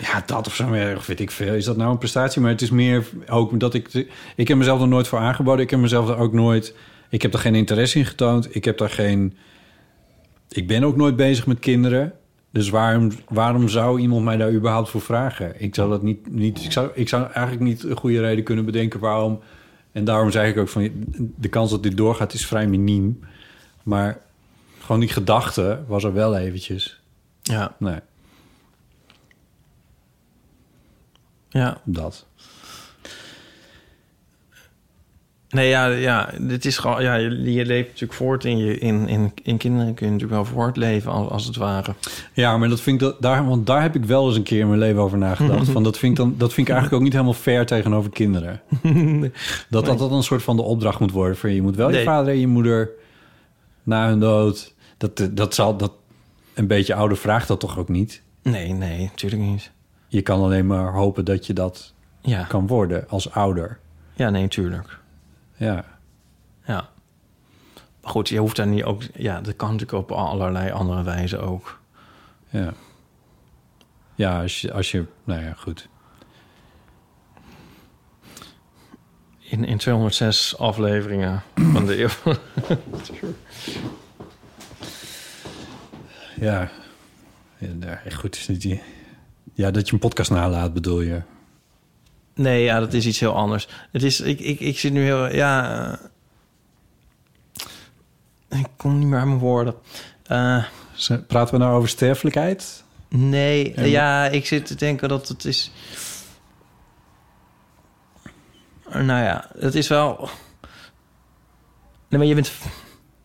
Ja, 0.00 0.22
dat 0.26 0.46
of 0.46 0.54
zo, 0.54 0.66
maar 0.66 0.98
weet 1.06 1.20
ik 1.20 1.30
veel. 1.30 1.54
Is 1.54 1.64
dat 1.64 1.76
nou 1.76 1.90
een 1.90 1.98
prestatie? 1.98 2.40
Maar 2.40 2.50
het 2.50 2.62
is 2.62 2.70
meer 2.70 3.04
ook 3.28 3.60
dat 3.60 3.74
ik... 3.74 4.06
Ik 4.36 4.48
heb 4.48 4.56
mezelf 4.56 4.80
er 4.80 4.88
nooit 4.88 5.08
voor 5.08 5.18
aangeboden. 5.18 5.64
Ik 5.64 5.70
heb 5.70 5.80
mezelf 5.80 6.08
er 6.08 6.16
ook 6.16 6.32
nooit... 6.32 6.74
Ik 7.08 7.22
heb 7.22 7.32
er 7.32 7.38
geen 7.38 7.54
interesse 7.54 7.98
in 7.98 8.04
getoond. 8.06 8.54
Ik 8.54 8.64
heb 8.64 8.78
daar 8.78 8.90
geen... 8.90 9.36
Ik 10.48 10.66
ben 10.66 10.84
ook 10.84 10.96
nooit 10.96 11.16
bezig 11.16 11.46
met 11.46 11.58
kinderen. 11.58 12.12
Dus 12.50 12.68
waarom, 12.68 13.10
waarom 13.28 13.68
zou 13.68 14.00
iemand 14.00 14.24
mij 14.24 14.36
daar 14.36 14.52
überhaupt 14.52 14.88
voor 14.90 15.00
vragen? 15.00 15.60
Ik 15.62 15.74
zou 15.74 15.90
dat 15.90 16.02
niet, 16.02 16.32
niet 16.32 16.64
ik, 16.64 16.72
zou, 16.72 16.90
ik 16.94 17.08
zou 17.08 17.22
eigenlijk 17.22 17.60
niet 17.60 17.82
een 17.82 17.96
goede 17.96 18.20
reden 18.20 18.44
kunnen 18.44 18.64
bedenken 18.64 19.00
waarom. 19.00 19.40
En 19.92 20.04
daarom 20.04 20.30
zeg 20.30 20.48
ik 20.48 20.56
ook 20.56 20.68
van 20.68 20.90
de 21.36 21.48
kans 21.48 21.70
dat 21.70 21.82
dit 21.82 21.96
doorgaat 21.96 22.32
is 22.32 22.46
vrij 22.46 22.66
miniem. 22.66 23.20
Maar 23.82 24.18
gewoon 24.80 25.00
die 25.00 25.08
gedachte 25.08 25.82
was 25.86 26.04
er 26.04 26.12
wel 26.12 26.36
eventjes. 26.36 27.00
Ja, 27.42 27.74
Nee, 27.78 27.98
ja. 31.48 31.80
dat. 31.84 32.26
Nee, 35.50 35.68
ja, 35.68 35.86
ja, 35.86 36.30
dit 36.38 36.64
is 36.64 36.78
gewoon... 36.78 37.02
Ja, 37.02 37.14
je, 37.14 37.52
je 37.52 37.66
leeft 37.66 37.86
natuurlijk 37.86 38.12
voort 38.12 38.44
in 38.44 38.58
je... 38.58 38.78
In, 38.78 39.08
in, 39.08 39.32
in 39.42 39.56
kinderen 39.56 39.94
kun 39.94 40.06
je 40.06 40.12
natuurlijk 40.12 40.42
wel 40.42 40.52
voortleven, 40.54 41.12
als, 41.12 41.28
als 41.30 41.46
het 41.46 41.56
ware. 41.56 41.94
Ja, 42.32 42.56
maar 42.56 42.68
dat 42.68 42.80
vind 42.80 43.00
ik 43.00 43.08
dat, 43.08 43.22
daar, 43.22 43.46
want 43.46 43.66
daar 43.66 43.82
heb 43.82 43.94
ik 43.94 44.04
wel 44.04 44.26
eens 44.26 44.36
een 44.36 44.42
keer 44.42 44.60
in 44.60 44.66
mijn 44.68 44.78
leven 44.78 45.00
over 45.02 45.18
nagedacht. 45.18 45.68
van 45.76 45.82
dat, 45.82 45.98
vind 45.98 46.12
ik 46.12 46.18
dan, 46.18 46.34
dat 46.38 46.52
vind 46.52 46.66
ik 46.66 46.72
eigenlijk 46.72 46.96
ook 46.96 47.04
niet 47.08 47.12
helemaal 47.18 47.40
fair 47.40 47.66
tegenover 47.66 48.10
kinderen. 48.10 48.60
Dat 49.70 49.84
dat, 49.84 49.98
dat 49.98 50.10
een 50.10 50.22
soort 50.22 50.42
van 50.42 50.56
de 50.56 50.62
opdracht 50.62 51.00
moet 51.00 51.12
worden. 51.12 51.36
Voor 51.36 51.50
je 51.50 51.62
moet 51.62 51.76
wel 51.76 51.90
je 51.90 52.02
vader 52.02 52.32
en 52.32 52.40
je 52.40 52.46
moeder 52.46 52.90
na 53.82 54.08
hun 54.08 54.20
dood. 54.20 54.74
Dat, 54.96 55.28
dat 55.30 55.54
zal 55.54 55.76
dat 55.76 55.92
een 56.54 56.66
beetje 56.66 56.94
ouder 56.94 57.16
vraagt 57.16 57.48
dat 57.48 57.60
toch 57.60 57.78
ook 57.78 57.88
niet. 57.88 58.22
Nee, 58.42 58.72
nee, 58.72 58.98
natuurlijk 59.00 59.42
niet. 59.42 59.70
Je 60.08 60.22
kan 60.22 60.40
alleen 60.42 60.66
maar 60.66 60.92
hopen 60.92 61.24
dat 61.24 61.46
je 61.46 61.52
dat 61.52 61.92
Ja, 62.20 62.42
kan 62.42 62.66
worden 62.66 63.04
als 63.08 63.30
ouder. 63.32 63.78
ja 64.14 64.30
nee, 64.30 64.48
tuurlijk. 64.48 64.98
Ja, 65.60 65.84
Ja. 66.64 66.88
Maar 68.02 68.10
goed, 68.10 68.28
je 68.28 68.38
hoeft 68.38 68.56
daar 68.56 68.66
niet 68.66 68.84
ook... 68.84 69.02
Ja, 69.14 69.40
dat 69.40 69.56
kan 69.56 69.70
natuurlijk 69.72 70.10
op 70.10 70.16
allerlei 70.16 70.70
andere 70.70 71.02
wijzen 71.02 71.40
ook. 71.42 71.80
ja. 72.48 72.72
Ja, 74.14 74.40
als 74.42 74.60
je, 74.60 74.72
als 74.72 74.90
je 74.90 75.04
nou 75.24 75.40
ja, 75.44 75.52
goed. 75.52 75.88
In, 79.38 79.64
in 79.64 79.78
206 79.78 80.58
afleveringen 80.58 81.42
van 81.72 81.86
de 81.86 82.00
eeuw. 82.02 82.08
Ja, 86.36 86.70
ja 87.58 87.68
daar- 87.74 88.02
goed 88.16 88.36
is 88.36 88.48
niet 88.48 88.60
die. 88.62 88.82
Ja, 89.54 89.70
dat 89.70 89.86
je 89.86 89.92
een 89.92 89.98
podcast 89.98 90.30
nalaat, 90.30 90.72
bedoel 90.74 91.00
je? 91.00 91.22
Nee, 92.40 92.62
ja, 92.64 92.78
dat 92.80 92.92
is 92.92 93.06
iets 93.06 93.20
heel 93.20 93.34
anders. 93.34 93.68
Het 93.92 94.02
is, 94.02 94.20
ik, 94.20 94.40
ik, 94.40 94.60
ik 94.60 94.78
zit 94.78 94.92
nu 94.92 95.02
heel, 95.04 95.34
ja, 95.34 95.98
eh, 98.48 98.58
ik 98.60 98.66
kom 98.76 98.98
niet 98.98 99.08
meer 99.08 99.18
aan 99.18 99.28
mijn 99.28 99.38
woorden. 99.40 99.74
Eh, 100.26 100.64
Z- 100.94 101.16
Praten 101.26 101.54
we 101.54 101.60
nou 101.60 101.76
over 101.76 101.88
sterfelijkheid? 101.88 102.84
nee, 103.08 103.74
En- 103.74 103.88
ja, 103.88 104.26
ik 104.26 104.46
zit 104.46 104.66
te 104.66 104.74
denken 104.74 105.08
dat 105.08 105.28
het 105.28 105.44
is, 105.44 105.72
nou 108.90 109.22
ja, 109.24 109.50
het 109.58 109.74
is 109.74 109.88
wel, 109.88 110.28
nee, 112.08 112.18
maar 112.18 112.28
je 112.28 112.34
bent, 112.34 112.52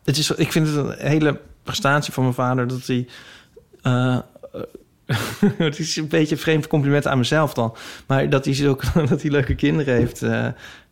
het 0.03 0.17
is, 0.17 0.31
ik 0.31 0.51
vind 0.51 0.67
het 0.67 0.75
een 0.75 1.07
hele 1.07 1.39
prestatie 1.63 2.13
van 2.13 2.23
mijn 2.23 2.35
vader 2.35 2.67
dat 2.67 2.85
hij, 2.87 3.07
eh, 3.81 4.17
het 5.57 5.79
is 5.79 5.95
een 5.95 6.07
beetje 6.07 6.35
een 6.35 6.41
vreemd 6.41 6.67
compliment 6.67 7.07
aan 7.07 7.17
mezelf 7.17 7.53
dan. 7.53 7.75
Maar 8.07 8.29
dat 8.29 8.45
hij, 8.45 8.53
zulke, 8.53 8.85
dat 9.09 9.21
hij 9.21 9.31
leuke 9.31 9.55
kinderen 9.55 9.93
heeft 9.95 10.21
eh, 10.21 10.47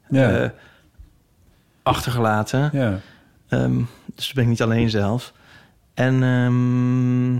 Ja. 0.09 0.39
eh, 0.43 0.49
achtergelaten. 1.83 2.69
Ja. 2.73 2.99
Ehm, 3.47 3.77
dus 4.15 4.25
dat 4.25 4.33
ben 4.35 4.43
ik 4.43 4.49
niet 4.49 4.61
alleen 4.61 4.89
zelf. 4.89 5.33
En 5.93 6.23
ehm, 6.23 7.35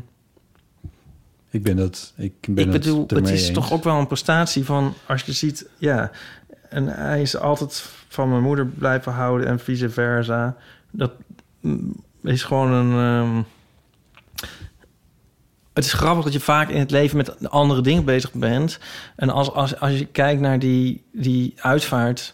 Ik 1.49 1.63
ben 1.63 1.75
dat. 1.75 2.13
Ik 2.17 2.33
ben 2.49 2.65
ik 2.65 2.71
bedoel, 2.71 3.05
het, 3.07 3.29
is 3.29 3.47
eens. 3.47 3.51
toch 3.51 3.71
ook 3.71 3.83
wel 3.83 3.99
een 3.99 4.07
prestatie 4.07 4.65
van... 4.65 4.93
als 5.05 5.21
je 5.23 5.31
ziet, 5.31 5.69
ja... 5.77 6.11
En 6.69 6.87
hij 6.87 7.21
is 7.21 7.37
altijd 7.37 7.89
van 8.07 8.29
mijn 8.29 8.41
moeder 8.41 8.65
blijven 8.65 9.11
houden 9.11 9.47
en 9.47 9.59
vice 9.59 9.89
versa. 9.89 10.55
Dat 10.91 11.11
mm, 11.59 11.95
is 12.23 12.43
gewoon 12.43 12.71
een... 12.71 12.91
ehm, 12.91 13.41
het 15.73 15.85
is 15.85 15.93
grappig 15.93 16.23
dat 16.23 16.33
je 16.33 16.39
vaak 16.39 16.69
in 16.69 16.79
het 16.79 16.91
leven 16.91 17.17
met 17.17 17.49
andere 17.49 17.81
dingen 17.81 18.05
bezig 18.05 18.33
bent. 18.33 18.79
En 19.15 19.29
als, 19.29 19.51
als, 19.51 19.79
als 19.79 19.97
je 19.97 20.05
kijkt 20.05 20.41
naar 20.41 20.59
die, 20.59 21.03
die 21.11 21.53
uitvaart... 21.57 22.33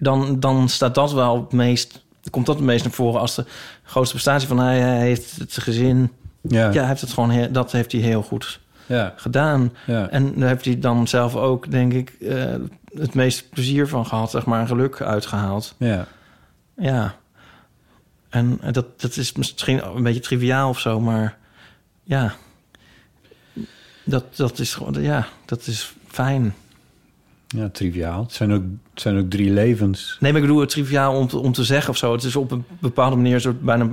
Dan, 0.00 0.40
dan 0.40 0.68
staat 0.68 0.94
dat 0.94 1.12
wel 1.12 1.36
het 1.40 1.52
meest... 1.52 2.06
Komt 2.30 2.46
dat 2.46 2.56
het 2.56 2.64
meest 2.64 2.84
naar 2.84 2.92
voren 2.92 3.20
als 3.20 3.34
de 3.34 3.44
grootste 3.82 4.14
prestatie 4.14 4.48
van 4.48 4.58
hij, 4.58 4.78
hij 4.78 4.98
heeft 5.00 5.36
het 5.36 5.58
gezin. 5.58 6.12
Ja. 6.40 6.70
Ja, 6.72 6.86
heeft 6.86 7.00
het 7.00 7.12
gewoon 7.12 7.30
heel, 7.30 7.52
dat 7.52 7.72
heeft 7.72 7.92
hij 7.92 8.00
heel 8.00 8.22
goed 8.22 8.60
Ja. 8.86 9.12
gedaan. 9.16 9.72
Ja. 9.86 10.08
En 10.08 10.32
daar 10.38 10.48
heeft 10.48 10.64
hij 10.64 10.78
dan 10.78 11.08
zelf 11.08 11.36
ook, 11.36 11.70
denk 11.70 11.92
ik, 11.92 12.10
eh, 12.20 12.54
het 12.94 13.14
meest 13.14 13.50
plezier 13.50 13.88
van 13.88 14.06
gehad, 14.06 14.30
zeg 14.30 14.44
maar, 14.44 14.66
geluk 14.66 15.00
uitgehaald. 15.00 15.74
Ja. 15.78 16.06
Ja. 16.76 17.14
En 18.28 18.60
dat, 18.70 19.00
dat 19.00 19.16
is 19.16 19.32
misschien 19.32 19.86
een 19.96 20.02
beetje 20.02 20.20
triviaal 20.20 20.68
of 20.68 20.78
zo, 20.80 21.00
maar 21.00 21.36
ja. 22.02 22.34
Dat, 24.08 24.36
dat 24.36 24.58
is 24.58 24.74
gewoon, 24.74 25.02
ja, 25.02 25.26
dat 25.44 25.66
is 25.66 25.94
fijn. 26.06 26.54
Ja, 27.46 27.68
triviaal. 27.68 28.22
Het 28.22 28.32
zijn 28.32 28.52
ook, 28.52 28.62
het 28.92 29.00
zijn 29.00 29.18
ook 29.18 29.30
drie 29.30 29.50
levens. 29.50 30.16
Nee, 30.20 30.32
maar 30.32 30.40
ik 30.40 30.46
bedoel 30.46 30.60
het 30.60 30.70
triviaal 30.70 31.14
om 31.18 31.28
te, 31.28 31.38
om 31.38 31.52
te 31.52 31.64
zeggen 31.64 31.90
of 31.90 31.96
zo. 31.96 32.12
Het 32.12 32.22
is 32.22 32.36
op 32.36 32.50
een 32.50 32.64
bepaalde 32.78 33.16
manier 33.16 33.40
zo 33.40 33.54
bijna 33.60 33.88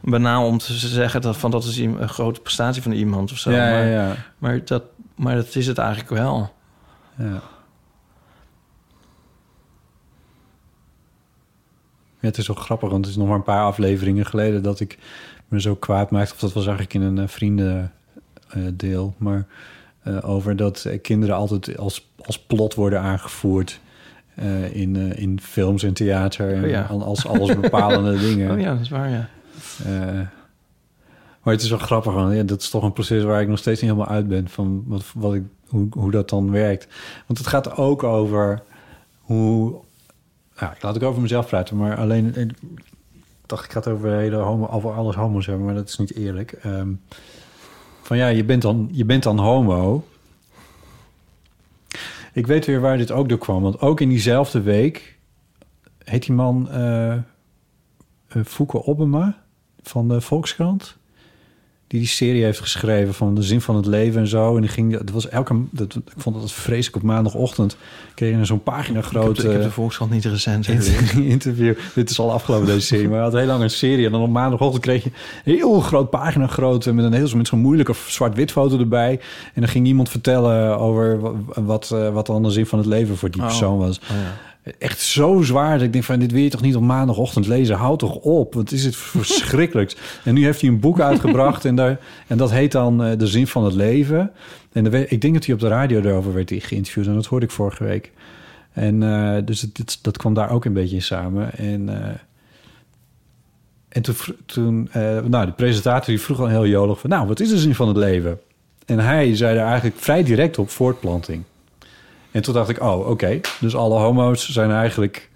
banaal 0.00 0.46
om 0.46 0.58
te 0.58 0.72
zeggen 0.72 1.20
dat, 1.20 1.36
van 1.36 1.50
dat 1.50 1.64
is 1.64 1.78
een 1.78 2.08
grote 2.08 2.40
prestatie 2.40 2.82
van 2.82 2.92
iemand 2.92 3.32
of 3.32 3.38
zo. 3.38 3.50
ja, 3.50 3.70
maar, 3.70 3.86
ja, 3.86 4.08
ja, 4.08 4.16
maar, 4.38 4.64
dat, 4.64 4.82
maar 5.14 5.34
dat 5.34 5.54
is 5.54 5.66
het 5.66 5.78
eigenlijk 5.78 6.10
wel. 6.10 6.52
ja. 7.18 7.42
Ja, 12.20 12.32
het 12.32 12.38
is 12.38 12.46
wel 12.46 12.56
grappig, 12.56 12.90
want 12.90 13.04
het 13.04 13.14
is 13.14 13.20
nog 13.20 13.28
maar 13.28 13.36
een 13.36 13.42
paar 13.42 13.64
afleveringen 13.64 14.26
geleden 14.26 14.62
dat 14.62 14.80
ik 14.80 14.98
me 15.48 15.60
zo 15.60 15.74
kwaad 15.74 16.10
maakte. 16.10 16.34
Of 16.34 16.40
dat 16.40 16.52
was 16.52 16.66
eigenlijk 16.66 16.94
in 16.94 17.02
een 17.02 17.18
eh, 17.18 17.84
vriendendeel. 18.46 19.14
maar 19.16 19.46
eh, 20.02 20.28
over 20.28 20.56
dat 20.56 20.84
eh, 20.84 21.00
kinderen 21.02 21.36
altijd 21.36 21.78
als, 21.78 22.08
als 22.18 22.38
plot 22.38 22.74
worden 22.74 23.00
aangevoerd 23.00 23.80
eh, 24.36 24.74
in, 24.74 24.96
eh, 24.96 25.22
in 25.22 25.40
films 25.40 25.82
en 25.82 25.92
theater. 25.92 26.52
En 26.54 26.64
Oh 26.64 26.68
ja. 26.70 26.82
Als 26.82 27.26
alles 27.26 27.60
bepalende 27.60 28.18
dingen. 28.28 28.50
Oh 28.50 28.60
ja, 28.60 28.72
dat 28.72 28.80
is 28.80 28.88
waar, 28.88 29.10
ja. 29.10 29.28
Eh, 29.84 30.20
maar 31.42 31.54
het 31.54 31.62
is 31.62 31.70
wel 31.70 31.78
grappig, 31.78 32.12
want 32.12 32.34
ja, 32.34 32.42
dat 32.42 32.60
is 32.60 32.70
toch 32.70 32.82
een 32.82 32.92
proces 32.92 33.22
waar 33.22 33.40
ik 33.40 33.48
nog 33.48 33.58
steeds 33.58 33.80
niet 33.80 33.90
helemaal 33.90 34.14
uit 34.14 34.28
ben 34.28 34.48
van 34.48 34.84
wat, 34.86 35.04
wat 35.14 35.34
ik, 35.34 35.42
hoe, 35.68 35.86
hoe 35.90 36.10
dat 36.10 36.28
dan 36.28 36.50
werkt. 36.50 36.88
Want 37.26 37.38
het 37.38 37.48
gaat 37.48 37.76
ook 37.76 38.02
over 38.02 38.62
hoe. 39.20 39.74
Ja, 40.58 40.72
ik 40.74 40.82
laat 40.82 40.96
ik 40.96 41.02
over 41.02 41.22
mezelf 41.22 41.46
praten, 41.46 41.76
maar 41.76 41.96
alleen. 41.96 42.36
Ik 42.36 42.52
dacht, 43.46 43.64
ik 43.64 43.70
ga 43.72 43.78
het 43.78 43.88
over, 43.88 44.12
hele 44.12 44.36
homo, 44.36 44.66
over 44.66 44.92
alles 44.92 45.14
homo's 45.14 45.46
hebben, 45.46 45.64
maar 45.64 45.74
dat 45.74 45.88
is 45.88 45.98
niet 45.98 46.14
eerlijk. 46.14 46.52
Ehm, 46.52 46.92
van 48.06 48.16
ja, 48.16 48.28
je 48.28 48.44
bent, 48.44 48.62
dan, 48.62 48.88
je 48.92 49.04
bent 49.04 49.22
dan 49.22 49.38
homo. 49.38 50.04
Ik 52.32 52.46
weet 52.46 52.66
weer 52.66 52.80
waar 52.80 52.96
dit 52.96 53.10
ook 53.10 53.28
door 53.28 53.38
kwam, 53.38 53.62
want 53.62 53.80
ook 53.80 54.00
in 54.00 54.08
diezelfde 54.08 54.60
week 54.60 55.18
heet 56.04 56.26
die 56.26 56.34
man 56.34 56.70
eh, 56.70 57.16
Fouke 58.44 58.82
van 59.82 60.08
de 60.08 60.20
Volkskrant. 60.20 60.96
Die 61.88 62.00
die 62.00 62.08
serie 62.08 62.42
heeft 62.44 62.60
geschreven 62.60 63.14
van 63.14 63.34
de 63.34 63.42
zin 63.42 63.60
van 63.60 63.76
het 63.76 63.86
leven 63.86 64.20
en 64.20 64.26
zo. 64.26 64.54
En 64.54 64.60
die 64.60 64.70
ging, 64.70 64.92
dat 64.98 65.10
was 65.10 65.28
elke, 65.28 65.54
dat, 65.70 65.94
ik 65.94 66.02
vond 66.16 66.40
dat 66.40 66.52
vreselijk 66.52 66.96
op 66.96 67.02
maandagochtend. 67.02 67.76
Kreeg 68.14 68.38
je 68.38 68.44
zo'n 68.44 68.62
pagina 68.62 68.98
Ik 68.98 69.04
heb, 69.04 69.12
grote 69.12 69.40
de, 69.42 69.46
ik 69.48 69.52
heb 69.54 69.62
de 69.62 69.70
Volkskrant 69.70 70.10
niet 70.10 70.24
recent. 70.24 70.68
inter- 70.68 71.24
interview. 71.24 71.74
Dit 71.94 72.10
is 72.10 72.18
al 72.18 72.32
afgelopen 72.32 72.66
deze 72.66 72.80
serie, 72.86 73.04
maar 73.08 73.14
hij 73.14 73.24
had 73.24 73.32
heel 73.32 73.46
lang 73.46 73.62
een 73.62 73.70
serie. 73.70 74.06
En 74.06 74.12
dan 74.12 74.22
op 74.22 74.30
maandagochtend 74.30 74.82
kreeg 74.82 75.04
je 75.04 75.10
een 75.44 75.54
heel 75.54 75.80
groot 75.80 76.10
pagina 76.10 76.46
groot 76.46 76.86
met 76.86 77.04
een 77.04 77.12
heel 77.12 77.28
met 77.36 77.48
zo'n 77.48 77.58
moeilijke 77.60 77.94
zwart-wit 78.06 78.52
foto 78.52 78.78
erbij. 78.78 79.20
En 79.54 79.60
dan 79.60 79.68
ging 79.68 79.86
iemand 79.86 80.08
vertellen 80.08 80.78
over 80.78 81.20
wa- 81.20 81.32
wat, 81.62 81.90
eh, 81.90 82.12
wat 82.12 82.26
dan 82.26 82.42
de 82.42 82.50
zin 82.50 82.66
van 82.66 82.78
het 82.78 82.88
leven 82.88 83.16
voor 83.16 83.30
die 83.30 83.40
Oh. 83.40 83.46
persoon 83.46 83.78
was. 83.78 83.98
Oh 83.98 84.06
ja. 84.08 84.45
Echt 84.78 85.00
zo 85.00 85.42
zwaar 85.42 85.72
dat 85.72 85.86
ik 85.86 85.92
denk 85.92 86.04
van 86.04 86.18
dit 86.18 86.32
wil 86.32 86.42
je 86.42 86.48
toch 86.48 86.60
niet 86.62 86.76
op 86.76 86.82
maandagochtend 86.82 87.46
lezen? 87.46 87.76
Houd 87.76 87.98
toch 87.98 88.14
op, 88.14 88.54
wat 88.54 88.72
is 88.72 88.84
het 88.84 88.96
verschrikkelijks. 88.96 89.96
en 90.24 90.34
nu 90.34 90.44
heeft 90.44 90.60
hij 90.60 90.70
een 90.70 90.80
boek 90.80 91.00
uitgebracht 91.00 91.64
en, 91.64 91.74
daar, 91.74 91.98
en 92.26 92.36
dat 92.36 92.50
heet 92.50 92.72
dan 92.72 93.04
eh, 93.04 93.18
De 93.18 93.26
Zin 93.26 93.46
van 93.46 93.64
het 93.64 93.74
Leven. 93.74 94.30
En 94.72 95.10
ik 95.10 95.20
denk 95.20 95.34
dat 95.34 95.44
hij 95.44 95.54
op 95.54 95.60
de 95.60 95.68
radio 95.68 96.00
erover 96.00 96.34
werd 96.34 96.52
geïnterviewd 96.56 97.06
en 97.06 97.14
dat 97.14 97.26
hoorde 97.26 97.46
ik 97.46 97.52
vorige 97.52 97.84
week. 97.84 98.12
En 98.72 99.02
eh, 99.02 99.36
dus 99.44 99.60
het, 99.60 99.98
dat 100.02 100.16
kwam 100.16 100.34
daar 100.34 100.50
ook 100.50 100.64
een 100.64 100.72
beetje 100.72 100.96
in 100.96 101.02
samen. 101.02 101.56
En, 101.56 101.88
eh, 101.88 102.14
en 103.88 104.02
toen, 104.02 104.16
toen 104.46 104.88
nou, 105.28 105.46
de 105.46 105.52
presentator 105.52 106.06
die 106.06 106.20
vroeg 106.20 106.40
al 106.40 106.48
heel 106.48 106.66
jolig 106.66 107.00
van... 107.00 107.10
nou, 107.10 107.26
wat 107.26 107.40
is 107.40 107.48
de 107.48 107.58
zin 107.58 107.74
van 107.74 107.88
het 107.88 107.96
leven? 107.96 108.38
En 108.86 108.98
hij 108.98 109.36
zei 109.36 109.56
daar 109.56 109.66
eigenlijk 109.66 109.96
vrij 109.98 110.22
direct 110.22 110.58
op 110.58 110.70
voortplanting. 110.70 111.42
En 112.36 112.42
toen 112.42 112.54
dacht 112.54 112.68
ik, 112.68 112.82
oh, 112.82 113.08
oké. 113.08 113.40
Dus 113.60 113.76
alle 113.76 113.98
homo's 113.98 114.48
zijn 114.50 114.70
eigenlijk... 114.70 115.30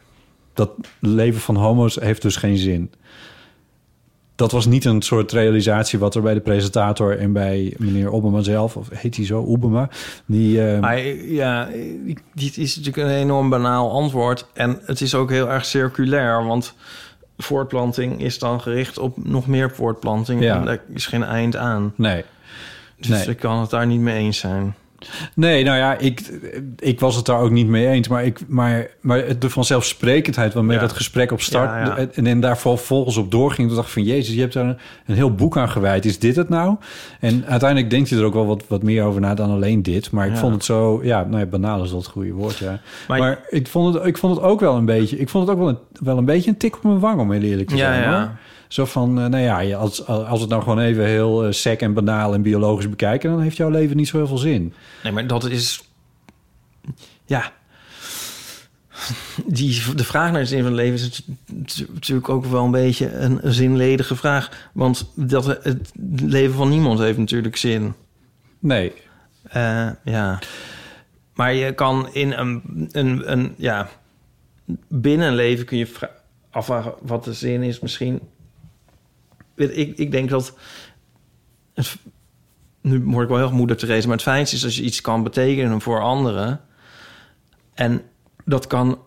Dat 0.55 0.71
leven 0.99 1.41
van 1.41 1.57
homo's 1.57 1.95
heeft 1.95 2.23
dus 2.23 2.37
geen 2.37 2.57
zin. 2.57 2.91
dat 4.35 4.53
was 4.53 4.67
niet 4.67 4.85
een 4.85 5.03
soort 5.03 5.33
realisatie 5.33 5.99
wat 5.99 6.15
er 6.15 6.23
bij 6.23 6.35
de 6.35 6.41
presentator 6.41 7.19
en 7.19 7.33
bij 7.33 7.75
meneer 7.79 8.13
Obama 8.13 8.41
zelf, 8.43 8.77
of 8.77 8.89
heet 8.93 9.17
hij 9.17 9.25
zo, 9.27 9.45
Obama, 9.45 9.89
die... 10.27 10.63
Maar 10.63 10.99
ja, 11.09 11.69
dit 12.35 12.57
is 12.57 12.77
natuurlijk 12.77 13.07
een 13.09 13.15
enorm 13.15 13.49
banaal 13.51 13.91
antwoord. 13.91 14.47
En 14.53 14.81
het 14.85 15.01
is 15.01 15.15
ook 15.15 15.31
heel 15.31 15.49
erg 15.51 15.65
circulair, 15.65 16.47
want 16.47 16.75
voortplanting 17.39 18.21
is 18.21 18.39
dan 18.39 18.61
gericht 18.61 18.99
op 18.99 19.25
nog 19.25 19.47
meer 19.47 19.71
voortplanting. 19.71 20.43
Ja. 20.43 20.57
En 20.57 20.65
daar 20.65 20.81
is 20.95 21.07
geen 21.07 21.25
eind 21.25 21.57
aan. 21.57 21.93
nee. 21.97 22.25
Dus 22.97 23.09
Nee. 23.09 23.27
ik 23.27 23.39
kan 23.39 23.61
het 23.61 23.71
daar 23.71 23.87
niet 23.87 24.01
mee 24.01 24.19
eens 24.19 24.39
zijn. 24.39 24.75
Nee, 25.35 25.65
nou 25.65 25.77
ja, 25.79 25.99
ik, 25.99 26.21
ik 26.79 27.01
was 27.01 27.17
het 27.17 27.27
daar 27.27 27.41
ook 27.41 27.51
niet 27.51 27.67
mee 27.67 27.87
eens. 27.87 28.09
Maar, 28.09 28.25
ik, 28.25 28.41
maar, 28.49 28.87
maar 29.01 29.19
het- 29.27 29.41
de 29.41 29.51
vanzelfsprekendheid 29.51 30.55
waarmee 30.55 30.77
Ja. 30.77 30.83
dat 30.83 30.93
gesprek 30.93 31.33
op 31.33 31.41
start... 31.41 31.71
Ja, 31.71 31.97
ja. 31.99 32.07
en, 32.15 32.27
en 32.27 32.41
daar 32.41 32.59
vervolgens 32.59 33.17
op 33.17 33.31
doorging... 33.31 33.67
toen 33.67 33.77
dacht 33.77 33.89
ik 33.89 33.95
van, 33.95 34.03
jezus, 34.03 34.35
je 34.35 34.41
hebt 34.41 34.53
daar 34.53 34.65
een, 34.65 34.79
een 35.07 35.15
heel 35.15 35.35
boek 35.35 35.57
aan 35.57 35.69
gewijd. 35.71 36.05
Is 36.05 36.19
dit 36.19 36.37
het 36.37 36.49
nou? 36.49 36.77
En 37.21 37.45
uiteindelijk 37.47 37.91
denkt 37.91 38.11
hij 38.11 38.19
er 38.19 38.25
ook 38.25 38.35
wel 38.35 38.47
wat, 38.47 38.63
wat 38.69 38.83
meer 38.83 39.05
over 39.05 39.21
na 39.21 39.35
dan 39.35 39.51
alleen 39.51 39.83
dit. 39.83 40.11
Maar 40.11 40.27
ik 40.27 40.37
vond 40.37 40.55
het 40.55 40.65
zo... 40.65 41.01
Ja, 41.05 41.25
nou 41.25 41.39
ja, 41.39 41.47
banaal 41.47 41.83
is 41.83 41.91
dat 41.91 41.99
het 42.03 42.11
goede 42.11 42.33
woord, 42.33 42.59
ja. 42.59 42.81
Maar, 43.09 43.19
Maar- 43.19 43.39
ik, 43.49 43.67
vond 43.69 43.95
het, 43.95 44.05
ik 44.07 44.19
vond 44.19 44.37
het 44.37 44.45
ook 44.45 44.61
wel 44.61 44.77
een 44.77 44.85
beetje... 44.85 45.19
Ik 45.19 45.29
vond 45.29 45.47
het 45.47 45.57
ook 45.57 45.63
wel 45.63 45.69
een, 45.73 45.79
wel 46.01 46.19
een 46.19 46.25
beetje 46.25 46.51
een 46.51 46.57
tik 46.57 46.77
op 46.77 46.83
mijn 46.83 46.99
wang, 46.99 47.21
om 47.21 47.33
heel 47.33 47.43
eerlijk 47.43 47.69
te 47.69 47.77
Ja, 47.77 47.93
zijn, 47.93 48.03
ja. 48.03 48.19
hoor. 48.21 48.31
Zo 48.71 48.85
van, 48.85 49.21
eh, 49.21 49.27
nou 49.27 49.43
ja, 49.43 49.77
als, 49.77 50.07
als 50.07 50.41
het 50.41 50.51
nou 50.51 50.63
gewoon 50.63 50.79
even 50.79 51.05
heel 51.07 51.45
eh, 51.45 51.53
sec 51.53 51.81
en 51.81 51.93
banaal 51.95 52.35
en 52.35 52.43
biologisch 52.43 52.89
bekijken... 52.89 53.31
dan 53.31 53.41
heeft 53.41 53.57
jouw 53.57 53.71
leven 53.71 53.97
niet 53.97 54.09
zo 54.09 54.17
heel 54.17 54.27
veel 54.27 54.39
zin. 54.39 54.75
Nee, 55.03 55.13
maar 55.13 55.27
dat 55.27 55.45
is... 55.45 55.83
Ja. 57.25 57.53
Die, 59.47 59.95
de 59.95 60.05
vraag 60.05 60.31
naar 60.33 60.41
de 60.41 60.47
zin 60.47 60.59
van 60.63 60.67
het 60.73 60.77
leven 60.81 60.95
is 60.95 61.03
natu- 61.03 61.23
natu- 61.47 61.87
natuurlijk 61.93 62.29
ook 62.29 62.45
wel 62.47 62.65
een 62.65 62.71
beetje 62.71 63.13
een, 63.13 63.41
zinledige 63.43 64.17
vraag. 64.17 64.69
Want 64.73 65.11
dat, 65.15 65.47
het 65.47 65.93
leven 66.23 66.55
van 66.55 66.69
niemand 66.69 66.99
heeft 66.99 67.19
natuurlijk 67.19 67.57
zin. 67.57 67.95
Nee, 68.59 68.93
Eh, 69.43 69.89
ja. 70.05 70.39
Maar 71.35 71.55
je 71.55 71.73
kan 71.75 72.09
in 72.13 72.33
een, 72.33 72.63
een, 72.93 73.33
een 73.33 73.55
ja, 73.57 73.89
binnen 74.89 75.29
een 75.29 75.35
leven 75.35 75.65
kun 75.65 75.79
je 75.79 75.87
vra- 75.87 76.11
afvragen 76.51 76.93
wat 77.03 77.25
de 77.25 77.33
zin 77.33 77.63
is. 77.63 77.81
Misschien, 77.81 78.21
ik, 79.61 79.99
ik 79.99 80.11
denk 80.11 80.31
dat, 80.31 80.55
het, 81.74 81.97
nu 82.81 83.03
word 83.05 83.23
ik 83.23 83.28
wel 83.28 83.47
heel 83.47 83.57
moeder 83.57 83.77
Therese, 83.77 84.07
maar 84.07 84.16
het 84.16 84.27
fijnste 84.27 84.57
is 84.57 84.65
als 84.65 84.77
je 84.77 84.82
iets 84.82 85.01
kan 85.01 85.23
betekenen 85.23 85.81
voor 85.81 86.01
anderen. 86.01 86.61
En 87.74 88.03
dat 88.45 88.66
kan, 88.66 88.99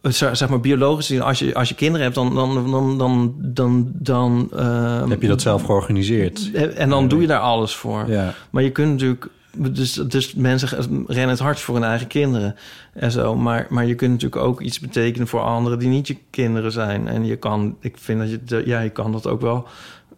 eh, 0.00 0.12
zeg 0.12 0.48
maar 0.48 0.60
biologisch 0.60 1.06
gezien, 1.06 1.22
als 1.22 1.38
je, 1.38 1.54
als 1.54 1.68
je 1.68 1.74
kinderen 1.74 2.02
hebt, 2.02 2.14
dan, 2.14 2.34
dan, 2.34 2.70
dan, 2.70 2.98
dan, 2.98 3.34
dan, 3.38 3.92
dan 3.94 4.48
ehm, 4.52 5.10
heb 5.10 5.22
je 5.22 5.28
dat 5.28 5.42
zelf 5.42 5.62
georganiseerd? 5.62 6.50
en 6.52 6.88
dan 6.88 7.08
doe 7.08 7.20
je 7.20 7.26
daar 7.26 7.40
alles 7.40 7.74
voor. 7.74 8.08
Ja. 8.08 8.34
Maar 8.50 8.62
je 8.62 8.70
kunt 8.70 8.90
natuurlijk... 8.90 9.28
Dus, 9.56 9.92
dus 9.92 10.34
mensen 10.34 11.04
rennen 11.06 11.28
het 11.28 11.38
hard 11.38 11.60
voor 11.60 11.74
hun 11.74 11.84
eigen 11.84 12.06
kinderen 12.06 12.56
en 12.92 13.10
zo. 13.10 13.36
Maar, 13.36 13.66
maar 13.68 13.86
je 13.86 13.94
kunt 13.94 14.10
natuurlijk 14.10 14.42
ook 14.42 14.60
iets 14.60 14.80
betekenen 14.80 15.28
voor 15.28 15.40
anderen 15.40 15.78
die 15.78 15.88
niet 15.88 16.06
je 16.06 16.16
kinderen 16.30 16.72
zijn. 16.72 17.08
En 17.08 17.24
je 17.24 17.36
kan, 17.36 17.76
ik 17.80 17.96
vind 17.98 18.20
dat 18.20 18.30
je, 18.30 18.62
ja, 18.66 18.80
je 18.80 18.90
kan 18.90 19.12
dat 19.12 19.26
ook 19.26 19.40
wel 19.40 19.66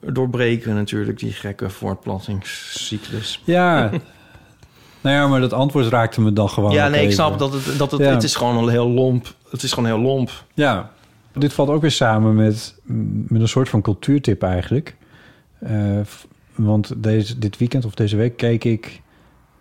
doorbreken 0.01 0.75
natuurlijk, 0.75 1.19
die 1.19 1.33
gekke 1.33 1.71
voortplantingscyclus. 1.71 3.43
Ja. 3.45 3.91
nou 5.01 5.17
ja, 5.17 5.27
maar 5.27 5.41
dat 5.41 5.53
antwoord 5.53 5.87
raakte 5.87 6.21
me 6.21 6.33
dan 6.33 6.49
gewoon. 6.49 6.73
ja, 6.73 6.89
nee, 6.89 7.07
ik 7.07 7.13
snap 7.13 7.39
dat 7.39 7.53
het, 7.53 7.79
dat 7.79 7.91
het, 7.91 8.01
Ja. 8.01 8.11
het 8.11 8.23
is 8.23 8.35
gewoon 8.35 8.57
een 8.57 8.69
heel 8.69 8.89
lomp. 8.89 9.35
Het 9.51 9.63
is 9.63 9.73
gewoon 9.73 9.89
heel 9.89 10.01
lomp. 10.01 10.45
Ja. 10.55 10.91
Dit 11.33 11.53
valt 11.53 11.69
ook 11.69 11.81
weer 11.81 11.91
samen 11.91 12.35
met, 12.35 12.75
met 13.29 13.41
een 13.41 13.49
soort 13.49 13.69
van 13.69 13.83
cultuurtip 13.83 14.43
eigenlijk. 14.43 14.97
Eh, 15.59 16.01
want 16.55 16.93
deze, 17.03 17.39
dit 17.39 17.59
weekend 17.59 17.85
of 17.85 17.95
deze 17.95 18.17
week 18.17 18.37
keek 18.37 18.65
ik 18.65 19.03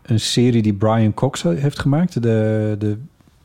een 0.03 0.19
serie 0.19 0.61
die 0.61 0.73
Brian 0.73 1.13
Cox 1.13 1.43
heeft 1.43 1.79
gemaakt. 1.79 2.21
De, 2.21 2.75
de 2.79 2.97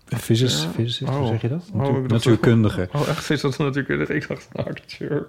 physicist, 0.04 0.62
Ja. 0.62 0.68
physicist 0.70 1.10
Oh. 1.10 1.16
hoe 1.16 1.26
zeg 1.26 1.40
je 1.42 1.48
dat? 1.48 1.64
Oh, 1.72 1.78
Natuur- 1.80 1.94
dacht- 2.00 2.10
natuurkundige. 2.10 2.88
Oh, 2.92 3.08
echt? 3.08 3.30
Is 3.30 3.40
dat 3.40 3.58
natuurlijk... 3.58 4.08
Ik 4.08 4.28
dacht 4.28 4.48
een 4.52 4.64
acteur. 4.64 5.26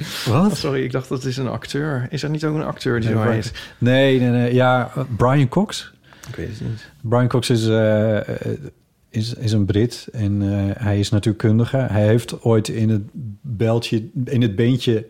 Oh, 0.00 0.42
Wat? 0.42 0.56
sorry, 0.56 0.82
ik 0.84 0.92
dacht 0.92 1.08
dat 1.08 1.24
is 1.24 1.36
een 1.36 1.48
acteur. 1.48 2.06
Is 2.10 2.22
er 2.22 2.30
niet 2.30 2.44
ook 2.44 2.54
een 2.54 2.64
acteur 2.64 3.00
die 3.00 3.10
Nee, 3.10 3.24
zo 3.24 3.30
heet? 3.30 3.52
Nee, 3.78 4.20
nee, 4.20 4.30
nee. 4.30 4.54
Ja, 4.54 4.90
Brian 5.16 5.48
Cox. 5.48 5.92
Ik 6.28 6.34
weet 6.36 6.48
het 6.48 6.60
niet. 6.60 6.90
Brian 7.02 7.28
Cox 7.28 7.50
is, 7.50 7.66
eh, 7.66 8.16
eh, 8.18 8.58
is, 9.10 9.34
is 9.34 9.52
een 9.52 9.64
Brit 9.64 10.08
en 10.12 10.42
eh, 10.42 10.82
hij 10.82 10.98
is 10.98 11.10
natuurkundige. 11.10 11.76
Hij 11.76 12.06
heeft 12.06 12.42
ooit 12.42 12.68
in 12.68 12.88
het 12.88 13.02
beltje, 13.42 14.08
in 14.24 14.42
het 14.42 14.56
beentje 14.56 15.06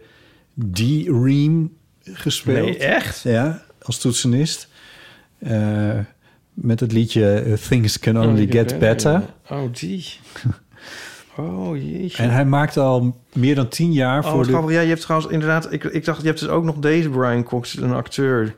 D-Ream 0.72 1.72
gespeeld. 2.04 2.66
Nee, 2.66 2.78
echt? 2.78 3.20
Ja, 3.22 3.62
als 3.82 3.98
toetsenist. 3.98 4.68
Eh, 5.40 5.98
met 6.54 6.80
het 6.80 6.92
liedje 6.92 7.32
eh, 7.32 7.52
Things 7.52 7.98
Can 7.98 8.18
Only 8.18 8.46
Get 8.46 8.78
Better. 8.78 9.22
Oh, 9.48 9.72
die. 9.72 10.06
Oh, 11.36 11.76
jeetje. 11.76 12.22
En 12.22 12.30
hij 12.30 12.44
maakte 12.44 12.80
al 12.80 13.16
meer 13.32 13.54
dan 13.54 13.68
tien 13.68 13.92
jaar 13.92 14.24
oh, 14.24 14.30
voor 14.30 14.42
de... 14.42 14.48
grappig. 14.48 14.74
Ja, 14.74 14.80
je 14.80 14.88
hebt 14.88 15.00
trouwens 15.00 15.32
inderdaad... 15.32 15.72
Ik, 15.72 15.84
ik 15.84 16.04
dacht, 16.04 16.20
je 16.20 16.26
hebt 16.26 16.40
dus 16.40 16.48
ook 16.48 16.64
nog 16.64 16.76
deze 16.76 17.08
Brian 17.08 17.42
Cox, 17.42 17.76
een 17.76 17.92
acteur. 17.92 18.56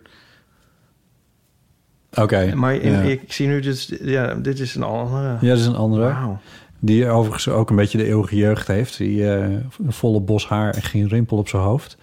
Oké, 2.14 2.54
Maar 2.54 2.74
in, 2.74 2.92
ja. 2.92 3.00
ik 3.00 3.32
zie 3.32 3.46
nu, 3.46 3.60
dus, 3.60 3.92
ja, 4.00 4.34
dit 4.34 4.58
is 4.60 4.74
een 4.74 4.82
andere. 4.82 5.36
ja, 5.40 5.48
dat 5.48 5.58
is 5.58 5.66
een 5.66 5.74
andere. 5.74 6.02
Wauw. 6.02 6.40
Die 6.78 7.08
overigens 7.08 7.48
ook 7.48 7.70
een 7.70 7.76
beetje 7.76 7.98
de 7.98 8.06
eeuwige 8.06 8.36
jeugd 8.36 8.66
heeft. 8.66 8.98
Die 8.98 9.26
een 9.26 9.70
volle 9.88 10.20
bos 10.20 10.48
haar 10.48 10.74
en 10.74 10.82
geen 10.82 11.08
rimpel 11.08 11.36
op 11.36 11.48
zijn 11.48 11.62
hoofd. 11.62 11.96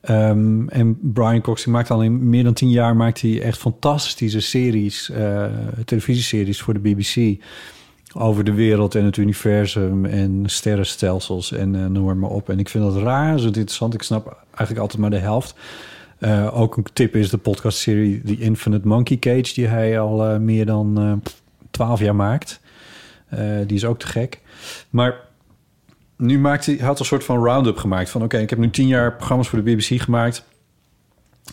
Ehm, 0.00 0.68
en 0.68 0.98
Brian 1.00 1.40
Cox 1.40 1.64
die 1.64 1.72
maakt 1.72 1.90
al 1.90 2.02
in 2.02 2.28
meer 2.28 2.44
dan 2.44 2.52
tien 2.52 2.70
jaar 2.70 2.96
maakt 2.96 3.20
hij 3.20 3.42
echt 3.42 3.58
fantastische 3.58 4.40
series, 4.40 5.10
eh, 5.10 5.44
televisieseries 5.84 6.60
voor 6.60 6.74
de 6.74 6.80
BBC. 6.80 7.42
Over 8.14 8.44
de 8.44 8.52
wereld 8.52 8.94
en 8.94 9.04
het 9.04 9.16
universum 9.16 10.04
en 10.04 10.42
sterrenstelsels 10.46 11.52
en 11.52 11.74
eh, 11.74 11.86
noem 11.86 12.18
maar 12.18 12.30
op. 12.30 12.48
En 12.48 12.58
ik 12.58 12.68
vind 12.68 12.84
dat 12.84 13.02
razend 13.02 13.56
interessant. 13.56 13.94
Ik 13.94 14.02
snap 14.02 14.44
eigenlijk 14.48 14.80
altijd 14.80 14.98
maar 14.98 15.10
de 15.10 15.18
helft. 15.18 15.54
Eh, 16.18 16.60
ook 16.60 16.76
een 16.76 16.86
tip 16.92 17.16
is 17.16 17.30
de 17.30 17.38
podcastserie 17.38 18.22
The 18.22 18.38
Infinite 18.38 18.88
Monkey 18.88 19.18
Cage... 19.18 19.54
die 19.54 19.66
hij 19.66 20.00
al 20.00 20.40
meer 20.40 20.66
dan 20.66 21.22
twaalf 21.70 22.00
jaar 22.00 22.16
maakt. 22.16 22.60
Die 23.66 23.76
is 23.76 23.84
ook 23.84 23.98
te 23.98 24.06
gek. 24.06 24.40
Maar 24.90 25.28
nu 26.20 26.38
maakt 26.38 26.66
hij, 26.66 26.76
had 26.76 26.98
een 26.98 27.04
soort 27.04 27.24
van 27.24 27.44
round-up 27.44 27.76
gemaakt. 27.76 28.10
Van 28.10 28.22
oké, 28.22 28.38
ik 28.38 28.50
heb 28.50 28.58
nu 28.58 28.70
tien 28.70 28.86
jaar 28.86 29.16
programma's 29.16 29.48
voor 29.48 29.62
de 29.62 29.74
BBC 29.74 30.02
gemaakt. 30.02 30.44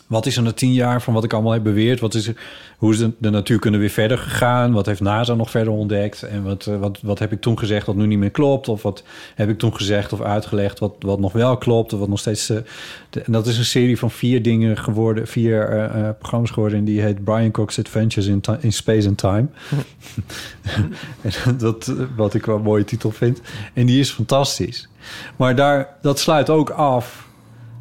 Wat 0.08 0.26
is 0.26 0.38
er 0.38 0.44
na 0.44 0.52
tien 0.52 0.74
jaar 0.74 1.02
van 1.02 1.14
wat 1.14 1.24
ik 1.24 1.34
allemaal 1.34 1.52
heb 1.52 1.64
beweerd? 1.64 2.00
Wat 2.00 2.14
is 2.14 2.32
hoe 2.78 2.92
is 2.94 2.98
de, 3.00 3.12
de 3.18 3.30
natuurkunde 3.30 3.78
weer 3.78 3.90
verder 3.90 4.18
gegaan? 4.18 4.72
Wat 4.72 4.86
heeft 4.86 5.02
NASA 5.02 5.34
nog 5.34 5.50
verder 5.50 5.74
ontdekt? 5.74 6.24
En 6.24 6.44
wat, 6.44 6.66
eh, 6.68 6.80
wat, 6.80 7.00
wat 7.02 7.20
heb 7.20 7.32
ik 7.32 7.42
toen 7.42 7.60
gezegd 7.60 7.86
wat 7.86 7.96
nu 7.96 8.06
niet 8.06 8.18
meer 8.20 8.30
klopt? 8.32 8.68
Of 8.68 8.82
wat 8.82 9.04
heb 9.36 9.50
ik 9.50 9.58
toen 9.58 9.76
gezegd 9.76 10.14
of 10.14 10.22
uitgelegd 10.22 10.80
wat, 10.80 10.94
wat 11.00 11.20
nog 11.20 11.34
wel 11.34 11.58
klopt? 11.58 11.94
Of 11.94 12.00
wat 12.00 12.10
nog 12.10 12.20
steeds... 12.20 12.50
eh, 12.50 12.58
de- 13.10 13.22
en 13.22 13.32
dat 13.32 13.48
is 13.48 13.58
een 13.58 13.66
serie 13.66 13.98
van 14.00 14.12
vier 14.12 14.42
dingen 14.42 14.78
geworden, 14.78 15.28
vier 15.28 15.70
eh, 15.70 16.10
programma's 16.20 16.52
geworden. 16.52 16.78
En 16.78 16.86
die 16.86 17.02
heet 17.02 17.24
Brian 17.24 17.52
Cox 17.52 17.80
Adventures 17.80 18.28
in, 18.28 18.42
in 18.60 18.74
Space 18.74 19.08
and 19.08 19.18
Time. 19.18 19.48
En 21.46 21.58
dat, 21.58 21.94
wat 22.16 22.34
ik 22.34 22.46
wel 22.46 22.56
een 22.56 22.62
mooie 22.62 22.84
titel 22.84 23.12
vind. 23.12 23.42
En 23.74 23.86
die 23.86 24.00
is 24.00 24.12
fantastisch. 24.12 24.88
Maar 25.36 25.56
daar, 25.56 25.96
dat 26.02 26.20
sluit 26.20 26.50
ook 26.50 26.70
af 26.70 27.27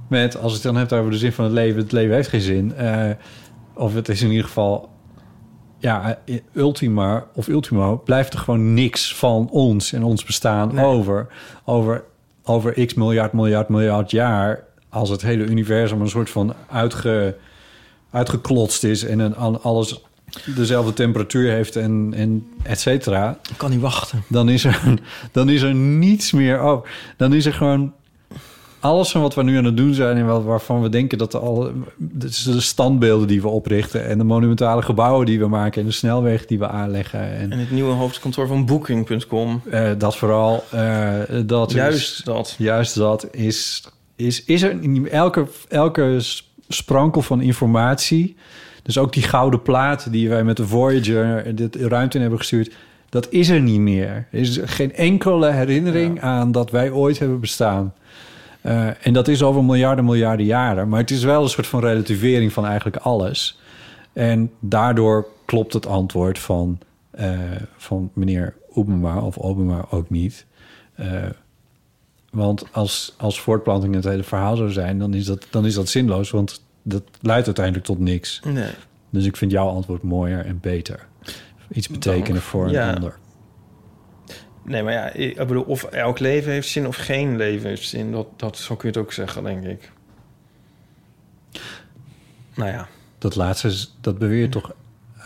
met, 0.09 0.37
als 0.39 0.53
het 0.53 0.62
dan 0.62 0.77
heb 0.77 0.93
over 0.93 1.11
de 1.11 1.19
zin 1.19 1.33
van 1.33 1.45
het 1.45 1.55
leven, 1.55 1.81
het 1.83 1.93
leven 1.93 2.15
heeft 2.15 2.28
geen 2.28 2.41
zin. 2.41 2.74
eh, 2.74 3.11
of 3.74 3.95
het 3.95 4.09
is 4.09 4.23
in 4.23 4.31
ieder 4.31 4.45
geval, 4.47 4.89
ja, 5.78 6.19
eh, 6.24 6.37
ultima 6.55 7.27
of 7.35 7.49
ultimo, 7.49 7.97
blijft 8.05 8.33
er 8.33 8.39
gewoon 8.39 8.74
niks 8.74 9.15
van 9.16 9.49
ons 9.51 9.93
en 9.93 10.03
ons 10.03 10.24
bestaan 10.24 10.74
Nee. 10.74 10.85
over. 10.85 11.27
Over, 11.65 12.05
over 12.45 12.87
x 12.87 12.95
miljard, 12.95 13.33
miljard, 13.33 13.69
miljard 13.69 14.11
jaar. 14.11 14.65
Als 14.89 15.09
het 15.09 15.23
hele 15.23 15.45
universum 15.45 16.01
een 16.01 16.09
soort 16.09 16.31
van 16.31 16.55
uitge, 16.70 17.37
uitgeklotst 18.11 18.85
is 18.85 19.05
en 19.05 19.19
een, 19.19 19.37
al- 19.37 19.61
alles 19.61 20.01
dezelfde 20.57 20.93
temperatuur 20.93 21.51
heeft 21.51 21.77
en, 21.77 22.12
en 22.16 22.47
et 22.62 22.81
cetera 22.81 23.39
Ik 23.51 23.57
kan 23.57 23.70
niet 23.70 23.81
wachten. 23.81 24.23
dan 24.28 24.49
is 24.49 24.65
er, 24.65 24.81
dan 25.33 25.49
is 25.49 25.62
er 25.62 25.74
niets 25.74 26.33
meer 26.33 26.59
over. 26.59 26.89
Dan 27.16 27.35
is 27.35 27.47
er 27.47 27.53
gewoon 27.55 27.93
alles 28.87 29.11
van 29.11 29.21
wat 29.21 29.35
we 29.35 29.43
nu 29.43 29.57
aan 29.57 29.65
het 29.65 29.77
doen 29.77 29.95
zijn 29.95 30.17
en 30.17 30.27
wat, 30.27 30.45
waarvan 30.45 30.83
we 30.83 30.89
denken 30.89 31.19
dat 31.19 31.33
de, 31.33 31.39
alle, 31.39 31.73
dus 31.97 32.43
de 32.43 32.61
standbeelden 32.61 33.29
die 33.29 33.43
we 33.43 33.49
oprichten 33.49 34.07
en 34.07 34.19
de 34.19 34.25
monumentale 34.25 34.83
gebouwen 34.83 35.27
die 35.27 35.39
we 35.39 35.49
maken 35.49 35.81
en 35.81 35.87
de 35.87 35.93
snelwegen 35.93 36.47
die 36.47 36.59
we 36.59 36.69
aanleggen 36.69 37.21
en 37.21 37.53
En 37.53 37.59
het 37.59 37.71
nieuwe 37.71 37.93
hoofdkantoor 37.93 38.47
van 38.47 38.67
Booking.com. 38.67 39.63
eh, 39.71 39.91
dat 39.99 40.17
vooral, 40.17 40.65
eh, 40.71 41.13
dat 41.47 41.73
Juist 41.73 42.19
is, 42.19 42.25
dat. 42.25 42.55
juist 42.59 42.95
dat 42.95 43.29
is, 43.31 43.85
is, 44.17 44.45
is 44.45 44.63
er 44.63 44.77
in 44.81 45.09
elke, 45.09 45.47
elke 45.69 46.19
sprankel 46.69 47.23
van 47.23 47.41
informatie. 47.41 48.37
Dus 48.83 48.99
ook 48.99 49.13
die 49.13 49.23
gouden 49.23 49.63
plaat 49.63 50.13
die 50.13 50.29
wij 50.29 50.45
met 50.45 50.57
de 50.57 50.67
Voyager 50.67 51.55
de 51.55 51.71
ruimte 51.89 52.15
in 52.15 52.21
hebben 52.21 52.39
gestuurd. 52.39 52.75
Dat 53.09 53.27
is 53.31 53.49
er 53.49 53.61
niet 53.61 53.81
meer. 53.81 54.27
Er 54.31 54.39
is 54.39 54.61
geen 54.65 54.95
enkele 54.95 55.51
herinnering 55.51 56.21
aan 56.21 56.53
dat 56.53 56.71
wij 56.71 56.91
ooit 56.91 57.19
hebben 57.19 57.41
bestaan. 57.41 57.95
Eh, 58.66 59.06
en 59.06 59.12
dat 59.12 59.28
is 59.28 59.43
over 59.43 59.64
miljarden, 59.64 60.05
miljarden 60.05 60.47
jaren. 60.47 60.88
Maar 60.88 61.01
het 61.01 61.10
is 61.10 61.24
wel 61.24 61.43
een 61.43 61.48
soort 61.48 61.66
van 61.66 61.80
relativering 61.80 62.52
van 62.52 62.66
eigenlijk 62.66 62.97
alles. 62.97 63.59
En 64.12 64.51
daardoor 64.60 65.26
klopt 65.44 65.72
het 65.72 65.86
antwoord 65.86 66.38
van, 66.38 66.78
eh, 67.10 67.38
van 67.76 68.10
meneer 68.12 68.55
Obama 68.72 69.20
of 69.20 69.38
Obama 69.38 69.84
ook 69.90 70.10
niet. 70.10 70.47
Eh, 70.94 71.24
want 72.30 72.64
als, 72.72 73.14
als 73.16 73.40
voortplanting 73.40 73.94
het 73.94 74.05
hele 74.05 74.22
verhaal 74.22 74.56
zou 74.56 74.70
zijn, 74.70 74.98
dan 74.98 75.14
is, 75.14 75.24
dat, 75.24 75.47
dan 75.51 75.66
is 75.66 75.74
dat 75.74 75.88
zinloos. 75.88 76.30
Want 76.30 76.62
dat 76.82 77.02
leidt 77.20 77.47
uiteindelijk 77.47 77.86
tot 77.86 77.98
niks. 77.98 78.40
Nee. 78.44 78.70
Dus 79.10 79.24
ik 79.24 79.36
vind 79.36 79.51
jouw 79.51 79.68
antwoord 79.68 80.02
mooier 80.02 80.47
en 80.47 80.59
beter. 80.60 81.06
Iets 81.72 81.88
betekenen 81.88 82.43
voor 82.43 82.64
een 82.64 82.72
ja. 82.72 82.93
ander. 82.93 83.18
Nee, 84.66 84.82
maar 84.82 84.93
ja, 84.93 85.09
ik 85.12 85.36
bedoel, 85.36 85.62
of 85.62 85.84
elk 85.84 86.18
leven 86.18 86.52
heeft 86.52 86.68
zin 86.68 86.86
of 86.86 86.97
geen 86.97 87.36
leven 87.36 87.68
heeft 87.68 87.88
zin. 87.88 88.12
Dat, 88.12 88.26
dat, 88.36 88.59
zo 88.59 88.76
kun 88.76 88.88
je 88.93 88.98
het 88.98 89.06
ook 89.06 89.12
zeggen, 89.12 89.43
denk 89.44 89.64
ik. 89.64 89.90
Nou 92.55 92.70
ja, 92.70 92.88
Dat 93.18 93.36
laatste, 93.36 93.86
dat 94.01 94.18
beweert 94.18 94.52
toch 94.52 94.72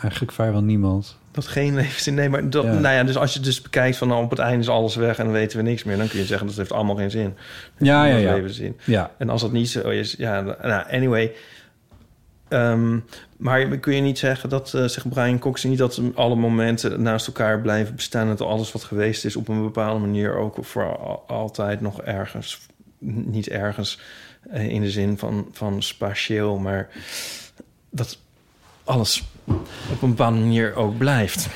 eigenlijk 0.02 0.32
vrijwel 0.32 0.62
niemand. 0.62 1.18
dat 1.30 1.46
geen 1.46 1.74
leven 1.74 2.02
zin. 2.02 2.14
Nee, 2.14 2.28
maar 2.28 2.50
dat, 2.50 2.64
Ja. 2.64 2.72
nou 2.72 2.94
ja, 2.94 3.04
dus 3.04 3.16
als 3.16 3.30
je 3.32 3.36
het 3.38 3.46
dus 3.46 3.62
bekijkt 3.62 3.96
van 3.96 4.08
nou, 4.08 4.24
op 4.24 4.30
het 4.30 4.38
einde 4.38 4.60
is 4.60 4.68
alles 4.68 4.96
weg 4.96 5.18
en 5.18 5.24
dan 5.24 5.32
weten 5.32 5.56
we 5.58 5.62
niks 5.64 5.84
meer, 5.84 5.96
dan 5.96 6.08
kun 6.08 6.18
je 6.18 6.24
zeggen 6.24 6.46
dat 6.46 6.56
heeft 6.56 6.72
allemaal 6.72 6.96
geen 6.96 7.10
zin. 7.10 7.34
Ja, 7.78 8.04
ja, 8.04 8.16
ja. 8.16 8.40
Ja, 8.84 9.10
En 9.18 9.28
als 9.30 9.40
dat 9.40 9.52
niet 9.52 9.68
zo 9.70 9.88
is, 9.88 10.14
ja, 10.18 10.40
nou, 10.40 10.84
anyway. 10.90 11.32
Ehm, 12.48 12.98
maar 13.40 13.78
kun 13.78 13.94
je 13.94 14.00
niet 14.00 14.18
zeggen 14.18 14.48
dat, 14.48 14.74
eh 14.74 14.84
zegt 14.84 15.08
Brian 15.08 15.38
Cox, 15.38 15.64
niet 15.64 15.78
dat 15.78 16.00
alle 16.14 16.34
momenten 16.36 17.02
naast 17.02 17.26
elkaar 17.26 17.60
blijven 17.60 17.94
bestaan... 17.94 18.22
en 18.22 18.36
dat 18.36 18.46
alles 18.46 18.72
wat 18.72 18.84
geweest 18.84 19.24
is 19.24 19.36
op 19.36 19.48
een 19.48 19.62
bepaalde 19.62 20.00
manier 20.00 20.34
ook 20.36 20.56
voor 20.60 20.96
al- 20.96 21.24
altijd 21.26 21.80
nog 21.80 22.02
ergens... 22.02 22.60
niet 22.98 23.48
ergens 23.48 24.00
eh, 24.50 24.68
in 24.68 24.80
de 24.80 24.90
zin 24.90 25.18
van, 25.18 25.48
van 25.52 25.82
spatieel, 25.82 26.56
maar 26.58 26.88
dat 27.90 28.18
alles 28.84 29.22
op 29.92 30.02
een 30.02 30.08
bepaalde 30.08 30.38
manier 30.38 30.74
ook 30.74 30.98
blijft. 30.98 31.48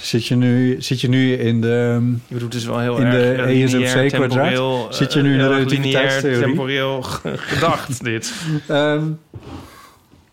Zit 0.00 0.26
je 0.26 0.36
nu, 0.36 0.82
zit 0.82 1.00
je 1.00 1.08
nu 1.08 1.32
in 1.32 1.60
de... 1.60 1.98
Ik 2.28 2.32
bedoel, 2.32 2.48
het 2.48 2.56
is 2.56 2.64
wel 2.64 2.78
heel 2.80 2.96
In 2.98 3.04
erg 3.06 3.14
de 3.36 3.42
eh, 3.42 3.62
ESMC 3.62 3.72
lineair, 3.78 4.08
kwadraat? 4.08 4.30
temporeel, 4.30 4.86
Zit 4.90 5.12
je 5.12 5.22
nu 5.22 5.32
in 5.32 5.38
de 5.38 5.44
eh, 5.44 5.50
relativiteitstheorie? 5.50 6.40
temporeel 6.42 7.02
ge- 7.02 7.38
gedacht, 7.52 8.04
dit. 8.04 8.34
Ehm, 8.68 9.04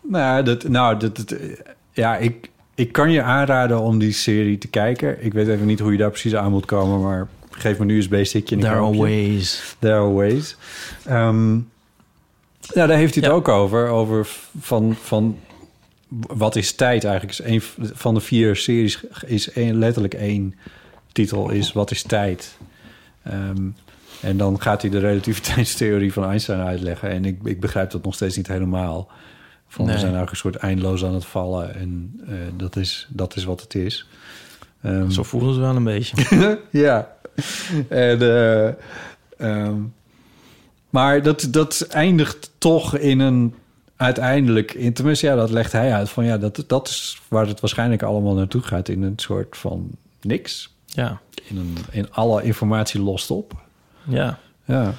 nou, 0.08 0.42
dat, 0.42 0.68
nou 0.68 0.98
dat, 0.98 1.16
dat, 1.16 1.34
ja, 1.92 2.16
ik, 2.16 2.50
ik 2.74 2.92
kan 2.92 3.10
je 3.10 3.22
aanraden 3.22 3.80
om 3.80 3.98
die 3.98 4.12
serie 4.12 4.58
te 4.58 4.68
kijken. 4.68 5.24
Ik 5.24 5.32
weet 5.32 5.48
even 5.48 5.66
niet 5.66 5.80
hoe 5.80 5.92
je 5.92 5.98
daar 5.98 6.10
precies 6.10 6.34
aan 6.34 6.50
moet 6.50 6.66
komen, 6.66 7.00
maar 7.00 7.28
geef 7.50 7.78
me 7.78 7.84
nu 7.84 7.96
eens 7.96 8.08
B-stickje 8.08 8.54
en 8.56 8.60
ik 8.60 8.66
There 8.68 8.80
are 8.80 8.96
ways. 8.96 9.76
There 9.78 9.94
are 9.94 10.12
ways. 10.12 10.56
Nou, 12.74 12.88
daar 12.88 12.98
heeft 12.98 13.14
hij 13.14 13.22
het 13.22 13.32
Ja. 13.32 13.38
ook 13.38 13.48
over. 13.48 13.88
Over 13.88 14.28
van, 14.60 14.96
van 15.02 15.38
wat 16.26 16.56
is 16.56 16.72
tijd 16.72 17.04
eigenlijk? 17.04 17.38
Is 17.38 17.46
een 17.46 17.62
van 17.94 18.14
de 18.14 18.20
vier 18.20 18.56
series 18.56 19.04
is 19.26 19.50
één, 19.52 19.78
letterlijk 19.78 20.14
één 20.14 20.54
titel 21.12 21.50
is 21.50 21.72
wat 21.72 21.90
is 21.90 22.02
tijd? 22.02 22.56
Ehm, 23.22 23.66
en 24.20 24.36
dan 24.36 24.60
gaat 24.60 24.82
hij 24.82 24.90
de 24.90 24.98
relativiteitstheorie 24.98 26.12
van 26.18 26.24
Einstein 26.24 26.60
uitleggen. 26.60 27.10
En 27.10 27.24
ik, 27.24 27.38
ik 27.44 27.60
begrijp 27.60 27.90
dat 27.90 28.04
nog 28.04 28.14
steeds 28.14 28.36
niet 28.36 28.48
helemaal. 28.48 29.08
Van, 29.74 29.84
Nee. 29.84 29.94
We 29.94 30.00
zijn 30.00 30.14
eigenlijk 30.14 30.30
een 30.44 30.50
soort 30.50 30.64
eindeloos 30.64 31.04
aan 31.04 31.14
het 31.14 31.24
vallen. 31.24 31.74
En 31.74 32.20
eh, 32.26 32.34
dat, 32.56 32.76
is, 32.76 33.06
dat 33.10 33.36
is 33.36 33.44
wat 33.44 33.60
het 33.60 33.74
is. 33.74 34.06
Ehm, 34.82 35.10
Zo 35.10 35.22
voelde 35.22 35.48
het 35.48 35.56
wel 35.56 35.76
een 35.76 35.84
beetje. 35.84 36.58
ja. 36.70 37.16
En, 37.88 38.20
eh, 38.20 38.68
ehm, 39.36 39.76
maar 40.90 41.22
dat, 41.22 41.46
dat 41.50 41.86
eindigt 41.90 42.50
toch 42.58 42.96
in 42.96 43.20
een 43.20 43.54
uiteindelijk, 43.96 44.74
in, 44.74 44.92
tenminste, 44.92 45.26
ja, 45.26 45.34
dat 45.34 45.50
legt 45.50 45.72
hij 45.72 45.92
uit 45.94 46.08
van 46.10 46.24
ja, 46.24 46.38
dat, 46.38 46.64
dat 46.66 46.88
is 46.88 47.20
waar 47.28 47.46
het 47.46 47.60
waarschijnlijk 47.60 48.02
allemaal 48.02 48.34
naartoe 48.34 48.62
gaat 48.62 48.88
in 48.88 49.02
een 49.02 49.18
soort 49.18 49.56
van 49.56 49.90
niks. 50.20 50.74
Ja, 50.86 51.20
In, 51.44 51.56
een, 51.56 51.76
in 51.90 52.12
alle 52.12 52.42
informatie 52.42 53.00
lost 53.00 53.30
op. 53.30 53.52
ja. 54.04 54.38
Ja. 54.64 54.94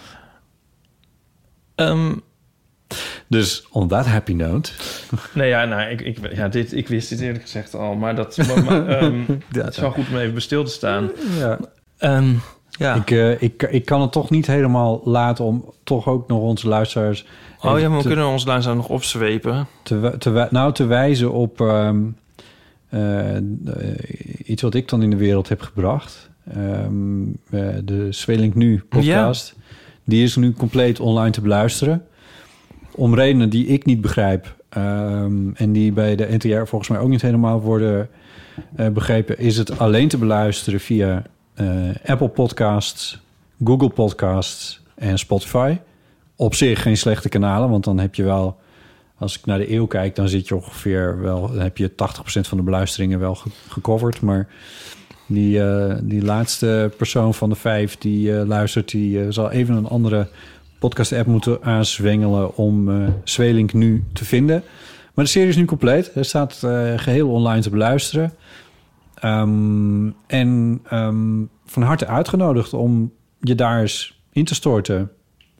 Ehm, 1.75 2.15
Dus 3.27 3.67
on 3.71 3.87
that 3.87 4.05
happy 4.05 4.33
note. 4.33 4.71
nee, 5.33 5.49
ja, 5.49 5.65
nou, 5.65 5.89
ik, 5.89 6.01
ik, 6.01 6.35
ja, 6.35 6.47
dit, 6.47 6.73
ik 6.73 6.87
wist 6.87 7.09
dit 7.09 7.19
eerlijk 7.19 7.43
gezegd 7.43 7.73
al, 7.75 7.95
maar 7.95 8.15
dat 8.15 8.37
maar, 8.37 8.63
maar, 8.63 8.87
ehm, 8.97 9.19
het 9.51 9.67
is 9.73 9.77
wel 9.79 9.91
goed 9.91 10.09
om 10.09 10.17
even 10.17 10.41
stil 10.41 10.63
te 10.63 10.71
staan. 10.71 11.11
Ja. 11.37 11.59
Ehm, 11.97 12.33
ja. 12.69 12.95
Ik, 12.95 13.11
eh, 13.11 13.41
ik, 13.41 13.63
ik 13.63 13.85
kan 13.85 14.01
het 14.01 14.11
toch 14.11 14.29
niet 14.29 14.47
helemaal 14.47 15.01
laten 15.03 15.45
om 15.45 15.73
toch 15.83 16.07
ook 16.07 16.27
nog 16.27 16.39
onze 16.39 16.67
luisteraars 16.67 17.25
oh 17.61 17.79
ja, 17.79 17.87
maar 17.87 17.97
we 17.97 18.03
te- 18.03 18.07
kunnen 18.07 18.27
ons 18.27 18.45
luisteraar 18.45 18.77
nog 18.77 18.89
opzwepen. 18.89 19.67
te, 19.83 20.15
te, 20.17 20.47
nou, 20.51 20.73
te 20.73 20.85
wijzen 20.85 21.31
op 21.31 21.61
ehm, 21.61 22.01
eh, 22.89 23.37
iets 24.45 24.61
wat 24.61 24.73
ik 24.75 24.89
dan 24.89 25.01
in 25.03 25.09
de 25.09 25.15
wereld 25.15 25.49
heb 25.49 25.61
gebracht. 25.61 26.29
Ehm, 26.53 27.23
eh, 27.49 27.67
de 27.83 28.07
Zwelink 28.09 28.55
Nu 28.55 28.83
podcast. 28.89 29.55
Die 30.03 30.23
is 30.23 30.35
nu 30.35 30.53
compleet 30.53 30.99
online 30.99 31.31
te 31.31 31.41
beluisteren. 31.41 32.05
Om 32.95 33.15
redenen 33.15 33.49
die 33.49 33.65
ik 33.65 33.85
niet 33.85 34.01
begrijp. 34.01 34.55
ehm, 34.69 35.49
en 35.53 35.71
die 35.71 35.91
bij 35.91 36.15
de 36.15 36.27
NTR 36.31 36.65
volgens 36.65 36.89
mij 36.89 36.99
ook 36.99 37.09
niet 37.09 37.21
helemaal 37.21 37.61
worden 37.61 38.09
eh, 38.75 38.87
begrepen... 38.87 39.37
is 39.39 39.57
het 39.57 39.79
alleen 39.79 40.07
te 40.07 40.17
beluisteren 40.17 40.79
via 40.79 41.23
eh, 41.53 41.67
Apple 42.05 42.27
Podcasts, 42.27 43.19
Google 43.63 43.89
Podcasts 43.89 44.81
en 44.95 45.19
Spotify. 45.19 45.77
Op 46.35 46.55
zich 46.55 46.81
geen 46.81 46.97
slechte 46.97 47.29
kanalen, 47.29 47.69
want 47.69 47.83
dan 47.83 47.99
heb 47.99 48.15
je 48.15 48.23
wel... 48.23 48.57
Als 49.17 49.37
ik 49.37 49.45
naar 49.45 49.57
de 49.57 49.73
eeuw 49.73 49.85
kijk, 49.85 50.15
dan 50.15 50.29
zit 50.29 50.47
je 50.47 50.55
ongeveer 50.55 51.21
wel... 51.21 51.47
dan 51.47 51.59
heb 51.59 51.77
je 51.77 51.91
80% 51.91 51.95
van 52.25 52.57
de 52.57 52.63
beluisteringen 52.63 53.19
wel 53.19 53.35
ge- 53.35 53.49
gecoverd. 53.69 54.21
Maar 54.21 54.47
die, 55.27 55.63
eh, 55.63 55.95
die 56.01 56.23
laatste 56.23 56.91
persoon 56.97 57.33
van 57.33 57.49
de 57.49 57.55
vijf 57.55 57.97
die 57.97 58.31
luistert... 58.45 58.91
die 58.91 59.31
zal 59.31 59.51
even 59.51 59.75
een 59.75 59.87
andere 59.87 60.27
podcast-app 60.79 61.27
moeten 61.27 61.63
aanzwengelen... 61.63 62.55
om 62.55 62.89
eh 62.89 63.07
Zwelink 63.23 63.73
nu 63.73 64.03
te 64.13 64.25
vinden. 64.25 64.63
Maar 65.15 65.25
de 65.25 65.31
serie 65.31 65.49
is 65.49 65.55
nu 65.55 65.65
compleet. 65.65 66.13
Hij 66.13 66.23
staat 66.23 66.63
eh, 66.63 66.93
geheel 66.95 67.29
online 67.29 67.61
te 67.61 67.69
beluisteren. 67.69 68.33
Ehm, 69.15 70.09
en 70.27 70.79
ehm, 70.83 71.43
van 71.65 71.81
harte 71.81 72.07
uitgenodigd 72.07 72.73
om 72.73 73.11
je 73.39 73.55
daar 73.55 73.81
eens 73.81 74.21
in 74.31 74.45
te 74.45 74.55
storten... 74.55 75.11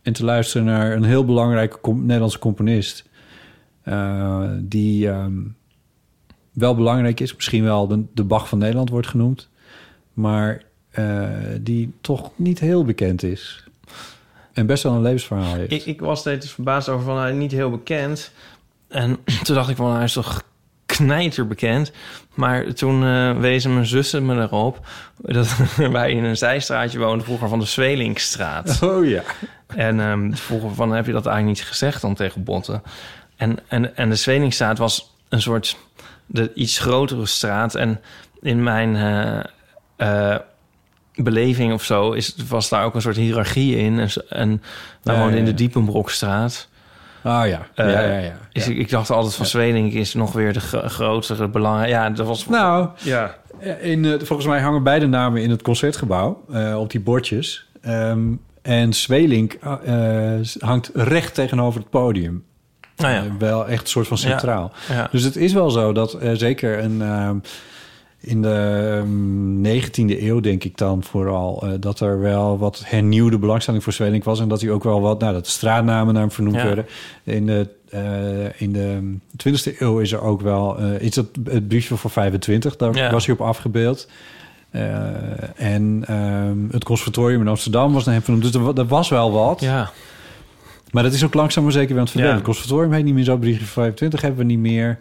en 0.02 0.14
te 0.14 0.26
luisteren 0.26 0.66
naar 0.66 0.92
een 0.92 1.04
heel 1.04 1.26
belangrijke 1.26 1.94
Nederlandse 1.94 2.40
componist... 2.40 3.10
eh, 3.84 4.50
die 4.60 5.10
ehm, 5.10 5.42
wel 6.52 6.76
belangrijk 6.76 7.20
is. 7.20 7.36
Misschien 7.36 7.64
wel 7.64 8.08
de, 8.14 8.24
Bach 8.24 8.50
van 8.50 8.58
Nederland 8.58 8.90
wordt 8.90 9.08
genoemd. 9.08 9.50
Maar 10.14 10.64
die 11.62 11.94
toch 12.02 12.32
niet 12.36 12.60
heel 12.60 12.86
bekend 12.86 13.24
is. 13.24 13.68
En 14.56 14.66
best 14.66 14.84
wel 14.84 14.94
een 14.94 15.02
levensverhaal 15.02 15.54
heeft. 15.54 15.72
Ik, 15.72 15.86
ik 15.86 16.00
was 16.00 16.20
steeds 16.20 16.52
verbaasd 16.52 16.90
over 16.90 17.06
van 17.06 17.18
hij 17.18 17.32
niet 17.32 17.52
heel 17.52 17.70
bekend. 17.70 18.32
En 18.88 19.18
toen 19.44 19.56
dacht 19.56 19.70
ik 19.70 19.76
van 19.76 19.96
hij 19.96 20.04
is 20.04 20.14
toch 20.14 20.44
knijter 20.86 21.48
bekend. 21.48 21.92
Maar 22.34 22.74
toen 22.74 23.04
eh, 23.04 23.38
wezen 23.38 23.74
mijn 23.74 23.86
zussen 23.86 24.26
me 24.26 24.42
erop 24.42 24.80
dat 25.18 25.56
wij 25.92 26.12
in 26.12 26.24
een 26.24 26.38
zijstraatje 26.38 27.00
woonden 27.00 27.26
vroeger 27.26 27.50
van 27.50 27.60
de 27.60 27.66
Zwelinkstraat. 27.66 28.84
Oh 28.84 29.08
ja. 29.08 29.24
En 29.68 30.00
ehm 30.00 30.34
vroeger 30.34 30.76
van 30.76 30.92
heb 30.92 31.06
je 31.06 31.12
dat 31.12 31.26
eigenlijk 31.26 31.58
niet 31.58 31.68
gezegd 31.68 32.02
dan 32.02 32.16
tegen 32.16 32.44
Botten. 32.44 32.84
En, 33.36 33.58
en, 33.68 33.96
en 33.96 34.10
de 34.10 34.16
Zwelingstraat 34.16 34.78
was 34.78 35.16
een 35.30 35.42
soort 35.42 35.78
de 36.26 36.52
iets 36.54 36.80
grotere 36.80 37.26
straat. 37.26 37.76
En 37.76 38.02
in 38.42 38.64
mijn 38.64 38.96
eh, 38.96 39.40
eh, 39.96 40.40
beleving 41.16 41.74
of 41.74 41.84
zo 41.84 42.12
is, 42.12 42.36
was 42.50 42.70
daar 42.70 42.84
ook 42.86 42.96
een 42.96 43.02
soort 43.02 43.16
hiërarchie 43.16 43.78
in. 43.78 44.00
En, 44.00 44.10
en 44.30 44.62
wij 45.04 45.16
Ja, 45.16 45.22
woonden 45.22 45.40
in 45.40 45.46
ja, 45.46 45.52
de. 45.52 45.58
Diepenbrokstraat. 45.58 46.68
Ah 47.24 47.48
ja. 47.48 47.68
Eh, 47.76 47.92
ja, 47.92 48.02
ja, 48.02 48.18
ja. 48.18 48.38
Dus 48.52 48.66
Ja. 48.66 48.72
ik, 48.72 48.78
ik 48.78 48.90
dacht 48.90 49.10
altijd 49.10 49.36
van 49.36 49.46
Zwelink 49.46 49.94
is 49.94 50.14
nog 50.14 50.32
weer 50.34 50.54
de 50.54 50.60
gro- 50.60 50.88
grotere 50.88 51.48
belang. 51.48 51.88
Ja, 51.88 52.10
dat 52.10 52.28
was... 52.28 52.48
Nou, 52.48 52.90
ja. 53.04 53.36
in, 53.82 54.06
eh, 54.06 54.12
volgens 54.24 54.48
mij 54.48 54.60
hangen 54.62 54.84
beide 54.84 55.08
namen 55.08 55.42
in 55.42 55.50
het 55.50 55.62
concertgebouw 55.62 56.44
eh, 56.52 56.80
op 56.80 56.92
die 56.92 57.00
bordjes. 57.02 57.66
Ehm, 57.82 58.22
en 58.62 58.94
Zwelink 58.94 59.54
eh, 59.54 60.36
eh, 60.40 60.46
hangt 60.60 60.90
recht 60.94 61.34
tegenover 61.34 61.80
het 61.80 61.90
podium. 61.90 62.44
Nou 62.98 63.14
ja. 63.14 63.24
Eh, 63.24 63.32
wel 63.40 63.68
echt 63.68 63.82
een 63.82 63.88
soort 63.90 64.08
van 64.08 64.18
centraal. 64.18 64.72
ja. 64.90 65.08
Dus 65.12 65.24
het 65.24 65.36
is 65.36 65.54
wel 65.54 65.70
zo 65.70 65.92
dat 65.94 66.14
eh, 66.14 66.32
zeker 66.34 66.80
een, 66.84 67.02
ehm, 67.02 67.36
in 68.26 68.42
de 68.42 68.98
ehm, 69.02 69.62
19e 69.62 70.22
eeuw, 70.24 70.40
denk 70.40 70.64
ik 70.64 70.78
dan 70.78 71.04
vooral, 71.04 71.62
eh, 71.64 71.70
dat 71.80 72.00
er 72.00 72.20
wel 72.20 72.58
wat 72.58 72.82
hernieuwde 72.86 73.38
belangstelling 73.38 73.84
voor 73.84 73.94
Zwelink 73.94 74.24
was. 74.24 74.40
En 74.40 74.48
dat 74.48 74.62
hij 74.62 74.70
ook 74.70 74.84
wel 74.84 75.02
wat, 75.02 75.20
nou, 75.20 75.34
dat 75.34 75.48
straatnamen 75.48 76.14
naar 76.14 76.22
hem 76.24 76.32
vernoemd 76.32 76.56
Ja. 76.56 76.64
werden. 76.66 76.86
In 77.24 77.46
de, 77.46 77.68
eh, 77.90 78.62
in 78.62 78.72
de 78.74 79.16
20e 79.36 79.76
eeuw 79.80 80.00
is 80.00 80.12
er 80.12 80.22
ook 80.22 80.42
wel, 80.42 80.78
eh, 80.80 81.02
is 81.02 81.14
dat 81.14 81.26
het 81.44 81.68
briefje 81.68 81.96
voor 81.98 82.10
25, 82.10 82.76
daar 82.76 82.96
Ja. 82.96 83.12
was 83.12 83.26
hij 83.26 83.36
op 83.36 83.42
afgebeeld. 83.42 84.08
En 85.56 86.04
ehm, 86.08 86.58
het 86.72 86.84
conservatorium 86.84 87.42
in 87.42 87.48
Amsterdam 87.48 87.94
was 87.94 88.04
naar 88.06 88.14
hem 88.14 88.24
vernoemd. 88.24 88.44
Dus 88.46 88.54
er, 88.54 88.64
wa- 88.64 88.74
er 88.82 88.86
was 88.88 89.10
wel 89.10 89.32
wat. 89.32 89.60
Ja. 89.60 89.90
Maar 90.92 91.04
dat 91.04 91.14
is 91.14 91.24
ook 91.26 91.34
langzaam 91.34 91.64
maar 91.64 91.72
zeker 91.72 91.88
weer 91.90 91.98
aan 91.98 92.04
het 92.04 92.12
verdwijnen. 92.12 92.42
Ja. 92.42 92.48
Het 92.48 92.56
conservatorium 92.56 92.94
heet 92.96 93.06
niet 93.06 93.14
meer 93.14 93.24
zo. 93.24 93.38
Brigitte 93.38 93.66
25 93.66 94.22
hebben 94.22 94.40
we 94.40 94.46
niet 94.46 94.60
meer. 94.60 94.98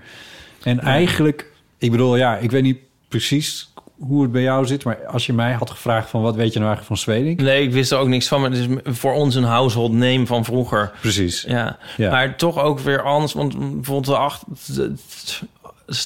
En 0.63 0.81
eigenlijk, 0.81 1.51
ik 1.79 1.91
bedoel, 1.91 2.17
ja, 2.17 2.37
ik 2.37 2.51
weet 2.51 2.63
niet 2.63 2.79
precies 3.19 3.73
hoe 3.99 4.23
het 4.23 4.33
bij 4.33 4.43
jou 4.43 4.67
zit. 4.67 4.85
Maar 4.85 5.07
als 5.07 5.27
je 5.27 5.33
mij 5.33 5.53
had 5.53 5.71
gevraagd 5.71 6.11
van 6.11 6.23
wat 6.23 6.35
weet 6.35 6.53
je 6.53 6.59
nou 6.59 6.71
eigenlijk 6.75 6.87
van 6.87 7.15
Zweding? 7.15 7.41
Nee, 7.41 7.63
ik 7.63 7.73
wist 7.73 7.93
er 7.93 7.99
ook 7.99 8.09
niks 8.09 8.29
van. 8.29 8.41
Maar 8.41 8.51
het 8.51 8.59
is 8.59 8.67
voor 8.99 9.13
ons 9.13 9.35
een 9.35 9.45
household 9.45 9.93
name 9.93 10.27
van 10.27 10.45
vroeger. 10.45 10.93
Precies. 11.01 11.43
Ja. 11.49 11.77
Ja. 11.97 12.11
Maar 12.11 12.37
toch 12.37 12.59
ook 12.59 12.79
weer 12.81 13.03
anders. 13.03 13.33
Want 13.33 13.59
bijvoorbeeld 13.59 14.05
de, 14.07 14.17
ach- 14.17 14.43
de- 14.67 14.95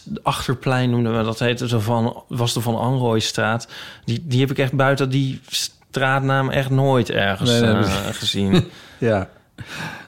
de 0.05 0.20
achterplein 0.22 0.90
noemden 0.90 1.18
we 1.18 1.24
dat. 1.24 1.39
Heette 1.39 1.68
zo 1.68 1.78
van, 1.78 2.22
was 2.28 2.55
de 2.55 2.60
Van 2.60 2.76
Anrooystraat. 2.78 3.68
Die, 4.05 4.22
die 4.26 4.40
heb 4.40 4.51
ik 4.51 4.59
echt 4.59 4.72
buiten 4.72 5.10
die 5.10 5.40
straatnaam 5.48 6.51
echt 6.51 6.70
nooit 6.70 7.10
ergens 7.10 7.51
Nee, 7.51 7.60
nee, 7.60 7.72
eh, 7.82 7.86
gezien. 8.12 8.64
Ja. 8.98 9.28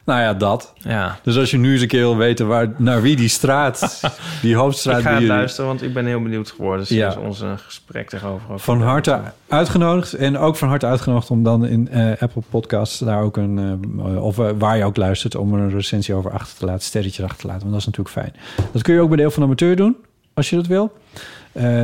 Nou 0.05 0.21
ja, 0.21 0.35
dat. 0.35 0.73
Ja. 0.77 1.19
Dus 1.23 1.37
als 1.37 1.51
je 1.51 1.59
nu 1.59 1.73
eens 1.73 1.83
een 1.83 1.89
keer 1.89 2.01
wil 2.01 2.17
weten 2.17 2.47
waar, 2.47 2.73
naar 2.77 3.03
wie 3.03 3.17
die 3.17 3.29
straat, 3.29 4.01
die 4.43 4.55
hoofdstraat... 4.57 4.99
ik 4.99 5.05
ga 5.05 5.15
het 5.15 5.23
luisteren, 5.23 5.67
want 5.67 5.83
ik 5.83 5.93
ben 5.95 6.07
heel 6.07 6.23
benieuwd 6.23 6.51
geworden 6.51 6.87
sinds 6.87 7.15
Ja. 7.15 7.21
onze 7.21 7.55
gesprek 7.57 8.09
tegenover. 8.09 8.59
Van 8.59 8.83
harte 8.83 9.21
uitgenodigd. 9.49 10.13
En 10.15 10.39
ook 10.39 10.57
van 10.57 10.69
harte 10.69 10.87
uitgenodigd 10.87 11.31
om 11.31 11.43
dan 11.43 11.67
in 11.67 11.89
eh, 11.89 12.11
Apple 12.21 12.43
Podcasts 12.51 12.99
daar 12.99 13.23
ook 13.23 13.37
een... 13.37 13.81
eh, 13.99 14.25
of 14.25 14.39
eh, 14.39 14.49
waar 14.59 14.77
je 14.77 14.85
ook 14.85 14.97
luistert, 14.97 15.35
om 15.35 15.55
er 15.55 15.61
een 15.61 15.71
recensie 15.71 16.15
over 16.15 16.31
achter 16.31 16.59
te 16.59 16.65
laten. 16.65 16.83
Sterretje 16.83 17.23
achter 17.23 17.39
te 17.39 17.47
laten, 17.47 17.61
want 17.61 17.73
dat 17.73 17.81
is 17.81 17.87
natuurlijk 17.99 18.15
fijn. 18.17 18.67
Dat 18.73 18.83
kun 18.83 18.95
je 18.95 19.01
ook 19.01 19.09
bij 19.09 19.17
Deel 19.17 19.31
van 19.31 19.41
de 19.43 19.47
Amateur 19.49 19.77
doen, 19.77 19.97
als 20.35 20.51
je 20.51 20.57
dat 20.57 20.67
wil. 20.67 20.93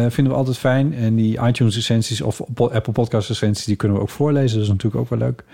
Vinden 0.09 0.28
we 0.28 0.32
altijd 0.34 0.59
fijn. 0.59 0.94
En 0.94 1.14
die 1.16 1.40
iTunes 1.47 1.74
recensies 1.74 2.20
of 2.20 2.40
Apple 2.56 2.93
Podcast 2.93 3.28
recensies... 3.28 3.64
die 3.64 3.76
kunnen 3.76 3.97
we 3.97 4.02
ook 4.02 4.10
voorlezen. 4.10 4.55
Dat 4.55 4.66
is 4.66 4.72
natuurlijk 4.72 5.02
ook 5.02 5.09
wel 5.10 5.18
leuk. 5.18 5.44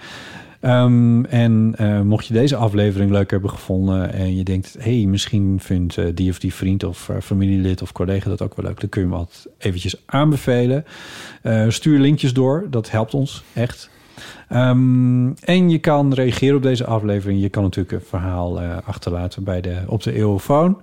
Ehm, 0.63 1.25
en 1.25 1.75
eh, 1.77 2.01
mocht 2.01 2.27
je 2.27 2.35
deze 2.35 2.57
aflevering 2.57 3.11
leuk 3.11 3.31
hebben 3.31 3.51
gevonden... 3.51 4.13
en 4.13 4.37
je 4.37 4.43
denkt, 4.43 4.77
hey, 4.79 5.05
misschien 5.09 5.61
vindt 5.61 5.99
eh, 5.99 6.07
die 6.15 6.31
of 6.31 6.39
die 6.39 6.55
vriend 6.55 6.85
of 6.85 7.09
eh, 7.09 7.17
familielid 7.21 7.83
of 7.83 7.93
collega 7.93 8.29
dat 8.29 8.43
ook 8.43 8.55
wel 8.57 8.67
leuk... 8.67 8.81
dan 8.81 8.89
kun 8.89 9.01
je 9.01 9.07
hem 9.07 9.17
altijd 9.17 9.47
eventjes 9.59 10.03
aanbevelen. 10.07 10.85
Stuur 11.69 11.99
linkjes 11.99 12.33
door, 12.33 12.67
dat 12.71 12.91
helpt 12.91 13.15
ons 13.15 13.43
echt. 13.53 13.91
Ehm, 14.49 15.33
en 15.33 15.71
je 15.71 15.79
kan 15.79 16.15
reageren 16.15 16.57
op 16.57 16.63
deze 16.63 16.85
aflevering. 16.85 17.41
Je 17.41 17.49
kan 17.49 17.63
natuurlijk 17.63 17.95
een 17.95 18.09
verhaal 18.09 18.61
achterlaten 18.61 19.45
bij 19.45 19.61
de, 19.61 19.79
op 19.87 20.03
de 20.03 20.13
eeuwfoon. 20.13 20.79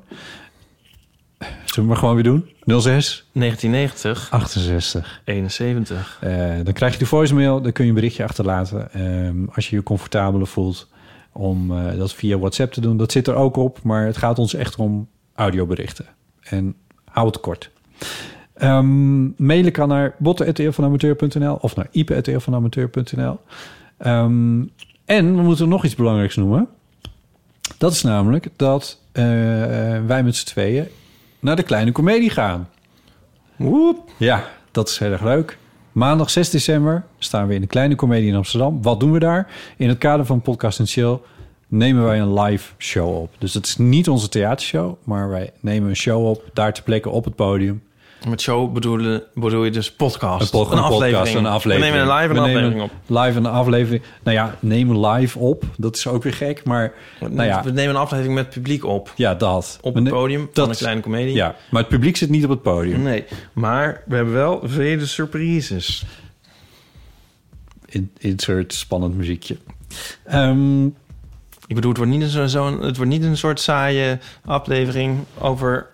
Zullen 1.73 1.89
we 1.89 1.95
maar 1.95 1.97
gewoon 1.97 2.15
weer 2.15 2.23
doen? 2.23 2.49
06 2.81 3.25
1990, 3.31 4.27
68. 4.31 5.21
71. 5.25 6.17
Eh, 6.21 6.31
dan 6.63 6.73
krijg 6.73 6.93
je 6.93 6.99
de 6.99 7.05
voicemail, 7.05 7.61
dan 7.61 7.71
kun 7.71 7.83
je 7.83 7.89
een 7.89 7.95
berichtje 7.95 8.23
achterlaten. 8.23 8.93
Ehm, 8.93 9.45
als 9.53 9.69
je 9.69 9.75
je 9.75 9.83
comfortabeler 9.83 10.47
voelt 10.47 10.87
om 11.31 11.71
eh, 11.71 11.97
dat 11.97 12.13
via 12.13 12.37
WhatsApp 12.37 12.73
te 12.73 12.81
doen. 12.81 12.97
Dat 12.97 13.11
zit 13.11 13.27
er 13.27 13.35
ook 13.35 13.55
op, 13.55 13.79
maar 13.83 14.05
het 14.05 14.17
gaat 14.17 14.39
ons 14.39 14.53
echt 14.53 14.75
om 14.75 15.07
audioberichten. 15.35 16.05
En 16.41 16.75
hou 17.05 17.27
het 17.27 17.39
kort. 17.39 17.69
Ehm 18.53 19.43
mailen 19.43 19.71
kan 19.71 19.87
naar 19.87 20.15
botten.eeuwvanamateur.nl 20.17 21.55
of 21.55 21.75
naar 21.75 21.87
ipe.eeuwvanamateur.nl. 21.91 23.39
Ehm 23.97 24.61
en 25.05 25.35
we 25.35 25.41
moeten 25.41 25.69
nog 25.69 25.85
iets 25.85 25.95
belangrijks 25.95 26.35
noemen. 26.35 26.67
Dat 27.77 27.91
is 27.91 28.01
namelijk 28.01 28.47
dat 28.55 29.01
eh, 29.11 29.23
wij 30.05 30.23
met 30.23 30.35
z'n 30.35 30.45
tweeën 30.45 30.87
naar 31.39 31.55
de 31.55 31.63
kleine 31.63 31.91
komedie 31.91 32.29
gaan. 32.29 32.69
Woep. 33.55 34.11
Ja, 34.17 34.49
dat 34.71 34.89
is 34.89 34.97
heel 34.97 35.11
erg 35.11 35.23
leuk. 35.23 35.57
Maandag 35.91 36.29
6 36.29 36.49
december 36.49 37.05
staan 37.17 37.47
we 37.47 37.53
in 37.53 37.61
de 37.61 37.67
Kleine 37.67 37.95
Comedie 37.95 38.29
in 38.29 38.35
Amsterdam. 38.35 38.81
Wat 38.81 38.99
doen 38.99 39.11
we 39.11 39.19
daar? 39.19 39.47
In 39.77 39.87
het 39.87 39.97
kader 39.97 40.25
van 40.25 40.41
Podcast 40.41 40.79
en 40.79 40.87
Chill 40.87 41.19
nemen 41.67 42.03
wij 42.03 42.19
een 42.19 42.39
live 42.39 42.73
show 42.77 43.21
op. 43.21 43.35
Dus 43.37 43.51
dat 43.51 43.65
is 43.65 43.77
niet 43.77 44.09
onze 44.09 44.29
theatershow, 44.29 44.95
maar 45.03 45.29
wij 45.29 45.51
nemen 45.59 45.89
een 45.89 45.95
show 45.95 46.27
op, 46.27 46.43
daar 46.53 46.73
ter 46.73 46.83
plekke 46.83 47.09
op 47.09 47.25
het 47.25 47.35
podium. 47.35 47.83
Met 48.27 48.41
show 48.41 48.73
bedoel, 48.73 49.19
bedoel 49.33 49.63
je 49.63 49.71
dus 49.71 49.91
podcast? 49.91 50.41
Een, 50.41 50.49
po- 50.65 50.71
een 50.71 50.89
podcast, 50.89 51.33
een 51.33 51.45
aflevering. 51.45 51.91
We 51.93 51.97
nemen 51.99 52.15
een 52.15 52.21
live 52.21 52.33
een 52.33 52.39
aflevering 52.39 52.81
op. 52.81 52.91
Live 53.05 53.37
een 53.37 53.45
aflevering. 53.45 54.03
Nou 54.23 54.35
ja, 54.37 54.55
nemen 54.59 55.05
live 55.07 55.39
op. 55.39 55.63
Dat 55.77 55.95
is 55.95 56.07
ook 56.07 56.23
weer 56.23 56.33
gek, 56.33 56.63
maar 56.63 56.93
nou 57.19 57.43
ja, 57.43 57.63
We 57.63 57.71
nemen 57.71 57.95
een 57.95 58.01
aflevering 58.01 58.35
met 58.35 58.49
publiek 58.49 58.85
op. 58.85 59.13
ja 59.15 59.35
dat. 59.35 59.77
Op 59.81 59.95
het 59.95 60.09
podium 60.09 60.39
van 60.41 60.49
dat- 60.53 60.69
een 60.69 60.75
kleine 60.75 61.01
komedie. 61.01 61.33
Ja, 61.35 61.55
maar 61.71 61.81
het 61.81 61.89
publiek 61.91 62.17
zit 62.17 62.29
niet 62.29 62.43
op 62.43 62.49
het 62.49 62.61
podium. 62.61 63.01
Nee, 63.01 63.23
maar 63.53 64.03
we 64.05 64.15
hebben 64.15 64.33
wel 64.33 64.59
vele 64.63 65.05
surprises. 65.05 66.05
In- 67.85 68.11
Insert 68.17 68.73
spannend 68.73 69.15
muziekje. 69.15 69.57
Ehm, 70.25 70.85
Ik 71.67 71.75
bedoel, 71.75 71.89
het 71.91 71.99
wordt 71.99 72.13
niet 72.15 72.21
een, 72.21 72.29
zo, 72.29 72.45
zo'n- 72.47 72.81
het 72.81 72.95
wordt 72.97 73.11
niet 73.11 73.23
een 73.23 73.37
soort 73.37 73.59
saaie 73.59 74.17
aflevering 74.45 75.17
over... 75.37 75.87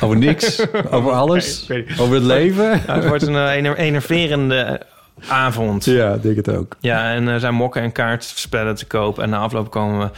over 0.00 0.16
niks, 0.16 0.66
over 0.90 1.10
alles, 1.12 1.66
Nee, 1.68 1.86
over 1.98 2.14
het 2.14 2.24
leven. 2.24 2.82
Ja, 2.86 2.94
het 2.94 3.06
wordt 3.06 3.26
een 3.26 3.36
eh, 3.36 3.50
ener- 3.50 3.76
enerverende 3.88 4.80
avond. 5.28 5.84
Ja, 5.84 6.12
ik 6.14 6.22
denk 6.22 6.36
het 6.36 6.48
ook. 6.50 6.76
Ja, 6.80 7.12
en 7.12 7.28
er 7.28 7.40
zijn 7.40 7.54
mokken 7.54 7.82
en 7.82 7.92
kaartspellen 7.92 8.74
te 8.74 8.86
koop. 8.86 9.18
En 9.18 9.30
na 9.30 9.38
afloop 9.38 9.70
komen 9.70 9.98
we 9.98 10.10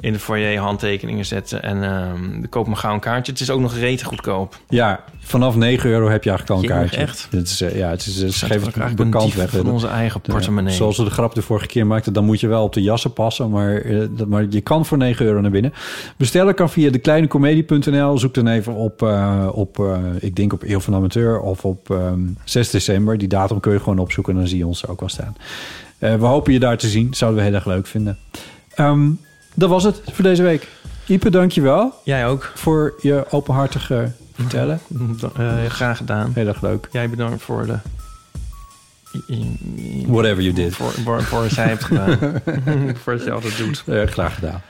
in 0.00 0.12
de 0.12 0.18
foyer 0.18 0.58
handtekeningen 0.58 1.24
zetten. 1.26 1.62
En 1.62 1.80
dan 1.80 2.46
koop 2.48 2.66
me 2.68 2.74
gauw 2.76 2.94
een 2.94 3.00
kaartje. 3.00 3.32
Het 3.32 3.40
is 3.40 3.50
ook 3.50 3.60
nog 3.60 3.74
rete 3.76 4.04
goedkoop. 4.04 4.58
Ja, 4.68 5.04
vanaf 5.18 5.56
9 5.56 5.90
euro 5.90 6.08
heb 6.08 6.24
je 6.24 6.30
eigenlijk 6.30 6.60
al 6.60 6.64
een 6.70 6.76
kaartje. 6.78 6.96
echt? 7.00 7.28
Het 7.30 7.48
is, 7.48 7.60
eh, 7.60 7.76
ja, 7.76 7.90
het 7.90 8.06
is, 8.06 8.16
het 8.16 8.40
het 8.40 8.50
eigenlijk 8.50 8.76
een 9.00 9.10
weg. 9.36 9.50
van 9.50 9.70
onze 9.70 9.86
eigen 9.88 10.20
Ja, 10.24 10.32
portemonnee. 10.32 10.74
zoals 10.74 10.96
we 10.98 11.04
de 11.04 11.10
grap 11.10 11.34
de 11.34 11.42
vorige 11.42 11.66
keer 11.66 11.86
maakten, 11.86 12.12
dan 12.12 12.24
moet 12.24 12.40
je 12.40 12.46
wel 12.48 12.62
op 12.62 12.72
de 12.72 12.82
jassen 12.82 13.12
passen. 13.12 13.50
Maar, 13.50 13.76
eh, 13.76 13.98
dat- 14.10 14.28
maar 14.28 14.46
je 14.50 14.60
kan 14.60 14.86
voor 14.86 14.98
9 14.98 15.26
euro 15.26 15.40
naar 15.40 15.50
binnen. 15.50 15.72
Bestellen 16.16 16.54
kan 16.54 16.70
via 16.70 16.90
dekleinecomedie.nl. 16.90 18.18
Zoek 18.18 18.34
dan 18.34 18.46
even 18.48 18.72
op, 18.74 19.02
eh, 19.02 19.48
op 19.52 19.78
eh, 19.78 19.98
ik 20.20 20.36
denk 20.36 20.52
op 20.52 20.62
Eeuw 20.62 20.80
van 20.80 20.92
de 20.92 20.98
Amateur 20.98 21.40
of 21.40 21.64
op 21.64 21.90
ehm 21.90 22.20
6 22.44 22.70
december. 22.70 23.18
Die 23.18 23.28
datum 23.28 23.60
kun 23.60 23.72
je 23.72 23.78
gewoon 23.78 23.98
opzoeken 23.98 24.32
en 24.32 24.38
dan 24.38 24.48
zie 24.48 24.58
je 24.58 24.66
ons 24.66 24.82
er 24.82 24.90
ook 24.90 25.00
wel 25.00 25.08
staan. 25.08 25.36
Eh, 25.98 26.14
we 26.14 26.24
hopen 26.26 26.52
je 26.52 26.58
daar 26.58 26.76
te 26.78 26.88
zien. 26.88 27.14
Zouden 27.14 27.40
we 27.40 27.46
heel 27.46 27.54
erg 27.56 27.66
leuk 27.66 27.86
vinden. 27.86 28.18
Ehm, 28.74 29.08
dat 29.56 29.68
was 29.70 29.84
het 29.84 30.00
voor 30.12 30.24
deze 30.24 30.42
week. 30.42 30.68
Ipe, 31.06 31.30
dank 31.30 31.52
je 31.52 31.60
wel 31.60 31.94
Jij 32.04 32.26
ook. 32.26 32.52
voor 32.54 32.94
je 33.02 33.24
openhartige 33.30 34.12
vertellen. 34.34 34.80
Eh, 35.36 35.64
graag 35.68 35.96
gedaan. 35.96 36.30
Heel 36.34 36.46
erg 36.46 36.60
leuk. 36.62 36.88
Jij 36.92 37.10
bedankt 37.10 37.42
voor 37.42 37.66
de... 37.66 37.76
Whatever 40.06 40.42
you 40.42 40.52
did. 40.54 40.74
Voor, 40.74 40.92
voor, 40.92 41.22
voor 41.22 41.40
wat 41.40 41.54
jij 41.54 41.68
hebt 41.68 41.84
gedaan. 41.90 42.18
voor 43.02 43.12
wat 43.14 43.24
je 43.24 43.30
altijd 43.30 43.56
doet. 43.56 43.82
Eh, 43.86 44.06
graag 44.06 44.34
gedaan. 44.34 44.62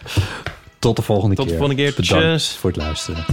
Tot 0.79 0.97
de 0.97 1.03
volgende 1.03 1.35
Tot 1.35 1.45
keer. 1.45 1.55
de 1.55 1.61
volgende 1.61 1.83
keer. 1.83 1.95
Bedankt 1.97 2.25
Tjus. 2.29 2.57
voor 2.57 2.71
het 2.71 2.79
luisteren. 2.79 3.25